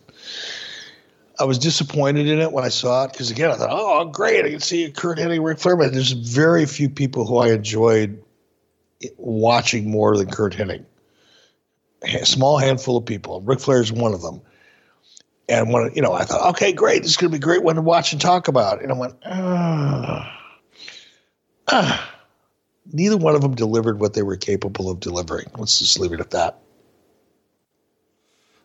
I 1.38 1.44
was 1.44 1.58
disappointed 1.58 2.26
in 2.28 2.40
it 2.40 2.52
when 2.52 2.64
I 2.64 2.68
saw 2.68 3.04
it 3.04 3.12
because 3.12 3.30
again 3.30 3.50
I 3.50 3.54
thought, 3.56 3.70
oh 3.70 4.04
great, 4.06 4.44
I 4.44 4.50
can 4.50 4.60
see 4.60 4.90
Curt 4.90 5.18
Hennig, 5.18 5.44
Ric 5.44 5.58
Flair, 5.58 5.76
but 5.76 5.92
there's 5.92 6.12
very 6.12 6.66
few 6.66 6.88
people 6.88 7.26
who 7.26 7.38
I 7.38 7.52
enjoyed 7.52 8.22
watching 9.18 9.90
more 9.90 10.16
than 10.16 10.30
Curt 10.30 10.54
Hennig. 10.54 10.84
A 12.02 12.24
small 12.24 12.58
handful 12.58 12.96
of 12.96 13.04
people. 13.04 13.40
Ric 13.42 13.60
Flair 13.60 13.80
is 13.80 13.92
one 13.92 14.14
of 14.14 14.22
them. 14.22 14.40
And 15.48 15.72
when 15.72 15.92
you 15.94 16.02
know, 16.02 16.12
I 16.12 16.24
thought, 16.24 16.48
okay, 16.50 16.72
great, 16.72 17.02
this 17.02 17.12
is 17.12 17.16
going 17.16 17.30
to 17.30 17.38
be 17.38 17.42
a 17.42 17.44
great 17.44 17.62
one 17.62 17.76
to 17.76 17.82
watch 17.82 18.12
and 18.12 18.20
talk 18.20 18.48
about. 18.48 18.82
And 18.82 18.90
I 18.90 18.94
went, 18.96 19.14
ah, 19.24 20.40
ah. 21.68 22.12
Neither 22.92 23.16
one 23.16 23.34
of 23.34 23.42
them 23.42 23.54
delivered 23.54 24.00
what 24.00 24.14
they 24.14 24.22
were 24.22 24.36
capable 24.36 24.90
of 24.90 25.00
delivering. 25.00 25.46
Let's 25.56 25.78
just 25.78 25.98
leave 25.98 26.12
it 26.12 26.20
at 26.20 26.30
that. 26.30 26.60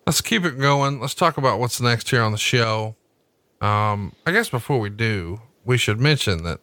Let's 0.05 0.21
keep 0.21 0.45
it 0.45 0.57
going. 0.57 0.99
Let's 0.99 1.13
talk 1.13 1.37
about 1.37 1.59
what's 1.59 1.79
next 1.79 2.09
here 2.09 2.23
on 2.23 2.31
the 2.31 2.37
show. 2.37 2.95
Um, 3.61 4.13
I 4.25 4.31
guess 4.31 4.49
before 4.49 4.79
we 4.79 4.89
do, 4.89 5.41
we 5.63 5.77
should 5.77 5.99
mention 5.99 6.43
that 6.43 6.59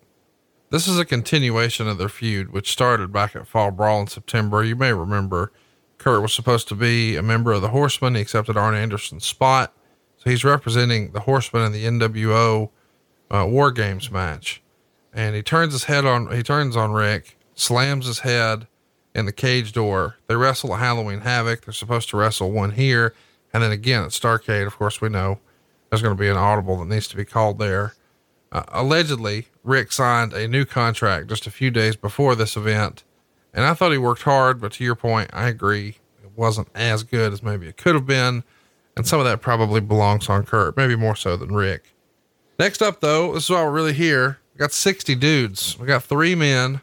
this 0.70 0.86
is 0.86 0.98
a 0.98 1.04
continuation 1.04 1.88
of 1.88 1.98
their 1.98 2.08
feud, 2.08 2.52
which 2.52 2.70
started 2.70 3.12
back 3.12 3.36
at 3.36 3.46
Fall 3.46 3.70
Brawl 3.70 4.00
in 4.00 4.06
September. 4.08 4.64
You 4.64 4.76
may 4.76 4.92
remember 4.92 5.52
Curt 5.98 6.20
was 6.20 6.32
supposed 6.32 6.68
to 6.68 6.74
be 6.74 7.16
a 7.16 7.22
member 7.22 7.52
of 7.52 7.62
the 7.62 7.68
Horsemen. 7.68 8.16
He 8.16 8.20
accepted 8.20 8.56
Arn 8.56 8.74
Anderson's 8.74 9.24
spot. 9.24 9.72
So 10.18 10.30
he's 10.30 10.44
representing 10.44 11.12
the 11.12 11.20
Horsemen 11.20 11.62
in 11.62 11.72
the 11.72 11.84
NWO 11.84 12.70
uh, 13.30 13.46
War 13.48 13.70
Games 13.70 14.10
match. 14.10 14.62
And 15.12 15.34
he 15.34 15.42
turns 15.42 15.72
his 15.72 15.84
head 15.84 16.04
on, 16.04 16.34
he 16.34 16.42
turns 16.42 16.76
on 16.76 16.92
Ric, 16.92 17.38
slams 17.54 18.06
his 18.06 18.20
head 18.20 18.66
in 19.14 19.26
the 19.26 19.32
cage 19.32 19.72
door. 19.72 20.16
They 20.26 20.36
wrestle 20.36 20.74
a 20.74 20.76
Halloween 20.76 21.20
Havoc. 21.20 21.64
They're 21.64 21.72
supposed 21.72 22.10
to 22.10 22.16
wrestle 22.16 22.50
one 22.50 22.72
here. 22.72 23.14
And 23.52 23.62
then 23.62 23.72
again 23.72 24.04
at 24.04 24.10
Starrcade, 24.10 24.66
of 24.66 24.76
course, 24.76 25.00
we 25.00 25.08
know 25.08 25.38
there's 25.90 26.02
going 26.02 26.16
to 26.16 26.20
be 26.20 26.28
an 26.28 26.36
audible 26.36 26.76
that 26.78 26.88
needs 26.88 27.08
to 27.08 27.16
be 27.16 27.24
called 27.24 27.58
there. 27.58 27.94
Uh, 28.50 28.62
allegedly, 28.68 29.48
Ric 29.62 29.92
signed 29.92 30.32
a 30.32 30.48
new 30.48 30.64
contract 30.64 31.28
just 31.28 31.46
a 31.46 31.50
few 31.50 31.70
days 31.70 31.96
before 31.96 32.34
this 32.34 32.56
event 32.56 33.04
And 33.52 33.64
I 33.64 33.74
thought 33.74 33.92
he 33.92 33.98
worked 33.98 34.22
hard, 34.22 34.60
but 34.60 34.72
to 34.72 34.84
your 34.84 34.94
point, 34.94 35.30
I 35.32 35.48
agree. 35.48 35.96
It 36.22 36.30
wasn't 36.36 36.68
as 36.74 37.02
good 37.02 37.32
as 37.32 37.42
maybe 37.42 37.66
it 37.66 37.76
could 37.76 37.94
have 37.94 38.06
been. 38.06 38.44
And 38.96 39.06
some 39.06 39.20
of 39.20 39.26
that 39.26 39.40
probably 39.40 39.80
belongs 39.80 40.28
on 40.28 40.44
Curt, 40.44 40.76
maybe 40.76 40.96
more 40.96 41.16
so 41.16 41.36
than 41.36 41.54
Ric. 41.54 41.94
Next 42.58 42.82
up, 42.82 43.00
though, 43.00 43.34
this 43.34 43.44
is 43.44 43.50
why 43.50 43.62
we're 43.62 43.70
really 43.70 43.92
here. 43.92 44.38
We 44.54 44.58
got 44.58 44.72
60 44.72 45.14
dudes. 45.14 45.78
We 45.78 45.86
got 45.86 46.02
three 46.02 46.34
men 46.34 46.82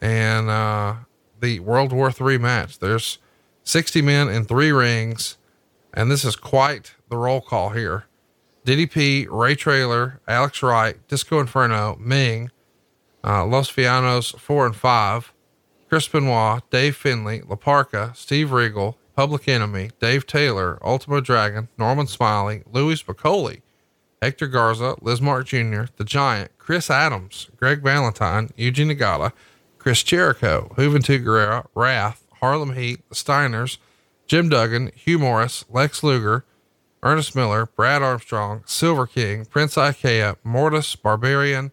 and 0.00 0.50
uh, 0.50 0.94
the 1.40 1.60
World 1.60 1.92
War 1.92 2.10
III 2.10 2.38
match. 2.38 2.78
There's 2.78 3.18
60 3.64 4.02
men 4.02 4.28
in 4.28 4.44
three 4.44 4.72
rings, 4.72 5.38
and 5.94 6.10
this 6.10 6.24
is 6.24 6.36
quite 6.36 6.94
the 7.08 7.16
roll 7.16 7.40
call 7.40 7.70
here. 7.70 8.04
DDP, 8.64 9.26
Ray 9.30 9.54
Traylor, 9.54 10.20
Alex 10.28 10.62
Wright, 10.62 10.96
Disco 11.08 11.40
Inferno, 11.40 11.96
Meng, 11.98 12.50
uh, 13.24 13.44
Los 13.44 13.70
Villanos, 13.70 14.38
four 14.38 14.66
and 14.66 14.76
five, 14.76 15.32
Chris 15.88 16.08
Benoit, 16.08 16.62
Dave 16.70 16.96
Finlay, 16.96 17.42
La 17.42 17.56
Parka, 17.56 18.12
Steve 18.14 18.52
Regal, 18.52 18.96
Public 19.16 19.48
Enemy, 19.48 19.90
Dave 20.00 20.26
Taylor, 20.26 20.78
Ultimo 20.82 21.20
Dragon, 21.20 21.68
Norman 21.76 22.06
Smiley, 22.06 22.62
Louis 22.72 23.02
Spicolli, 23.02 23.62
Hector 24.22 24.46
Garza, 24.46 24.94
Lizmark 25.02 25.44
Jr., 25.44 25.92
The 25.96 26.04
Giant, 26.04 26.52
Chris 26.56 26.88
Adams, 26.88 27.50
Greg 27.56 27.82
Valentine, 27.82 28.48
Yuji 28.56 28.90
Nagata, 28.90 29.32
Chris 29.78 30.02
Jericho, 30.02 30.72
Juventud 30.76 31.24
Guerrera, 31.24 31.66
Wrath, 31.74 32.24
Harlem 32.40 32.74
Heat, 32.74 33.00
Steiners, 33.10 33.78
Jim 34.26 34.48
Duggan, 34.48 34.90
Hugh 34.94 35.18
Morris, 35.18 35.64
Lex 35.70 36.02
Luger, 36.02 36.44
Ernest 37.02 37.34
Miller, 37.34 37.66
Brad 37.66 38.02
Armstrong, 38.02 38.62
Silver 38.64 39.06
King, 39.06 39.44
Prince 39.44 39.74
Iaukea, 39.74 40.36
Mortis, 40.44 40.94
Barbarian, 40.94 41.72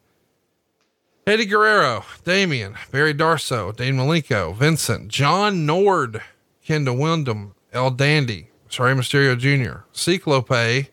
Eddie 1.28 1.46
Guerrero, 1.46 2.04
Damien, 2.24 2.76
Barry 2.92 3.14
Darsow, 3.14 3.76
Dean 3.76 3.96
Malenko, 3.96 4.56
Vincent, 4.56 5.10
John 5.10 5.68
Nord, 5.68 6.22
Kendall 6.66 6.98
Windham, 6.98 7.54
El 7.72 7.92
Dandy, 7.92 8.50
Rey 8.80 8.94
Mysterio 8.94 9.38
Jr., 9.38 9.82
Cyclope, 9.92 10.88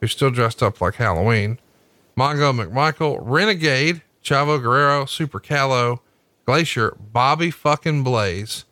who's 0.00 0.12
still 0.12 0.30
dressed 0.30 0.62
up 0.62 0.80
like 0.80 0.94
Halloween, 0.94 1.58
Mongo 2.16 2.54
McMichael, 2.54 3.18
Renegade, 3.20 4.02
Chavo 4.22 4.62
Guerrero, 4.62 5.04
Super 5.04 5.40
Calo, 5.40 5.98
Glacier, 6.44 6.96
Bobby 7.00 7.50
fucking 7.50 8.04
Blaze, 8.04 8.65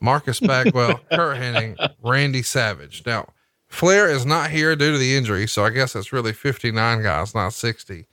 Marcus 0.00 0.40
Bagwell, 0.40 1.00
Curt 1.12 1.36
Hennig, 1.36 1.94
Randy 2.02 2.42
Savage. 2.42 3.02
Now, 3.06 3.28
Flair 3.68 4.08
is 4.08 4.24
not 4.24 4.50
here 4.50 4.74
due 4.74 4.92
to 4.92 4.98
the 4.98 5.16
injury, 5.16 5.46
so 5.46 5.64
I 5.64 5.70
guess 5.70 5.94
it's 5.94 6.12
really 6.12 6.32
59 6.32 7.02
guys, 7.02 7.34
not 7.34 7.52
60. 7.52 8.06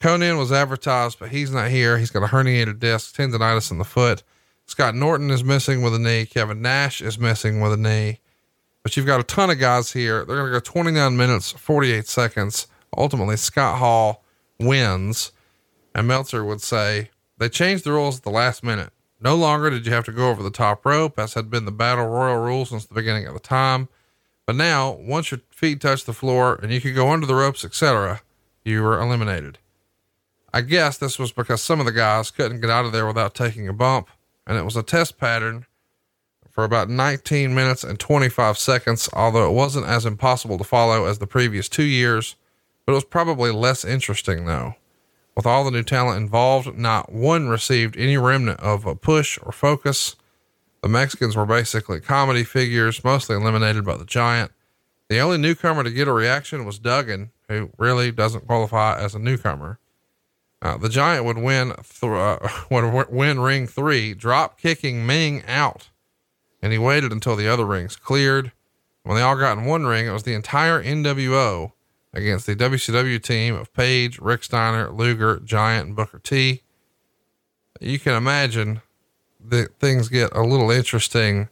Conan 0.00 0.38
was 0.38 0.52
advertised, 0.52 1.18
but 1.18 1.30
he's 1.30 1.52
not 1.52 1.70
here. 1.70 1.98
He's 1.98 2.10
got 2.10 2.22
a 2.22 2.26
herniated 2.26 2.78
disc, 2.78 3.16
tendonitis 3.16 3.70
in 3.70 3.78
the 3.78 3.84
foot. 3.84 4.22
Scott 4.66 4.94
Norton 4.94 5.30
is 5.30 5.42
missing 5.42 5.82
with 5.82 5.94
a 5.94 5.98
knee. 5.98 6.26
Kevin 6.26 6.60
Nash 6.60 7.00
is 7.00 7.18
missing 7.18 7.60
with 7.60 7.72
a 7.72 7.76
knee. 7.76 8.20
But 8.82 8.96
you've 8.96 9.06
got 9.06 9.20
a 9.20 9.24
ton 9.24 9.50
of 9.50 9.58
guys 9.58 9.92
here. 9.92 10.24
They're 10.24 10.36
going 10.36 10.52
to 10.52 10.52
go 10.52 10.60
29 10.60 11.16
minutes, 11.16 11.52
48 11.52 12.06
seconds. 12.06 12.66
Ultimately, 12.96 13.36
Scott 13.36 13.78
Hall 13.78 14.24
wins. 14.60 15.32
And 15.94 16.06
Meltzer 16.06 16.44
would 16.44 16.60
say 16.60 17.10
they 17.38 17.48
changed 17.48 17.84
the 17.84 17.92
rules 17.92 18.18
at 18.18 18.22
the 18.24 18.30
last 18.30 18.62
minute. 18.62 18.90
No 19.20 19.34
longer 19.34 19.70
did 19.70 19.84
you 19.84 19.92
have 19.92 20.04
to 20.04 20.12
go 20.12 20.30
over 20.30 20.42
the 20.42 20.50
top 20.50 20.86
rope, 20.86 21.18
as 21.18 21.34
had 21.34 21.50
been 21.50 21.64
the 21.64 21.72
battle 21.72 22.06
royal 22.06 22.38
rule 22.38 22.64
since 22.64 22.84
the 22.84 22.94
beginning 22.94 23.26
of 23.26 23.34
the 23.34 23.40
time. 23.40 23.88
But 24.46 24.56
now, 24.56 24.92
once 24.92 25.30
your 25.30 25.40
feet 25.50 25.80
touched 25.80 26.06
the 26.06 26.12
floor 26.12 26.58
and 26.62 26.72
you 26.72 26.80
could 26.80 26.94
go 26.94 27.10
under 27.10 27.26
the 27.26 27.34
ropes, 27.34 27.64
etc., 27.64 28.22
you 28.64 28.82
were 28.82 29.00
eliminated. 29.00 29.58
I 30.54 30.62
guess 30.62 30.96
this 30.96 31.18
was 31.18 31.32
because 31.32 31.62
some 31.62 31.80
of 31.80 31.86
the 31.86 31.92
guys 31.92 32.30
couldn't 32.30 32.60
get 32.60 32.70
out 32.70 32.86
of 32.86 32.92
there 32.92 33.06
without 33.06 33.34
taking 33.34 33.68
a 33.68 33.72
bump, 33.72 34.08
and 34.46 34.56
it 34.56 34.64
was 34.64 34.76
a 34.76 34.82
test 34.82 35.18
pattern 35.18 35.66
for 36.50 36.64
about 36.64 36.88
19 36.88 37.54
minutes 37.54 37.84
and 37.84 38.00
25 38.00 38.56
seconds, 38.58 39.08
although 39.12 39.48
it 39.48 39.52
wasn't 39.52 39.86
as 39.86 40.06
impossible 40.06 40.58
to 40.58 40.64
follow 40.64 41.04
as 41.04 41.18
the 41.18 41.26
previous 41.26 41.68
two 41.68 41.84
years, 41.84 42.36
but 42.86 42.92
it 42.92 42.94
was 42.94 43.04
probably 43.04 43.50
less 43.50 43.84
interesting 43.84 44.46
though. 44.46 44.74
With 45.38 45.46
all 45.46 45.62
the 45.62 45.70
new 45.70 45.84
talent 45.84 46.20
involved, 46.20 46.76
not 46.76 47.12
one 47.12 47.48
received 47.48 47.96
any 47.96 48.16
remnant 48.16 48.58
of 48.58 48.84
a 48.84 48.96
push 48.96 49.38
or 49.40 49.52
focus. 49.52 50.16
The 50.82 50.88
Mexicans 50.88 51.36
were 51.36 51.46
basically 51.46 52.00
comedy 52.00 52.42
figures, 52.42 53.04
mostly 53.04 53.36
eliminated 53.36 53.84
by 53.84 53.98
the 53.98 54.04
Giant. 54.04 54.50
The 55.08 55.20
only 55.20 55.38
newcomer 55.38 55.84
to 55.84 55.92
get 55.92 56.08
a 56.08 56.12
reaction 56.12 56.64
was 56.64 56.80
Duggan, 56.80 57.30
who 57.48 57.70
really 57.78 58.10
doesn't 58.10 58.48
qualify 58.48 58.98
as 58.98 59.14
a 59.14 59.20
newcomer. 59.20 59.78
Uh, 60.60 60.76
the 60.76 60.88
Giant 60.88 61.24
would 61.24 61.38
win 61.38 61.68
th- 61.68 62.02
uh, 62.02 62.48
would 62.72 63.08
win 63.08 63.38
ring 63.38 63.68
three, 63.68 64.14
drop 64.14 64.60
kicking 64.60 65.06
Meng 65.06 65.44
out, 65.46 65.88
and 66.60 66.72
he 66.72 66.78
waited 66.78 67.12
until 67.12 67.36
the 67.36 67.46
other 67.46 67.64
rings 67.64 67.94
cleared. 67.94 68.50
When 69.04 69.16
they 69.16 69.22
all 69.22 69.36
got 69.36 69.56
in 69.56 69.66
one 69.66 69.86
ring, 69.86 70.08
it 70.08 70.12
was 70.12 70.24
the 70.24 70.34
entire 70.34 70.82
NWO 70.82 71.74
against 72.12 72.46
the 72.46 72.56
WCW 72.56 73.22
team 73.22 73.54
of 73.54 73.72
Page, 73.72 74.18
Rick 74.18 74.44
Steiner, 74.44 74.90
Luger, 74.90 75.40
Giant, 75.40 75.88
and 75.88 75.96
Booker 75.96 76.18
T. 76.18 76.62
You 77.80 77.98
can 77.98 78.14
imagine 78.14 78.82
that 79.44 79.78
things 79.78 80.08
get 80.08 80.34
a 80.34 80.42
little 80.42 80.70
interesting. 80.70 81.48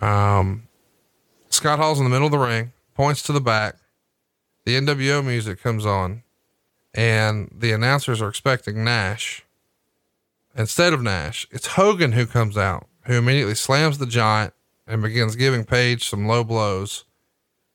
Um, 0.00 0.68
Scott 1.48 1.78
Hall's 1.78 1.98
in 1.98 2.04
the 2.04 2.10
middle 2.10 2.26
of 2.26 2.32
the 2.32 2.38
ring, 2.38 2.72
points 2.94 3.22
to 3.24 3.32
the 3.32 3.40
back. 3.40 3.76
The 4.64 4.76
NWO 4.76 5.24
music 5.24 5.62
comes 5.62 5.84
on, 5.84 6.22
and 6.94 7.50
the 7.56 7.72
announcers 7.72 8.20
are 8.22 8.28
expecting 8.28 8.82
Nash. 8.82 9.44
Instead 10.56 10.92
of 10.92 11.02
Nash, 11.02 11.46
it's 11.50 11.68
Hogan 11.68 12.12
who 12.12 12.26
comes 12.26 12.56
out, 12.56 12.86
who 13.04 13.14
immediately 13.14 13.54
slams 13.54 13.98
the 13.98 14.06
giant 14.06 14.54
and 14.86 15.02
begins 15.02 15.36
giving 15.36 15.64
Page 15.64 16.08
some 16.08 16.26
low 16.26 16.44
blows. 16.44 17.04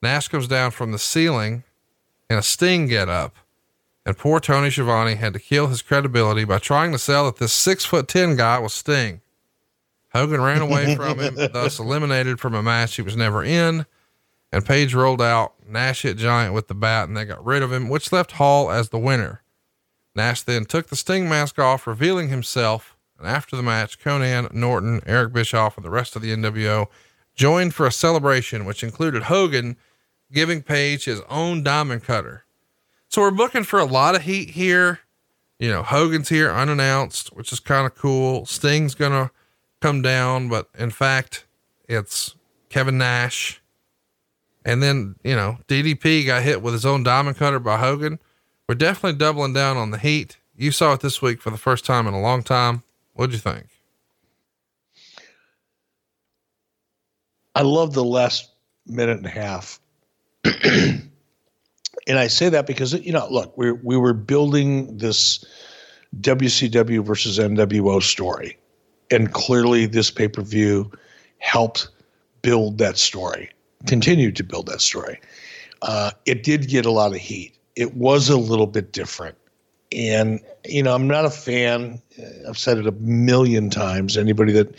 Nash 0.02 0.28
comes 0.30 0.48
down 0.48 0.72
from 0.72 0.92
the 0.92 1.00
ceiling 1.00 1.64
in 2.30 2.38
a 2.38 2.44
sting 2.44 2.88
get 2.88 3.10
up, 3.10 3.36
and 4.06 4.18
poor 4.18 4.40
Tony 4.40 4.70
Schiavone 4.70 5.16
had 5.16 5.34
to 5.34 5.40
kill 5.40 5.68
his 5.68 5.82
credibility 5.82 6.44
by 6.44 6.60
trying 6.60 6.92
to 6.92 7.00
sell 7.00 7.26
that 7.26 7.38
this 7.38 7.54
six 7.54 7.86
foot 7.86 8.08
ten 8.08 8.36
guy 8.36 8.60
was 8.60 8.74
Sting. 8.74 9.22
Hogan 10.14 10.42
ran 10.42 10.62
away 10.62 10.96
from 10.98 11.20
him, 11.20 11.36
thus 11.36 11.80
eliminated 11.80 12.40
from 12.40 12.56
a 12.56 12.64
match 12.64 12.96
he 12.96 13.02
was 13.02 13.16
never 13.16 13.44
in. 13.44 13.86
And 14.52 14.66
Page 14.66 14.96
rolled 14.96 15.22
out. 15.22 15.54
Nash 15.68 16.02
hit 16.02 16.18
Giant 16.18 16.56
with 16.56 16.68
the 16.68 16.74
bat 16.74 17.08
and 17.08 17.16
they 17.16 17.26
got 17.26 17.46
rid 17.46 17.62
of 17.62 17.72
him, 17.72 17.88
which 17.88 18.12
left 18.12 18.34
Hall 18.34 18.72
as 18.72 18.90
the 18.90 18.98
winner. 18.98 19.44
Nash 20.16 20.42
then 20.42 20.66
took 20.66 20.88
the 20.88 20.96
Sting 20.96 21.30
mask 21.30 21.60
off, 21.60 21.86
revealing 21.86 22.30
himself. 22.30 22.98
And 23.20 23.28
after 23.28 23.56
the 23.56 23.62
match, 23.62 24.00
Conan, 24.00 24.48
Norton, 24.52 25.02
Eric 25.06 25.34
Bischoff, 25.34 25.78
and 25.78 25.86
the 25.86 25.92
rest 25.92 26.16
of 26.16 26.24
the 26.24 26.36
NWO 26.36 26.88
joined 27.36 27.76
for 27.76 27.86
a 27.86 27.92
celebration, 27.92 28.66
which 28.66 28.84
included 28.84 29.24
Hogan 29.24 29.78
giving 30.32 30.62
Page 30.62 31.06
his 31.06 31.22
own 31.30 31.64
diamond 31.64 32.04
cutter. 32.04 32.46
So 33.10 33.22
we're 33.22 33.32
looking 33.32 33.64
for 33.64 33.80
a 33.80 33.86
lot 33.86 34.16
of 34.16 34.22
heat 34.24 34.52
here. 34.52 35.00
You 35.58 35.70
know, 35.70 35.84
Hogan's 35.84 36.30
here 36.30 36.52
unannounced, 36.52 37.36
which 37.36 37.52
is 37.52 37.60
kind 37.60 37.86
of 37.86 37.96
cool. 37.96 38.46
Sting's 38.46 38.96
going 38.96 39.12
to 39.12 39.32
come 39.82 40.02
down, 40.02 40.48
but 40.48 40.70
in 40.78 40.90
fact, 40.90 41.46
it's 41.88 42.36
Kevin 42.70 42.98
Nash. 42.98 43.62
And 44.64 44.84
then, 44.84 45.16
you 45.24 45.36
know, 45.36 45.58
DDP 45.68 46.26
got 46.26 46.44
hit 46.44 46.62
with 46.62 46.74
his 46.74 46.86
own 46.86 47.04
diamond 47.04 47.38
cutter 47.38 47.60
by 47.60 47.78
Hogan. 47.78 48.20
We're 48.68 48.76
definitely 48.76 49.18
doubling 49.18 49.54
down 49.54 49.78
on 49.78 49.92
the 49.92 49.98
heat. 49.98 50.38
You 50.56 50.72
saw 50.72 50.94
it 50.94 51.00
this 51.00 51.22
week 51.22 51.42
for 51.42 51.50
the 51.50 51.58
first 51.58 51.86
time 51.86 52.06
in 52.06 52.14
a 52.14 52.22
long 52.22 52.44
time. 52.44 52.84
What'd 53.14 53.34
you 53.34 53.40
think? 53.40 53.66
I 57.56 57.64
love 57.64 57.94
the 57.94 58.04
last 58.04 58.52
minute 58.86 59.18
and 59.18 59.26
a 59.26 59.30
half. 59.30 59.80
And 60.44 62.18
I 62.18 62.28
say 62.28 62.50
that 62.50 62.66
because, 62.68 62.94
you 62.94 63.12
know, 63.12 63.28
look, 63.30 63.58
we, 63.58 63.72
we 63.72 63.98
were 63.98 64.14
building 64.14 64.98
this 64.98 65.44
WCW 66.22 67.06
versus 67.06 67.38
NWO 67.38 68.02
story 68.02 68.58
and 69.12 69.32
clearly 69.34 69.86
this 69.86 70.12
pay 70.12 70.28
per 70.28 70.42
view 70.42 70.92
helped 71.40 71.90
build 72.42 72.78
that 72.78 72.98
story, 72.98 73.50
continued 73.88 74.36
to 74.38 74.44
build 74.44 74.68
that 74.68 74.82
story. 74.82 75.20
Uh, 75.82 76.12
it 76.26 76.44
did 76.44 76.68
get 76.68 76.86
a 76.86 76.92
lot 76.92 77.12
of 77.12 77.18
heat. 77.18 77.58
It 77.76 77.96
was 77.96 78.30
a 78.30 78.38
little 78.38 78.68
bit 78.68 78.92
different. 78.92 79.38
And, 79.92 80.40
you 80.66 80.84
know, 80.84 80.94
I'm 80.94 81.08
not 81.08 81.26
a 81.26 81.32
fan. 81.32 82.00
I've 82.48 82.60
said 82.60 82.78
it 82.78 82.86
a 82.86 82.92
million 82.92 83.72
times. 83.72 84.18
Anybody 84.18 84.54
that 84.54 84.76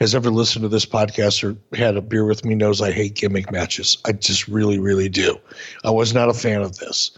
has 0.00 0.14
ever 0.14 0.30
listened 0.30 0.64
to 0.64 0.68
this 0.68 0.84
podcast 0.84 1.44
or 1.44 1.56
had 1.76 1.96
a 1.96 2.00
beer 2.00 2.24
with 2.24 2.44
me 2.44 2.56
knows 2.56 2.82
I 2.82 2.90
hate 2.90 3.14
gimmick 3.14 3.52
matches. 3.52 3.98
I 4.04 4.12
just 4.12 4.48
really, 4.48 4.80
really 4.80 5.08
do. 5.08 5.38
I 5.84 5.90
was 5.90 6.12
not 6.12 6.28
a 6.28 6.34
fan 6.34 6.62
of 6.62 6.78
this, 6.78 7.16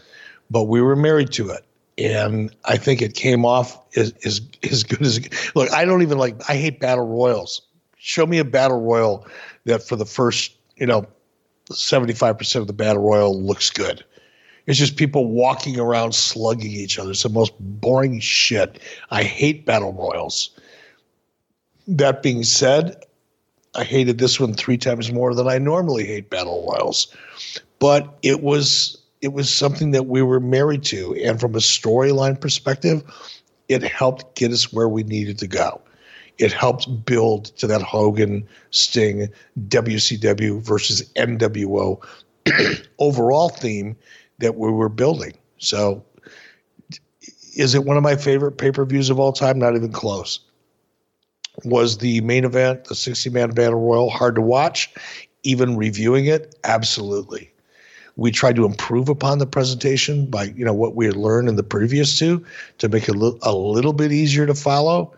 but 0.51 0.65
we 0.65 0.81
were 0.81 0.95
married 0.95 1.31
to 1.33 1.49
it 1.49 1.65
and 1.97 2.55
I 2.65 2.77
think 2.77 3.01
it 3.01 3.13
came 3.13 3.45
off 3.45 3.77
as, 3.95 4.13
as 4.25 4.41
as 4.69 4.83
good 4.83 5.01
as 5.01 5.19
look. 5.55 5.71
I 5.71 5.85
don't 5.85 6.01
even 6.01 6.17
like. 6.17 6.35
I 6.49 6.55
hate 6.55 6.79
battle 6.79 7.05
royals. 7.05 7.61
Show 7.97 8.25
me 8.25 8.39
a 8.39 8.45
battle 8.45 8.81
royal 8.81 9.27
that 9.65 9.83
for 9.87 9.95
the 9.95 10.05
first 10.05 10.55
you 10.77 10.85
know 10.85 11.05
seventy 11.71 12.13
five 12.13 12.37
percent 12.37 12.61
of 12.61 12.67
the 12.67 12.73
battle 12.73 13.03
royal 13.03 13.39
looks 13.39 13.69
good. 13.69 14.03
It's 14.67 14.77
just 14.77 14.95
people 14.95 15.27
walking 15.27 15.79
around 15.79 16.13
slugging 16.13 16.71
each 16.71 16.99
other. 16.99 17.11
It's 17.11 17.23
the 17.23 17.29
most 17.29 17.53
boring 17.59 18.19
shit. 18.19 18.79
I 19.09 19.23
hate 19.23 19.65
battle 19.65 19.93
royals. 19.93 20.51
that 21.87 22.21
being 22.21 22.43
said, 22.43 23.03
I 23.75 23.83
hated 23.83 24.17
this 24.17 24.39
one 24.39 24.53
three 24.53 24.77
times 24.77 25.11
more 25.11 25.33
than 25.33 25.47
I 25.47 25.57
normally 25.57 26.05
hate 26.05 26.29
battle 26.29 26.67
royals, 26.69 27.13
but 27.79 28.17
it 28.21 28.41
was 28.41 28.97
it 29.21 29.33
was 29.33 29.53
something 29.53 29.91
that 29.91 30.07
we 30.07 30.21
were 30.21 30.39
married 30.39 30.83
to, 30.85 31.15
and 31.23 31.39
from 31.39 31.55
a 31.55 31.59
storyline 31.59 32.39
perspective, 32.39 33.03
it 33.69 33.83
helped 33.83 34.35
get 34.35 34.51
us 34.51 34.73
where 34.73 34.89
we 34.89 35.03
needed 35.03 35.37
to 35.39 35.47
go. 35.47 35.79
It 36.37 36.51
helped 36.51 37.05
build 37.05 37.45
to 37.57 37.67
that 37.67 37.81
Hogan 37.81 38.47
Sting 38.71 39.29
WCW 39.67 40.59
versus 40.61 41.03
NWO 41.15 42.03
overall 42.99 43.49
theme 43.49 43.95
that 44.41 44.57
we 44.57 44.71
were 44.71 44.89
building. 44.89 45.33
So, 45.57 46.03
is 47.55 47.75
it 47.75 47.85
one 47.85 47.97
of 47.97 48.03
my 48.03 48.15
favorite 48.15 48.53
pay 48.53 48.71
per 48.71 48.85
views 48.85 49.09
of 49.09 49.19
all 49.19 49.33
time? 49.33 49.59
Not 49.59 49.75
even 49.75 49.91
close. 49.91 50.39
Was 51.63 51.97
the 51.97 52.21
main 52.21 52.45
event, 52.45 52.85
the 52.85 52.95
60 52.95 53.29
man 53.29 53.51
battle 53.51 53.79
royal, 53.79 54.09
hard 54.09 54.35
to 54.35 54.41
watch? 54.41 54.93
Even 55.43 55.75
reviewing 55.75 56.25
it, 56.25 56.55
absolutely. 56.63 57.51
We 58.15 58.31
tried 58.31 58.55
to 58.57 58.65
improve 58.65 59.09
upon 59.09 59.39
the 59.39 59.47
presentation 59.47 60.27
by 60.27 60.45
you 60.55 60.65
know 60.65 60.73
what 60.73 60.95
we 60.95 61.05
had 61.05 61.15
learned 61.15 61.49
in 61.49 61.55
the 61.55 61.63
previous 61.63 62.17
two 62.17 62.45
to 62.77 62.89
make 62.89 63.07
it 63.07 63.15
li- 63.15 63.37
a 63.41 63.53
little 63.55 63.93
bit 63.93 64.11
easier 64.11 64.45
to 64.45 64.53
follow. 64.53 65.13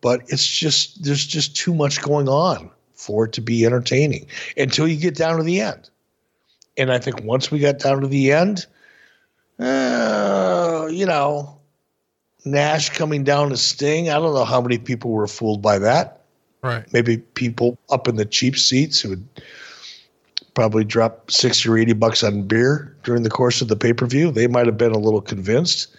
But 0.00 0.22
it's 0.28 0.46
just 0.46 1.04
there's 1.04 1.26
just 1.26 1.56
too 1.56 1.74
much 1.74 2.02
going 2.02 2.28
on 2.28 2.70
for 2.94 3.26
it 3.26 3.32
to 3.32 3.40
be 3.40 3.64
entertaining 3.64 4.26
until 4.56 4.88
you 4.88 4.96
get 4.96 5.14
down 5.14 5.36
to 5.36 5.42
the 5.42 5.60
end. 5.60 5.90
And 6.80 6.90
I 6.90 6.98
think 6.98 7.22
once 7.22 7.50
we 7.50 7.58
got 7.58 7.78
down 7.78 8.00
to 8.00 8.06
the 8.06 8.32
end, 8.32 8.66
uh, 9.58 10.88
you 10.90 11.04
know, 11.04 11.60
Nash 12.46 12.88
coming 12.88 13.22
down 13.22 13.50
to 13.50 13.56
Sting. 13.58 14.08
I 14.08 14.14
don't 14.14 14.32
know 14.32 14.46
how 14.46 14.62
many 14.62 14.78
people 14.78 15.10
were 15.10 15.26
fooled 15.26 15.60
by 15.60 15.78
that. 15.78 16.22
Right. 16.62 16.90
Maybe 16.90 17.18
people 17.18 17.78
up 17.90 18.08
in 18.08 18.16
the 18.16 18.24
cheap 18.24 18.56
seats 18.56 19.00
who 19.00 19.10
would 19.10 19.28
probably 20.54 20.84
drop 20.84 21.30
60 21.30 21.68
or 21.68 21.76
80 21.76 21.92
bucks 21.92 22.22
on 22.22 22.44
beer 22.44 22.96
during 23.02 23.24
the 23.24 23.30
course 23.30 23.60
of 23.60 23.68
the 23.68 23.76
pay 23.76 23.92
per 23.92 24.06
view. 24.06 24.30
They 24.30 24.46
might 24.46 24.64
have 24.64 24.78
been 24.78 24.92
a 24.92 24.98
little 24.98 25.20
convinced. 25.20 25.94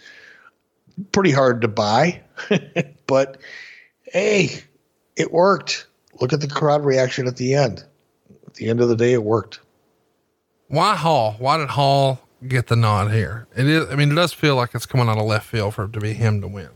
Pretty 1.12 1.30
hard 1.30 1.60
to 1.60 1.68
buy, 1.68 2.20
but 3.06 3.38
hey, 4.12 4.62
it 5.16 5.32
worked. 5.32 5.86
Look 6.20 6.32
at 6.32 6.40
the 6.40 6.48
crowd 6.48 6.84
reaction 6.84 7.28
at 7.28 7.36
the 7.36 7.54
end. 7.54 7.84
At 8.48 8.54
the 8.54 8.68
end 8.68 8.80
of 8.80 8.88
the 8.88 8.96
day, 8.96 9.12
it 9.12 9.22
worked. 9.22 9.60
Why 10.72 10.96
Hall? 10.96 11.36
Why 11.38 11.58
did 11.58 11.68
Hall 11.68 12.18
get 12.48 12.68
the 12.68 12.76
nod 12.76 13.12
here? 13.12 13.46
It 13.54 13.66
is, 13.66 13.90
I 13.90 13.94
mean, 13.94 14.10
it 14.10 14.14
does 14.14 14.32
feel 14.32 14.56
like 14.56 14.74
it's 14.74 14.86
coming 14.86 15.06
out 15.06 15.18
of 15.18 15.26
left 15.26 15.44
field 15.44 15.74
for 15.74 15.84
it 15.84 15.92
to 15.92 16.00
be 16.00 16.14
him 16.14 16.40
to 16.40 16.48
win. 16.48 16.70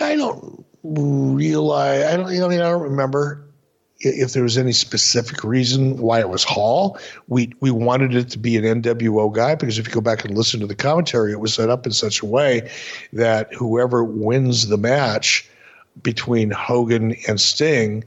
I 0.00 0.16
don't 0.16 0.64
realize. 0.82 2.04
I 2.04 2.16
don't. 2.16 2.32
You 2.32 2.40
know, 2.40 2.46
I 2.46 2.48
mean, 2.48 2.60
I 2.62 2.70
don't 2.70 2.80
remember 2.80 3.44
if 4.00 4.32
there 4.32 4.42
was 4.42 4.56
any 4.56 4.72
specific 4.72 5.44
reason 5.44 5.98
why 5.98 6.20
it 6.20 6.30
was 6.30 6.42
Hall. 6.42 6.98
We 7.26 7.52
we 7.60 7.70
wanted 7.70 8.14
it 8.14 8.30
to 8.30 8.38
be 8.38 8.56
an 8.56 8.64
NWO 8.80 9.30
guy 9.34 9.54
because 9.54 9.78
if 9.78 9.86
you 9.86 9.92
go 9.92 10.00
back 10.00 10.24
and 10.24 10.38
listen 10.38 10.60
to 10.60 10.66
the 10.66 10.74
commentary, 10.74 11.32
it 11.32 11.40
was 11.40 11.52
set 11.52 11.68
up 11.68 11.84
in 11.84 11.92
such 11.92 12.22
a 12.22 12.26
way 12.26 12.70
that 13.12 13.52
whoever 13.52 14.02
wins 14.02 14.68
the 14.68 14.78
match 14.78 15.46
between 16.02 16.50
Hogan 16.50 17.14
and 17.28 17.38
Sting 17.38 18.04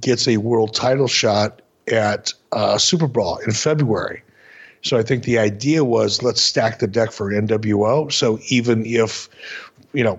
gets 0.00 0.26
a 0.26 0.38
world 0.38 0.72
title 0.72 1.08
shot 1.08 1.60
at 1.88 2.32
uh, 2.56 2.76
SuperBrawl 2.76 3.46
in 3.46 3.52
February. 3.52 4.22
So 4.82 4.96
I 4.96 5.02
think 5.02 5.24
the 5.24 5.38
idea 5.38 5.84
was 5.84 6.22
let's 6.22 6.40
stack 6.40 6.78
the 6.78 6.86
deck 6.86 7.12
for 7.12 7.30
NWO. 7.30 8.10
So 8.12 8.38
even 8.48 8.84
if 8.86 9.28
you 9.92 10.02
know 10.02 10.18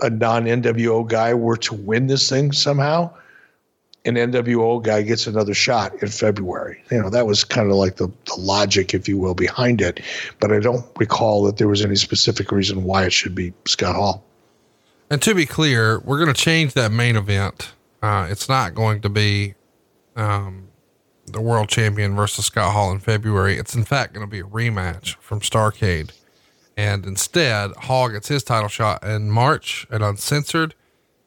a 0.00 0.10
non 0.10 0.44
NWO 0.44 1.06
guy 1.06 1.34
were 1.34 1.56
to 1.58 1.74
win 1.74 2.06
this 2.06 2.28
thing 2.30 2.52
somehow, 2.52 3.10
an 4.04 4.14
NWO 4.14 4.82
guy 4.82 5.02
gets 5.02 5.26
another 5.26 5.54
shot 5.54 5.94
in 6.02 6.08
February. 6.08 6.82
You 6.90 7.02
know, 7.02 7.10
that 7.10 7.26
was 7.26 7.42
kind 7.42 7.70
of 7.70 7.76
like 7.76 7.96
the, 7.96 8.08
the 8.26 8.36
logic, 8.38 8.92
if 8.94 9.08
you 9.08 9.18
will, 9.18 9.34
behind 9.34 9.80
it. 9.80 10.00
But 10.40 10.52
I 10.52 10.60
don't 10.60 10.84
recall 10.98 11.42
that 11.44 11.56
there 11.56 11.68
was 11.68 11.84
any 11.84 11.96
specific 11.96 12.52
reason 12.52 12.84
why 12.84 13.04
it 13.04 13.12
should 13.12 13.34
be 13.34 13.52
Scott 13.66 13.96
Hall. 13.96 14.24
And 15.10 15.22
to 15.22 15.34
be 15.34 15.46
clear, 15.46 16.00
we're 16.00 16.18
going 16.18 16.32
to 16.32 16.40
change 16.40 16.74
that 16.74 16.92
main 16.92 17.16
event. 17.16 17.72
Uh, 18.02 18.26
it's 18.30 18.48
not 18.48 18.74
going 18.74 19.00
to 19.02 19.08
be 19.08 19.54
um, 20.16 20.68
the 21.34 21.40
world 21.40 21.68
champion 21.68 22.16
versus 22.16 22.46
Scott 22.46 22.72
Hall 22.72 22.90
in 22.90 23.00
February. 23.00 23.58
It's 23.58 23.74
in 23.74 23.84
fact 23.84 24.14
going 24.14 24.26
to 24.26 24.30
be 24.30 24.40
a 24.40 24.44
rematch 24.44 25.16
from 25.16 25.40
Starrcade. 25.40 26.10
And 26.76 27.04
instead, 27.04 27.72
Hall 27.72 28.08
gets 28.08 28.28
his 28.28 28.42
title 28.42 28.68
shot 28.68 29.04
in 29.04 29.30
March 29.30 29.86
at 29.90 30.00
Uncensored. 30.00 30.74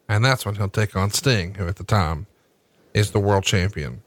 And 0.10 0.26
that's 0.26 0.46
when 0.46 0.56
he'll 0.56 0.70
take 0.70 0.96
on 0.96 1.12
Sting, 1.12 1.56
who 1.56 1.68
at 1.68 1.76
the 1.76 1.84
time 1.84 2.28
is 2.94 3.12
the 3.12 3.20
world 3.20 3.44
champion. 3.44 4.02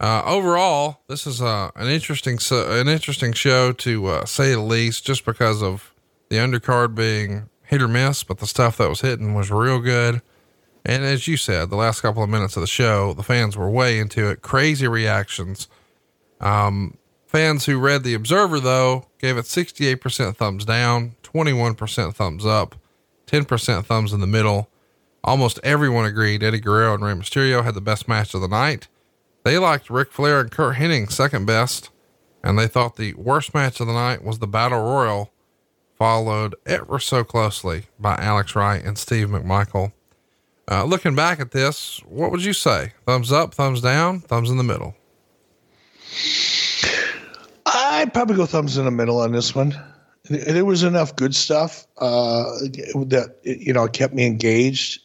Uh, 0.00 0.22
overall, 0.24 1.00
this 1.08 1.26
is 1.26 1.42
uh, 1.42 1.70
an 1.76 1.88
interesting, 1.88 2.38
an 2.50 2.88
interesting 2.88 3.32
show 3.32 3.72
to 3.72 4.06
uh, 4.06 4.24
say 4.24 4.52
the 4.52 4.60
least, 4.60 5.04
just 5.04 5.24
because 5.24 5.62
of 5.62 5.94
the 6.30 6.36
undercard 6.36 6.94
being 6.94 7.48
hit 7.64 7.82
or 7.82 7.88
miss, 7.88 8.24
but 8.24 8.38
the 8.38 8.46
stuff 8.46 8.78
that 8.78 8.88
was 8.88 9.02
hitting 9.02 9.34
was 9.34 9.50
real 9.50 9.78
good. 9.78 10.22
And 10.84 11.04
as 11.04 11.28
you 11.28 11.36
said, 11.36 11.70
the 11.70 11.76
last 11.76 12.00
couple 12.00 12.22
of 12.22 12.30
minutes 12.30 12.56
of 12.56 12.62
the 12.62 12.66
show, 12.66 13.12
the 13.12 13.22
fans 13.22 13.56
were 13.56 13.70
way 13.70 13.98
into 13.98 14.28
it. 14.28 14.42
Crazy 14.42 14.88
reactions. 14.88 15.68
Um, 16.40 16.96
fans 17.26 17.66
who 17.66 17.78
read 17.78 18.02
the 18.02 18.14
Observer 18.14 18.60
though 18.60 19.06
gave 19.18 19.36
it 19.36 19.44
68% 19.44 20.36
thumbs 20.36 20.64
down, 20.64 21.16
21% 21.22 22.14
thumbs 22.14 22.46
up, 22.46 22.76
10% 23.26 23.84
thumbs 23.84 24.12
in 24.12 24.20
the 24.20 24.26
middle. 24.26 24.70
Almost 25.22 25.60
everyone 25.62 26.06
agreed 26.06 26.42
Eddie 26.42 26.60
Guerrero 26.60 26.94
and 26.94 27.04
Rey 27.04 27.12
Mysterio 27.12 27.62
had 27.62 27.74
the 27.74 27.80
best 27.82 28.08
match 28.08 28.34
of 28.34 28.40
the 28.40 28.48
night. 28.48 28.88
They 29.44 29.58
liked 29.58 29.90
Ric 29.90 30.12
Flair 30.12 30.40
and 30.40 30.50
Curt 30.50 30.76
Hennig 30.76 31.12
second 31.12 31.46
best, 31.46 31.90
and 32.42 32.58
they 32.58 32.66
thought 32.66 32.96
the 32.96 33.14
worst 33.14 33.54
match 33.54 33.80
of 33.80 33.86
the 33.86 33.92
night 33.92 34.24
was 34.24 34.38
the 34.38 34.46
Battle 34.46 34.80
Royal, 34.80 35.30
followed 35.96 36.54
ever 36.66 36.98
so 36.98 37.22
closely 37.22 37.84
by 37.98 38.16
Alex 38.16 38.56
Wright 38.56 38.82
and 38.82 38.96
Steve 38.96 39.28
McMichael. 39.28 39.92
Uh, 40.70 40.84
looking 40.84 41.16
back 41.16 41.40
at 41.40 41.50
this, 41.50 42.00
what 42.06 42.30
would 42.30 42.44
you 42.44 42.52
say? 42.52 42.92
Thumbs 43.04 43.32
up, 43.32 43.52
thumbs 43.54 43.80
down, 43.80 44.20
thumbs 44.20 44.50
in 44.50 44.56
the 44.56 44.62
middle? 44.62 44.94
I'd 47.66 48.14
probably 48.14 48.36
go 48.36 48.46
thumbs 48.46 48.78
in 48.78 48.84
the 48.84 48.92
middle 48.92 49.20
on 49.20 49.32
this 49.32 49.52
one. 49.52 49.74
There 50.28 50.64
was 50.64 50.84
enough 50.84 51.16
good 51.16 51.34
stuff 51.34 51.88
uh, 51.98 52.44
that 53.08 53.34
you 53.42 53.72
know 53.72 53.88
kept 53.88 54.14
me 54.14 54.24
engaged. 54.24 55.02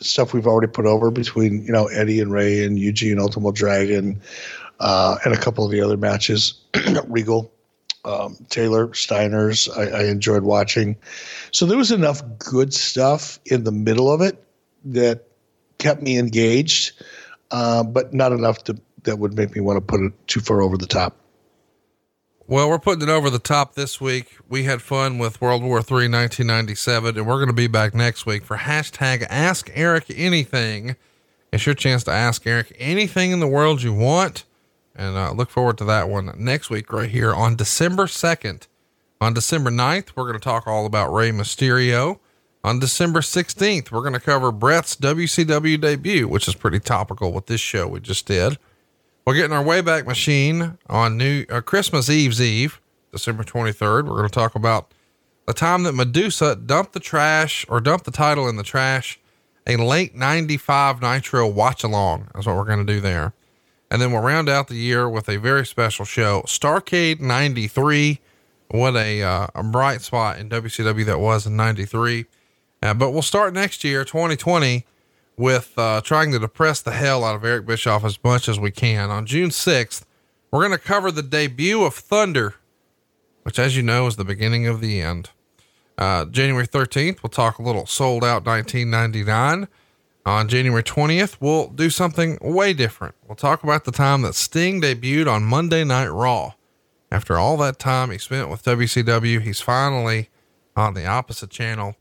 Stuff 0.00 0.32
we've 0.32 0.46
already 0.46 0.70
put 0.70 0.86
over 0.86 1.12
between 1.12 1.64
you 1.64 1.72
know 1.72 1.86
Eddie 1.86 2.20
and 2.20 2.32
Rey 2.32 2.64
and 2.64 2.76
Eugene 2.76 3.20
Ultimo 3.20 3.52
Dragon, 3.52 4.20
uh, 4.80 5.18
and 5.24 5.32
a 5.32 5.38
couple 5.38 5.64
of 5.64 5.70
the 5.70 5.80
other 5.80 5.96
matches. 5.96 6.54
Regal, 7.06 7.52
um, 8.04 8.36
Taylor 8.48 8.92
Steiner's, 8.92 9.68
I, 9.68 9.82
I 9.82 10.04
enjoyed 10.06 10.42
watching. 10.42 10.96
So 11.52 11.64
there 11.64 11.78
was 11.78 11.92
enough 11.92 12.22
good 12.38 12.74
stuff 12.74 13.38
in 13.46 13.62
the 13.62 13.72
middle 13.72 14.12
of 14.12 14.20
it 14.20 14.44
that 14.84 15.26
kept 15.78 16.02
me 16.02 16.18
engaged, 16.18 17.02
uh, 17.50 17.82
but 17.82 18.14
not 18.14 18.32
enough 18.32 18.64
to 18.64 18.76
that 19.04 19.18
would 19.18 19.34
make 19.34 19.54
me 19.54 19.60
want 19.60 19.76
to 19.76 19.80
put 19.80 20.00
it 20.00 20.12
too 20.26 20.40
far 20.40 20.60
over 20.60 20.76
the 20.76 20.86
top. 20.86 21.16
Well, 22.46 22.68
we're 22.68 22.80
putting 22.80 23.08
it 23.08 23.08
over 23.08 23.30
the 23.30 23.38
top 23.38 23.74
this 23.74 24.00
week. 24.00 24.36
We 24.48 24.64
had 24.64 24.82
fun 24.82 25.18
with 25.18 25.40
World 25.40 25.62
War 25.62 25.78
III 25.78 26.08
1997, 26.10 27.16
and 27.16 27.26
we're 27.26 27.36
going 27.36 27.46
to 27.46 27.52
be 27.52 27.68
back 27.68 27.94
next 27.94 28.26
week 28.26 28.44
for 28.44 28.56
hashtag 28.56 29.24
Ask 29.30 29.70
Eric 29.72 30.06
Anything. 30.14 30.96
It's 31.52 31.66
your 31.66 31.74
chance 31.74 32.04
to 32.04 32.10
ask 32.12 32.46
Eric 32.46 32.74
anything 32.78 33.32
in 33.32 33.40
the 33.40 33.46
world 33.46 33.82
you 33.82 33.92
want. 33.92 34.44
And 34.94 35.16
uh, 35.16 35.32
look 35.32 35.50
forward 35.50 35.78
to 35.78 35.84
that 35.84 36.08
one 36.08 36.32
next 36.36 36.70
week, 36.70 36.92
right 36.92 37.08
here 37.08 37.32
on 37.32 37.56
December 37.56 38.06
2nd. 38.06 38.66
On 39.20 39.34
December 39.34 39.70
9th, 39.70 40.10
we're 40.16 40.24
going 40.24 40.38
to 40.38 40.40
talk 40.40 40.66
all 40.66 40.86
about 40.86 41.12
Rey 41.12 41.30
Mysterio. 41.30 42.18
On 42.62 42.78
December 42.78 43.20
16th, 43.20 43.90
we're 43.90 44.02
going 44.02 44.12
to 44.12 44.20
cover 44.20 44.52
Bret's 44.52 44.94
WCW 44.94 45.80
debut, 45.80 46.28
which 46.28 46.46
is 46.46 46.54
pretty 46.54 46.78
topical 46.78 47.32
with 47.32 47.46
this 47.46 47.60
show 47.60 47.88
we 47.88 48.00
just 48.00 48.26
did. 48.26 48.58
We're 49.24 49.34
getting 49.34 49.56
our 49.56 49.64
Wayback 49.64 50.06
Machine 50.06 50.76
on 50.86 51.16
New 51.16 51.46
uh, 51.48 51.62
Christmas 51.62 52.10
Eve's 52.10 52.38
Eve, 52.38 52.78
December 53.12 53.44
23rd. 53.44 54.04
We're 54.04 54.16
going 54.16 54.28
to 54.28 54.34
talk 54.34 54.54
about 54.54 54.92
the 55.46 55.54
time 55.54 55.84
that 55.84 55.94
Medusa 55.94 56.54
dumped 56.54 56.92
the 56.92 57.00
trash 57.00 57.64
or 57.66 57.80
dumped 57.80 58.04
the 58.04 58.10
title 58.10 58.46
in 58.46 58.56
the 58.56 58.62
trash, 58.62 59.18
a 59.66 59.76
late 59.76 60.14
95 60.14 61.00
Nitro 61.00 61.48
watch 61.48 61.82
along. 61.82 62.28
That's 62.34 62.44
what 62.44 62.56
we're 62.56 62.64
going 62.66 62.86
to 62.86 62.92
do 62.92 63.00
there. 63.00 63.32
And 63.90 64.02
then 64.02 64.12
we'll 64.12 64.20
round 64.20 64.50
out 64.50 64.68
the 64.68 64.74
year 64.74 65.08
with 65.08 65.30
a 65.30 65.38
very 65.38 65.64
special 65.64 66.04
show, 66.04 66.42
Starrcade 66.42 67.20
93. 67.20 68.20
What 68.68 68.96
a, 68.96 69.22
uh, 69.22 69.46
a 69.54 69.62
bright 69.62 70.02
spot 70.02 70.38
in 70.38 70.50
WCW 70.50 71.06
that 71.06 71.20
was 71.20 71.46
in 71.46 71.56
93. 71.56 72.26
Uh, 72.82 72.94
but 72.94 73.10
we'll 73.10 73.22
start 73.22 73.52
next 73.52 73.84
year, 73.84 74.04
2020 74.04 74.86
with 75.36 75.72
uh, 75.78 76.02
trying 76.02 76.30
to 76.32 76.38
depress 76.38 76.82
the 76.82 76.92
hell 76.92 77.24
out 77.24 77.34
of 77.34 77.44
Eric 77.44 77.64
Bischoff 77.66 78.04
as 78.04 78.18
much 78.22 78.46
as 78.48 78.60
we 78.60 78.70
can. 78.70 79.10
On 79.10 79.24
June 79.24 79.48
6th, 79.48 80.04
we're 80.50 80.60
going 80.60 80.78
to 80.78 80.84
cover 80.84 81.10
the 81.10 81.22
debut 81.22 81.82
of 81.82 81.94
Thunder, 81.94 82.56
which, 83.42 83.58
as 83.58 83.74
you 83.74 83.82
know, 83.82 84.06
is 84.06 84.16
the 84.16 84.24
beginning 84.24 84.66
of 84.66 84.82
the 84.82 85.00
end. 85.00 85.30
Uh, 85.96 86.26
January 86.26 86.66
13th, 86.66 87.22
we'll 87.22 87.30
talk 87.30 87.58
a 87.58 87.62
little 87.62 87.86
Souled 87.86 88.24
Out 88.24 88.44
1999. 88.44 89.68
On 90.26 90.48
January 90.48 90.82
20th, 90.82 91.38
we'll 91.40 91.68
do 91.68 91.88
something 91.88 92.38
way 92.42 92.74
different. 92.74 93.14
We'll 93.26 93.36
talk 93.36 93.62
about 93.62 93.84
the 93.84 93.92
time 93.92 94.20
that 94.22 94.34
Sting 94.34 94.82
debuted 94.82 95.26
on 95.26 95.42
Monday 95.44 95.84
Night 95.84 96.08
Raw. 96.08 96.52
After 97.10 97.38
all 97.38 97.56
that 97.56 97.78
time 97.78 98.10
he 98.10 98.18
spent 98.18 98.50
with 98.50 98.62
WCW, 98.62 99.40
he's 99.40 99.60
finally 99.60 100.28
on 100.76 100.92
the 100.94 101.06
opposite 101.06 101.50
channel. 101.50 101.96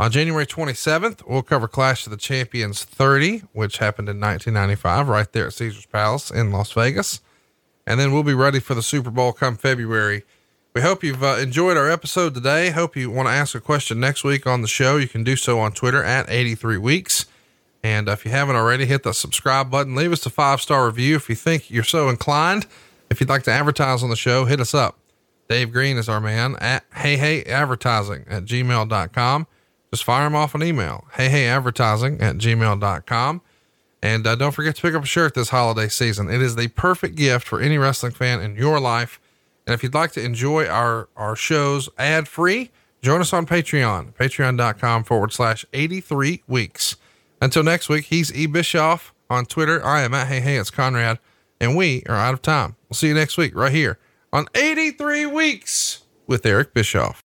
On 0.00 0.10
January 0.10 0.46
27th, 0.46 1.28
we'll 1.28 1.42
cover 1.42 1.68
Clash 1.68 2.06
of 2.06 2.10
the 2.10 2.16
Champions 2.16 2.84
30, 2.84 3.40
which 3.52 3.76
happened 3.76 4.08
in 4.08 4.18
1995 4.18 5.08
right 5.08 5.30
there 5.30 5.48
at 5.48 5.52
Caesars 5.52 5.84
Palace 5.84 6.30
in 6.30 6.50
Las 6.50 6.72
Vegas. 6.72 7.20
And 7.86 8.00
then 8.00 8.10
we'll 8.10 8.22
be 8.22 8.32
ready 8.32 8.60
for 8.60 8.74
the 8.74 8.80
SuperBrawl 8.80 9.36
come 9.36 9.58
February. 9.58 10.22
We 10.74 10.80
hope 10.80 11.04
you've 11.04 11.22
uh, 11.22 11.36
enjoyed 11.36 11.76
our 11.76 11.90
episode 11.90 12.32
today. 12.32 12.70
Hope 12.70 12.96
you 12.96 13.10
want 13.10 13.28
to 13.28 13.34
ask 13.34 13.54
a 13.54 13.60
question 13.60 14.00
next 14.00 14.24
week 14.24 14.46
on 14.46 14.62
the 14.62 14.68
show. 14.68 14.96
You 14.96 15.06
can 15.06 15.22
do 15.22 15.36
so 15.36 15.60
on 15.60 15.72
Twitter 15.72 16.02
at 16.02 16.30
83 16.30 16.78
weeks. 16.78 17.26
And 17.82 18.08
if 18.08 18.24
you 18.24 18.30
haven't 18.30 18.56
already, 18.56 18.86
hit 18.86 19.02
the 19.02 19.12
subscribe 19.12 19.70
button. 19.70 19.94
Leave 19.94 20.12
us 20.12 20.24
a 20.24 20.30
five 20.30 20.62
star 20.62 20.86
review 20.86 21.16
if 21.16 21.28
you 21.28 21.34
think 21.34 21.70
you're 21.70 21.84
so 21.84 22.08
inclined. 22.08 22.64
If 23.10 23.20
you'd 23.20 23.28
like 23.28 23.42
to 23.42 23.52
advertise 23.52 24.02
on 24.02 24.08
the 24.08 24.16
show, 24.16 24.46
hit 24.46 24.60
us 24.60 24.72
up. 24.72 24.96
Dave 25.50 25.70
Green 25.70 25.98
is 25.98 26.08
our 26.08 26.22
man 26.22 26.56
at 26.58 26.84
hey 26.94 27.18
hey 27.18 27.42
advertising 27.44 28.24
at 28.30 28.46
gmail.com. 28.46 29.46
Just 29.92 30.04
fire 30.04 30.26
him 30.26 30.34
off 30.34 30.54
an 30.54 30.62
email. 30.62 31.06
Hey 31.14 31.28
hey 31.28 31.46
advertising 31.46 32.20
at 32.20 32.36
gmail.com. 32.36 33.42
And 34.02 34.26
uh, 34.26 34.34
don't 34.34 34.52
forget 34.52 34.76
to 34.76 34.82
pick 34.82 34.94
up 34.94 35.02
a 35.02 35.06
shirt 35.06 35.34
this 35.34 35.50
holiday 35.50 35.88
season. 35.88 36.30
It 36.30 36.40
is 36.40 36.56
the 36.56 36.68
perfect 36.68 37.16
gift 37.16 37.46
for 37.46 37.60
any 37.60 37.76
wrestling 37.76 38.12
fan 38.12 38.40
in 38.40 38.56
your 38.56 38.80
life. 38.80 39.20
And 39.66 39.74
if 39.74 39.82
you'd 39.82 39.94
like 39.94 40.12
to 40.12 40.22
enjoy 40.24 40.66
our, 40.66 41.08
our 41.16 41.36
shows 41.36 41.88
ad 41.98 42.26
free, 42.26 42.70
join 43.02 43.20
us 43.20 43.32
on 43.32 43.46
Patreon, 43.46 44.14
patreon.com 44.14 45.04
forward 45.04 45.32
slash 45.32 45.66
83 45.74 46.42
weeks. 46.46 46.96
Until 47.42 47.62
next 47.62 47.88
week, 47.88 48.06
he's 48.06 48.32
E 48.34 48.46
Bischoff 48.46 49.12
on 49.28 49.44
Twitter. 49.44 49.84
I 49.84 50.02
am 50.02 50.14
at 50.14 50.28
Hey 50.28 50.40
Hey, 50.40 50.56
it's 50.56 50.70
Conrad, 50.70 51.18
and 51.60 51.76
we 51.76 52.02
are 52.08 52.16
out 52.16 52.34
of 52.34 52.42
time. 52.42 52.76
We'll 52.88 52.96
see 52.96 53.08
you 53.08 53.14
next 53.14 53.36
week 53.36 53.54
right 53.54 53.72
here 53.72 53.98
on 54.32 54.46
83 54.54 55.26
Weeks 55.26 56.02
with 56.26 56.44
Eric 56.46 56.74
Bischoff. 56.74 57.18